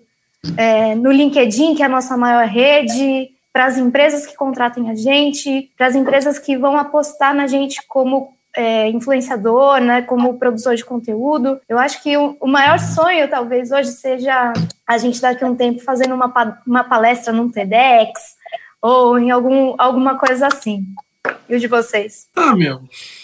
é, 0.57 0.93
no 0.93 1.09
LinkedIn, 1.09 1.73
que 1.73 1.81
é 1.81 1.85
a 1.85 1.89
nossa 1.89 2.17
maior 2.17 2.45
rede, 2.45 3.29
para 3.53 3.65
as 3.65 3.77
empresas 3.77 4.25
que 4.25 4.35
contratem 4.35 4.89
a 4.89 4.95
gente, 4.95 5.71
para 5.77 5.87
as 5.87 5.95
empresas 5.95 6.37
que 6.37 6.57
vão 6.57 6.77
apostar 6.77 7.33
na 7.33 7.47
gente 7.47 7.81
como 7.87 8.33
é, 8.53 8.89
influenciador, 8.89 9.79
né, 9.79 10.01
como 10.01 10.37
produtor 10.37 10.75
de 10.75 10.83
conteúdo. 10.83 11.59
Eu 11.67 11.79
acho 11.79 12.03
que 12.03 12.17
o, 12.17 12.35
o, 12.41 12.47
maior 12.47 12.77
sonho, 12.79 13.29
talvez, 13.29 13.71
hoje 13.71 13.91
seja 13.91 14.51
a 14.85 14.97
gente 14.97 15.21
daqui 15.21 15.43
a 15.43 15.47
um 15.47 15.55
tempo 15.55 15.79
fazendo 15.79 16.13
uma, 16.13 16.61
uma 16.67 16.83
palestra 16.83 17.31
num 17.31 17.49
TEDx 17.49 18.35
ou 18.81 19.17
em 19.17 19.31
algum, 19.31 19.75
alguma 19.77 20.17
coisa 20.17 20.47
assim. 20.47 20.83
E 21.47 21.55
o 21.55 21.59
de 21.59 21.67
vocês? 21.67 22.27
Ah, 22.35 22.55
meu, 22.55 22.81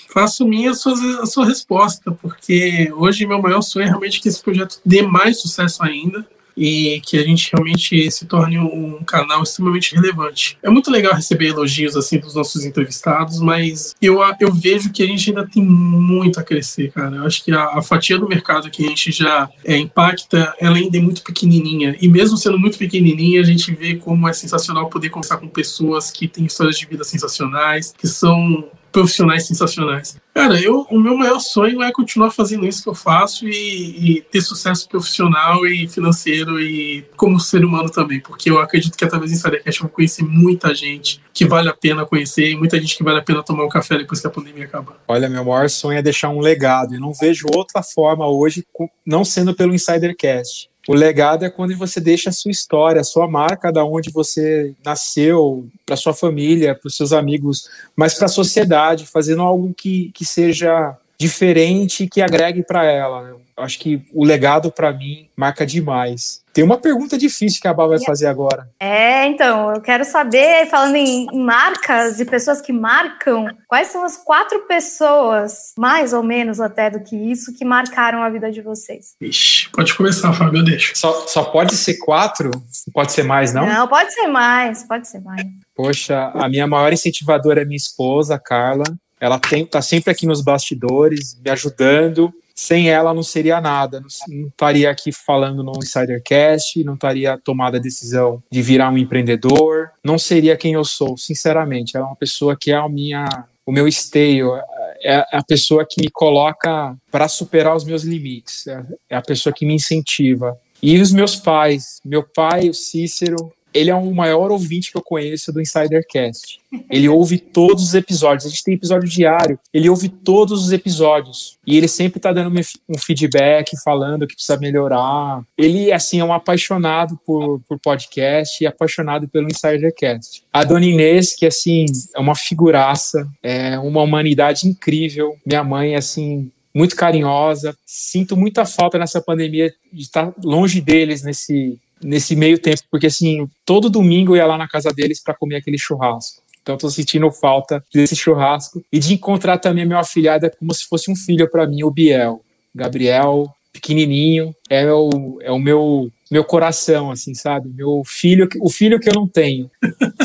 faço 0.08 0.48
minha 0.48 0.72
a 0.72 0.74
sua, 0.74 0.94
a 1.22 1.26
sua 1.26 1.46
resposta, 1.46 2.12
porque 2.12 2.92
hoje 2.96 3.26
meu 3.26 3.42
maior 3.42 3.62
sonho 3.62 3.86
é 3.86 3.88
realmente 3.88 4.20
que 4.22 4.30
esse 4.30 4.42
projeto 4.42 4.80
dê 4.86 5.02
mais 5.02 5.42
sucesso 5.42 5.84
ainda 5.84 6.26
e 6.58 7.00
que 7.06 7.18
a 7.18 7.24
gente 7.24 7.52
realmente 7.54 8.10
se 8.10 8.26
torne 8.26 8.58
um 8.58 9.04
canal 9.04 9.44
extremamente 9.44 9.94
relevante. 9.94 10.58
É 10.64 10.70
muito 10.70 10.90
legal 10.90 11.14
receber 11.14 11.50
elogios 11.50 11.96
assim 11.96 12.18
dos 12.18 12.34
nossos 12.34 12.66
entrevistados, 12.66 13.40
mas 13.40 13.94
eu, 14.02 14.20
eu 14.40 14.52
vejo 14.52 14.92
que 14.92 15.04
a 15.04 15.06
gente 15.06 15.30
ainda 15.30 15.48
tem 15.48 15.64
muito 15.64 16.40
a 16.40 16.44
crescer, 16.44 16.92
cara. 16.92 17.18
Eu 17.18 17.26
acho 17.26 17.44
que 17.46 17.52
a, 17.52 17.78
a 17.78 17.82
fatia 17.84 18.18
do 18.18 18.28
mercado 18.28 18.72
que 18.72 18.84
a 18.84 18.90
gente 18.90 19.12
já 19.12 19.48
é, 19.64 19.78
impacta, 19.78 20.54
ela 20.60 20.78
ainda 20.78 20.98
é 20.98 21.02
muito 21.02 21.22
pequenininha. 21.22 21.96
E 22.02 22.08
mesmo 22.08 22.36
sendo 22.36 22.58
muito 22.58 22.78
pequenininha, 22.80 23.40
a 23.40 23.46
gente 23.46 23.72
vê 23.76 23.96
como 23.96 24.28
é 24.28 24.34
sensacional 24.34 24.90
poder 24.90 25.10
conversar 25.10 25.38
com 25.38 25.48
pessoas 25.48 26.10
que 26.10 26.28
têm 26.28 26.46
histórias 26.46 26.80
de 26.80 26.88
vida 26.88 27.04
sensacionais, 27.04 27.94
que 27.96 28.08
são 28.08 28.68
profissionais 28.98 29.46
sensacionais. 29.46 30.18
Cara, 30.34 30.60
eu, 30.60 30.88
o 30.90 31.00
meu 31.00 31.16
maior 31.16 31.40
sonho 31.40 31.84
é 31.84 31.92
continuar 31.92 32.32
fazendo 32.32 32.66
isso 32.66 32.82
que 32.82 32.90
eu 32.90 32.96
faço 32.96 33.48
e, 33.48 34.18
e, 34.18 34.22
ter 34.24 34.42
sucesso 34.42 34.90
profissional 34.90 35.68
e 35.68 35.88
financeiro 35.88 36.60
e 36.60 37.06
como 37.16 37.40
ser 37.40 37.64
humano 37.64 37.92
também, 37.92 38.20
porque 38.20 38.50
eu 38.50 38.58
acredito 38.58 38.98
que 38.98 39.06
através 39.06 39.30
do 39.30 39.36
Insidercast 39.36 39.80
eu 39.80 39.88
vou 39.88 39.96
conhecer 39.96 40.24
muita 40.24 40.74
gente 40.74 41.22
que 41.32 41.46
vale 41.46 41.70
a 41.70 41.74
pena 41.76 42.08
conhecer 42.08 42.50
e 42.50 42.56
muita 42.56 42.80
gente 42.80 42.98
que 42.98 43.04
vale 43.04 43.20
a 43.20 43.22
pena 43.22 43.44
tomar 43.44 43.66
um 43.66 43.70
café 43.70 44.00
depois 44.00 44.20
que 44.20 44.26
a 44.26 44.32
pandemia 44.32 44.66
acabar. 44.66 44.96
Olha, 45.08 45.30
meu 45.30 45.46
maior 45.46 45.70
sonho 45.70 46.00
é 46.00 46.02
deixar 46.02 46.30
um 46.30 46.40
legado 46.40 46.96
e 46.96 47.00
não 47.00 47.14
vejo 47.14 47.46
outra 47.54 47.84
forma 47.84 48.28
hoje, 48.28 48.66
não 49.06 49.24
sendo 49.24 49.54
pelo 49.54 49.76
Insidercast. 49.76 50.72
O 50.88 50.96
legado 50.96 51.44
é 51.44 51.50
quando 51.50 51.76
você 51.76 52.00
deixa 52.00 52.30
a 52.30 52.34
sua 52.34 52.50
história, 52.50 53.02
a 53.02 53.04
sua 53.04 53.28
marca, 53.28 53.72
da 53.72 53.84
onde 53.84 54.10
você 54.10 54.74
nasceu, 54.84 55.68
para 55.88 55.96
sua 55.96 56.14
família, 56.14 56.76
para 56.76 56.88
os 56.88 56.98
seus 56.98 57.14
amigos, 57.14 57.70
mas 57.96 58.14
para 58.14 58.26
a 58.26 58.30
sociedade, 58.30 59.08
fazendo 59.08 59.42
algo 59.42 59.74
que, 59.74 60.12
que 60.14 60.26
seja 60.26 60.98
diferente 61.18 62.04
e 62.04 62.10
que 62.10 62.22
agregue 62.22 62.62
para 62.62 62.84
ela. 62.84 63.24
Né? 63.24 63.36
Acho 63.58 63.80
que 63.80 64.06
o 64.14 64.24
legado 64.24 64.72
para 64.72 64.94
mim 64.94 65.30
marca 65.36 65.66
demais. 65.66 66.44
Tem 66.54 66.64
uma 66.64 66.78
pergunta 66.78 67.18
difícil 67.18 67.60
que 67.62 67.68
a 67.68 67.74
Bá 67.74 67.88
vai 67.88 68.00
fazer 68.04 68.28
agora. 68.28 68.70
É, 68.80 69.26
então, 69.26 69.74
eu 69.74 69.82
quero 69.82 70.04
saber, 70.06 70.68
falando 70.68 70.96
em, 70.96 71.28
em 71.32 71.44
marcas 71.44 72.20
e 72.20 72.26
pessoas 72.26 72.62
que 72.62 72.72
marcam, 72.72 73.48
quais 73.68 73.88
são 73.88 74.04
as 74.04 74.18
quatro 74.18 74.62
pessoas, 74.68 75.74
mais 75.78 76.14
ou 76.14 76.24
menos 76.24 76.60
até 76.60 76.90
do 76.90 77.00
que 77.00 77.16
isso, 77.16 77.54
que 77.56 77.66
marcaram 77.66 78.22
a 78.24 78.30
vida 78.30 78.52
de 78.52 78.62
vocês? 78.62 79.16
Ixi, 79.22 79.70
pode 79.70 79.94
começar, 79.96 80.34
Fábio, 80.34 80.60
eu 80.60 80.66
deixo. 80.66 80.94
Só, 80.96 81.28
só 81.28 81.44
pode 81.44 81.76
ser 81.76 81.96
quatro? 81.98 82.52
Pode 82.94 83.12
ser 83.12 83.24
mais, 83.24 83.54
não? 83.54 83.66
Não, 83.66 83.88
pode 83.88 84.14
ser 84.14 84.28
mais, 84.28 84.84
pode 84.84 85.08
ser 85.08 85.20
mais. 85.22 85.46
Poxa, 85.78 86.32
a 86.34 86.50
minha 86.50 86.66
maior 86.66 86.92
incentivadora 86.92 87.62
é 87.62 87.66
minha 87.66 87.78
esposa, 87.78 88.40
Carla. 88.40 88.84
Ela 89.22 89.38
tem, 89.38 89.64
tá 89.64 89.80
sempre 89.80 90.12
aqui 90.12 90.26
nos 90.26 90.42
bastidores, 90.42 91.40
me 91.40 91.52
ajudando. 91.52 92.34
Sem 92.56 92.90
ela 92.90 93.14
não 93.14 93.22
seria 93.22 93.62
nada. 93.62 94.00
Não, 94.00 94.08
não 94.28 94.48
estaria 94.48 94.90
aqui 94.90 95.12
falando 95.12 95.64
no 95.64 95.74
Insidercast, 95.78 96.84
não 96.84 96.96
estaria 96.96 97.38
tomada 97.38 97.78
a 97.78 97.80
decisão 97.80 98.42
de 98.52 98.60
virar 98.64 98.90
um 98.90 98.98
empreendedor. 98.98 99.92
Não 100.04 100.18
seria 100.18 100.58
quem 100.58 100.74
eu 100.74 100.84
sou, 100.84 101.16
sinceramente. 101.16 101.96
Ela 101.96 102.08
é 102.08 102.10
uma 102.10 102.16
pessoa 102.16 102.58
que 102.60 102.72
é 102.72 102.76
a 102.76 102.90
minha, 102.90 103.28
o 103.64 103.72
meu 103.72 103.88
esteio, 103.88 104.56
é, 104.56 104.64
é 105.04 105.38
a 105.38 105.44
pessoa 105.44 105.86
que 105.88 106.02
me 106.02 106.10
coloca 106.10 106.96
para 107.12 107.28
superar 107.28 107.76
os 107.76 107.84
meus 107.84 108.02
limites, 108.02 108.66
é, 108.66 108.84
é 109.12 109.16
a 109.16 109.22
pessoa 109.22 109.54
que 109.54 109.64
me 109.64 109.76
incentiva. 109.76 110.58
E 110.82 111.00
os 111.00 111.12
meus 111.12 111.36
pais, 111.36 112.00
meu 112.04 112.24
pai, 112.24 112.70
o 112.70 112.74
Cícero, 112.74 113.52
ele 113.78 113.92
é 113.92 113.96
o 113.96 114.14
maior 114.14 114.50
ouvinte 114.50 114.92
que 114.92 114.98
eu 114.98 115.04
conheço 115.04 115.54
do 115.54 115.62
Insidercast. 115.62 116.60
Ele 116.90 117.08
ouve 117.08 117.38
todos 117.38 117.84
os 117.84 117.94
episódios. 117.94 118.46
A 118.46 118.50
gente 118.50 118.64
tem 118.64 118.74
episódio 118.74 119.08
diário. 119.08 119.60
Ele 119.72 119.88
ouve 119.88 120.10
todos 120.10 120.66
os 120.66 120.72
episódios. 120.72 121.60
E 121.66 121.78
ele 121.78 121.88
sempre 121.88 122.20
tá 122.20 122.34
dando 122.34 122.60
um 122.90 122.98
feedback, 122.98 123.72
falando 123.84 124.26
que 124.26 124.34
precisa 124.34 124.58
melhorar. 124.58 125.44
Ele, 125.56 125.92
assim, 125.92 126.20
é 126.20 126.24
um 126.24 126.34
apaixonado 126.34 127.20
por, 127.24 127.62
por 127.68 127.80
podcast 127.80 128.64
e 128.64 128.66
apaixonado 128.66 129.28
pelo 129.28 129.48
Insidercast. 129.48 130.44
A 130.52 130.64
Dona 130.64 130.86
Inês, 130.86 131.36
que, 131.36 131.46
assim, 131.46 131.86
é 132.16 132.20
uma 132.20 132.36
figuraça, 132.36 133.28
é 133.44 133.78
uma 133.78 134.02
humanidade 134.02 134.68
incrível. 134.68 135.38
Minha 135.46 135.64
mãe, 135.64 135.96
assim, 135.96 136.52
muito 136.74 136.96
carinhosa. 136.96 137.78
Sinto 137.86 138.36
muita 138.36 138.66
falta 138.66 138.98
nessa 138.98 139.22
pandemia 139.22 139.72
de 139.94 140.02
estar 140.02 140.34
longe 140.44 140.82
deles 140.82 141.22
nesse 141.22 141.80
nesse 142.02 142.36
meio 142.36 142.60
tempo, 142.60 142.82
porque 142.90 143.08
assim, 143.08 143.48
todo 143.66 143.90
domingo 143.90 144.34
eu 144.34 144.38
ia 144.38 144.46
lá 144.46 144.58
na 144.58 144.68
casa 144.68 144.92
deles 144.94 145.22
para 145.22 145.34
comer 145.34 145.58
aquele 145.58 145.78
churrasco. 145.78 146.42
Então 146.62 146.76
estou 146.76 146.90
sentindo 146.90 147.32
falta 147.32 147.84
desse 147.94 148.16
churrasco 148.16 148.84
e 148.92 149.00
de 149.00 149.14
encontrar 149.14 149.58
também 149.58 149.84
a 149.84 149.88
minha 149.88 150.00
afilhada 150.00 150.50
como 150.50 150.74
se 150.74 150.86
fosse 150.86 151.10
um 151.10 151.16
filho 151.16 151.50
para 151.50 151.66
mim, 151.66 151.84
o 151.84 151.92
Biel. 151.92 152.42
Gabriel, 152.76 153.48
pequenininho, 153.72 154.54
é 154.70 154.92
o, 154.92 155.40
é 155.42 155.52
o 155.52 155.60
meu 155.60 156.12
meu 156.30 156.44
coração, 156.44 157.10
assim, 157.10 157.34
sabe? 157.34 157.70
Meu 157.70 158.02
filho, 158.06 158.50
o 158.60 158.70
filho 158.70 159.00
que 159.00 159.10
eu 159.10 159.14
não 159.14 159.26
tenho. 159.26 159.72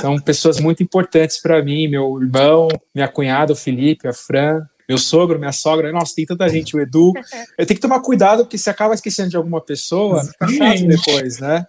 São 0.01 0.19
pessoas 0.19 0.59
muito 0.59 0.83
importantes 0.83 1.41
para 1.41 1.63
mim, 1.63 1.87
meu 1.87 2.21
irmão, 2.21 2.69
minha 2.93 3.07
cunhada, 3.07 3.53
o 3.53 3.57
Felipe, 3.57 4.09
a 4.09 4.13
Fran, 4.13 4.63
meu 4.93 4.99
sogro, 4.99 5.39
minha 5.39 5.53
sogra, 5.53 5.91
nossa, 5.91 6.15
tem 6.15 6.27
tanta 6.27 6.47
gente, 6.51 6.77
o 6.77 6.81
Edu. 6.81 7.15
Eu 7.57 7.65
tenho 7.65 7.77
que 7.77 7.81
tomar 7.81 8.01
cuidado, 8.01 8.45
porque 8.45 8.59
se 8.59 8.69
acaba 8.69 8.93
esquecendo 8.93 9.31
de 9.31 9.37
alguma 9.37 9.61
pessoa, 9.61 10.23
fica 10.23 10.49
chato 10.49 10.87
depois, 10.87 11.39
né? 11.39 11.65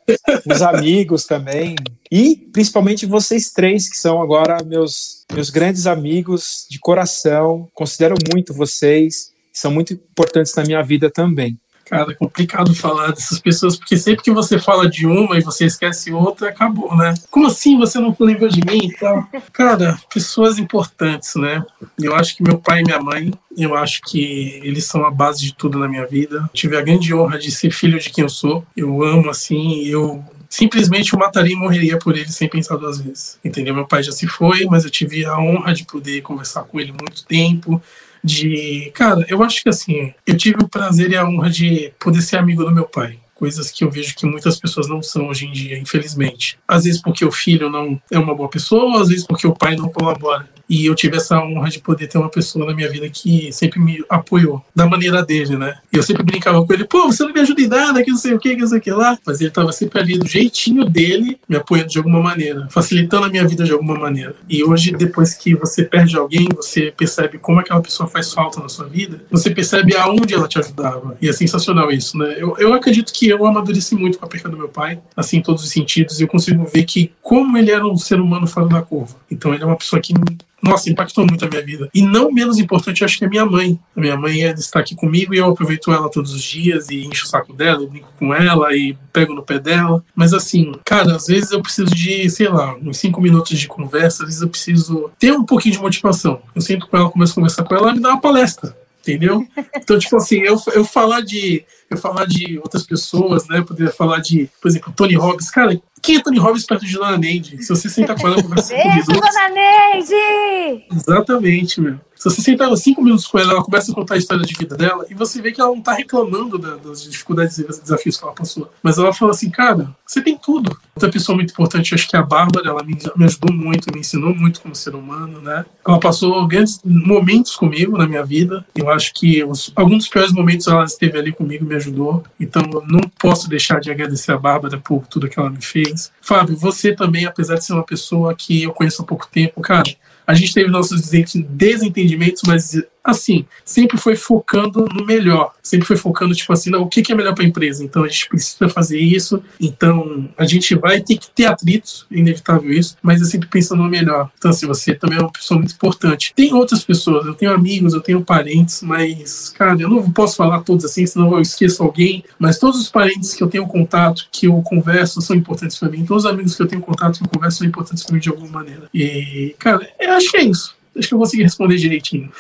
Os 0.46 0.62
amigos 0.62 1.24
também. 1.26 1.76
E 2.12 2.36
principalmente 2.52 3.06
vocês 3.06 3.52
três, 3.52 3.90
que 3.90 3.98
são 3.98 4.22
agora 4.22 4.62
meus, 4.64 5.26
meus 5.34 5.50
grandes 5.50 5.88
amigos 5.88 6.66
de 6.70 6.80
coração. 6.80 7.70
Considero 7.74 8.16
muito 8.34 8.54
vocês, 8.54 9.32
são 9.54 9.72
muito 9.72 9.94
importantes 9.94 10.54
na 10.56 10.64
minha 10.64 10.84
vida 10.84 11.10
também. 11.10 11.58
Cara, 11.86 12.12
é 12.12 12.16
complicado 12.16 12.74
falar 12.74 13.12
dessas 13.12 13.40
pessoas, 13.40 13.76
porque 13.76 13.98
sempre 13.98 14.24
que 14.24 14.32
você 14.32 14.58
fala 14.58 14.90
de 14.90 15.06
uma 15.06 15.38
e 15.38 15.42
você 15.42 15.66
esquece 15.66 16.12
outra, 16.12 16.50
acabou, 16.50 16.96
né? 16.96 17.14
Como 17.30 17.48
assim 17.48 17.78
você 17.78 18.00
não 18.00 18.16
lembra 18.20 18.50
de 18.50 18.62
mim 18.66 18.88
e 18.88 18.94
tal? 18.94 19.28
Cara, 19.52 20.00
pessoas 20.14 20.58
importantes, 20.58 21.36
né? 21.36 21.64
Eu 22.00 22.16
acho 22.16 22.36
que 22.36 22.44
meu 22.44 22.58
pai 22.58 22.82
e 22.82 22.84
minha 22.84 23.00
mãe, 23.00 23.34
eu 23.58 23.76
acho 23.76 24.02
que 24.02 24.60
eles 24.64 24.86
são 24.86 25.06
a 25.06 25.12
base 25.12 25.42
de 25.42 25.54
tudo 25.54 25.78
na 25.78 25.88
minha 25.88 26.08
vida. 26.08 26.50
Tive 26.54 26.78
a 26.78 26.82
grande 26.82 27.14
honra 27.14 27.38
de 27.38 27.52
ser 27.52 27.72
filho 27.72 28.00
de 28.00 28.10
quem 28.10 28.24
eu 28.24 28.30
sou. 28.30 28.66
Eu 28.76 29.04
amo, 29.04 29.30
assim, 29.30 29.84
eu 29.86 30.24
simplesmente 30.54 31.16
o 31.16 31.20
mataria 31.20 31.54
e 31.54 31.58
morreria 31.58 31.98
por 31.98 32.16
ele 32.16 32.32
sem 32.32 32.48
pensar 32.48 32.78
duas 32.78 33.00
vezes. 33.00 33.40
Entendeu? 33.44 33.74
Meu 33.74 33.88
pai 33.88 34.04
já 34.04 34.12
se 34.12 34.28
foi, 34.28 34.66
mas 34.66 34.84
eu 34.84 34.90
tive 34.92 35.26
a 35.26 35.38
honra 35.40 35.74
de 35.74 35.84
poder 35.84 36.22
conversar 36.22 36.64
com 36.64 36.80
ele 36.80 36.92
muito 36.92 37.26
tempo, 37.26 37.82
de. 38.24 38.92
Cara, 38.94 39.26
eu 39.28 39.44
acho 39.44 39.62
que 39.62 39.70
assim, 39.70 40.14
eu 40.26 40.38
tive 40.38 40.64
o 40.64 40.70
prazer 40.70 41.12
e 41.12 41.16
a 41.16 41.28
honra 41.28 41.50
de 41.50 41.92
poder 42.00 42.22
ser 42.22 42.38
amigo 42.38 42.64
do 42.64 42.72
meu 42.72 42.86
pai. 42.86 43.20
Coisas 43.34 43.72
que 43.72 43.84
eu 43.84 43.92
vejo 43.92 44.16
que 44.16 44.26
muitas 44.26 44.58
pessoas 44.58 44.88
não 44.88 45.02
são 45.02 45.28
hoje 45.28 45.46
em 45.46 45.52
dia, 45.52 45.78
infelizmente. 45.78 46.58
Às 46.68 46.86
vezes 46.86 47.02
porque 47.02 47.26
o 47.26 47.32
filho 47.32 47.70
não 47.70 48.02
é 48.10 48.18
uma 48.18 48.36
boa 48.36 48.48
pessoa, 48.48 49.02
às 49.02 49.10
vezes 49.10 49.26
porque 49.26 49.46
o 49.46 49.54
pai 49.54 49.76
não 49.76 49.90
colabora. 49.90 50.48
E 50.74 50.88
eu 50.88 50.96
tive 50.96 51.18
essa 51.18 51.40
honra 51.40 51.70
de 51.70 51.78
poder 51.78 52.08
ter 52.08 52.18
uma 52.18 52.30
pessoa 52.30 52.66
na 52.66 52.74
minha 52.74 52.90
vida 52.90 53.08
que 53.08 53.52
sempre 53.52 53.80
me 53.80 54.04
apoiou, 54.10 54.60
da 54.76 54.88
maneira 54.88 55.24
dele, 55.24 55.56
né? 55.56 55.76
Eu 55.92 56.02
sempre 56.02 56.24
brincava 56.24 56.66
com 56.66 56.74
ele, 56.74 56.84
pô, 56.84 57.06
você 57.06 57.24
não 57.24 57.32
me 57.32 57.40
ajuda 57.40 57.62
em 57.62 57.68
nada, 57.68 58.04
que 58.04 58.10
não 58.10 58.18
sei 58.18 58.34
o 58.34 58.40
que, 58.40 58.56
que 58.56 58.62
não 58.62 58.68
sei 58.68 58.80
o 58.80 58.82
que 58.82 58.90
lá. 58.90 59.16
Mas 59.24 59.40
ele 59.40 59.52
tava 59.52 59.72
sempre 59.72 60.00
ali 60.00 60.18
do 60.18 60.28
jeitinho 60.28 60.84
dele, 60.84 61.38
me 61.48 61.58
apoiando 61.58 61.90
de 61.90 62.00
alguma 62.00 62.20
maneira, 62.20 62.68
facilitando 62.72 63.28
a 63.28 63.30
minha 63.30 63.48
vida 63.48 63.64
de 63.64 63.72
alguma 63.72 63.94
maneira. 64.00 64.36
E 64.50 64.64
hoje, 64.64 64.94
depois 64.94 65.36
que 65.36 65.54
você 65.54 65.84
perde 65.84 66.18
alguém, 66.18 66.48
você 66.56 66.92
percebe 66.98 67.38
como 67.38 67.60
aquela 67.60 67.80
pessoa 67.80 68.10
faz 68.10 68.34
falta 68.34 68.60
na 68.60 68.68
sua 68.68 68.88
vida, 68.88 69.24
você 69.30 69.52
percebe 69.52 69.96
aonde 69.96 70.34
ela 70.34 70.48
te 70.48 70.58
ajudava. 70.58 71.16
E 71.22 71.30
é 71.30 71.34
sensacional 71.34 71.92
isso, 71.92 72.18
né? 72.18 72.34
Eu, 72.36 72.56
eu 72.58 72.74
acredito 72.74 73.14
que 73.14 73.30
eu 73.30 73.46
amadureci 73.46 73.94
muito 73.94 74.18
com 74.18 74.26
a 74.26 74.28
perda 74.28 74.50
do 74.50 74.58
meu 74.58 74.70
pai, 74.70 75.00
assim, 75.16 75.38
em 75.38 75.42
todos 75.44 75.64
os 75.64 75.70
sentidos, 75.70 76.20
e 76.20 76.24
eu 76.24 76.28
consigo 76.28 76.66
ver 76.66 76.84
que 76.84 77.12
como 77.22 77.60
ele 77.60 77.70
era 77.70 77.86
um 77.86 77.96
ser 77.96 78.20
humano 78.20 78.48
fora 78.48 78.68
da 78.68 78.82
curva. 78.82 79.16
Então 79.30 79.54
ele 79.54 79.62
é 79.62 79.68
uma 79.68 79.78
pessoa 79.78 80.02
que 80.02 80.16
nossa, 80.64 80.90
impactou 80.90 81.26
muito 81.28 81.44
a 81.44 81.50
minha 81.50 81.62
vida. 81.62 81.90
E 81.94 82.02
não 82.02 82.32
menos 82.32 82.58
importante, 82.58 83.04
acho 83.04 83.18
que 83.18 83.26
é 83.26 83.30
minha 83.30 83.46
mãe. 83.46 83.78
A 83.96 84.00
minha 84.00 84.16
mãe 84.16 84.46
é, 84.46 84.52
está 84.54 84.80
aqui 84.80 84.96
comigo 84.96 85.34
e 85.34 85.38
eu 85.38 85.50
aproveito 85.50 85.92
ela 85.92 86.10
todos 86.10 86.34
os 86.34 86.42
dias 86.42 86.90
e 86.90 87.04
encho 87.04 87.26
o 87.26 87.28
saco 87.28 87.54
dela, 87.54 87.84
e 87.84 87.88
brinco 87.88 88.10
com 88.18 88.34
ela 88.34 88.74
e 88.74 88.98
pego 89.12 89.34
no 89.34 89.44
pé 89.44 89.60
dela. 89.60 90.04
Mas 90.16 90.34
assim, 90.34 90.72
cara, 90.86 91.18
às 91.18 91.28
vezes 91.28 91.52
eu 91.52 91.62
preciso 91.62 91.94
de, 91.94 92.30
sei 92.30 92.48
lá, 92.48 92.76
uns 92.82 92.98
cinco 92.98 93.22
minutos 93.22 93.60
de 93.60 93.68
conversa, 93.68 94.24
às 94.24 94.30
vezes 94.30 94.42
eu 94.42 94.50
preciso 94.50 95.12
ter 95.20 95.34
um 95.34 95.44
pouquinho 95.44 95.76
de 95.76 95.82
motivação. 95.82 96.42
Eu 96.56 96.62
sento 96.62 96.88
com 96.88 96.96
ela, 96.96 97.10
começo 97.10 97.34
a 97.34 97.36
conversar 97.36 97.64
com 97.64 97.76
ela, 97.76 97.88
ela 97.88 97.94
me 97.94 98.00
dá 98.00 98.10
uma 98.10 98.22
palestra 98.22 98.76
entendeu? 99.06 99.46
Então, 99.76 100.00
tipo 100.00 100.16
assim, 100.16 100.38
eu, 100.38 100.58
eu 100.74 100.86
falar 100.86 101.20
de 101.20 101.66
eu 101.90 101.98
falar 101.98 102.26
de 102.26 102.58
outras 102.60 102.84
pessoas, 102.84 103.48
né? 103.50 103.62
Poder 103.62 103.92
falar 103.92 104.20
de, 104.20 104.50
por 104.62 104.70
exemplo, 104.70 104.94
Tony 104.96 105.16
Robbins. 105.16 105.52
Cara, 105.52 105.80
quem 106.04 106.18
é 106.18 106.22
Tony 106.22 106.38
Robbins 106.38 106.66
perto 106.66 106.86
de 106.86 106.94
Dona 106.94 107.18
Neide? 107.18 107.64
Se 107.64 107.70
você 107.70 107.90
sentar 107.90 108.20
com 108.20 108.28
ela, 108.28 108.36
conversa 108.44 108.76
cinco 108.76 108.88
minutos. 108.90 109.16
Dona 109.16 109.50
Neide! 109.50 110.86
Exatamente, 110.94 111.80
meu. 111.82 112.00
Se 112.24 112.30
você 112.30 112.42
sentar 112.42 112.74
cinco 112.78 113.04
minutos 113.04 113.28
com 113.28 113.38
ela, 113.38 113.52
ela 113.52 113.64
começa 113.64 113.92
a 113.92 113.96
contar 113.96 114.16
a 114.16 114.18
história 114.18 114.46
de 114.46 114.54
vida 114.54 114.78
dela 114.78 115.06
e 115.10 115.14
você 115.14 115.42
vê 115.42 115.52
que 115.52 115.60
ela 115.60 115.72
não 115.72 115.82
tá 115.82 115.92
reclamando 115.92 116.58
da, 116.58 116.78
das 116.78 117.04
dificuldades 117.04 117.58
e 117.58 117.68
desafios 117.68 118.16
que 118.16 118.24
ela 118.24 118.34
passou. 118.34 118.72
Mas 118.82 118.98
ela 118.98 119.12
fala 119.12 119.32
assim, 119.32 119.50
cara, 119.50 119.94
você 120.08 120.22
tem 120.22 120.38
tudo. 120.38 120.74
Outra 120.96 121.12
pessoa 121.12 121.36
muito 121.36 121.52
importante, 121.52 121.94
acho 121.94 122.08
que 122.08 122.16
é 122.16 122.20
a 122.20 122.24
Bárbara, 122.24 122.70
ela 122.70 122.82
me, 122.82 122.98
me 123.18 123.26
ajudou 123.26 123.54
muito, 123.54 123.92
me 123.92 124.00
ensinou 124.00 124.34
muito 124.34 124.62
como 124.62 124.74
ser 124.74 124.96
humano, 124.96 125.42
né? 125.42 125.66
Ela 125.86 126.00
passou 126.00 126.48
grandes 126.48 126.80
momentos 126.86 127.58
comigo 127.58 127.98
na 127.98 128.08
minha 128.08 128.24
vida. 128.24 128.66
Eu 128.74 128.90
acho 128.90 129.14
que 129.14 129.44
os, 129.44 129.74
alguns 129.76 129.98
dos 129.98 130.08
piores 130.08 130.32
momentos 130.32 130.66
ela 130.68 130.86
esteve 130.86 131.20
ali 131.20 131.34
comigo, 131.34 131.66
me 131.66 131.76
ajudou. 131.76 132.24
Então 132.40 132.62
eu 132.72 132.86
não 132.88 133.02
posso 133.20 133.50
deixar 133.50 133.82
de 133.82 133.92
agradecer 133.92 134.32
a 134.32 134.38
Bárbara 134.38 134.78
por 134.78 135.06
tudo 135.08 135.28
que 135.28 135.38
ela 135.38 135.50
me 135.50 135.62
fez. 135.62 136.10
Fábio, 136.22 136.56
você 136.56 136.96
também, 136.96 137.26
apesar 137.26 137.56
de 137.56 137.66
ser 137.66 137.74
uma 137.74 137.84
pessoa 137.84 138.34
que 138.34 138.64
eu 138.64 138.72
conheço 138.72 139.02
há 139.02 139.06
pouco 139.06 139.28
tempo, 139.28 139.60
cara, 139.60 139.84
a 140.26 140.34
gente 140.34 140.54
teve 140.54 140.70
nossos 140.70 141.02
desentendimentos, 141.10 142.42
mas 142.46 142.76
assim, 143.04 143.46
sempre 143.66 143.98
foi 143.98 144.16
focando 144.16 144.88
no 144.94 145.06
melhor, 145.06 145.54
sempre 145.62 145.86
foi 145.86 145.98
focando, 145.98 146.34
tipo 146.34 146.54
assim, 146.54 146.70
não, 146.70 146.84
o 146.84 146.88
que 146.88 147.12
é 147.12 147.16
melhor 147.16 147.36
para 147.36 147.44
a 147.44 147.48
empresa, 147.48 147.84
então 147.84 148.04
a 148.04 148.08
gente 148.08 148.30
precisa 148.30 148.70
fazer 148.70 149.00
isso, 149.00 149.44
então 149.60 150.30
a 150.38 150.46
gente 150.46 150.74
vai 150.76 151.02
ter 151.02 151.18
que 151.18 151.30
ter 151.30 151.46
atritos, 151.46 152.06
é 152.12 152.18
inevitável 152.18 152.72
isso, 152.72 152.96
mas 153.02 153.22
é 153.22 153.26
sempre 153.26 153.50
pensando 153.50 153.84
no 153.84 153.90
melhor. 153.90 154.32
Então, 154.38 154.52
assim, 154.52 154.66
você 154.66 154.96
também 154.96 155.18
é 155.18 155.22
uma 155.22 155.32
pessoa 155.32 155.60
muito 155.60 155.74
importante. 155.74 156.34
Tem 156.36 156.54
outras 156.54 156.84
pessoas, 156.84 157.26
eu 157.26 157.34
tenho 157.34 157.54
amigos, 157.54 157.94
eu 157.94 158.02
tenho 158.02 158.24
parentes, 158.24 158.82
mas, 158.82 159.50
cara, 159.50 159.80
eu 159.82 159.90
não 159.90 160.10
posso 160.12 160.38
falar 160.38 160.62
todos 160.62 160.86
assim, 160.86 161.06
senão 161.06 161.34
eu 161.34 161.42
esqueço 161.42 161.84
alguém, 161.84 162.24
mas 162.40 162.58
todos 162.58 162.80
os 162.80 162.90
parentes 162.90 163.34
que 163.34 163.44
eu 163.44 163.50
tenho 163.50 163.68
contato, 163.68 164.28
que 164.32 164.48
eu 164.48 164.62
converso, 164.62 165.22
são 165.22 165.36
importantes 165.36 165.78
para 165.78 165.90
mim, 165.90 166.06
todos 166.06 166.24
os 166.24 166.32
amigos 166.32 166.56
que 166.56 166.62
eu 166.62 166.68
tenho 166.68 166.82
contato, 166.82 167.20
que 167.20 167.26
eu 167.26 167.30
converso, 167.30 167.58
são 167.58 167.68
importantes 167.68 168.04
para 168.04 168.14
mim 168.14 168.22
de 168.22 168.30
alguma 168.30 168.48
maneira. 168.48 168.90
E, 168.94 169.56
cara, 169.60 169.90
eu 170.00 170.14
acho 170.14 170.32
que 170.32 170.38
é 170.38 170.44
isso. 170.44 170.76
Acho 170.98 171.08
que 171.08 171.14
eu 171.14 171.20
consegui 171.20 171.44
responder 171.44 171.76
direitinho. 171.78 172.32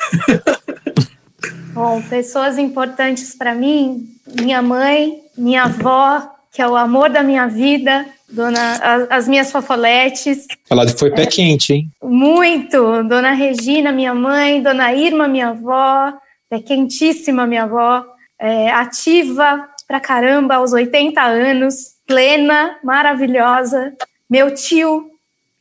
Bom, 1.73 2.01
pessoas 2.03 2.57
importantes 2.57 3.35
para 3.35 3.55
mim, 3.55 4.07
minha 4.39 4.61
mãe, 4.61 5.21
minha 5.35 5.63
avó, 5.63 6.21
que 6.51 6.61
é 6.61 6.67
o 6.67 6.75
amor 6.75 7.09
da 7.09 7.23
minha 7.23 7.47
vida, 7.47 8.05
dona, 8.29 8.75
as, 8.75 9.07
as 9.09 9.27
minhas 9.27 9.51
fofoletes. 9.51 10.45
Ela 10.69 10.87
foi 10.87 11.09
pé 11.09 11.23
é, 11.23 11.25
quente, 11.25 11.73
hein? 11.73 11.89
Muito. 12.03 13.03
Dona 13.03 13.31
Regina, 13.31 13.91
minha 13.91 14.13
mãe, 14.13 14.61
dona 14.61 14.93
Irma, 14.93 15.27
minha 15.27 15.49
avó, 15.49 16.13
pé 16.47 16.59
quentíssima, 16.59 17.47
minha 17.47 17.63
avó, 17.63 18.05
é, 18.39 18.69
ativa 18.71 19.67
pra 19.87 19.99
caramba, 19.99 20.55
aos 20.55 20.73
80 20.73 21.21
anos, 21.21 21.93
plena, 22.05 22.77
maravilhosa. 22.83 23.93
Meu 24.29 24.53
tio, 24.53 25.09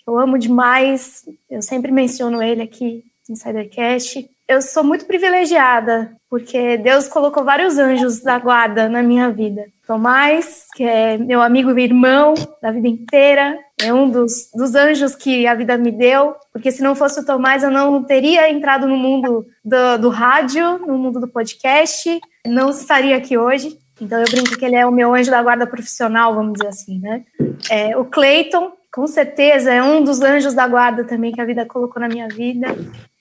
eu 0.07 0.19
amo 0.19 0.39
demais, 0.39 1.25
eu 1.51 1.63
sempre 1.63 1.93
menciono 1.93 2.43
ele 2.43 2.63
aqui 2.63 3.05
no 3.29 3.35
Insidercast. 3.35 4.29
Eu 4.49 4.61
sou 4.61 4.83
muito 4.83 5.07
privilegiada, 5.07 6.13
porque 6.29 6.77
Deus 6.77 7.09
colocou 7.09 7.45
vários 7.45 7.79
anjos 7.79 8.21
da 8.21 8.39
guarda 8.39 8.89
na 8.89 9.03
minha 9.03 9.31
vida. 9.31 9.65
Tomás, 9.87 10.67
que 10.75 10.85
é 10.85 11.17
meu 11.17 11.41
amigo 11.41 11.77
e 11.79 11.85
irmão 11.85 12.35
da 12.61 12.71
vida 12.71 12.89
inteira, 12.89 13.57
é 13.81 13.93
um 13.93 14.11
dos, 14.11 14.51
dos 14.55 14.75
anjos 14.75 15.15
que 15.15 15.47
a 15.47 15.55
vida 15.55 15.79
me 15.79 15.91
deu, 15.91 16.35
porque 16.53 16.71
se 16.71 16.83
não 16.83 16.95
fosse 16.95 17.21
o 17.21 17.25
Tomás, 17.25 17.63
eu 17.63 17.71
não 17.71 18.03
teria 18.03 18.51
entrado 18.51 18.87
no 18.87 18.97
mundo 18.97 19.47
do, 19.65 19.99
do 19.99 20.09
rádio, 20.09 20.79
no 20.87 20.99
mundo 20.99 21.21
do 21.21 21.29
podcast, 21.29 22.21
não 22.47 22.71
estaria 22.71 23.17
aqui 23.17 23.39
hoje. 23.39 23.79
Então 24.01 24.19
eu 24.19 24.25
brinco 24.25 24.59
que 24.59 24.65
ele 24.65 24.77
é 24.77 24.85
o 24.85 24.93
meu 24.93 25.15
anjo 25.15 25.31
da 25.31 25.43
guarda 25.43 25.67
profissional, 25.67 26.35
vamos 26.35 26.55
dizer 26.55 26.69
assim, 26.69 26.99
né? 26.99 27.25
É, 27.71 27.97
o 27.97 28.05
Clayton, 28.05 28.73
com 28.93 29.07
certeza 29.07 29.73
é 29.73 29.83
um 29.83 30.05
dos 30.05 30.21
anjos 30.21 30.53
da 30.53 30.69
guarda 30.69 31.03
também 31.05 31.33
que 31.33 31.41
a 31.41 31.47
vida 31.47 31.65
colocou 31.65 32.01
na 32.01 32.09
minha 32.09 32.29
vida. 32.29 32.69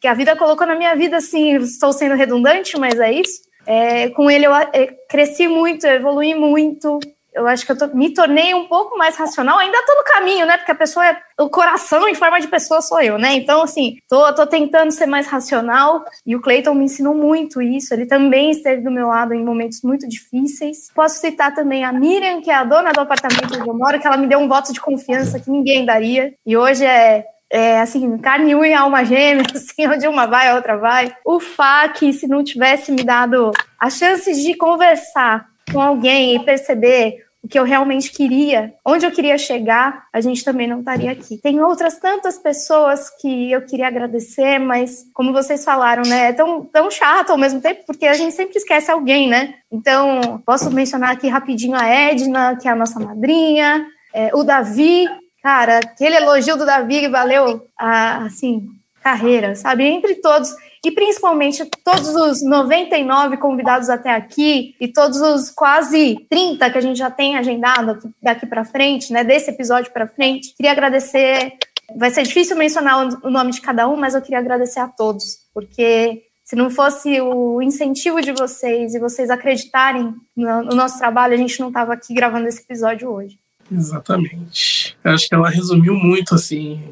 Que 0.02 0.07
a 0.07 0.14
vida 0.14 0.35
colocou 0.35 0.68
na 0.68 0.76
minha 0.76 0.93
vida, 0.95 1.18
assim, 1.18 1.56
estou 1.56 1.93
sendo 1.93 2.15
redundante, 2.15 2.77
mas 2.77 2.99
é 2.99 3.11
isso. 3.11 3.41
É, 3.65 4.10
com 4.10 4.30
ele 4.30 4.45
eu 4.45 4.53
é, 4.53 4.88
cresci 5.07 5.48
muito, 5.48 5.85
evolui 5.85 6.35
muito, 6.35 6.99
eu 7.34 7.48
acho 7.48 7.66
que 7.66 7.72
eu 7.72 7.78
tô, 7.78 7.88
me 7.88 8.14
tornei 8.14 8.53
um 8.53 8.68
pouco 8.68 8.98
mais 8.98 9.16
racional. 9.16 9.58
Ainda 9.58 9.86
tô 9.86 9.95
no 9.95 10.03
caminho, 10.03 10.45
né? 10.45 10.58
Porque 10.58 10.72
a 10.72 10.76
pessoa 10.76 11.08
é. 11.08 11.18
O 11.40 11.49
coração 11.49 12.08
em 12.08 12.14
forma 12.14 12.40
de 12.40 12.48
pessoa 12.48 12.82
sou 12.82 13.02
eu, 13.02 13.18
né? 13.18 13.34
Então, 13.34 13.64
assim, 13.64 13.98
tô, 14.08 14.32
tô 14.34 14.45
tentando 14.45 14.91
ser 14.91 15.06
mais 15.06 15.28
racional. 15.28 16.03
E 16.26 16.36
o 16.36 16.41
Clayton 16.41 16.74
me 16.74 16.86
ensinou 16.86 17.16
muito 17.16 17.62
isso. 17.62 17.94
Ele 17.94 18.06
também 18.06 18.52
esteve 18.52 18.82
do 18.82 18.91
meu 18.91 19.08
lado 19.08 19.34
em 19.34 19.44
momentos 19.44 19.82
muito 19.82 20.08
difíceis. 20.08 20.91
Posso 20.94 21.20
citar 21.20 21.53
também 21.53 21.84
a 21.84 21.91
Miriam, 21.91 22.41
que 22.41 22.52
é 22.52 22.56
a 22.56 22.64
dona 22.64 22.91
do 22.91 22.99
apartamento 22.99 23.56
onde 23.56 23.68
eu 23.68 23.78
moro, 23.78 23.99
que 23.99 24.06
ela 24.06 24.18
me 24.18 24.28
deu 24.28 24.40
um 24.40 24.48
voto 24.48 24.74
de 24.74 24.82
confiança 24.82 25.40
que 25.40 25.49
ninguém 25.49 25.86
daria. 25.86 26.34
E 26.45 26.56
hoje 26.56 26.86
é 26.86 27.26
é, 27.53 27.82
assim, 27.82 28.18
carne 28.18 28.53
e 28.53 28.74
alma 28.74 29.03
gêmea, 29.03 29.44
assim, 29.53 29.86
onde 29.86 30.08
uma 30.08 30.26
vai, 30.26 30.48
a 30.48 30.56
outra 30.56 30.78
vai. 30.78 31.14
O 31.26 31.40
Fá, 31.40 31.90
que 31.90 32.14
se 32.14 32.26
não 32.26 32.44
tivesse 32.44 32.94
me 32.94 33.03
dado 33.03 33.52
a 33.78 33.90
chance 33.90 34.34
de 34.41 34.53
conversar 34.53 35.51
com 35.72 35.81
alguém 35.81 36.35
e 36.35 36.39
perceber 36.39 37.26
o 37.43 37.48
que 37.48 37.57
eu 37.57 37.64
realmente 37.64 38.11
queria, 38.11 38.73
onde 38.85 39.03
eu 39.03 39.11
queria 39.11 39.38
chegar, 39.38 40.06
a 40.14 40.22
gente 40.22 40.43
também 40.43 40.68
não 40.68 40.80
estaria 40.80 41.11
aqui. 41.11 41.38
Tem 41.38 41.60
outras 41.61 41.98
tantas 41.98 42.38
pessoas 42.38 43.10
que 43.19 43.52
eu 43.52 43.64
queria 43.64 43.88
agradecer, 43.88 44.60
mas 44.60 45.06
como 45.11 45.34
vocês 45.34 45.65
falaram, 45.65 46.03
né, 46.03 46.30
é 46.30 46.34
tão, 46.34 46.64
tão 46.65 46.91
chato 46.91 47.31
ao 47.31 47.38
mesmo 47.38 47.60
tempo, 47.60 47.84
porque 47.88 48.06
a 48.06 48.14
gente 48.14 48.35
sempre 48.35 48.57
esquece 48.57 48.91
alguém, 48.91 49.27
né? 49.27 49.56
Então, 49.72 50.41
posso 50.45 50.69
mencionar 50.69 51.11
aqui 51.11 51.27
rapidinho 51.27 51.76
a 51.76 51.88
Edna, 51.88 52.57
que 52.57 52.68
é 52.68 52.72
a 52.72 52.76
nossa 52.76 52.99
madrinha, 52.99 53.88
é, 54.14 54.30
o 54.35 54.43
Davi, 54.43 55.10
cara, 55.41 55.80
aquele 55.80 56.18
elogio 56.18 56.57
do 56.57 56.65
Davi 56.65 57.07
valeu 57.07 57.65
a, 57.76 58.26
assim, 58.26 58.69
carreira, 59.02 59.56
sabe? 59.56 59.84
Entre 59.84 60.15
todos 60.15 60.53
e 60.84 60.91
principalmente 60.91 61.64
todos 61.84 62.16
os 62.16 62.44
99 62.44 63.38
convidados 63.38 63.90
até 63.90 64.10
aqui 64.10 64.76
e 64.80 64.88
todos 64.88 65.22
os 65.22 65.52
quase 65.52 66.26
30 66.30 66.70
que 66.72 66.78
a 66.78 66.82
gente 66.82 66.98
já 66.98 67.12
tem 67.12 67.38
agendado 67.38 67.99
daqui 68.22 68.45
para 68.45 68.66
frente, 68.66 69.14
né, 69.14 69.24
desse 69.24 69.52
episódio 69.52 69.91
para 69.91 70.08
frente. 70.08 70.56
Queria 70.56 70.72
agradecer, 70.72 71.53
vai 71.95 72.10
ser 72.10 72.24
difícil 72.24 72.58
mencionar 72.58 73.08
o 73.24 73.30
nome 73.30 73.52
de 73.52 73.62
cada 73.62 73.88
um, 73.88 73.95
mas 73.95 74.16
eu 74.16 74.22
queria 74.22 74.40
agradecer 74.40 74.80
a 74.80 74.88
todos, 74.88 75.40
porque 75.53 76.24
Se 76.44 76.56
não 76.56 76.70
fosse 76.70 77.22
o 77.22 77.62
incentivo 77.62 78.20
de 78.20 78.34
vocês 78.34 78.94
e 78.94 78.99
vocês 78.99 79.30
acreditarem 79.30 80.14
no, 80.36 80.64
no 80.64 80.76
nosso 80.76 80.98
trabalho, 80.98 81.34
a 81.34 81.38
gente 81.38 81.58
não 81.62 81.70
estava 81.70 81.94
aqui 81.94 82.14
gravando 82.14 82.48
esse 82.48 82.62
episódio 82.62 83.10
hoje. 83.10 83.38
Exatamente. 83.72 84.98
Acho 85.03 85.30
que 85.30 85.35
ela 85.35 85.49
resumiu 85.49 85.95
muito, 85.95 86.35
assim, 86.35 86.84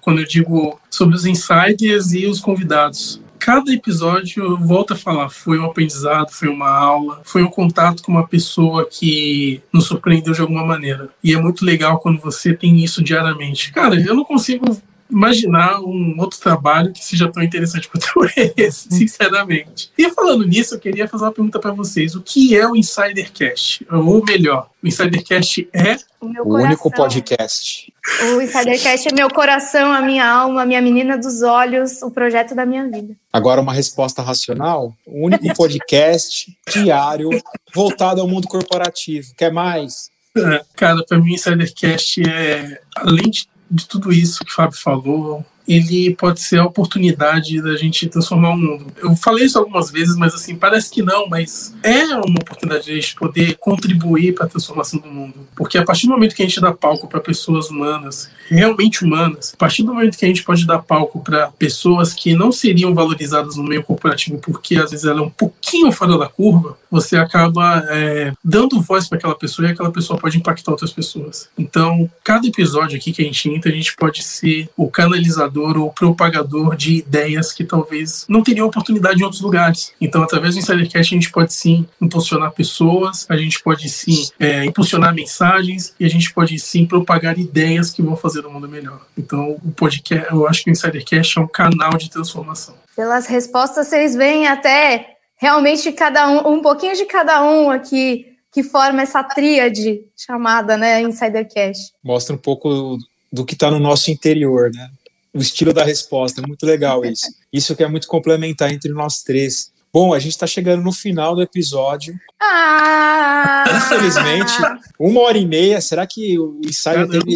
quando 0.00 0.20
eu 0.20 0.26
digo 0.26 0.80
sobre 0.90 1.14
os 1.14 1.26
insiders 1.26 2.12
e 2.12 2.26
os 2.26 2.40
convidados 2.40 3.20
cada 3.38 3.72
episódio, 3.72 4.44
eu 4.44 4.56
volto 4.56 4.92
a 4.92 4.96
falar, 4.96 5.28
foi 5.28 5.58
um 5.58 5.64
aprendizado, 5.64 6.30
foi 6.30 6.48
uma 6.48 6.70
aula, 6.70 7.20
foi 7.24 7.42
um 7.42 7.50
contato 7.50 8.00
com 8.00 8.12
uma 8.12 8.24
pessoa 8.24 8.88
que 8.88 9.60
nos 9.72 9.86
surpreendeu 9.86 10.32
de 10.32 10.40
alguma 10.40 10.64
maneira. 10.64 11.08
E 11.24 11.34
é 11.34 11.40
muito 11.40 11.64
legal 11.64 11.98
quando 11.98 12.20
você 12.20 12.54
tem 12.54 12.84
isso 12.84 13.02
diariamente. 13.02 13.72
Cara, 13.72 13.96
eu 13.96 14.14
não 14.14 14.24
consigo 14.24 14.80
imaginar 15.12 15.80
um 15.80 16.16
outro 16.18 16.40
trabalho 16.40 16.92
que 16.92 17.04
seja 17.04 17.30
tão 17.30 17.42
interessante 17.42 17.88
quanto 17.88 18.06
esse, 18.56 18.88
sinceramente. 18.90 19.90
E 19.96 20.10
falando 20.10 20.46
nisso, 20.46 20.74
eu 20.74 20.80
queria 20.80 21.06
fazer 21.06 21.24
uma 21.24 21.32
pergunta 21.32 21.58
para 21.58 21.70
vocês. 21.72 22.14
O 22.14 22.22
que 22.22 22.56
é 22.56 22.66
o 22.66 22.74
Insidercast? 22.74 23.86
Ou 23.90 24.24
melhor, 24.24 24.70
o 24.82 24.88
Insidercast 24.88 25.68
é 25.72 25.96
o, 26.20 26.54
o 26.54 26.54
único 26.56 26.90
podcast. 26.90 27.92
O 28.34 28.40
Insidercast 28.40 29.08
é 29.08 29.12
meu 29.12 29.30
coração, 29.30 29.92
a 29.92 30.00
minha 30.00 30.26
alma, 30.26 30.62
a 30.62 30.66
minha 30.66 30.80
menina 30.80 31.18
dos 31.18 31.42
olhos, 31.42 32.02
o 32.02 32.10
projeto 32.10 32.54
da 32.54 32.64
minha 32.64 32.88
vida. 32.88 33.14
Agora 33.32 33.60
uma 33.60 33.72
resposta 33.72 34.22
racional. 34.22 34.94
O 35.06 35.26
único 35.26 35.44
podcast 35.54 36.56
diário 36.72 37.28
voltado 37.74 38.20
ao 38.20 38.28
mundo 38.28 38.48
corporativo. 38.48 39.34
Quer 39.36 39.52
mais? 39.52 40.10
É, 40.36 40.64
cara, 40.74 41.04
para 41.06 41.18
mim, 41.18 41.34
Insidercast 41.34 42.22
é, 42.26 42.80
além 42.96 43.30
de 43.30 43.51
de 43.72 43.88
tudo 43.88 44.12
isso 44.12 44.44
que 44.44 44.52
o 44.52 44.54
Fábio 44.54 44.78
falou, 44.78 45.44
ele 45.66 46.14
pode 46.16 46.42
ser 46.42 46.58
a 46.58 46.64
oportunidade 46.64 47.62
da 47.62 47.76
gente 47.76 48.08
transformar 48.08 48.50
o 48.50 48.56
mundo. 48.56 48.86
Eu 48.98 49.14
falei 49.16 49.46
isso 49.46 49.58
algumas 49.58 49.90
vezes, 49.90 50.16
mas 50.16 50.34
assim, 50.34 50.56
parece 50.56 50.90
que 50.90 51.02
não, 51.02 51.28
mas 51.28 51.74
é 51.82 52.04
uma 52.06 52.40
oportunidade 52.40 52.84
de 52.84 52.92
a 52.92 52.94
gente 52.96 53.14
poder 53.14 53.56
contribuir 53.58 54.34
para 54.34 54.46
a 54.46 54.48
transformação 54.48 55.00
do 55.00 55.08
mundo. 55.08 55.34
Porque 55.54 55.78
a 55.78 55.84
partir 55.84 56.06
do 56.06 56.12
momento 56.12 56.34
que 56.34 56.42
a 56.42 56.46
gente 56.46 56.60
dá 56.60 56.72
palco 56.72 57.06
para 57.06 57.20
pessoas 57.20 57.70
humanas, 57.70 58.28
realmente 58.48 59.04
humanas, 59.04 59.52
a 59.54 59.56
partir 59.56 59.82
do 59.82 59.94
momento 59.94 60.18
que 60.18 60.24
a 60.24 60.28
gente 60.28 60.42
pode 60.42 60.66
dar 60.66 60.80
palco 60.80 61.20
para 61.20 61.50
pessoas 61.52 62.12
que 62.12 62.34
não 62.34 62.50
seriam 62.50 62.94
valorizadas 62.94 63.56
no 63.56 63.64
meio 63.64 63.84
corporativo, 63.84 64.38
porque 64.38 64.76
às 64.76 64.90
vezes 64.90 65.06
ela 65.06 65.20
é 65.20 65.22
um 65.22 65.30
pouquinho 65.30 65.92
fora 65.92 66.18
da 66.18 66.28
curva, 66.28 66.76
você 66.92 67.16
acaba 67.16 67.82
é, 67.88 68.34
dando 68.44 68.82
voz 68.82 69.08
para 69.08 69.16
aquela 69.16 69.34
pessoa 69.34 69.66
e 69.66 69.72
aquela 69.72 69.90
pessoa 69.90 70.18
pode 70.18 70.36
impactar 70.36 70.72
outras 70.72 70.92
pessoas. 70.92 71.48
Então, 71.56 72.08
cada 72.22 72.46
episódio 72.46 72.98
aqui 72.98 73.12
que 73.12 73.22
a 73.22 73.24
gente 73.24 73.48
entra, 73.48 73.72
a 73.72 73.74
gente 73.74 73.96
pode 73.96 74.22
ser 74.22 74.68
o 74.76 74.90
canalizador 74.90 75.78
ou 75.78 75.90
propagador 75.90 76.76
de 76.76 76.96
ideias 76.96 77.50
que 77.50 77.64
talvez 77.64 78.26
não 78.28 78.42
teriam 78.42 78.66
oportunidade 78.66 79.20
em 79.20 79.24
outros 79.24 79.40
lugares. 79.40 79.94
Então, 79.98 80.22
através 80.22 80.54
do 80.54 80.58
Insidercast, 80.58 81.14
a 81.14 81.18
gente 81.18 81.32
pode 81.32 81.54
sim 81.54 81.86
impulsionar 81.98 82.52
pessoas, 82.52 83.24
a 83.26 83.38
gente 83.38 83.62
pode 83.62 83.88
sim 83.88 84.28
é, 84.38 84.66
impulsionar 84.66 85.14
mensagens 85.14 85.94
e 85.98 86.04
a 86.04 86.10
gente 86.10 86.30
pode 86.34 86.58
sim 86.58 86.84
propagar 86.84 87.38
ideias 87.38 87.90
que 87.90 88.02
vão 88.02 88.16
fazer 88.16 88.44
o 88.44 88.50
mundo 88.50 88.68
melhor. 88.68 89.00
Então, 89.16 89.56
o 89.64 89.72
podcast, 89.72 90.30
eu 90.30 90.46
acho 90.46 90.62
que 90.62 90.70
o 90.70 90.72
Insidercast 90.72 91.38
é 91.38 91.40
um 91.40 91.48
canal 91.48 91.96
de 91.96 92.10
transformação. 92.10 92.74
Pelas 92.94 93.26
respostas, 93.26 93.88
vocês 93.88 94.14
veem 94.14 94.46
até 94.46 95.11
realmente 95.42 95.90
cada 95.90 96.28
um, 96.28 96.52
um 96.52 96.62
pouquinho 96.62 96.94
de 96.94 97.04
cada 97.04 97.42
um 97.42 97.68
aqui 97.68 98.36
que 98.52 98.62
forma 98.62 99.02
essa 99.02 99.24
tríade 99.24 100.04
chamada, 100.16 100.76
né, 100.76 101.02
Insidercast. 101.02 101.92
Mostra 102.04 102.36
um 102.36 102.38
pouco 102.38 102.96
do 103.32 103.44
que 103.44 103.54
está 103.54 103.68
no 103.68 103.80
nosso 103.80 104.12
interior, 104.12 104.70
né? 104.72 104.88
o 105.34 105.38
estilo 105.38 105.72
da 105.72 105.82
resposta. 105.82 106.40
É 106.40 106.46
muito 106.46 106.64
legal 106.64 107.02
isso. 107.06 107.26
Isso 107.52 107.74
que 107.74 107.82
é 107.82 107.88
muito 107.88 108.06
complementar 108.06 108.72
entre 108.72 108.92
nós 108.92 109.22
três. 109.22 109.72
Bom, 109.92 110.14
a 110.14 110.18
gente 110.18 110.32
está 110.32 110.46
chegando 110.46 110.82
no 110.82 110.92
final 110.92 111.34
do 111.34 111.42
episódio. 111.42 112.14
Ah! 112.40 113.64
Infelizmente, 113.76 114.52
uma 114.98 115.22
hora 115.22 115.36
e 115.36 115.46
meia. 115.46 115.80
Será 115.80 116.06
que 116.06 116.38
o 116.38 116.60
ensaio 116.64 117.08
teve, 117.08 117.34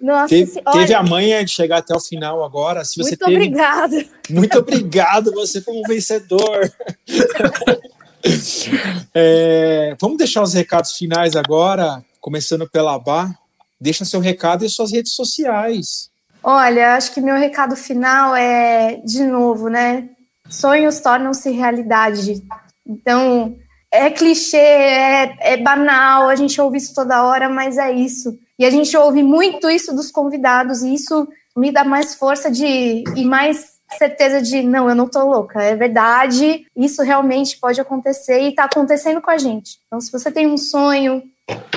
Nossa, 0.00 0.28
teve, 0.28 0.50
se, 0.50 0.60
teve 0.60 0.94
a 0.94 1.02
manha 1.02 1.44
de 1.44 1.50
chegar 1.50 1.78
até 1.78 1.94
o 1.94 2.00
final 2.00 2.44
agora? 2.44 2.84
Se 2.84 2.96
você 2.96 3.10
muito 3.10 3.24
teve, 3.24 3.36
obrigado. 3.36 4.04
Muito 4.30 4.58
obrigado, 4.58 5.32
você 5.32 5.60
foi 5.60 5.74
um 5.74 5.82
vencedor. 5.82 6.72
é, 9.14 9.96
vamos 10.00 10.18
deixar 10.18 10.42
os 10.42 10.52
recados 10.52 10.96
finais 10.96 11.36
agora, 11.36 12.04
começando 12.20 12.68
pela 12.68 12.98
Bá. 12.98 13.30
Deixa 13.80 14.04
seu 14.04 14.20
recado 14.20 14.64
e 14.64 14.68
suas 14.68 14.92
redes 14.92 15.12
sociais. 15.12 16.10
Olha, 16.42 16.94
acho 16.94 17.12
que 17.12 17.20
meu 17.20 17.36
recado 17.36 17.76
final 17.76 18.34
é, 18.34 19.00
de 19.04 19.24
novo, 19.24 19.68
né? 19.68 20.08
Sonhos 20.48 21.00
tornam-se 21.00 21.50
realidade. 21.50 22.42
Então, 22.86 23.56
é 23.90 24.10
clichê, 24.10 24.56
é, 24.56 25.36
é, 25.40 25.56
banal, 25.56 26.28
a 26.28 26.36
gente 26.36 26.60
ouve 26.60 26.78
isso 26.78 26.94
toda 26.94 27.24
hora, 27.24 27.48
mas 27.48 27.78
é 27.78 27.92
isso. 27.92 28.38
E 28.58 28.64
a 28.64 28.70
gente 28.70 28.96
ouve 28.96 29.22
muito 29.22 29.68
isso 29.68 29.94
dos 29.94 30.10
convidados, 30.10 30.82
e 30.82 30.94
isso 30.94 31.28
me 31.56 31.72
dá 31.72 31.84
mais 31.84 32.14
força 32.14 32.50
de 32.50 33.04
e 33.16 33.24
mais 33.24 33.76
certeza 33.98 34.42
de 34.42 34.62
não, 34.62 34.88
eu 34.88 34.94
não 34.94 35.08
tô 35.08 35.24
louca, 35.24 35.62
é 35.62 35.76
verdade, 35.76 36.66
isso 36.76 37.02
realmente 37.02 37.56
pode 37.58 37.80
acontecer 37.80 38.40
e 38.40 38.54
tá 38.54 38.64
acontecendo 38.64 39.20
com 39.20 39.30
a 39.30 39.38
gente. 39.38 39.78
Então, 39.86 40.00
se 40.00 40.10
você 40.10 40.30
tem 40.30 40.46
um 40.46 40.58
sonho, 40.58 41.22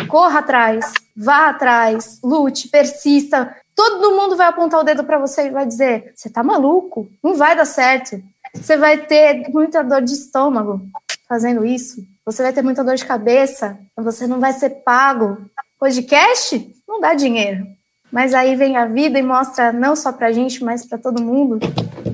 corra 0.07 0.39
atrás, 0.39 0.91
vá 1.15 1.49
atrás, 1.49 2.19
lute, 2.23 2.67
persista, 2.67 3.55
todo 3.75 4.15
mundo 4.15 4.35
vai 4.35 4.47
apontar 4.47 4.79
o 4.79 4.83
dedo 4.83 5.03
para 5.03 5.17
você 5.17 5.47
e 5.47 5.51
vai 5.51 5.65
dizer: 5.65 6.11
você 6.15 6.29
tá 6.29 6.43
maluco, 6.43 7.09
não 7.23 7.35
vai 7.35 7.55
dar 7.55 7.65
certo. 7.65 8.21
Você 8.53 8.75
vai 8.75 8.97
ter 8.97 9.47
muita 9.49 9.83
dor 9.83 10.01
de 10.01 10.13
estômago 10.13 10.81
fazendo 11.27 11.63
isso. 11.63 12.03
Você 12.25 12.41
vai 12.41 12.51
ter 12.51 12.63
muita 12.63 12.83
dor 12.83 12.95
de 12.95 13.05
cabeça. 13.05 13.79
Você 13.95 14.25
não 14.25 14.39
vai 14.39 14.53
ser 14.53 14.81
pago. 14.83 15.37
Podcast 15.79 16.75
não 16.87 16.99
dá 16.99 17.13
dinheiro. 17.13 17.65
Mas 18.11 18.33
aí 18.33 18.55
vem 18.55 18.75
a 18.75 18.85
vida 18.85 19.19
e 19.19 19.23
mostra 19.23 19.71
não 19.71 19.95
só 19.95 20.11
para 20.11 20.27
a 20.27 20.31
gente, 20.31 20.63
mas 20.63 20.85
para 20.85 20.97
todo 20.97 21.23
mundo 21.23 21.59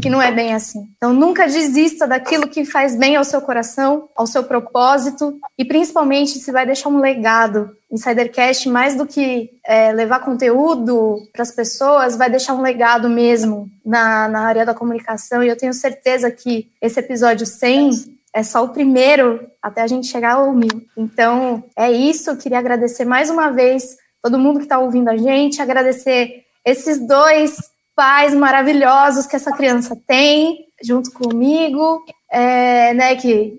que 0.02 0.10
não 0.10 0.22
é 0.22 0.32
bem 0.32 0.54
assim. 0.54 0.88
Então 0.98 1.14
nunca 1.14 1.48
desista 1.48 2.06
daquilo 2.06 2.48
que 2.48 2.66
faz 2.66 2.96
bem 2.96 3.16
ao 3.16 3.24
seu 3.24 3.42
coração, 3.42 4.08
ao 4.16 4.28
seu 4.28 4.44
propósito 4.44 5.40
e 5.58 5.66
principalmente 5.66 6.38
se 6.38 6.52
vai 6.52 6.66
deixar 6.66 6.90
um 6.90 7.00
legado. 7.00 7.76
Insidercast, 7.92 8.68
mais 8.68 8.96
do 8.96 9.06
que 9.06 9.50
é, 9.66 9.94
levar 9.94 10.20
conteúdo 10.20 11.18
para 11.32 11.44
as 11.44 11.52
pessoas, 11.52 12.18
vai 12.18 12.30
deixar 12.30 12.54
um 12.54 12.62
legado 12.62 13.10
mesmo 13.10 13.70
na, 13.86 14.28
na 14.28 14.42
área 14.42 14.66
da 14.66 14.74
comunicação. 14.74 15.42
E 15.42 15.48
eu 15.48 15.58
tenho 15.58 15.74
certeza 15.74 16.30
que 16.30 16.70
esse 16.82 17.00
episódio 17.00 17.46
100 17.46 18.15
é 18.36 18.44
só 18.44 18.66
o 18.66 18.70
primeiro 18.70 19.50
até 19.62 19.82
a 19.82 19.88
gente 19.88 20.08
chegar 20.08 20.34
ao 20.34 20.54
mil. 20.54 20.86
Então 20.98 21.64
é 21.74 21.90
isso. 21.90 22.30
Eu 22.30 22.36
queria 22.36 22.60
agradecer 22.60 23.06
mais 23.06 23.30
uma 23.30 23.50
vez 23.50 23.96
todo 24.22 24.38
mundo 24.38 24.58
que 24.58 24.66
está 24.66 24.78
ouvindo 24.78 25.08
a 25.08 25.16
gente, 25.16 25.62
agradecer 25.62 26.44
esses 26.66 27.00
dois 27.08 27.56
pais 27.96 28.34
maravilhosos 28.34 29.26
que 29.26 29.38
essa 29.38 29.54
criança 29.54 29.98
tem, 30.06 30.66
junto 30.84 31.14
comigo, 31.14 32.04
é, 32.30 32.94
né, 32.94 33.16
que, 33.16 33.58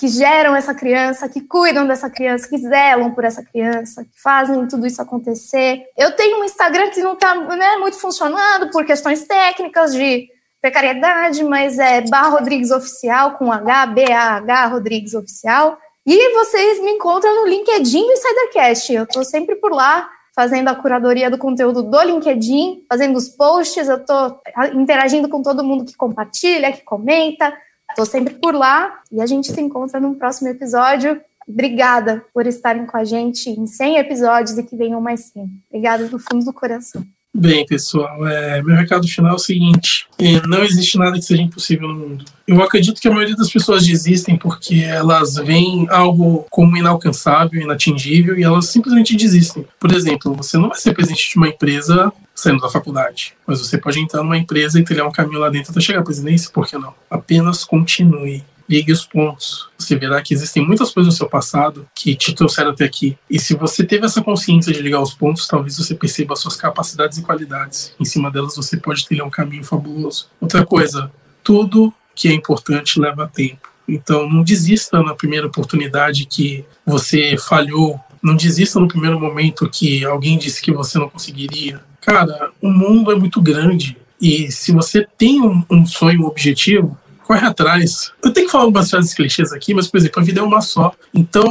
que 0.00 0.08
geram 0.08 0.56
essa 0.56 0.74
criança, 0.74 1.28
que 1.28 1.42
cuidam 1.42 1.86
dessa 1.86 2.10
criança, 2.10 2.48
que 2.48 2.58
zelam 2.58 3.12
por 3.12 3.22
essa 3.22 3.44
criança, 3.44 4.02
que 4.02 4.20
fazem 4.20 4.66
tudo 4.66 4.88
isso 4.88 5.00
acontecer. 5.00 5.84
Eu 5.96 6.16
tenho 6.16 6.40
um 6.40 6.44
Instagram 6.44 6.90
que 6.90 7.00
não 7.00 7.12
está 7.12 7.32
né, 7.36 7.76
muito 7.76 7.96
funcionando 7.96 8.72
por 8.72 8.84
questões 8.84 9.22
técnicas 9.22 9.92
de 9.92 10.28
precariedade, 10.60 11.42
mas 11.44 11.78
é 11.78 12.02
Barra 12.02 12.28
Rodrigues 12.28 12.70
Oficial, 12.70 13.32
com 13.32 13.52
H, 13.52 13.86
B-A-H 13.86 14.66
Rodrigues 14.66 15.14
Oficial. 15.14 15.78
E 16.06 16.34
vocês 16.34 16.80
me 16.82 16.92
encontram 16.92 17.34
no 17.36 17.46
LinkedIn 17.46 18.06
do 18.06 18.12
Insidercast. 18.12 18.92
Eu 18.92 19.04
estou 19.04 19.24
sempre 19.24 19.56
por 19.56 19.72
lá 19.72 20.08
fazendo 20.34 20.68
a 20.68 20.74
curadoria 20.74 21.30
do 21.30 21.36
conteúdo 21.36 21.82
do 21.82 22.02
LinkedIn, 22.02 22.84
fazendo 22.88 23.16
os 23.16 23.28
posts, 23.28 23.88
eu 23.88 23.96
estou 23.96 24.40
interagindo 24.74 25.28
com 25.28 25.42
todo 25.42 25.64
mundo 25.64 25.84
que 25.84 25.94
compartilha, 25.94 26.72
que 26.72 26.82
comenta. 26.82 27.52
Estou 27.90 28.06
sempre 28.06 28.34
por 28.34 28.54
lá 28.54 29.00
e 29.10 29.20
a 29.20 29.26
gente 29.26 29.52
se 29.52 29.60
encontra 29.60 30.00
num 30.00 30.14
próximo 30.14 30.48
episódio. 30.48 31.20
Obrigada 31.46 32.24
por 32.32 32.46
estarem 32.46 32.86
com 32.86 32.96
a 32.96 33.04
gente 33.04 33.50
em 33.50 33.66
100 33.66 33.98
episódios 33.98 34.56
e 34.56 34.62
que 34.62 34.76
venham 34.76 35.00
mais 35.00 35.24
100. 35.26 35.50
Obrigada 35.68 36.06
do 36.06 36.18
fundo 36.18 36.44
do 36.44 36.52
coração. 36.52 37.04
Bem, 37.32 37.64
pessoal, 37.64 38.26
é, 38.26 38.60
meu 38.60 38.74
recado 38.74 39.06
final 39.06 39.32
é 39.32 39.36
o 39.36 39.38
seguinte: 39.38 40.06
é, 40.18 40.44
não 40.48 40.64
existe 40.64 40.98
nada 40.98 41.16
que 41.16 41.24
seja 41.24 41.40
impossível 41.40 41.86
no 41.86 41.94
mundo. 41.94 42.24
Eu 42.46 42.60
acredito 42.60 43.00
que 43.00 43.06
a 43.06 43.12
maioria 43.12 43.36
das 43.36 43.50
pessoas 43.50 43.86
desistem 43.86 44.36
porque 44.36 44.82
elas 44.82 45.36
veem 45.36 45.86
algo 45.90 46.44
como 46.50 46.76
inalcançável, 46.76 47.62
inatingível 47.62 48.36
e 48.36 48.42
elas 48.42 48.66
simplesmente 48.66 49.16
desistem. 49.16 49.64
Por 49.78 49.92
exemplo, 49.92 50.34
você 50.34 50.58
não 50.58 50.70
vai 50.70 50.78
ser 50.78 50.92
presidente 50.92 51.30
de 51.30 51.36
uma 51.36 51.48
empresa 51.48 52.12
saindo 52.34 52.60
da 52.60 52.68
faculdade, 52.68 53.34
mas 53.46 53.60
você 53.60 53.78
pode 53.78 54.00
entrar 54.00 54.22
numa 54.22 54.36
empresa 54.36 54.80
e 54.80 54.84
trilhar 54.84 55.06
um 55.06 55.12
caminho 55.12 55.38
lá 55.38 55.50
dentro 55.50 55.70
até 55.70 55.80
chegar 55.80 56.00
à 56.00 56.04
presidência, 56.04 56.50
por 56.52 56.66
que 56.66 56.76
não? 56.76 56.94
Apenas 57.08 57.64
continue 57.64 58.42
ligue 58.70 58.92
os 58.92 59.04
pontos. 59.04 59.68
Você 59.76 59.96
verá 59.96 60.22
que 60.22 60.32
existem 60.32 60.64
muitas 60.64 60.92
coisas 60.92 61.12
no 61.12 61.16
seu 61.16 61.28
passado 61.28 61.88
que 61.92 62.14
te 62.14 62.32
trouxeram 62.32 62.70
até 62.70 62.84
aqui. 62.84 63.18
E 63.28 63.36
se 63.36 63.56
você 63.56 63.84
teve 63.84 64.06
essa 64.06 64.22
consciência 64.22 64.72
de 64.72 64.80
ligar 64.80 65.02
os 65.02 65.12
pontos, 65.12 65.48
talvez 65.48 65.76
você 65.76 65.92
perceba 65.92 66.34
as 66.34 66.38
suas 66.38 66.54
capacidades 66.54 67.18
e 67.18 67.22
qualidades. 67.22 67.92
Em 67.98 68.04
cima 68.04 68.30
delas, 68.30 68.54
você 68.54 68.76
pode 68.76 69.04
trilhar 69.04 69.26
um 69.26 69.30
caminho 69.30 69.64
fabuloso. 69.64 70.28
Outra 70.40 70.64
coisa, 70.64 71.10
tudo 71.42 71.92
que 72.14 72.28
é 72.28 72.32
importante 72.32 73.00
leva 73.00 73.26
tempo. 73.26 73.68
Então, 73.88 74.30
não 74.30 74.44
desista 74.44 75.02
na 75.02 75.16
primeira 75.16 75.48
oportunidade 75.48 76.26
que 76.26 76.64
você 76.86 77.36
falhou, 77.36 77.98
não 78.22 78.36
desista 78.36 78.78
no 78.78 78.86
primeiro 78.86 79.18
momento 79.18 79.68
que 79.68 80.04
alguém 80.04 80.38
disse 80.38 80.62
que 80.62 80.70
você 80.70 80.96
não 80.96 81.08
conseguiria. 81.08 81.80
Cara, 82.00 82.52
o 82.62 82.70
mundo 82.70 83.10
é 83.10 83.16
muito 83.16 83.42
grande 83.42 83.96
e 84.20 84.52
se 84.52 84.70
você 84.70 85.06
tem 85.18 85.40
um, 85.40 85.64
um 85.68 85.84
sonho, 85.84 86.22
um 86.22 86.26
objetivo, 86.26 86.96
corre 87.30 87.46
atrás. 87.46 88.10
Eu 88.24 88.32
tenho 88.32 88.46
que 88.46 88.52
falar 88.52 88.68
bastante 88.72 89.14
clichês 89.14 89.52
aqui, 89.52 89.72
mas, 89.72 89.86
por 89.86 89.98
exemplo, 89.98 90.20
a 90.20 90.24
vida 90.24 90.40
é 90.40 90.42
uma 90.42 90.60
só. 90.60 90.92
Então, 91.14 91.44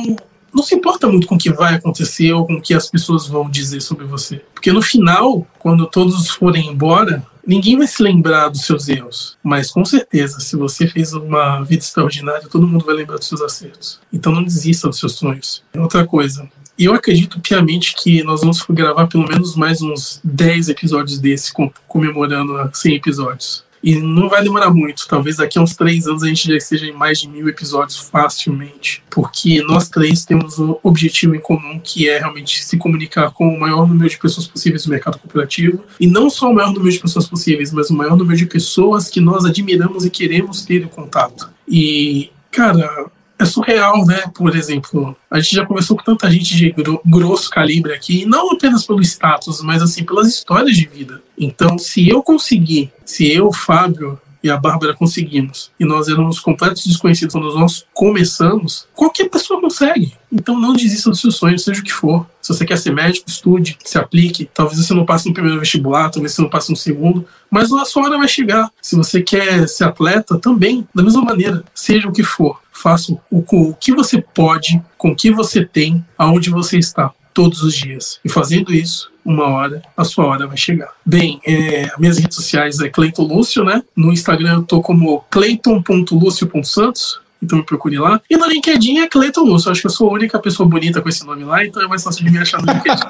não 0.54 0.62
se 0.62 0.76
importa 0.76 1.08
muito 1.08 1.26
com 1.26 1.36
o 1.36 1.38
que 1.38 1.54
vai 1.54 1.76
acontecer 1.76 2.34
ou 2.34 2.46
com 2.46 2.56
o 2.56 2.62
que 2.62 2.74
as 2.74 2.90
pessoas 2.90 3.28
vão 3.28 3.50
dizer 3.50 3.80
sobre 3.80 4.06
você. 4.06 4.44
Porque 4.54 4.74
no 4.74 4.82
final, 4.82 5.48
quando 5.58 5.88
todos 5.88 6.32
forem 6.32 6.68
embora, 6.68 7.26
ninguém 7.48 7.78
vai 7.78 7.88
se 7.88 8.04
lembrar 8.04 8.50
dos 8.50 8.66
seus 8.66 8.90
erros. 8.90 9.38
Mas 9.42 9.72
com 9.72 9.86
certeza, 9.86 10.42
se 10.42 10.58
você 10.58 10.86
fez 10.86 11.14
uma 11.14 11.62
vida 11.62 11.82
extraordinária, 11.82 12.50
todo 12.50 12.68
mundo 12.68 12.84
vai 12.84 12.96
lembrar 12.96 13.16
dos 13.16 13.28
seus 13.28 13.42
acertos. 13.42 14.02
Então 14.12 14.34
não 14.34 14.44
desista 14.44 14.90
dos 14.90 15.00
seus 15.00 15.14
sonhos. 15.14 15.64
Outra 15.78 16.06
coisa, 16.06 16.46
eu 16.78 16.94
acredito 16.94 17.40
piamente 17.40 17.96
que 17.96 18.22
nós 18.22 18.42
vamos 18.42 18.62
gravar 18.70 19.08
pelo 19.08 19.26
menos 19.26 19.56
mais 19.56 19.82
uns 19.82 20.20
10 20.26 20.68
episódios 20.68 21.20
desse, 21.20 21.54
comemorando 21.88 22.70
100 22.74 22.96
episódios. 22.96 23.69
E 23.82 23.96
não 23.96 24.30
vai 24.30 24.44
demorar 24.44 24.72
muito. 24.72 25.08
Talvez 25.08 25.38
daqui 25.38 25.58
a 25.58 25.62
uns 25.62 25.76
três 25.76 26.08
anos 26.08 26.24
a 26.24 26.28
gente 26.28 26.48
já 26.48 26.56
esteja 26.56 26.86
em 26.86 26.92
mais 26.92 27.20
de 27.20 27.28
mil 27.28 27.48
episódios 27.48 27.98
facilmente. 27.98 29.04
Porque 29.10 29.62
nós 29.64 29.90
três 29.90 30.26
temos 30.26 30.60
um 30.60 30.76
objetivo 30.84 31.36
em 31.36 31.40
comum 31.40 31.80
que 31.82 32.10
é 32.10 32.20
realmente 32.20 32.64
se 32.64 32.78
comunicar 32.78 33.32
com 33.32 33.48
o 33.48 33.60
maior 33.60 33.88
número 33.88 34.10
de 34.10 34.18
pessoas 34.18 34.48
possíveis 34.48 34.86
no 34.86 34.92
mercado 34.92 35.18
cooperativo. 35.18 35.84
E 36.00 36.08
não 36.08 36.30
só 36.30 36.50
o 36.50 36.54
maior 36.54 36.74
número 36.74 36.92
de 36.92 37.00
pessoas 37.00 37.28
possíveis, 37.28 37.72
mas 37.72 37.90
o 37.90 37.96
maior 37.96 38.18
número 38.18 38.38
de 38.38 38.46
pessoas 38.46 39.10
que 39.10 39.22
nós 39.22 39.46
admiramos 39.46 40.06
e 40.06 40.10
queremos 40.10 40.64
ter 40.64 40.88
contato. 40.90 41.50
E, 41.68 42.32
cara, 42.52 43.10
é 43.40 43.46
surreal, 43.46 44.06
né? 44.06 44.24
Por 44.36 44.54
exemplo, 44.56 45.16
a 45.32 45.40
gente 45.40 45.56
já 45.56 45.66
conversou 45.66 45.96
com 45.96 46.04
tanta 46.04 46.30
gente 46.30 46.56
de 46.56 46.76
grosso 47.06 47.50
calibre 47.50 47.94
aqui, 47.94 48.26
não 48.26 48.52
apenas 48.52 48.86
pelo 48.86 49.02
status, 49.02 49.62
mas 49.62 49.82
assim 49.82 50.04
pelas 50.04 50.28
histórias 50.28 50.76
de 50.76 50.86
vida. 50.86 51.22
Então, 51.38 51.78
se 51.78 52.08
eu 52.10 52.22
conseguir, 52.22 52.92
se 53.06 53.32
eu, 53.32 53.52
Fábio 53.54 54.20
e 54.44 54.50
a 54.50 54.58
Bárbara 54.58 54.94
conseguimos, 54.94 55.72
e 55.80 55.86
nós 55.86 56.08
éramos 56.08 56.40
completos 56.40 56.86
desconhecidos 56.86 57.34
quando 57.34 57.54
nós 57.54 57.86
começamos, 57.94 58.88
qualquer 58.94 59.30
pessoa 59.30 59.60
consegue. 59.60 60.14
Então 60.32 60.60
não 60.60 60.74
desista 60.74 61.10
dos 61.10 61.20
seus 61.20 61.36
sonhos, 61.36 61.64
seja 61.64 61.82
o 61.82 61.84
que 61.84 61.92
for. 61.92 62.26
Se 62.42 62.54
você 62.54 62.66
quer 62.66 62.78
ser 62.78 62.94
médico, 62.94 63.30
estude, 63.30 63.78
se 63.84 63.98
aplique. 63.98 64.50
Talvez 64.54 64.80
você 64.80 64.94
não 64.94 65.06
passe 65.06 65.28
no 65.28 65.34
primeiro 65.34 65.60
vestibular, 65.60 66.10
talvez 66.10 66.34
você 66.34 66.42
não 66.42 66.50
passe 66.50 66.70
no 66.70 66.78
segundo, 66.78 67.26
mas 67.52 67.72
a 67.74 67.84
sua 67.84 68.04
hora 68.04 68.18
vai 68.18 68.28
chegar. 68.28 68.72
Se 68.82 68.96
você 68.96 69.22
quer 69.22 69.68
ser 69.68 69.84
atleta, 69.84 70.40
também, 70.40 70.88
da 70.96 71.04
mesma 71.04 71.22
maneira, 71.22 71.64
seja 71.74 72.08
o 72.08 72.14
que 72.14 72.24
for 72.24 72.58
faça 72.82 73.12
o, 73.30 73.44
o 73.52 73.74
que 73.74 73.94
você 73.94 74.22
pode, 74.22 74.82
com 74.98 75.12
o 75.12 75.16
que 75.16 75.32
você 75.32 75.66
tem, 75.66 76.06
aonde 76.18 76.50
você 76.50 76.78
está, 76.78 77.12
todos 77.34 77.62
os 77.62 77.76
dias. 77.76 78.20
E 78.24 78.30
fazendo 78.30 78.74
isso, 78.74 79.12
uma 79.24 79.48
hora, 79.48 79.82
a 79.96 80.04
sua 80.04 80.26
hora 80.26 80.48
vai 80.48 80.58
chegar. 80.58 80.92
Bem, 81.06 81.40
é, 81.46 81.90
minhas 81.98 82.18
redes 82.18 82.36
sociais 82.36 82.80
é 82.80 82.90
Cleiton 82.90 83.24
Lúcio, 83.24 83.64
né? 83.64 83.84
No 83.96 84.12
Instagram 84.12 84.56
eu 84.56 84.64
tô 84.64 84.82
como 84.82 85.24
cleiton.lucio.santos 85.30 87.22
então 87.42 87.60
me 87.60 87.66
procure 87.66 87.98
lá. 87.98 88.22
E 88.30 88.38
no 88.38 88.46
LinkedIn 88.46 89.00
é 89.00 89.08
Cleiton 89.08 89.42
Lúcio. 89.42 89.72
Acho 89.72 89.82
que 89.82 89.88
eu 89.88 89.92
sou 89.92 90.10
a 90.10 90.14
única 90.14 90.40
pessoa 90.40 90.68
bonita 90.68 91.02
com 91.02 91.10
esse 91.10 91.26
nome 91.26 91.44
lá, 91.44 91.66
então 91.66 91.82
é 91.82 91.88
mais 91.88 92.04
fácil 92.04 92.26
de 92.26 92.32
me 92.32 92.38
achar 92.38 92.62
no 92.62 92.72
LinkedIn. 92.72 93.02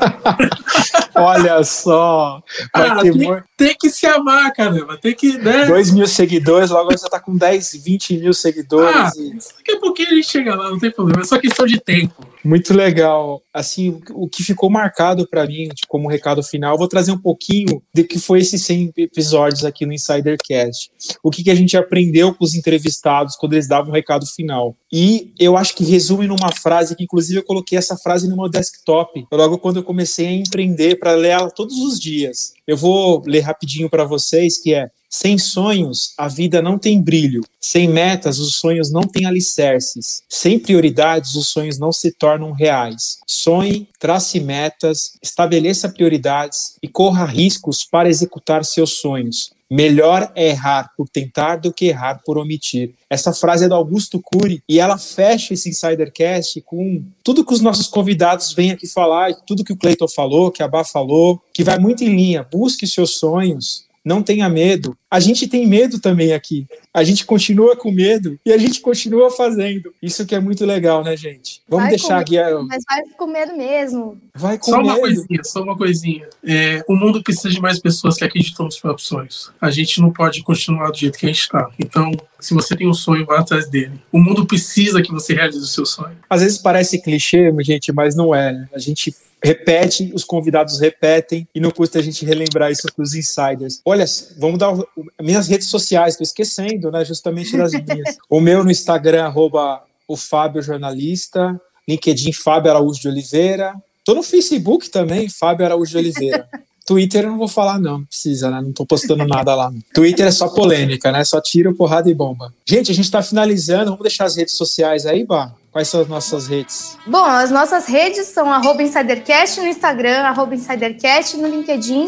Olha 1.15 1.63
só. 1.63 2.41
Ah, 2.73 3.01
tem, 3.01 3.43
tem, 3.57 3.75
que 3.77 3.89
se 3.89 4.05
amar, 4.05 4.53
caramba. 4.53 4.97
Tem 4.97 5.13
que. 5.13 5.37
Né? 5.37 5.65
2 5.65 5.91
mil 5.91 6.07
seguidores, 6.07 6.69
logo 6.69 6.91
você 6.91 7.09
tá 7.09 7.19
com 7.19 7.35
10, 7.35 7.73
20 7.83 8.17
mil 8.17 8.33
seguidores. 8.33 8.95
Ah, 8.95 9.11
e... 9.17 9.37
Daqui 9.57 9.71
a 9.73 9.79
pouquinho 9.79 10.09
a 10.09 10.15
gente 10.15 10.27
chega 10.27 10.55
lá, 10.55 10.69
não 10.69 10.79
tem 10.79 10.91
problema. 10.91 11.21
É 11.21 11.25
só 11.25 11.37
questão 11.37 11.65
de 11.65 11.79
tempo. 11.79 12.25
Muito 12.43 12.73
legal. 12.73 13.41
Assim, 13.53 13.99
o 14.11 14.27
que 14.27 14.43
ficou 14.43 14.69
marcado 14.69 15.27
para 15.27 15.45
mim, 15.45 15.67
como 15.87 16.07
recado 16.07 16.41
final, 16.41 16.77
vou 16.77 16.87
trazer 16.87 17.11
um 17.11 17.21
pouquinho 17.21 17.81
de 17.93 18.03
que 18.03 18.17
foi 18.17 18.39
esses 18.39 18.61
100 18.63 18.93
episódios 18.97 19.65
aqui 19.65 19.85
no 19.85 19.93
Insidercast. 19.93 20.91
O 21.23 21.29
que, 21.29 21.43
que 21.43 21.51
a 21.51 21.55
gente 21.55 21.75
aprendeu 21.75 22.33
com 22.33 22.43
os 22.43 22.55
entrevistados 22.55 23.35
quando 23.35 23.53
eles 23.53 23.67
davam 23.67 23.91
um 23.91 23.93
recado 23.93 24.25
final. 24.25 24.75
E 24.91 25.33
eu 25.39 25.57
acho 25.57 25.75
que 25.75 25.83
resume 25.83 26.27
numa 26.27 26.51
frase 26.51 26.95
que, 26.95 27.03
inclusive, 27.03 27.39
eu 27.39 27.43
coloquei 27.43 27.77
essa 27.77 27.97
frase 27.97 28.27
no 28.27 28.35
meu 28.35 28.49
desktop 28.49 29.25
logo 29.31 29.57
quando 29.57 29.77
eu 29.77 29.83
comecei 29.83 30.27
a 30.27 30.31
empreender 30.31 30.95
para 30.97 31.13
ler 31.13 31.29
ela 31.29 31.51
todos 31.51 31.77
os 31.77 31.99
dias. 31.99 32.53
Eu 32.67 32.77
vou 32.77 33.21
ler 33.25 33.41
rapidinho 33.41 33.89
para 33.89 34.03
vocês 34.03 34.61
que 34.61 34.73
é 34.73 34.89
sem 35.09 35.39
sonhos, 35.39 36.13
a 36.17 36.27
vida 36.27 36.61
não 36.61 36.77
tem 36.77 37.01
brilho. 37.01 37.43
Sem 37.59 37.87
metas, 37.87 38.37
os 38.37 38.57
sonhos 38.57 38.91
não 38.91 39.01
têm 39.01 39.25
alicerces. 39.25 40.21
Sem 40.29 40.59
prioridades, 40.59 41.35
os 41.35 41.49
sonhos 41.49 41.79
não 41.79 41.91
se 41.91 42.11
tornam 42.11 42.51
reais. 42.51 43.17
Sonhe, 43.25 43.89
trace 43.99 44.39
metas, 44.39 45.13
estabeleça 45.21 45.89
prioridades 45.89 46.75
e 46.81 46.87
corra 46.87 47.25
riscos 47.25 47.83
para 47.83 48.07
executar 48.09 48.63
seus 48.63 48.99
sonhos. 48.99 49.51
Melhor 49.71 50.31
é 50.35 50.49
errar 50.49 50.91
por 50.97 51.07
tentar 51.07 51.57
do 51.57 51.71
que 51.71 51.85
errar 51.85 52.21
por 52.25 52.39
omitir. 52.39 52.95
Essa 53.07 53.31
frase 53.31 53.65
é 53.65 53.67
do 53.67 53.75
Augusto 53.75 54.19
Cury 54.19 54.63
e 54.67 54.79
ela 54.79 54.97
fecha 54.97 55.53
esse 55.53 55.69
Insidercast 55.69 56.59
com 56.61 57.03
tudo 57.23 57.45
que 57.45 57.53
os 57.53 57.61
nossos 57.61 57.87
convidados 57.87 58.51
vêm 58.51 58.71
aqui 58.71 58.87
falar, 58.87 59.31
tudo 59.45 59.63
que 59.63 59.73
o 59.73 59.77
Cleiton 59.77 60.07
falou, 60.07 60.49
que 60.49 60.63
a 60.63 60.67
Bá 60.67 60.83
falou, 60.83 61.39
que 61.53 61.63
vai 61.63 61.77
muito 61.77 62.03
em 62.03 62.15
linha. 62.15 62.47
Busque 62.51 62.87
seus 62.87 63.19
sonhos, 63.19 63.85
não 64.09 64.23
tenha 64.23 64.49
medo. 64.49 64.97
A 65.09 65.19
gente 65.19 65.47
tem 65.47 65.67
medo 65.67 65.99
também 65.99 66.33
aqui. 66.33 66.65
A 66.91 67.03
gente 67.03 67.23
continua 67.25 67.75
com 67.75 67.91
medo 67.91 68.39
e 68.43 68.51
a 68.51 68.57
gente 68.57 68.81
continua 68.81 69.29
fazendo. 69.29 69.93
Isso 70.01 70.25
que 70.25 70.33
é 70.33 70.39
muito 70.39 70.65
legal, 70.65 71.03
né, 71.03 71.15
gente? 71.15 71.61
Vamos 71.69 71.83
vai 71.83 71.89
deixar 71.91 72.19
aqui. 72.19 72.35
A... 72.39 72.59
Mas 72.63 72.83
vai 72.89 73.03
com 73.15 73.27
medo 73.27 73.55
mesmo. 73.55 74.17
Vai 74.35 74.57
com 74.57 74.71
só 74.71 74.77
medo. 74.77 74.89
uma 74.89 74.99
coisinha, 74.99 75.43
só 75.43 75.61
uma 75.61 75.77
coisinha. 75.77 76.27
É, 76.43 76.83
o 76.87 76.95
mundo 76.95 77.21
precisa 77.21 77.49
de 77.49 77.61
mais 77.61 77.79
pessoas 77.79 78.17
que 78.17 78.23
acreditam 78.23 78.65
nos 78.65 78.79
próprios 78.79 79.07
sonhos. 79.07 79.51
A 79.61 79.69
gente 79.69 80.01
não 80.01 80.11
pode 80.11 80.41
continuar 80.41 80.89
do 80.89 80.97
jeito 80.97 81.19
que 81.19 81.27
a 81.27 81.29
gente 81.29 81.41
está. 81.41 81.69
Então, 81.77 82.11
se 82.39 82.53
você 82.53 82.75
tem 82.75 82.87
um 82.87 82.93
sonho, 82.93 83.25
vá 83.25 83.39
atrás 83.39 83.67
dele. 83.67 83.99
O 84.11 84.19
mundo 84.19 84.45
precisa 84.45 85.01
que 85.01 85.11
você 85.11 85.33
realize 85.33 85.59
o 85.59 85.65
seu 85.65 85.85
sonho. 85.85 86.17
Às 86.29 86.41
vezes 86.41 86.57
parece 86.57 87.01
clichê, 87.01 87.53
gente, 87.61 87.91
mas 87.91 88.15
não 88.15 88.33
é. 88.33 88.53
Né? 88.53 88.69
A 88.73 88.79
gente 88.79 89.13
repete, 89.43 90.11
os 90.13 90.23
convidados 90.23 90.79
repetem 90.79 91.47
e 91.53 91.59
não 91.59 91.71
custa 91.71 91.99
a 91.99 92.01
gente 92.01 92.25
relembrar 92.25 92.71
isso 92.71 92.87
para 92.93 93.03
os 93.03 93.13
insiders. 93.13 93.81
Olha, 93.85 94.05
vamos 94.37 94.59
dar 94.59 94.73
minhas 95.21 95.47
redes 95.47 95.69
sociais, 95.69 96.13
estou 96.13 96.23
esquecendo, 96.23 96.91
né? 96.91 97.03
Justamente 97.05 97.55
das 97.57 97.71
minhas. 97.73 98.17
o 98.29 98.39
meu 98.39 98.63
no 98.63 98.71
Instagram, 98.71 99.25
arroba 99.25 99.83
o 100.07 100.17
Fábio 100.17 100.61
Jornalista, 100.61 101.59
LinkedIn 101.87 102.33
Fábio 102.33 102.71
Araújo 102.71 102.99
de 102.99 103.07
Oliveira. 103.07 103.75
Tô 104.03 104.13
no 104.13 104.23
Facebook 104.23 104.89
também, 104.89 105.29
Fábio 105.29 105.65
Araújo 105.65 105.91
de 105.91 105.97
Oliveira. 105.97 106.47
Twitter 106.89 107.23
eu 107.23 107.29
não 107.29 107.37
vou 107.37 107.47
falar, 107.47 107.77
não, 107.77 107.99
não 107.99 108.05
precisa, 108.05 108.49
né? 108.49 108.59
Não 108.63 108.73
tô 108.73 108.83
postando 108.83 109.23
nada 109.23 109.53
lá. 109.53 109.71
Twitter 109.93 110.25
é 110.25 110.31
só 110.31 110.47
polêmica, 110.49 111.11
né? 111.11 111.23
Só 111.23 111.39
tiro, 111.39 111.75
porrada 111.75 112.09
e 112.09 112.15
bomba. 112.15 112.51
Gente, 112.65 112.91
a 112.91 112.95
gente 112.95 113.11
tá 113.11 113.21
finalizando. 113.21 113.91
Vamos 113.91 114.01
deixar 114.01 114.25
as 114.25 114.35
redes 114.35 114.55
sociais 114.55 115.05
aí, 115.05 115.23
Bah? 115.23 115.51
Quais 115.71 115.87
são 115.87 116.01
as 116.01 116.07
nossas 116.07 116.47
redes? 116.47 116.97
Bom, 117.05 117.23
as 117.23 117.51
nossas 117.51 117.85
redes 117.85 118.25
são 118.25 118.51
arroba 118.51 118.81
InsiderCast 118.81 119.61
no 119.61 119.67
Instagram, 119.67 120.21
arroba 120.21 120.55
InsiderCast 120.55 121.37
no 121.37 121.47
LinkedIn. 121.47 122.07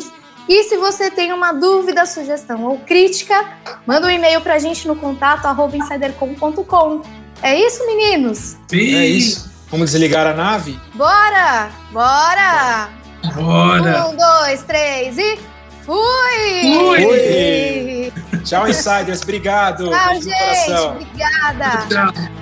E 0.50 0.64
se 0.64 0.76
você 0.78 1.12
tem 1.12 1.32
uma 1.32 1.52
dúvida, 1.52 2.04
sugestão 2.08 2.66
ou 2.66 2.80
crítica, 2.80 3.52
manda 3.86 4.08
um 4.08 4.10
e-mail 4.10 4.42
pra 4.42 4.58
gente 4.58 4.88
no 4.88 4.96
contato 4.96 5.46
arroba 5.46 5.78
insidercom.com. 5.78 7.02
É 7.44 7.56
isso, 7.56 7.86
meninos? 7.86 8.58
Sim. 8.68 8.96
É 8.96 9.06
isso. 9.06 9.48
Vamos 9.70 9.92
desligar 9.92 10.26
a 10.26 10.34
nave? 10.34 10.80
Bora! 10.96 11.70
Bora! 11.92 13.01
Bora! 13.36 14.08
Um, 14.08 14.16
dois, 14.16 14.64
três 14.64 15.18
e 15.18 15.40
fui! 15.84 16.76
Fui! 16.78 18.12
fui. 18.12 18.42
Tchau, 18.44 18.68
Insiders. 18.68 19.22
Obrigado. 19.22 19.90
Tchau, 19.90 20.22
gente. 20.22 20.72
Obrigada. 20.72 21.88
Tchau. 21.88 22.41